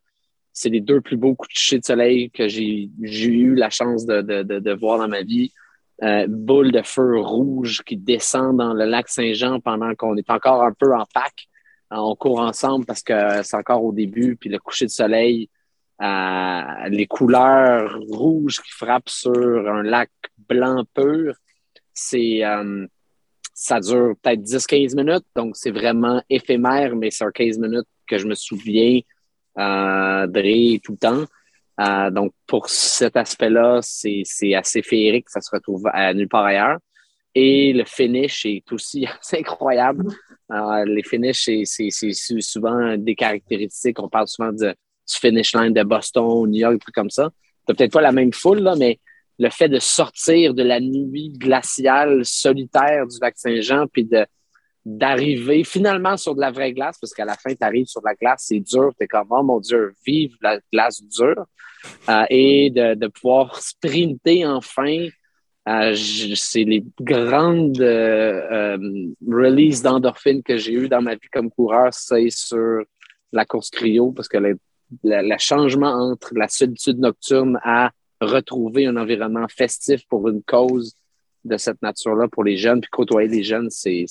c'est 0.53 0.69
les 0.69 0.81
deux 0.81 1.01
plus 1.01 1.17
beaux 1.17 1.35
couchers 1.35 1.79
de 1.79 1.85
soleil 1.85 2.29
que 2.29 2.47
j'ai 2.47 2.89
eu 3.01 3.55
la 3.55 3.69
chance 3.69 4.05
de, 4.05 4.21
de, 4.21 4.43
de, 4.43 4.59
de 4.59 4.73
voir 4.73 4.99
dans 4.99 5.07
ma 5.07 5.23
vie. 5.23 5.51
Euh, 6.01 6.25
boule 6.27 6.71
de 6.71 6.81
feu 6.81 7.19
rouge 7.19 7.81
qui 7.85 7.97
descend 7.97 8.57
dans 8.57 8.73
le 8.73 8.85
lac 8.85 9.07
Saint-Jean 9.07 9.59
pendant 9.59 9.93
qu'on 9.95 10.15
est 10.15 10.29
encore 10.29 10.63
un 10.63 10.73
peu 10.73 10.93
en 10.93 11.05
pack. 11.13 11.47
Euh, 11.91 11.97
on 11.97 12.15
court 12.15 12.39
ensemble 12.39 12.85
parce 12.85 13.03
que 13.03 13.41
c'est 13.43 13.57
encore 13.57 13.83
au 13.83 13.91
début, 13.91 14.35
puis 14.35 14.49
le 14.49 14.59
coucher 14.59 14.85
de 14.85 14.91
soleil, 14.91 15.49
euh, 16.01 16.89
les 16.89 17.07
couleurs 17.07 17.97
rouges 18.09 18.61
qui 18.61 18.71
frappent 18.71 19.09
sur 19.09 19.33
un 19.69 19.83
lac 19.83 20.09
blanc 20.49 20.83
pur, 20.93 21.35
c'est 21.93 22.41
ça 23.55 23.79
dure 23.79 24.15
peut-être 24.21 24.41
10-15 24.41 24.95
minutes, 24.95 25.25
donc 25.35 25.55
c'est 25.55 25.71
vraiment 25.71 26.21
éphémère, 26.29 26.95
mais 26.95 27.11
c'est 27.11 27.31
15 27.31 27.59
minutes 27.59 27.87
que 28.07 28.17
je 28.17 28.25
me 28.25 28.35
souviens 28.35 28.99
de 29.55 30.77
tout 30.79 30.93
le 30.93 30.97
temps. 30.97 31.25
Euh, 31.79 32.11
donc, 32.11 32.33
pour 32.45 32.69
cet 32.69 33.17
aspect-là, 33.17 33.79
c'est 33.81 34.53
assez 34.53 34.81
féerique, 34.81 35.29
ça 35.29 35.41
se 35.41 35.49
retrouve 35.51 35.83
à 35.91 36.13
nulle 36.13 36.27
part 36.27 36.45
ailleurs. 36.45 36.79
Et 37.35 37.73
le 37.73 37.83
finish 37.85 38.45
est 38.45 38.71
aussi 38.71 39.05
assez 39.19 39.39
incroyable. 39.39 40.05
Euh, 40.51 40.85
les 40.85 41.03
finishes, 41.03 41.49
c'est 41.63 41.89
souvent 42.41 42.95
des 42.97 43.15
caractéristiques. 43.15 43.99
On 43.99 44.09
parle 44.09 44.27
souvent 44.27 44.51
de, 44.51 44.75
du 45.07 45.19
finish 45.19 45.53
line 45.53 45.73
de 45.73 45.83
Boston, 45.83 46.47
New 46.47 46.59
York, 46.59 46.79
trucs 46.79 46.95
comme 46.95 47.09
ça. 47.09 47.29
Tu 47.67 47.75
peut-être 47.75 47.93
pas 47.93 48.01
la 48.01 48.11
même 48.11 48.33
foule, 48.33 48.59
là, 48.59 48.75
mais 48.77 48.99
le 49.39 49.49
fait 49.49 49.69
de 49.69 49.79
sortir 49.79 50.53
de 50.53 50.63
la 50.63 50.79
nuit 50.79 51.33
glaciale 51.37 52.23
solitaire 52.23 53.07
du 53.07 53.17
lac 53.21 53.33
Saint-Jean, 53.37 53.87
puis 53.87 54.05
de, 54.05 54.25
d'arriver 54.85 55.63
finalement 55.63 56.17
sur 56.17 56.35
de 56.35 56.41
la 56.41 56.51
vraie 56.51 56.73
glace, 56.73 56.97
parce 56.99 57.13
qu'à 57.13 57.25
la 57.25 57.35
fin, 57.35 57.53
tu 57.53 57.63
arrives 57.63 57.87
sur 57.87 58.01
la 58.03 58.13
glace, 58.15 58.45
c'est 58.47 58.59
dur, 58.59 58.91
tu 58.97 59.05
es 59.05 59.07
comme, 59.07 59.27
oh 59.29 59.43
mon 59.43 59.59
Dieu, 59.59 59.93
vive 60.05 60.35
la 60.41 60.59
glace 60.71 61.01
dure, 61.03 61.45
euh, 62.09 62.25
et 62.29 62.69
de, 62.69 62.95
de, 62.95 63.07
pouvoir 63.07 63.59
sprinter 63.61 64.45
enfin. 64.45 65.07
Euh, 65.69 65.95
c'est 66.35 66.65
les 66.65 66.83
grandes 66.99 67.79
euh, 67.79 68.77
releases 69.25 69.81
d'endorphines 69.81 70.43
que 70.43 70.57
j'ai 70.57 70.73
eues 70.73 70.89
dans 70.89 71.01
ma 71.01 71.15
vie 71.15 71.29
comme 71.31 71.49
coureur, 71.49 71.93
c'est 71.93 72.29
sur 72.29 72.83
la 73.31 73.45
course 73.45 73.69
cryo, 73.69 74.11
parce 74.11 74.27
que 74.27 74.37
le, 75.03 75.37
changement 75.37 75.91
entre 75.91 76.33
la 76.35 76.47
solitude 76.47 76.99
nocturne 76.99 77.59
à 77.63 77.91
retrouver 78.21 78.85
un 78.85 78.97
environnement 78.97 79.47
festif 79.49 80.05
pour 80.07 80.27
une 80.27 80.41
cause 80.43 80.95
de 81.43 81.57
cette 81.57 81.81
nature-là 81.81 82.27
pour 82.29 82.43
les 82.43 82.57
jeunes, 82.57 82.81
puis 82.81 82.89
côtoyer 82.89 83.27
les 83.27 83.43
jeunes, 83.43 83.69
c'est 83.69 84.05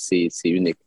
unique. 0.45 0.79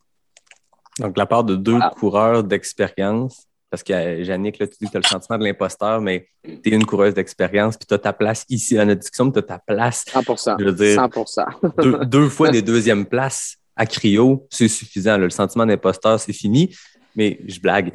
Donc, 0.99 1.17
la 1.17 1.25
part 1.25 1.43
de 1.43 1.55
deux 1.55 1.79
coureurs 1.97 2.43
d'expérience, 2.43 3.47
parce 3.69 3.83
que 3.83 4.23
Yannick, 4.23 4.59
là, 4.59 4.67
tu 4.67 4.75
dis 4.79 4.85
que 4.85 4.91
tu 4.91 4.97
as 4.97 5.01
le 5.01 5.07
sentiment 5.07 5.37
de 5.37 5.43
l'imposteur, 5.43 5.99
mais 5.99 6.29
tu 6.43 6.71
es 6.71 6.75
une 6.75 6.85
coureuse 6.85 7.13
d'expérience, 7.13 7.75
puis 7.75 7.85
tu 7.85 7.93
as 7.93 7.97
ta 7.97 8.13
place 8.13 8.45
ici 8.47 8.77
à 8.77 8.85
notre 8.85 9.01
discussion, 9.01 9.29
tu 9.31 9.39
as 9.39 9.41
ta 9.41 9.59
place. 9.59 10.05
100 10.07 10.57
je 10.59 10.65
veux 10.65 10.71
dire, 10.71 11.09
100 11.25 12.05
deux, 12.05 12.29
fois 12.29 12.51
des 12.51 12.61
deuxièmes 12.61 13.05
places 13.05 13.57
à 13.75 13.85
Cryo, 13.85 14.47
c'est 14.49 14.69
suffisant. 14.69 15.17
Le 15.17 15.29
sentiment 15.29 15.65
d'imposteur, 15.65 16.19
c'est 16.19 16.31
fini. 16.31 16.73
Mais 17.17 17.39
je 17.45 17.59
blague. 17.59 17.93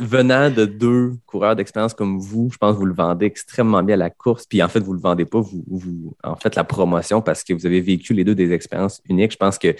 Venant 0.00 0.50
de 0.50 0.64
deux 0.64 1.12
coureurs 1.26 1.56
d'expérience 1.56 1.94
comme 1.94 2.18
vous, 2.18 2.50
je 2.52 2.58
pense 2.58 2.74
que 2.74 2.78
vous 2.78 2.86
le 2.86 2.94
vendez 2.94 3.26
extrêmement 3.26 3.82
bien 3.82 3.94
à 3.94 3.98
la 3.98 4.10
course. 4.10 4.46
Puis 4.46 4.62
en 4.62 4.68
fait, 4.68 4.80
vous 4.80 4.92
ne 4.92 4.96
le 4.96 5.02
vendez 5.02 5.24
pas, 5.24 5.40
vous, 5.40 5.64
vous 5.66 6.16
en 6.22 6.36
faites 6.36 6.56
la 6.56 6.64
promotion 6.64 7.20
parce 7.20 7.44
que 7.44 7.52
vous 7.52 7.66
avez 7.66 7.80
vécu 7.80 8.14
les 8.14 8.24
deux 8.24 8.34
des 8.34 8.52
expériences 8.52 9.00
uniques. 9.08 9.32
Je 9.32 9.36
pense 9.36 9.58
que 9.58 9.74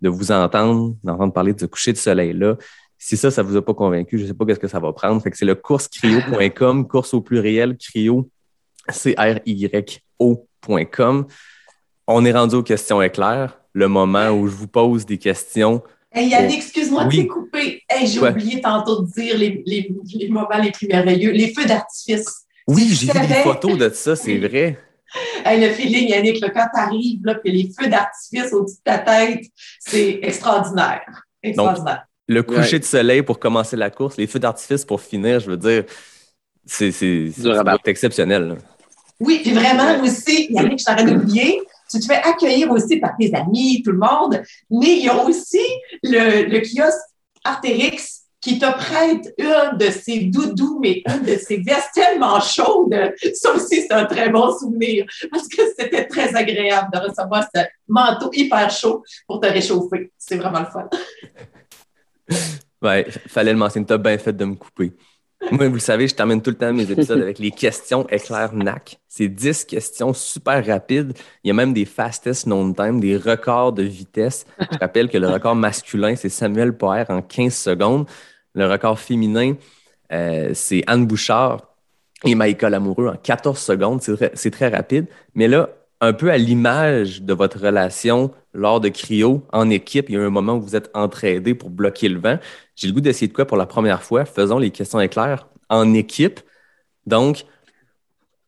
de 0.00 0.08
vous 0.08 0.32
entendre, 0.32 0.96
d'entendre 1.02 1.32
parler 1.32 1.52
de 1.54 1.60
ce 1.60 1.66
coucher 1.66 1.92
de 1.92 1.98
soleil-là, 1.98 2.56
si 2.98 3.16
ça, 3.16 3.30
ça 3.30 3.42
ne 3.42 3.48
vous 3.48 3.56
a 3.56 3.62
pas 3.62 3.74
convaincu, 3.74 4.18
je 4.18 4.22
ne 4.22 4.28
sais 4.28 4.34
pas 4.34 4.46
qu'est-ce 4.46 4.60
que 4.60 4.68
ça 4.68 4.80
va 4.80 4.92
prendre. 4.92 5.20
Fait 5.22 5.30
que 5.30 5.36
c'est 5.36 5.44
le 5.44 5.54
coursecrio.com, 5.54 6.88
course 6.88 7.12
au 7.14 7.20
pluriel, 7.20 7.76
cryo, 7.76 8.30
C-R-Y-O.com. 8.88 10.06
On 12.06 12.24
est 12.24 12.32
rendu 12.32 12.54
aux 12.56 12.62
questions 12.62 13.02
éclairs, 13.02 13.60
le 13.72 13.88
moment 13.88 14.30
où 14.30 14.46
je 14.46 14.54
vous 14.54 14.68
pose 14.68 15.04
des 15.04 15.18
questions 15.18 15.82
Hey 16.16 16.28
Yannick, 16.28 16.58
excuse-moi 16.58 17.06
de 17.06 17.10
t'écouper. 17.10 17.82
Hey, 18.04 18.10
j'ai 18.10 18.20
oublié 18.20 18.60
tantôt 18.60 19.02
de 19.02 19.10
dire 19.10 19.38
les, 19.38 19.62
les, 19.66 19.94
les, 20.14 20.28
moments 20.28 20.58
les 20.62 20.70
plus 20.70 20.86
merveilleux, 20.86 21.30
les 21.30 21.52
feux 21.54 21.64
d'artifice. 21.64 22.46
Oui, 22.66 22.88
j'ai 22.90 23.12
vu 23.12 23.26
des 23.26 23.34
photos 23.34 23.78
de 23.78 23.88
ça, 23.90 24.16
c'est 24.16 24.38
vrai. 24.46 24.78
Hey, 25.44 25.60
le 25.60 25.72
feeling, 25.72 26.08
Yannick, 26.08 26.40
là, 26.40 26.50
quand 26.50 26.66
tu 26.74 26.80
arrives, 26.80 27.24
là, 27.24 27.36
puis 27.36 27.52
les 27.52 27.70
feux 27.78 27.88
d'artifice 27.88 28.52
au-dessus 28.52 28.76
de 28.76 28.82
ta 28.84 28.98
tête, 28.98 29.44
c'est 29.80 30.18
extraordinaire. 30.22 31.24
Extraordinaire. 31.42 32.06
le 32.26 32.42
coucher 32.42 32.78
de 32.78 32.84
soleil 32.84 33.22
pour 33.22 33.38
commencer 33.38 33.76
la 33.76 33.90
course, 33.90 34.16
les 34.16 34.26
feux 34.26 34.38
d'artifice 34.38 34.84
pour 34.84 35.00
finir, 35.00 35.40
je 35.40 35.50
veux 35.50 35.56
dire, 35.56 35.84
c'est 36.66 36.92
exceptionnel. 37.86 38.56
Oui, 39.20 39.40
puis 39.42 39.52
vraiment 39.52 40.02
aussi, 40.02 40.48
Yannick, 40.50 40.80
je 40.80 40.84
t'arrête 40.84 41.06
d'oublier, 41.06 41.60
tu 41.90 42.00
te 42.00 42.06
fais 42.06 42.20
accueillir 42.22 42.70
aussi 42.70 42.96
par 42.96 43.16
tes 43.18 43.32
amis, 43.34 43.82
tout 43.84 43.92
le 43.92 43.98
monde, 43.98 44.42
mais 44.70 44.96
il 44.96 45.04
y 45.04 45.08
a 45.08 45.24
aussi 45.24 45.62
le, 46.02 46.48
le 46.48 46.60
kiosque 46.60 47.13
Artérix 47.44 48.24
qui 48.40 48.58
te 48.58 48.70
prête 48.70 49.34
une 49.38 49.78
de 49.78 49.90
ses 49.90 50.24
doudous, 50.24 50.78
mais 50.82 51.02
une 51.08 51.22
de 51.22 51.36
ses 51.38 51.56
vestes 51.58 51.90
tellement 51.94 52.40
chaudes. 52.40 52.94
Ça 53.34 53.52
aussi, 53.54 53.82
c'est 53.82 53.92
un 53.92 54.04
très 54.04 54.28
bon 54.28 54.56
souvenir 54.56 55.06
parce 55.30 55.48
que 55.48 55.62
c'était 55.78 56.06
très 56.06 56.34
agréable 56.36 56.90
de 56.92 56.98
recevoir 56.98 57.46
ce 57.54 57.62
manteau 57.88 58.30
hyper 58.34 58.70
chaud 58.70 59.02
pour 59.26 59.40
te 59.40 59.46
réchauffer. 59.46 60.12
C'est 60.18 60.36
vraiment 60.36 60.60
le 60.60 60.66
fun. 60.66 60.88
Ouais, 62.82 63.06
fallait 63.28 63.52
le 63.52 63.58
mentionner. 63.58 63.86
T'as 63.86 63.96
bien 63.96 64.18
fait 64.18 64.34
de 64.34 64.44
me 64.44 64.56
couper. 64.56 64.92
Moi, 65.50 65.68
vous 65.68 65.74
le 65.74 65.80
savez, 65.80 66.08
je 66.08 66.14
termine 66.14 66.40
tout 66.40 66.50
le 66.50 66.56
temps 66.56 66.72
mes 66.72 66.90
épisodes 66.90 67.20
avec 67.20 67.38
les 67.38 67.50
questions 67.50 68.06
éclair 68.08 68.52
NAC. 68.54 68.98
C'est 69.08 69.28
10 69.28 69.64
questions 69.64 70.12
super 70.12 70.64
rapides. 70.66 71.12
Il 71.42 71.48
y 71.48 71.50
a 71.50 71.54
même 71.54 71.72
des 71.72 71.84
fastest 71.84 72.46
known 72.46 72.74
time, 72.74 73.00
des 73.00 73.16
records 73.16 73.72
de 73.72 73.82
vitesse. 73.82 74.46
Je 74.58 74.78
rappelle 74.78 75.08
que 75.08 75.18
le 75.18 75.28
record 75.28 75.54
masculin, 75.54 76.16
c'est 76.16 76.28
Samuel 76.28 76.76
Poher 76.76 77.04
en 77.08 77.22
15 77.22 77.54
secondes. 77.54 78.06
Le 78.54 78.66
record 78.66 78.98
féminin, 78.98 79.54
euh, 80.12 80.50
c'est 80.54 80.82
Anne 80.86 81.06
Bouchard 81.06 81.74
et 82.24 82.34
Maïka 82.34 82.70
Lamoureux 82.70 83.08
en 83.08 83.16
14 83.16 83.58
secondes. 83.58 84.00
C'est 84.34 84.50
très, 84.50 84.68
rapide. 84.68 85.06
Mais 85.34 85.48
là, 85.48 85.68
un 86.00 86.12
peu 86.12 86.30
à 86.30 86.38
l'image 86.38 87.22
de 87.22 87.34
votre 87.34 87.58
relation 87.58 88.30
lors 88.52 88.80
de 88.80 88.88
cryo 88.88 89.42
en 89.52 89.70
équipe, 89.70 90.08
il 90.08 90.14
y 90.14 90.18
a 90.18 90.22
un 90.22 90.30
moment 90.30 90.54
où 90.54 90.60
vous 90.60 90.76
êtes 90.76 90.90
entraidés 90.94 91.54
pour 91.54 91.70
bloquer 91.70 92.08
le 92.08 92.20
vent. 92.20 92.38
J'ai 92.76 92.88
le 92.88 92.92
goût 92.92 93.00
d'essayer 93.00 93.28
de 93.28 93.32
quoi 93.32 93.46
pour 93.46 93.56
la 93.56 93.66
première 93.66 94.02
fois? 94.02 94.24
Faisons 94.24 94.58
les 94.58 94.70
questions 94.70 95.00
éclairs 95.00 95.48
en 95.68 95.94
équipe. 95.94 96.40
Donc, 97.06 97.44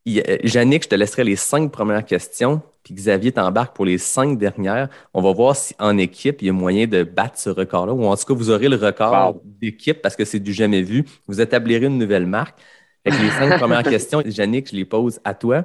Yannick, 0.07 0.85
je 0.85 0.89
te 0.89 0.95
laisserai 0.95 1.25
les 1.25 1.37
cinq 1.37 1.73
premières 1.73 2.05
questions, 2.05 2.63
puis 2.85 2.95
Xavier 2.95 3.33
t'embarque 3.33 3.75
pour 3.75 3.85
les 3.85 3.99
cinq 3.99 4.39
dernières. 4.39 4.89
On 5.13 5.21
va 5.21 5.33
voir 5.33 5.57
si 5.57 5.75
en 5.79 5.99
équipe, 5.99 6.43
il 6.43 6.47
y 6.47 6.51
a 6.51 6.53
moyen 6.53 6.87
de 6.87 7.03
battre 7.03 7.39
ce 7.39 7.51
record-là, 7.51 7.93
ou 7.93 8.05
en 8.05 8.17
tout 8.17 8.25
cas, 8.25 8.35
vous 8.35 8.51
aurez 8.51 8.69
le 8.69 8.77
record 8.77 9.41
d'équipe 9.45 10.01
parce 10.01 10.15
que 10.15 10.25
c'est 10.25 10.39
du 10.39 10.53
jamais 10.53 10.83
vu. 10.83 11.05
Vous 11.27 11.41
établirez 11.41 11.87
une 11.87 11.99
nouvelle 11.99 12.27
marque. 12.27 12.59
les 13.05 13.13
cinq 13.31 13.59
premières 13.59 13.83
questions, 13.83 14.23
Yannick, 14.23 14.71
je 14.71 14.77
les 14.77 14.85
pose 14.85 15.21
à 15.25 15.35
toi 15.35 15.65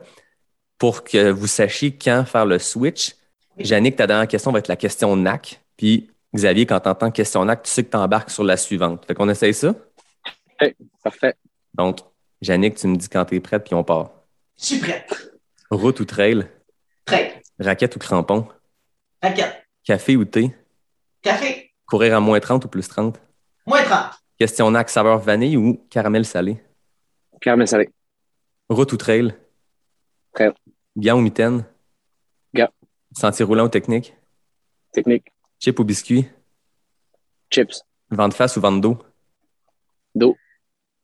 pour 0.79 1.03
que 1.03 1.29
vous 1.29 1.47
sachiez 1.47 1.95
quand 1.95 2.25
faire 2.25 2.47
le 2.47 2.57
switch. 2.57 3.15
Yannick, 3.59 3.95
ta 3.95 4.07
dernière 4.07 4.27
question 4.27 4.51
va 4.51 4.57
être 4.59 4.67
la 4.67 4.75
question 4.75 5.15
NAC. 5.15 5.61
Puis 5.77 6.09
Xavier, 6.33 6.65
quand 6.65 6.79
tu 6.79 6.89
entends 6.89 7.11
question 7.11 7.45
tu 7.45 7.55
sais 7.65 7.83
que 7.83 7.91
tu 7.91 7.97
embarques 7.97 8.29
sur 8.29 8.43
la 8.43 8.57
suivante. 8.57 9.05
Fait 9.05 9.13
qu'on 9.13 9.27
essaye 9.29 9.53
ça? 9.53 9.75
Oui, 10.61 10.75
parfait. 11.03 11.35
Donc, 11.73 11.99
Yannick, 12.41 12.75
tu 12.75 12.87
me 12.87 12.95
dis 12.95 13.09
quand 13.09 13.25
tu 13.25 13.35
es 13.35 13.39
prête, 13.39 13.65
puis 13.65 13.73
on 13.75 13.83
part. 13.83 14.11
Je 14.57 14.65
suis 14.65 14.79
prête. 14.79 15.31
Route 15.69 15.99
ou 15.99 16.05
trail? 16.05 16.47
Trail. 17.05 17.41
Raquette 17.59 17.95
ou 17.95 17.99
crampon? 17.99 18.47
Raquette. 19.21 19.67
Café 19.83 20.15
ou 20.15 20.25
thé? 20.25 20.55
Café. 21.21 21.71
Courir 21.85 22.15
à 22.15 22.19
moins 22.19 22.39
30 22.39 22.65
ou 22.65 22.67
plus 22.67 22.87
30? 22.87 23.19
Moins 23.65 23.83
30. 23.83 24.11
Questionnaire 24.37 24.89
saveur 24.89 25.19
vanille 25.19 25.57
ou 25.57 25.85
caramel 25.89 26.25
salé? 26.25 26.63
Caramel 27.41 27.67
salé. 27.67 27.89
Route 28.69 28.93
ou 28.93 28.97
trail? 28.97 29.35
Trail. 30.33 30.53
Gant 30.95 31.17
ou 31.17 31.21
mitaine? 31.21 31.65
Gant. 32.53 32.69
Sentier 33.11 33.45
roulant 33.45 33.65
ou 33.65 33.69
technique? 33.69 34.15
Technique. 34.93 35.31
Chip 35.63 35.77
ou 35.79 35.83
biscuit? 35.83 36.25
Chips. 37.51 37.83
Vent 38.09 38.29
de 38.29 38.33
face 38.33 38.57
ou 38.57 38.61
vent 38.61 38.71
de 38.71 38.79
dos? 38.81 38.97
Dos. 40.15 40.35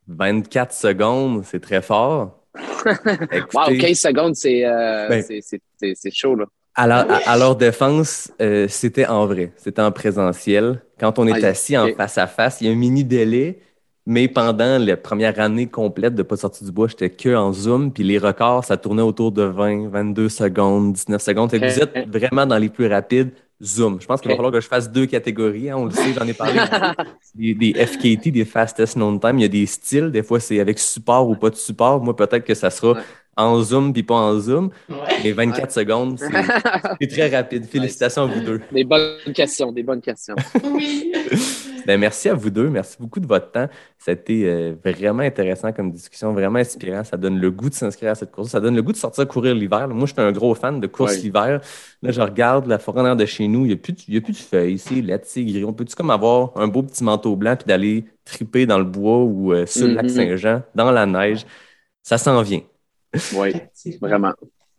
24 0.08 0.74
secondes, 0.74 1.44
c'est 1.46 1.60
très 1.60 1.84
fort. 1.84 2.44
wow, 2.56 2.92
Écoutez, 3.32 3.78
15 3.78 4.00
secondes, 4.00 4.36
c'est 4.36 4.66
euh, 4.66 5.10
Ben- 5.10 5.24
c'est- 5.24 6.12
chaud, 6.12 6.34
là. 6.34 6.46
À, 6.74 6.86
à- 6.86 7.30
à 7.34 7.38
leur 7.38 7.56
défense, 7.56 8.32
euh, 8.42 8.68
c'était 8.68 9.06
en 9.06 9.28
vrai, 9.28 9.52
c'était 9.58 9.82
en 9.82 9.92
présentiel. 9.92 10.82
Quand 11.00 11.20
on 11.20 11.28
est 11.28 11.44
Ah, 11.44 11.50
assis 11.50 11.78
en 11.78 11.94
face 11.96 12.18
à 12.18 12.26
face, 12.26 12.60
il 12.62 12.68
y 12.68 12.70
a 12.70 12.74
un 12.74 12.76
mini 12.76 13.04
délai, 13.04 13.60
mais 14.08 14.28
pendant 14.28 14.80
la 14.84 14.98
première 14.98 15.40
année 15.40 15.68
complète 15.68 16.16
de 16.16 16.24
Pas 16.24 16.38
sorti 16.38 16.66
du 16.66 16.72
bois, 16.72 16.88
j'étais 16.88 17.12
que 17.12 17.36
en 17.36 17.54
Zoom, 17.54 17.92
puis 17.94 18.04
les 18.04 18.18
records, 18.18 18.64
ça 18.66 18.78
tournait 18.78 19.04
autour 19.04 19.32
de 19.32 19.44
20, 19.44 19.90
22 19.90 20.30
secondes, 20.30 20.94
19 20.94 21.22
secondes. 21.22 21.54
Vous 21.54 21.80
êtes 21.80 22.10
vraiment 22.10 22.48
dans 22.48 22.58
les 22.58 22.70
plus 22.70 22.88
rapides. 22.88 23.32
Zoom. 23.64 24.00
Je 24.02 24.06
pense 24.06 24.22
qu'il 24.22 24.30
va 24.30 24.36
falloir 24.36 24.52
que 24.54 24.62
je 24.62 24.68
fasse 24.68 24.92
deux 24.92 25.06
catégories. 25.08 25.70
hein, 25.70 25.78
on 25.78 25.86
le 25.86 25.92
sait, 25.92 26.14
j'en 26.14 26.28
ai 26.28 26.34
parlé. 26.34 26.60
des, 27.36 27.54
des 27.56 27.74
FKT, 27.86 28.30
des 28.32 28.46
Fastest 28.46 28.96
Known 28.96 29.20
Time. 29.20 29.40
Il 29.40 29.42
y 29.42 29.46
a 29.46 29.48
des 29.50 29.66
styles. 29.66 30.12
Des 30.12 30.24
fois, 30.24 30.40
c'est 30.40 30.60
avec 30.60 30.78
support 30.80 31.28
ou 31.30 31.36
pas 31.36 31.50
de 31.50 31.56
support. 31.56 32.02
Moi, 32.04 32.16
peut-être 32.16 32.44
que 32.46 32.54
ça 32.54 32.70
sera 32.70 32.94
Ouais. 32.94 33.02
en 33.36 33.62
Zoom 33.62 33.94
puis 33.94 34.04
pas 34.04 34.16
en 34.16 34.40
Zoom. 34.40 34.70
Ouais. 34.90 34.96
Mais 35.24 35.32
24 35.32 35.72
secondes, 35.72 36.18
c'est 36.20 36.28
c'est 37.02 37.08
très 37.08 37.30
rapide. 37.36 37.66
Félicitations 37.66 38.24
à 38.24 38.26
vous 38.28 38.42
deux. 38.42 38.62
Des 38.72 38.84
bonnes 38.84 39.18
questions, 39.34 39.72
des 39.72 39.84
bonnes 39.84 40.02
questions. 40.02 40.36
Oui. 40.64 41.12
Ben, 41.88 41.98
merci 42.00 42.28
à 42.28 42.34
vous 42.34 42.50
deux. 42.50 42.70
Merci 42.70 42.98
beaucoup 43.00 43.22
de 43.22 43.26
votre 43.26 43.50
temps. 43.50 43.68
Ça 43.98 44.12
a 44.12 44.14
été 44.14 44.46
euh, 44.46 44.76
vraiment 44.84 45.24
intéressant 45.24 45.72
comme 45.72 45.90
discussion, 45.90 46.34
vraiment 46.34 46.60
inspirant. 46.60 47.04
Ça 47.06 47.16
donne 47.16 47.40
le 47.40 47.50
goût 47.50 47.70
de 47.70 47.74
s'inscrire 47.76 48.12
à 48.12 48.16
cette 48.16 48.30
course. 48.32 48.50
Ça 48.50 48.60
donne 48.60 48.76
le 48.76 48.84
goût 48.84 48.92
de 48.92 48.98
sortir 48.98 49.26
courir 49.26 49.56
l'hiver. 49.56 49.88
Moi, 49.88 50.06
je 50.06 50.12
suis 50.12 50.22
un 50.22 50.32
gros 50.34 50.54
fan 50.54 50.82
de 50.82 50.88
course 50.88 51.14
Ouais. 51.14 51.22
l'hiver. 51.22 51.62
Là, 52.02 52.12
je 52.12 52.20
regarde 52.20 52.68
la 52.68 52.78
forêt 52.78 53.10
en 53.10 53.16
de 53.16 53.26
chez 53.26 53.48
nous. 53.48 53.62
Il 53.64 53.70
n'y 53.70 53.74
a, 53.74 53.78
plus 53.78 53.94
de- 53.94 54.02
il 54.10 54.14
y 54.16 54.18
a 54.18 54.22
plus 54.22 54.34
de 54.34 54.38
feuilles. 54.38 54.78
C'est 54.78 54.96
laid, 55.02 55.22
c'est 55.24 55.46
gris. 55.46 55.64
On 55.64 55.72
peut-tu 55.72 55.96
comme 55.96 56.10
avoir 56.10 56.52
un 56.58 56.68
beau 56.68 56.84
petit 56.84 57.06
manteau 57.06 57.38
blanc 57.38 57.56
puis 57.56 57.66
d'aller 57.66 58.04
triper 58.26 58.66
dans 58.66 58.80
le 58.80 58.84
bois 58.86 59.24
ou 59.24 59.54
euh, 59.54 59.66
sur 59.66 59.88
le 59.88 59.94
lac 59.94 60.04
Mhm. 60.04 60.10
Saint-Jean, 60.10 60.62
dans 60.76 60.92
la 60.92 61.06
neige? 61.06 61.46
Ça 62.04 62.18
s'en 62.18 62.42
vient. 62.42 62.62
Oui, 63.36 63.54
vraiment. 64.02 64.34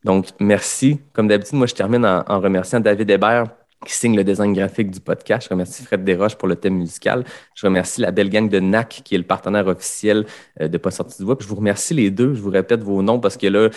Donc, 0.04 0.26
merci. 0.40 1.00
Comme 1.14 1.26
d'habitude, 1.28 1.56
moi, 1.56 1.66
je 1.66 1.74
termine 1.74 2.04
en, 2.04 2.22
en 2.28 2.38
remerciant 2.40 2.80
David 2.80 3.10
Hébert 3.10 3.46
qui 3.86 3.94
signe 3.94 4.16
le 4.16 4.24
design 4.24 4.52
graphique 4.52 4.90
du 4.90 5.00
podcast. 5.00 5.44
Je 5.44 5.50
remercie 5.50 5.84
Fred 5.84 6.04
Desroches 6.04 6.36
pour 6.36 6.48
le 6.48 6.56
thème 6.56 6.76
musical. 6.76 7.24
Je 7.54 7.66
remercie 7.66 8.00
la 8.00 8.10
belle 8.10 8.28
gang 8.28 8.48
de 8.48 8.60
NAC 8.60 9.02
qui 9.04 9.14
est 9.14 9.18
le 9.18 9.24
partenaire 9.24 9.66
officiel 9.68 10.26
euh, 10.60 10.68
de 10.68 10.78
Pas 10.78 10.90
sorti 10.90 11.18
du 11.18 11.24
bois. 11.24 11.38
Puis 11.38 11.44
je 11.44 11.50
vous 11.50 11.56
remercie 11.56 11.94
les 11.94 12.10
deux. 12.10 12.34
Je 12.34 12.40
vous 12.40 12.50
répète 12.50 12.82
vos 12.82 13.02
noms 13.02 13.20
parce 13.20 13.36
que 13.36 13.46
là, 13.46 13.68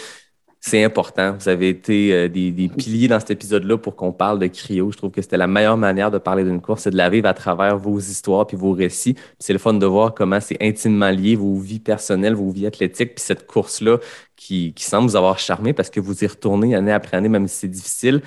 c'est 0.59 0.83
important. 0.83 1.33
Vous 1.39 1.49
avez 1.49 1.69
été 1.69 2.13
euh, 2.13 2.29
des, 2.29 2.51
piliers 2.51 3.07
dans 3.07 3.19
cet 3.19 3.31
épisode-là 3.31 3.77
pour 3.77 3.95
qu'on 3.95 4.11
parle 4.11 4.39
de 4.39 4.47
cryo. 4.47 4.91
Je 4.91 4.97
trouve 4.97 5.11
que 5.11 5.21
c'était 5.21 5.37
la 5.37 5.47
meilleure 5.47 5.77
manière 5.77 6.11
de 6.11 6.19
parler 6.19 6.43
d'une 6.43 6.61
course, 6.61 6.83
c'est 6.83 6.91
de 6.91 6.97
la 6.97 7.09
vivre 7.09 7.27
à 7.27 7.33
travers 7.33 7.77
vos 7.77 7.99
histoires 7.99 8.45
puis 8.45 8.57
vos 8.57 8.71
récits. 8.71 9.15
C'est 9.39 9.53
le 9.53 9.59
fun 9.59 9.73
de 9.73 9.85
voir 9.85 10.13
comment 10.13 10.39
c'est 10.39 10.57
intimement 10.61 11.09
lié, 11.09 11.35
vos 11.35 11.55
vies 11.55 11.79
personnelles, 11.79 12.35
vos 12.35 12.51
vies 12.51 12.67
athlétiques, 12.67 13.15
puis 13.15 13.23
cette 13.23 13.47
course-là 13.47 13.97
qui 14.35 14.73
semble 14.77 15.07
vous 15.07 15.15
avoir 15.15 15.37
charmé 15.37 15.73
parce 15.73 15.89
que 15.89 15.99
vous 15.99 16.23
y 16.23 16.27
retournez 16.27 16.75
année 16.75 16.91
après 16.91 17.17
année, 17.17 17.29
même 17.29 17.47
si 17.47 17.59
c'est 17.59 17.67
difficile. 17.67 18.21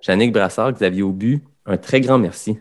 Jannick 0.00 0.32
Brassard, 0.32 0.72
Xavier 0.72 1.02
Aubu, 1.02 1.40
un 1.66 1.76
très 1.76 2.00
grand 2.00 2.18
merci. 2.18 2.58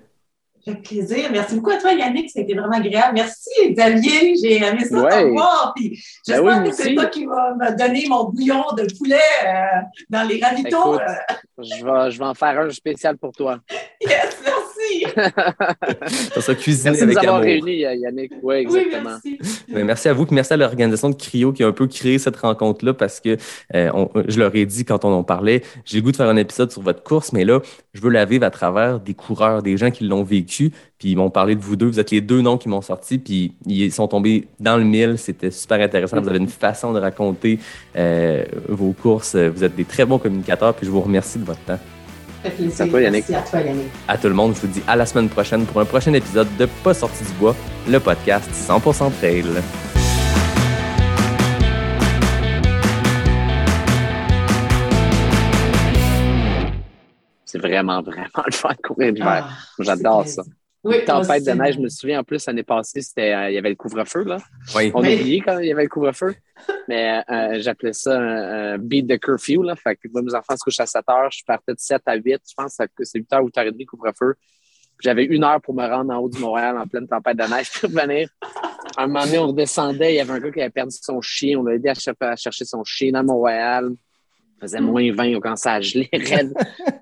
Fait 0.65 0.75
plaisir. 0.75 1.29
Merci 1.31 1.55
beaucoup 1.55 1.69
à 1.69 1.77
toi, 1.77 1.93
Yannick. 1.93 2.29
Ça 2.29 2.39
a 2.39 2.43
été 2.43 2.53
vraiment 2.53 2.75
agréable. 2.75 3.13
Merci, 3.13 3.49
Xavier. 3.71 4.35
J'ai 4.35 4.57
aimé 4.61 4.83
ça 4.83 4.97
Ouais. 5.01 5.23
te 5.23 5.29
voir. 5.29 5.71
Puis 5.73 5.95
j'espère 6.25 6.43
Ben 6.43 6.49
oui, 6.49 6.59
moi 6.59 6.69
que 6.69 6.75
c'est 6.75 6.93
toi 6.93 7.05
qui 7.05 7.25
vas 7.25 7.55
me 7.55 7.77
donner 7.77 8.05
mon 8.09 8.25
bouillon 8.25 8.63
de 8.77 8.85
poulet 8.97 9.15
euh, 9.45 9.49
dans 10.09 10.27
les 10.27 10.41
ravitaux. 10.43 10.95
Écoute. 10.95 11.01
Euh, 11.07 11.63
Je 11.63 11.85
vais, 11.85 12.11
je 12.11 12.19
vais 12.19 12.25
en 12.25 12.33
faire 12.33 12.59
un 12.59 12.69
spécial 12.69 13.17
pour 13.17 13.31
toi. 13.31 13.59
yes, 14.01 14.11
merci. 14.11 14.36
Ça 16.33 16.41
sera 16.41 16.55
cuisiné 16.55 16.91
Merci 16.91 17.01
de 17.01 17.05
nous 17.05 17.11
avec 17.17 17.17
avoir 17.27 17.35
amour. 17.41 17.45
réunis, 17.45 17.85
euh, 17.85 17.95
Yannick. 17.95 18.31
Oui, 18.43 18.55
exactement. 18.55 19.09
merci. 19.09 19.37
Merci 19.67 20.09
à 20.09 20.13
vous, 20.13 20.25
puis 20.25 20.35
merci 20.35 20.53
à 20.53 20.57
l'organisation 20.57 21.09
de 21.09 21.15
Cryo 21.15 21.51
qui 21.53 21.63
a 21.63 21.67
un 21.67 21.71
peu 21.71 21.87
créé 21.87 22.17
cette 22.19 22.37
rencontre-là 22.37 22.93
parce 22.93 23.19
que 23.19 23.37
euh, 23.75 23.89
on- 23.93 24.09
je 24.27 24.39
leur 24.39 24.55
ai 24.55 24.65
dit 24.65 24.85
quand 24.85 25.05
on 25.05 25.11
en 25.13 25.23
parlait, 25.23 25.61
j'ai 25.85 25.97
le 25.97 26.03
goût 26.03 26.11
de 26.11 26.17
faire 26.17 26.29
un 26.29 26.37
épisode 26.37 26.71
sur 26.71 26.81
votre 26.81 27.03
course, 27.03 27.33
mais 27.33 27.45
là, 27.45 27.59
je 27.93 28.01
veux 28.01 28.09
la 28.09 28.25
vivre 28.25 28.45
à 28.45 28.49
travers 28.51 28.99
des 28.99 29.13
coureurs, 29.13 29.61
des 29.63 29.77
gens 29.77 29.91
qui 29.91 30.03
l'ont 30.05 30.23
vécu, 30.23 30.71
puis 30.97 31.11
ils 31.11 31.15
m'ont 31.17 31.29
parlé 31.29 31.55
de 31.55 31.61
vous 31.61 31.75
deux. 31.75 31.87
Vous 31.87 31.99
êtes 31.99 32.11
les 32.11 32.21
deux 32.21 32.41
noms 32.41 32.57
qui 32.57 32.69
m'ont 32.69 32.81
sorti, 32.81 33.17
puis 33.17 33.53
ils 33.65 33.91
sont 33.91 34.07
tombés 34.07 34.47
dans 34.59 34.77
le 34.77 34.83
mille. 34.83 35.17
C'était 35.17 35.51
super 35.51 35.79
intéressant. 35.81 36.19
Vous 36.21 36.29
avez 36.29 36.37
une 36.39 36.47
façon 36.47 36.93
de 36.93 36.99
raconter 36.99 37.59
euh, 37.95 38.43
vos 38.67 38.93
courses. 38.93 39.35
Vous 39.35 39.63
êtes 39.63 39.75
des 39.75 39.85
très 39.85 40.05
bons 40.05 40.17
communicateurs, 40.19 40.73
puis 40.73 40.85
je 40.85 40.91
vous 40.91 41.01
remercie 41.01 41.39
de 41.39 41.45
votre 41.45 41.59
temps. 41.61 41.79
Fait 42.43 42.83
à 42.83 42.87
toi, 42.87 43.01
Yannick. 43.01 43.25
Merci 43.29 43.35
à 43.35 43.41
toi, 43.49 43.61
Yannick. 43.61 43.87
À 44.07 44.17
tout 44.17 44.27
le 44.27 44.33
monde, 44.33 44.55
je 44.55 44.61
vous 44.61 44.67
dis 44.67 44.83
à 44.87 44.95
la 44.95 45.05
semaine 45.05 45.29
prochaine 45.29 45.65
pour 45.65 45.81
un 45.81 45.85
prochain 45.85 46.13
épisode 46.13 46.47
de 46.57 46.67
Pas 46.83 46.93
sorti 46.93 47.23
du 47.23 47.31
bois, 47.33 47.55
le 47.87 47.99
podcast 47.99 48.49
100% 48.51 49.11
trail. 49.19 49.45
C'est 57.45 57.59
vraiment, 57.59 58.01
vraiment 58.01 58.43
le 58.45 58.51
fun 58.51 58.69
de 58.69 58.87
courir 58.87 59.13
l'hiver. 59.13 59.47
Ah, 59.49 59.55
J'adore 59.79 60.27
ça. 60.27 60.43
Oui, 60.83 61.03
Tempête 61.05 61.43
de 61.45 61.51
neige, 61.51 61.75
je 61.75 61.79
me 61.79 61.89
souviens 61.89 62.19
en 62.19 62.23
plus, 62.23 62.45
l'année 62.45 62.63
passée, 62.63 63.01
c'était, 63.01 63.33
euh, 63.33 63.49
il 63.49 63.55
y 63.55 63.57
avait 63.57 63.69
le 63.69 63.75
couvre-feu. 63.75 64.23
Là. 64.23 64.37
Oui. 64.75 64.91
On 64.93 65.01
Oui. 65.01 65.15
oubliait 65.15 65.41
quand 65.41 65.57
il 65.59 65.67
y 65.67 65.71
avait 65.71 65.83
le 65.83 65.89
couvre-feu. 65.89 66.35
Mais 66.87 67.21
euh, 67.29 67.57
j'appelais 67.59 67.93
ça 67.93 68.17
un, 68.17 68.73
un 68.73 68.77
beat 68.77 69.05
de 69.07 69.15
curfew. 69.17 69.63
Là. 69.63 69.75
Fait 69.75 69.95
que 69.95 70.07
moi, 70.13 70.21
mes 70.21 70.33
enfants 70.33 70.55
se 70.55 70.63
couchent 70.63 70.79
à 70.79 70.85
7 70.85 71.03
heures. 71.09 71.29
Je 71.31 71.43
partais 71.45 71.73
de 71.73 71.79
7 71.79 72.01
à 72.05 72.15
8. 72.15 72.41
Je 72.47 72.53
pense 72.55 72.77
que 72.95 73.03
c'est 73.03 73.19
8 73.19 73.33
heures 73.33 73.43
ou 73.43 73.47
8 73.47 73.55
h 73.57 73.65
30 73.71 73.85
couvre-feu. 73.85 74.35
J'avais 75.03 75.25
une 75.25 75.43
heure 75.43 75.61
pour 75.61 75.75
me 75.75 75.85
rendre 75.85 76.11
en 76.13 76.17
haut 76.17 76.29
du 76.29 76.39
Montréal 76.39 76.77
en 76.77 76.87
pleine 76.87 77.07
tempête 77.07 77.37
de 77.37 77.43
neige 77.43 77.69
puis 77.71 77.87
revenir. 77.87 78.29
À 78.95 79.03
un 79.03 79.07
moment 79.07 79.25
donné, 79.25 79.37
on 79.37 79.47
redescendait. 79.47 80.13
Il 80.13 80.15
y 80.15 80.19
avait 80.19 80.31
un 80.31 80.39
gars 80.39 80.51
qui 80.51 80.61
avait 80.61 80.69
perdu 80.71 80.95
son 80.99 81.21
chien. 81.21 81.59
On 81.59 81.63
l'a 81.63 81.75
aidé 81.75 81.89
à, 81.89 81.95
ch- 81.95 82.15
à 82.19 82.35
chercher 82.35 82.65
son 82.65 82.83
chien 82.83 83.11
dans 83.11 83.23
Montréal. 83.23 83.89
Il 84.57 84.61
faisait 84.61 84.81
moins 84.81 85.11
20. 85.13 85.35
On 85.35 85.39
commençait 85.39 85.69
à 85.69 85.79
geler 85.81 86.09
raide. 86.13 86.53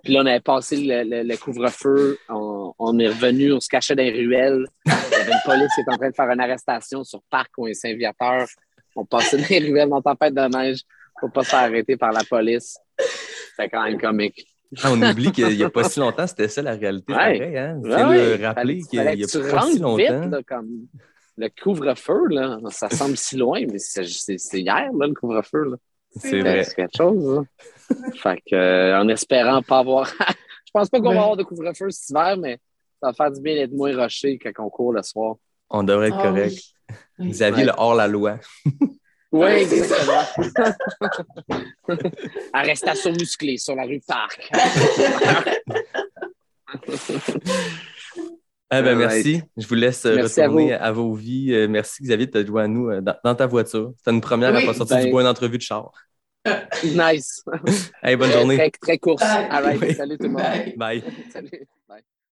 Puis 0.04 0.14
là, 0.14 0.22
on 0.24 0.26
avait 0.26 0.40
passé 0.42 0.76
le, 0.78 1.04
le- 1.04 1.24
le 1.24 1.38
couvre-feu. 1.38 2.18
On, 2.30 2.74
on 2.78 3.00
est 3.00 3.08
revenu. 3.08 3.54
On 3.54 3.60
se 3.62 3.70
cachait 3.70 3.96
dans 3.96 4.04
les 4.04 4.12
ruelles. 4.12 4.66
Il 4.86 4.92
y 4.92 5.16
avait 5.16 5.32
une 5.32 5.40
police 5.46 5.74
qui 5.74 5.82
était 5.82 5.92
en 5.92 5.98
train 5.98 6.10
de 6.10 6.16
faire 6.16 6.30
une 6.30 6.40
arrestation 6.42 7.04
sur 7.04 7.22
Parc 7.30 7.52
ou 7.58 7.66
un 7.68 7.74
Saint-Viateur. 7.74 8.46
On 8.96 9.06
passait 9.06 9.38
dans 9.38 9.48
les 9.50 9.60
ruelles 9.60 9.90
dans 9.90 10.02
tempête 10.02 10.34
de 10.34 10.42
neige 10.58 10.82
pour 11.20 11.32
pas 11.32 11.44
se 11.44 11.50
faire 11.50 11.60
arrêter 11.60 11.96
par 11.98 12.12
la 12.12 12.24
police. 12.30 12.78
C'était 13.56 13.70
quand 13.70 13.84
même 13.84 14.00
comique. 14.00 14.46
Ah, 14.84 14.90
on 14.92 15.02
oublie 15.02 15.32
qu'il 15.32 15.48
n'y 15.56 15.64
a 15.64 15.70
pas 15.70 15.86
si 15.86 16.00
longtemps, 16.02 16.28
c'était 16.28 16.50
ça 16.50 16.62
la 16.62 16.74
réalité. 16.74 17.14
Ouais. 17.14 17.38
Pareil, 17.40 17.58
hein? 17.58 17.80
Ouais, 17.82 18.38
le 18.38 18.46
rappeler 18.46 18.82
qu'il 18.82 19.00
n'y 19.00 19.08
a, 19.08 19.28
pas 19.50 19.62
si 19.62 19.80
longtemps. 19.80 19.96
vite, 19.98 20.10
là, 20.32 20.40
comme 20.46 20.70
le 21.38 21.50
couvre-feu, 21.64 22.28
là, 22.30 22.60
ça 22.72 22.90
semble 22.90 23.16
si 23.16 23.38
loin, 23.38 23.62
mais 23.72 23.78
c'est 23.80 24.04
hier, 24.60 24.90
là, 24.98 25.08
le 25.08 25.14
couvre-feu. 25.14 25.76
C'est 26.18 26.40
vrai. 26.42 26.64
C'est 26.64 26.76
quelque 26.76 26.98
chose. 26.98 27.26
là. 27.36 27.44
fait 28.22 28.42
que, 28.50 28.56
euh, 28.56 29.00
en 29.00 29.08
espérant 29.10 29.62
pas 29.62 29.80
avoir. 29.80 30.08
Je 30.66 30.72
pense 30.74 30.90
pas 30.90 31.00
qu'on 31.00 31.14
va 31.14 31.22
avoir 31.22 31.38
de 31.38 31.44
couvre-feu 31.44 31.90
cet 31.90 32.10
hiver, 32.10 32.36
mais 32.38 32.58
ça 33.02 33.08
va 33.08 33.14
faire 33.14 33.32
du 33.32 33.42
bien 33.42 33.56
d'être 33.56 33.72
moins 33.74 33.96
rushé 34.04 34.38
quand 34.38 34.52
on 34.66 34.70
court 34.70 34.92
le 34.94 35.02
soir. 35.04 35.36
On 35.70 35.84
devrait 35.84 36.08
être 36.10 36.18
Ah, 36.20 36.24
correct. 36.24 36.58
oui. 37.20 37.30
Xavier, 37.30 37.64
Ouais. 37.64 37.72
le 37.72 37.74
hors-la-loi. 37.78 38.40
Oui, 39.32 39.48
exactement. 39.48 40.22
Arrestation 42.54 43.12
musclée 43.14 43.58
sur 43.58 43.76
la 43.76 43.84
rue 43.84 44.02
Parc. 44.08 44.50
Ah 48.80 48.82
ben, 48.82 48.98
merci. 48.98 49.42
Je 49.58 49.68
vous 49.68 49.76
laisse 49.76 50.06
euh, 50.06 50.16
Merci 50.16 50.42
à 50.42 50.48
retourner 50.48 50.74
à, 50.74 50.92
vos 50.92 51.14
vies. 51.14 51.54
Euh, 51.54 51.68
Merci, 51.68 52.04
Xavier, 52.04 52.26
de 52.28 52.32
te 52.32 52.46
joindre 52.46 52.66
à 52.66 52.68
nous 52.68 52.90
euh, 52.90 53.02
dans, 53.02 53.16
dans 53.24 53.36
ta 53.36 53.48
voiture. 53.48 53.94
C'était 53.98 54.12
une 54.12 54.22
première 54.22 54.54
à 54.54 54.58
Oui, 54.58 54.66
pas 54.66 54.74
sortir 54.74 54.98
ben- 54.98 55.06
du 55.06 55.12
bois 55.12 55.22
une 55.22 55.28
entrevue 55.28 55.58
de 55.58 55.64
char. 55.64 55.92
Nice. 56.84 57.44
Hey, 58.04 58.16
bonne 58.16 58.32
journée. 58.32 58.56
Très, 58.58 58.70
très 58.70 58.98
course. 59.00 59.24
Bye. 59.24 59.48
All 59.50 59.64
right. 59.64 59.82
Oui. 59.82 59.94
Salut 59.96 60.18
tout 60.18 60.24
le 60.26 60.30
monde. 60.30 60.44
Bye. 60.44 60.76
Bye. 60.78 61.04
Salut. 61.32 61.68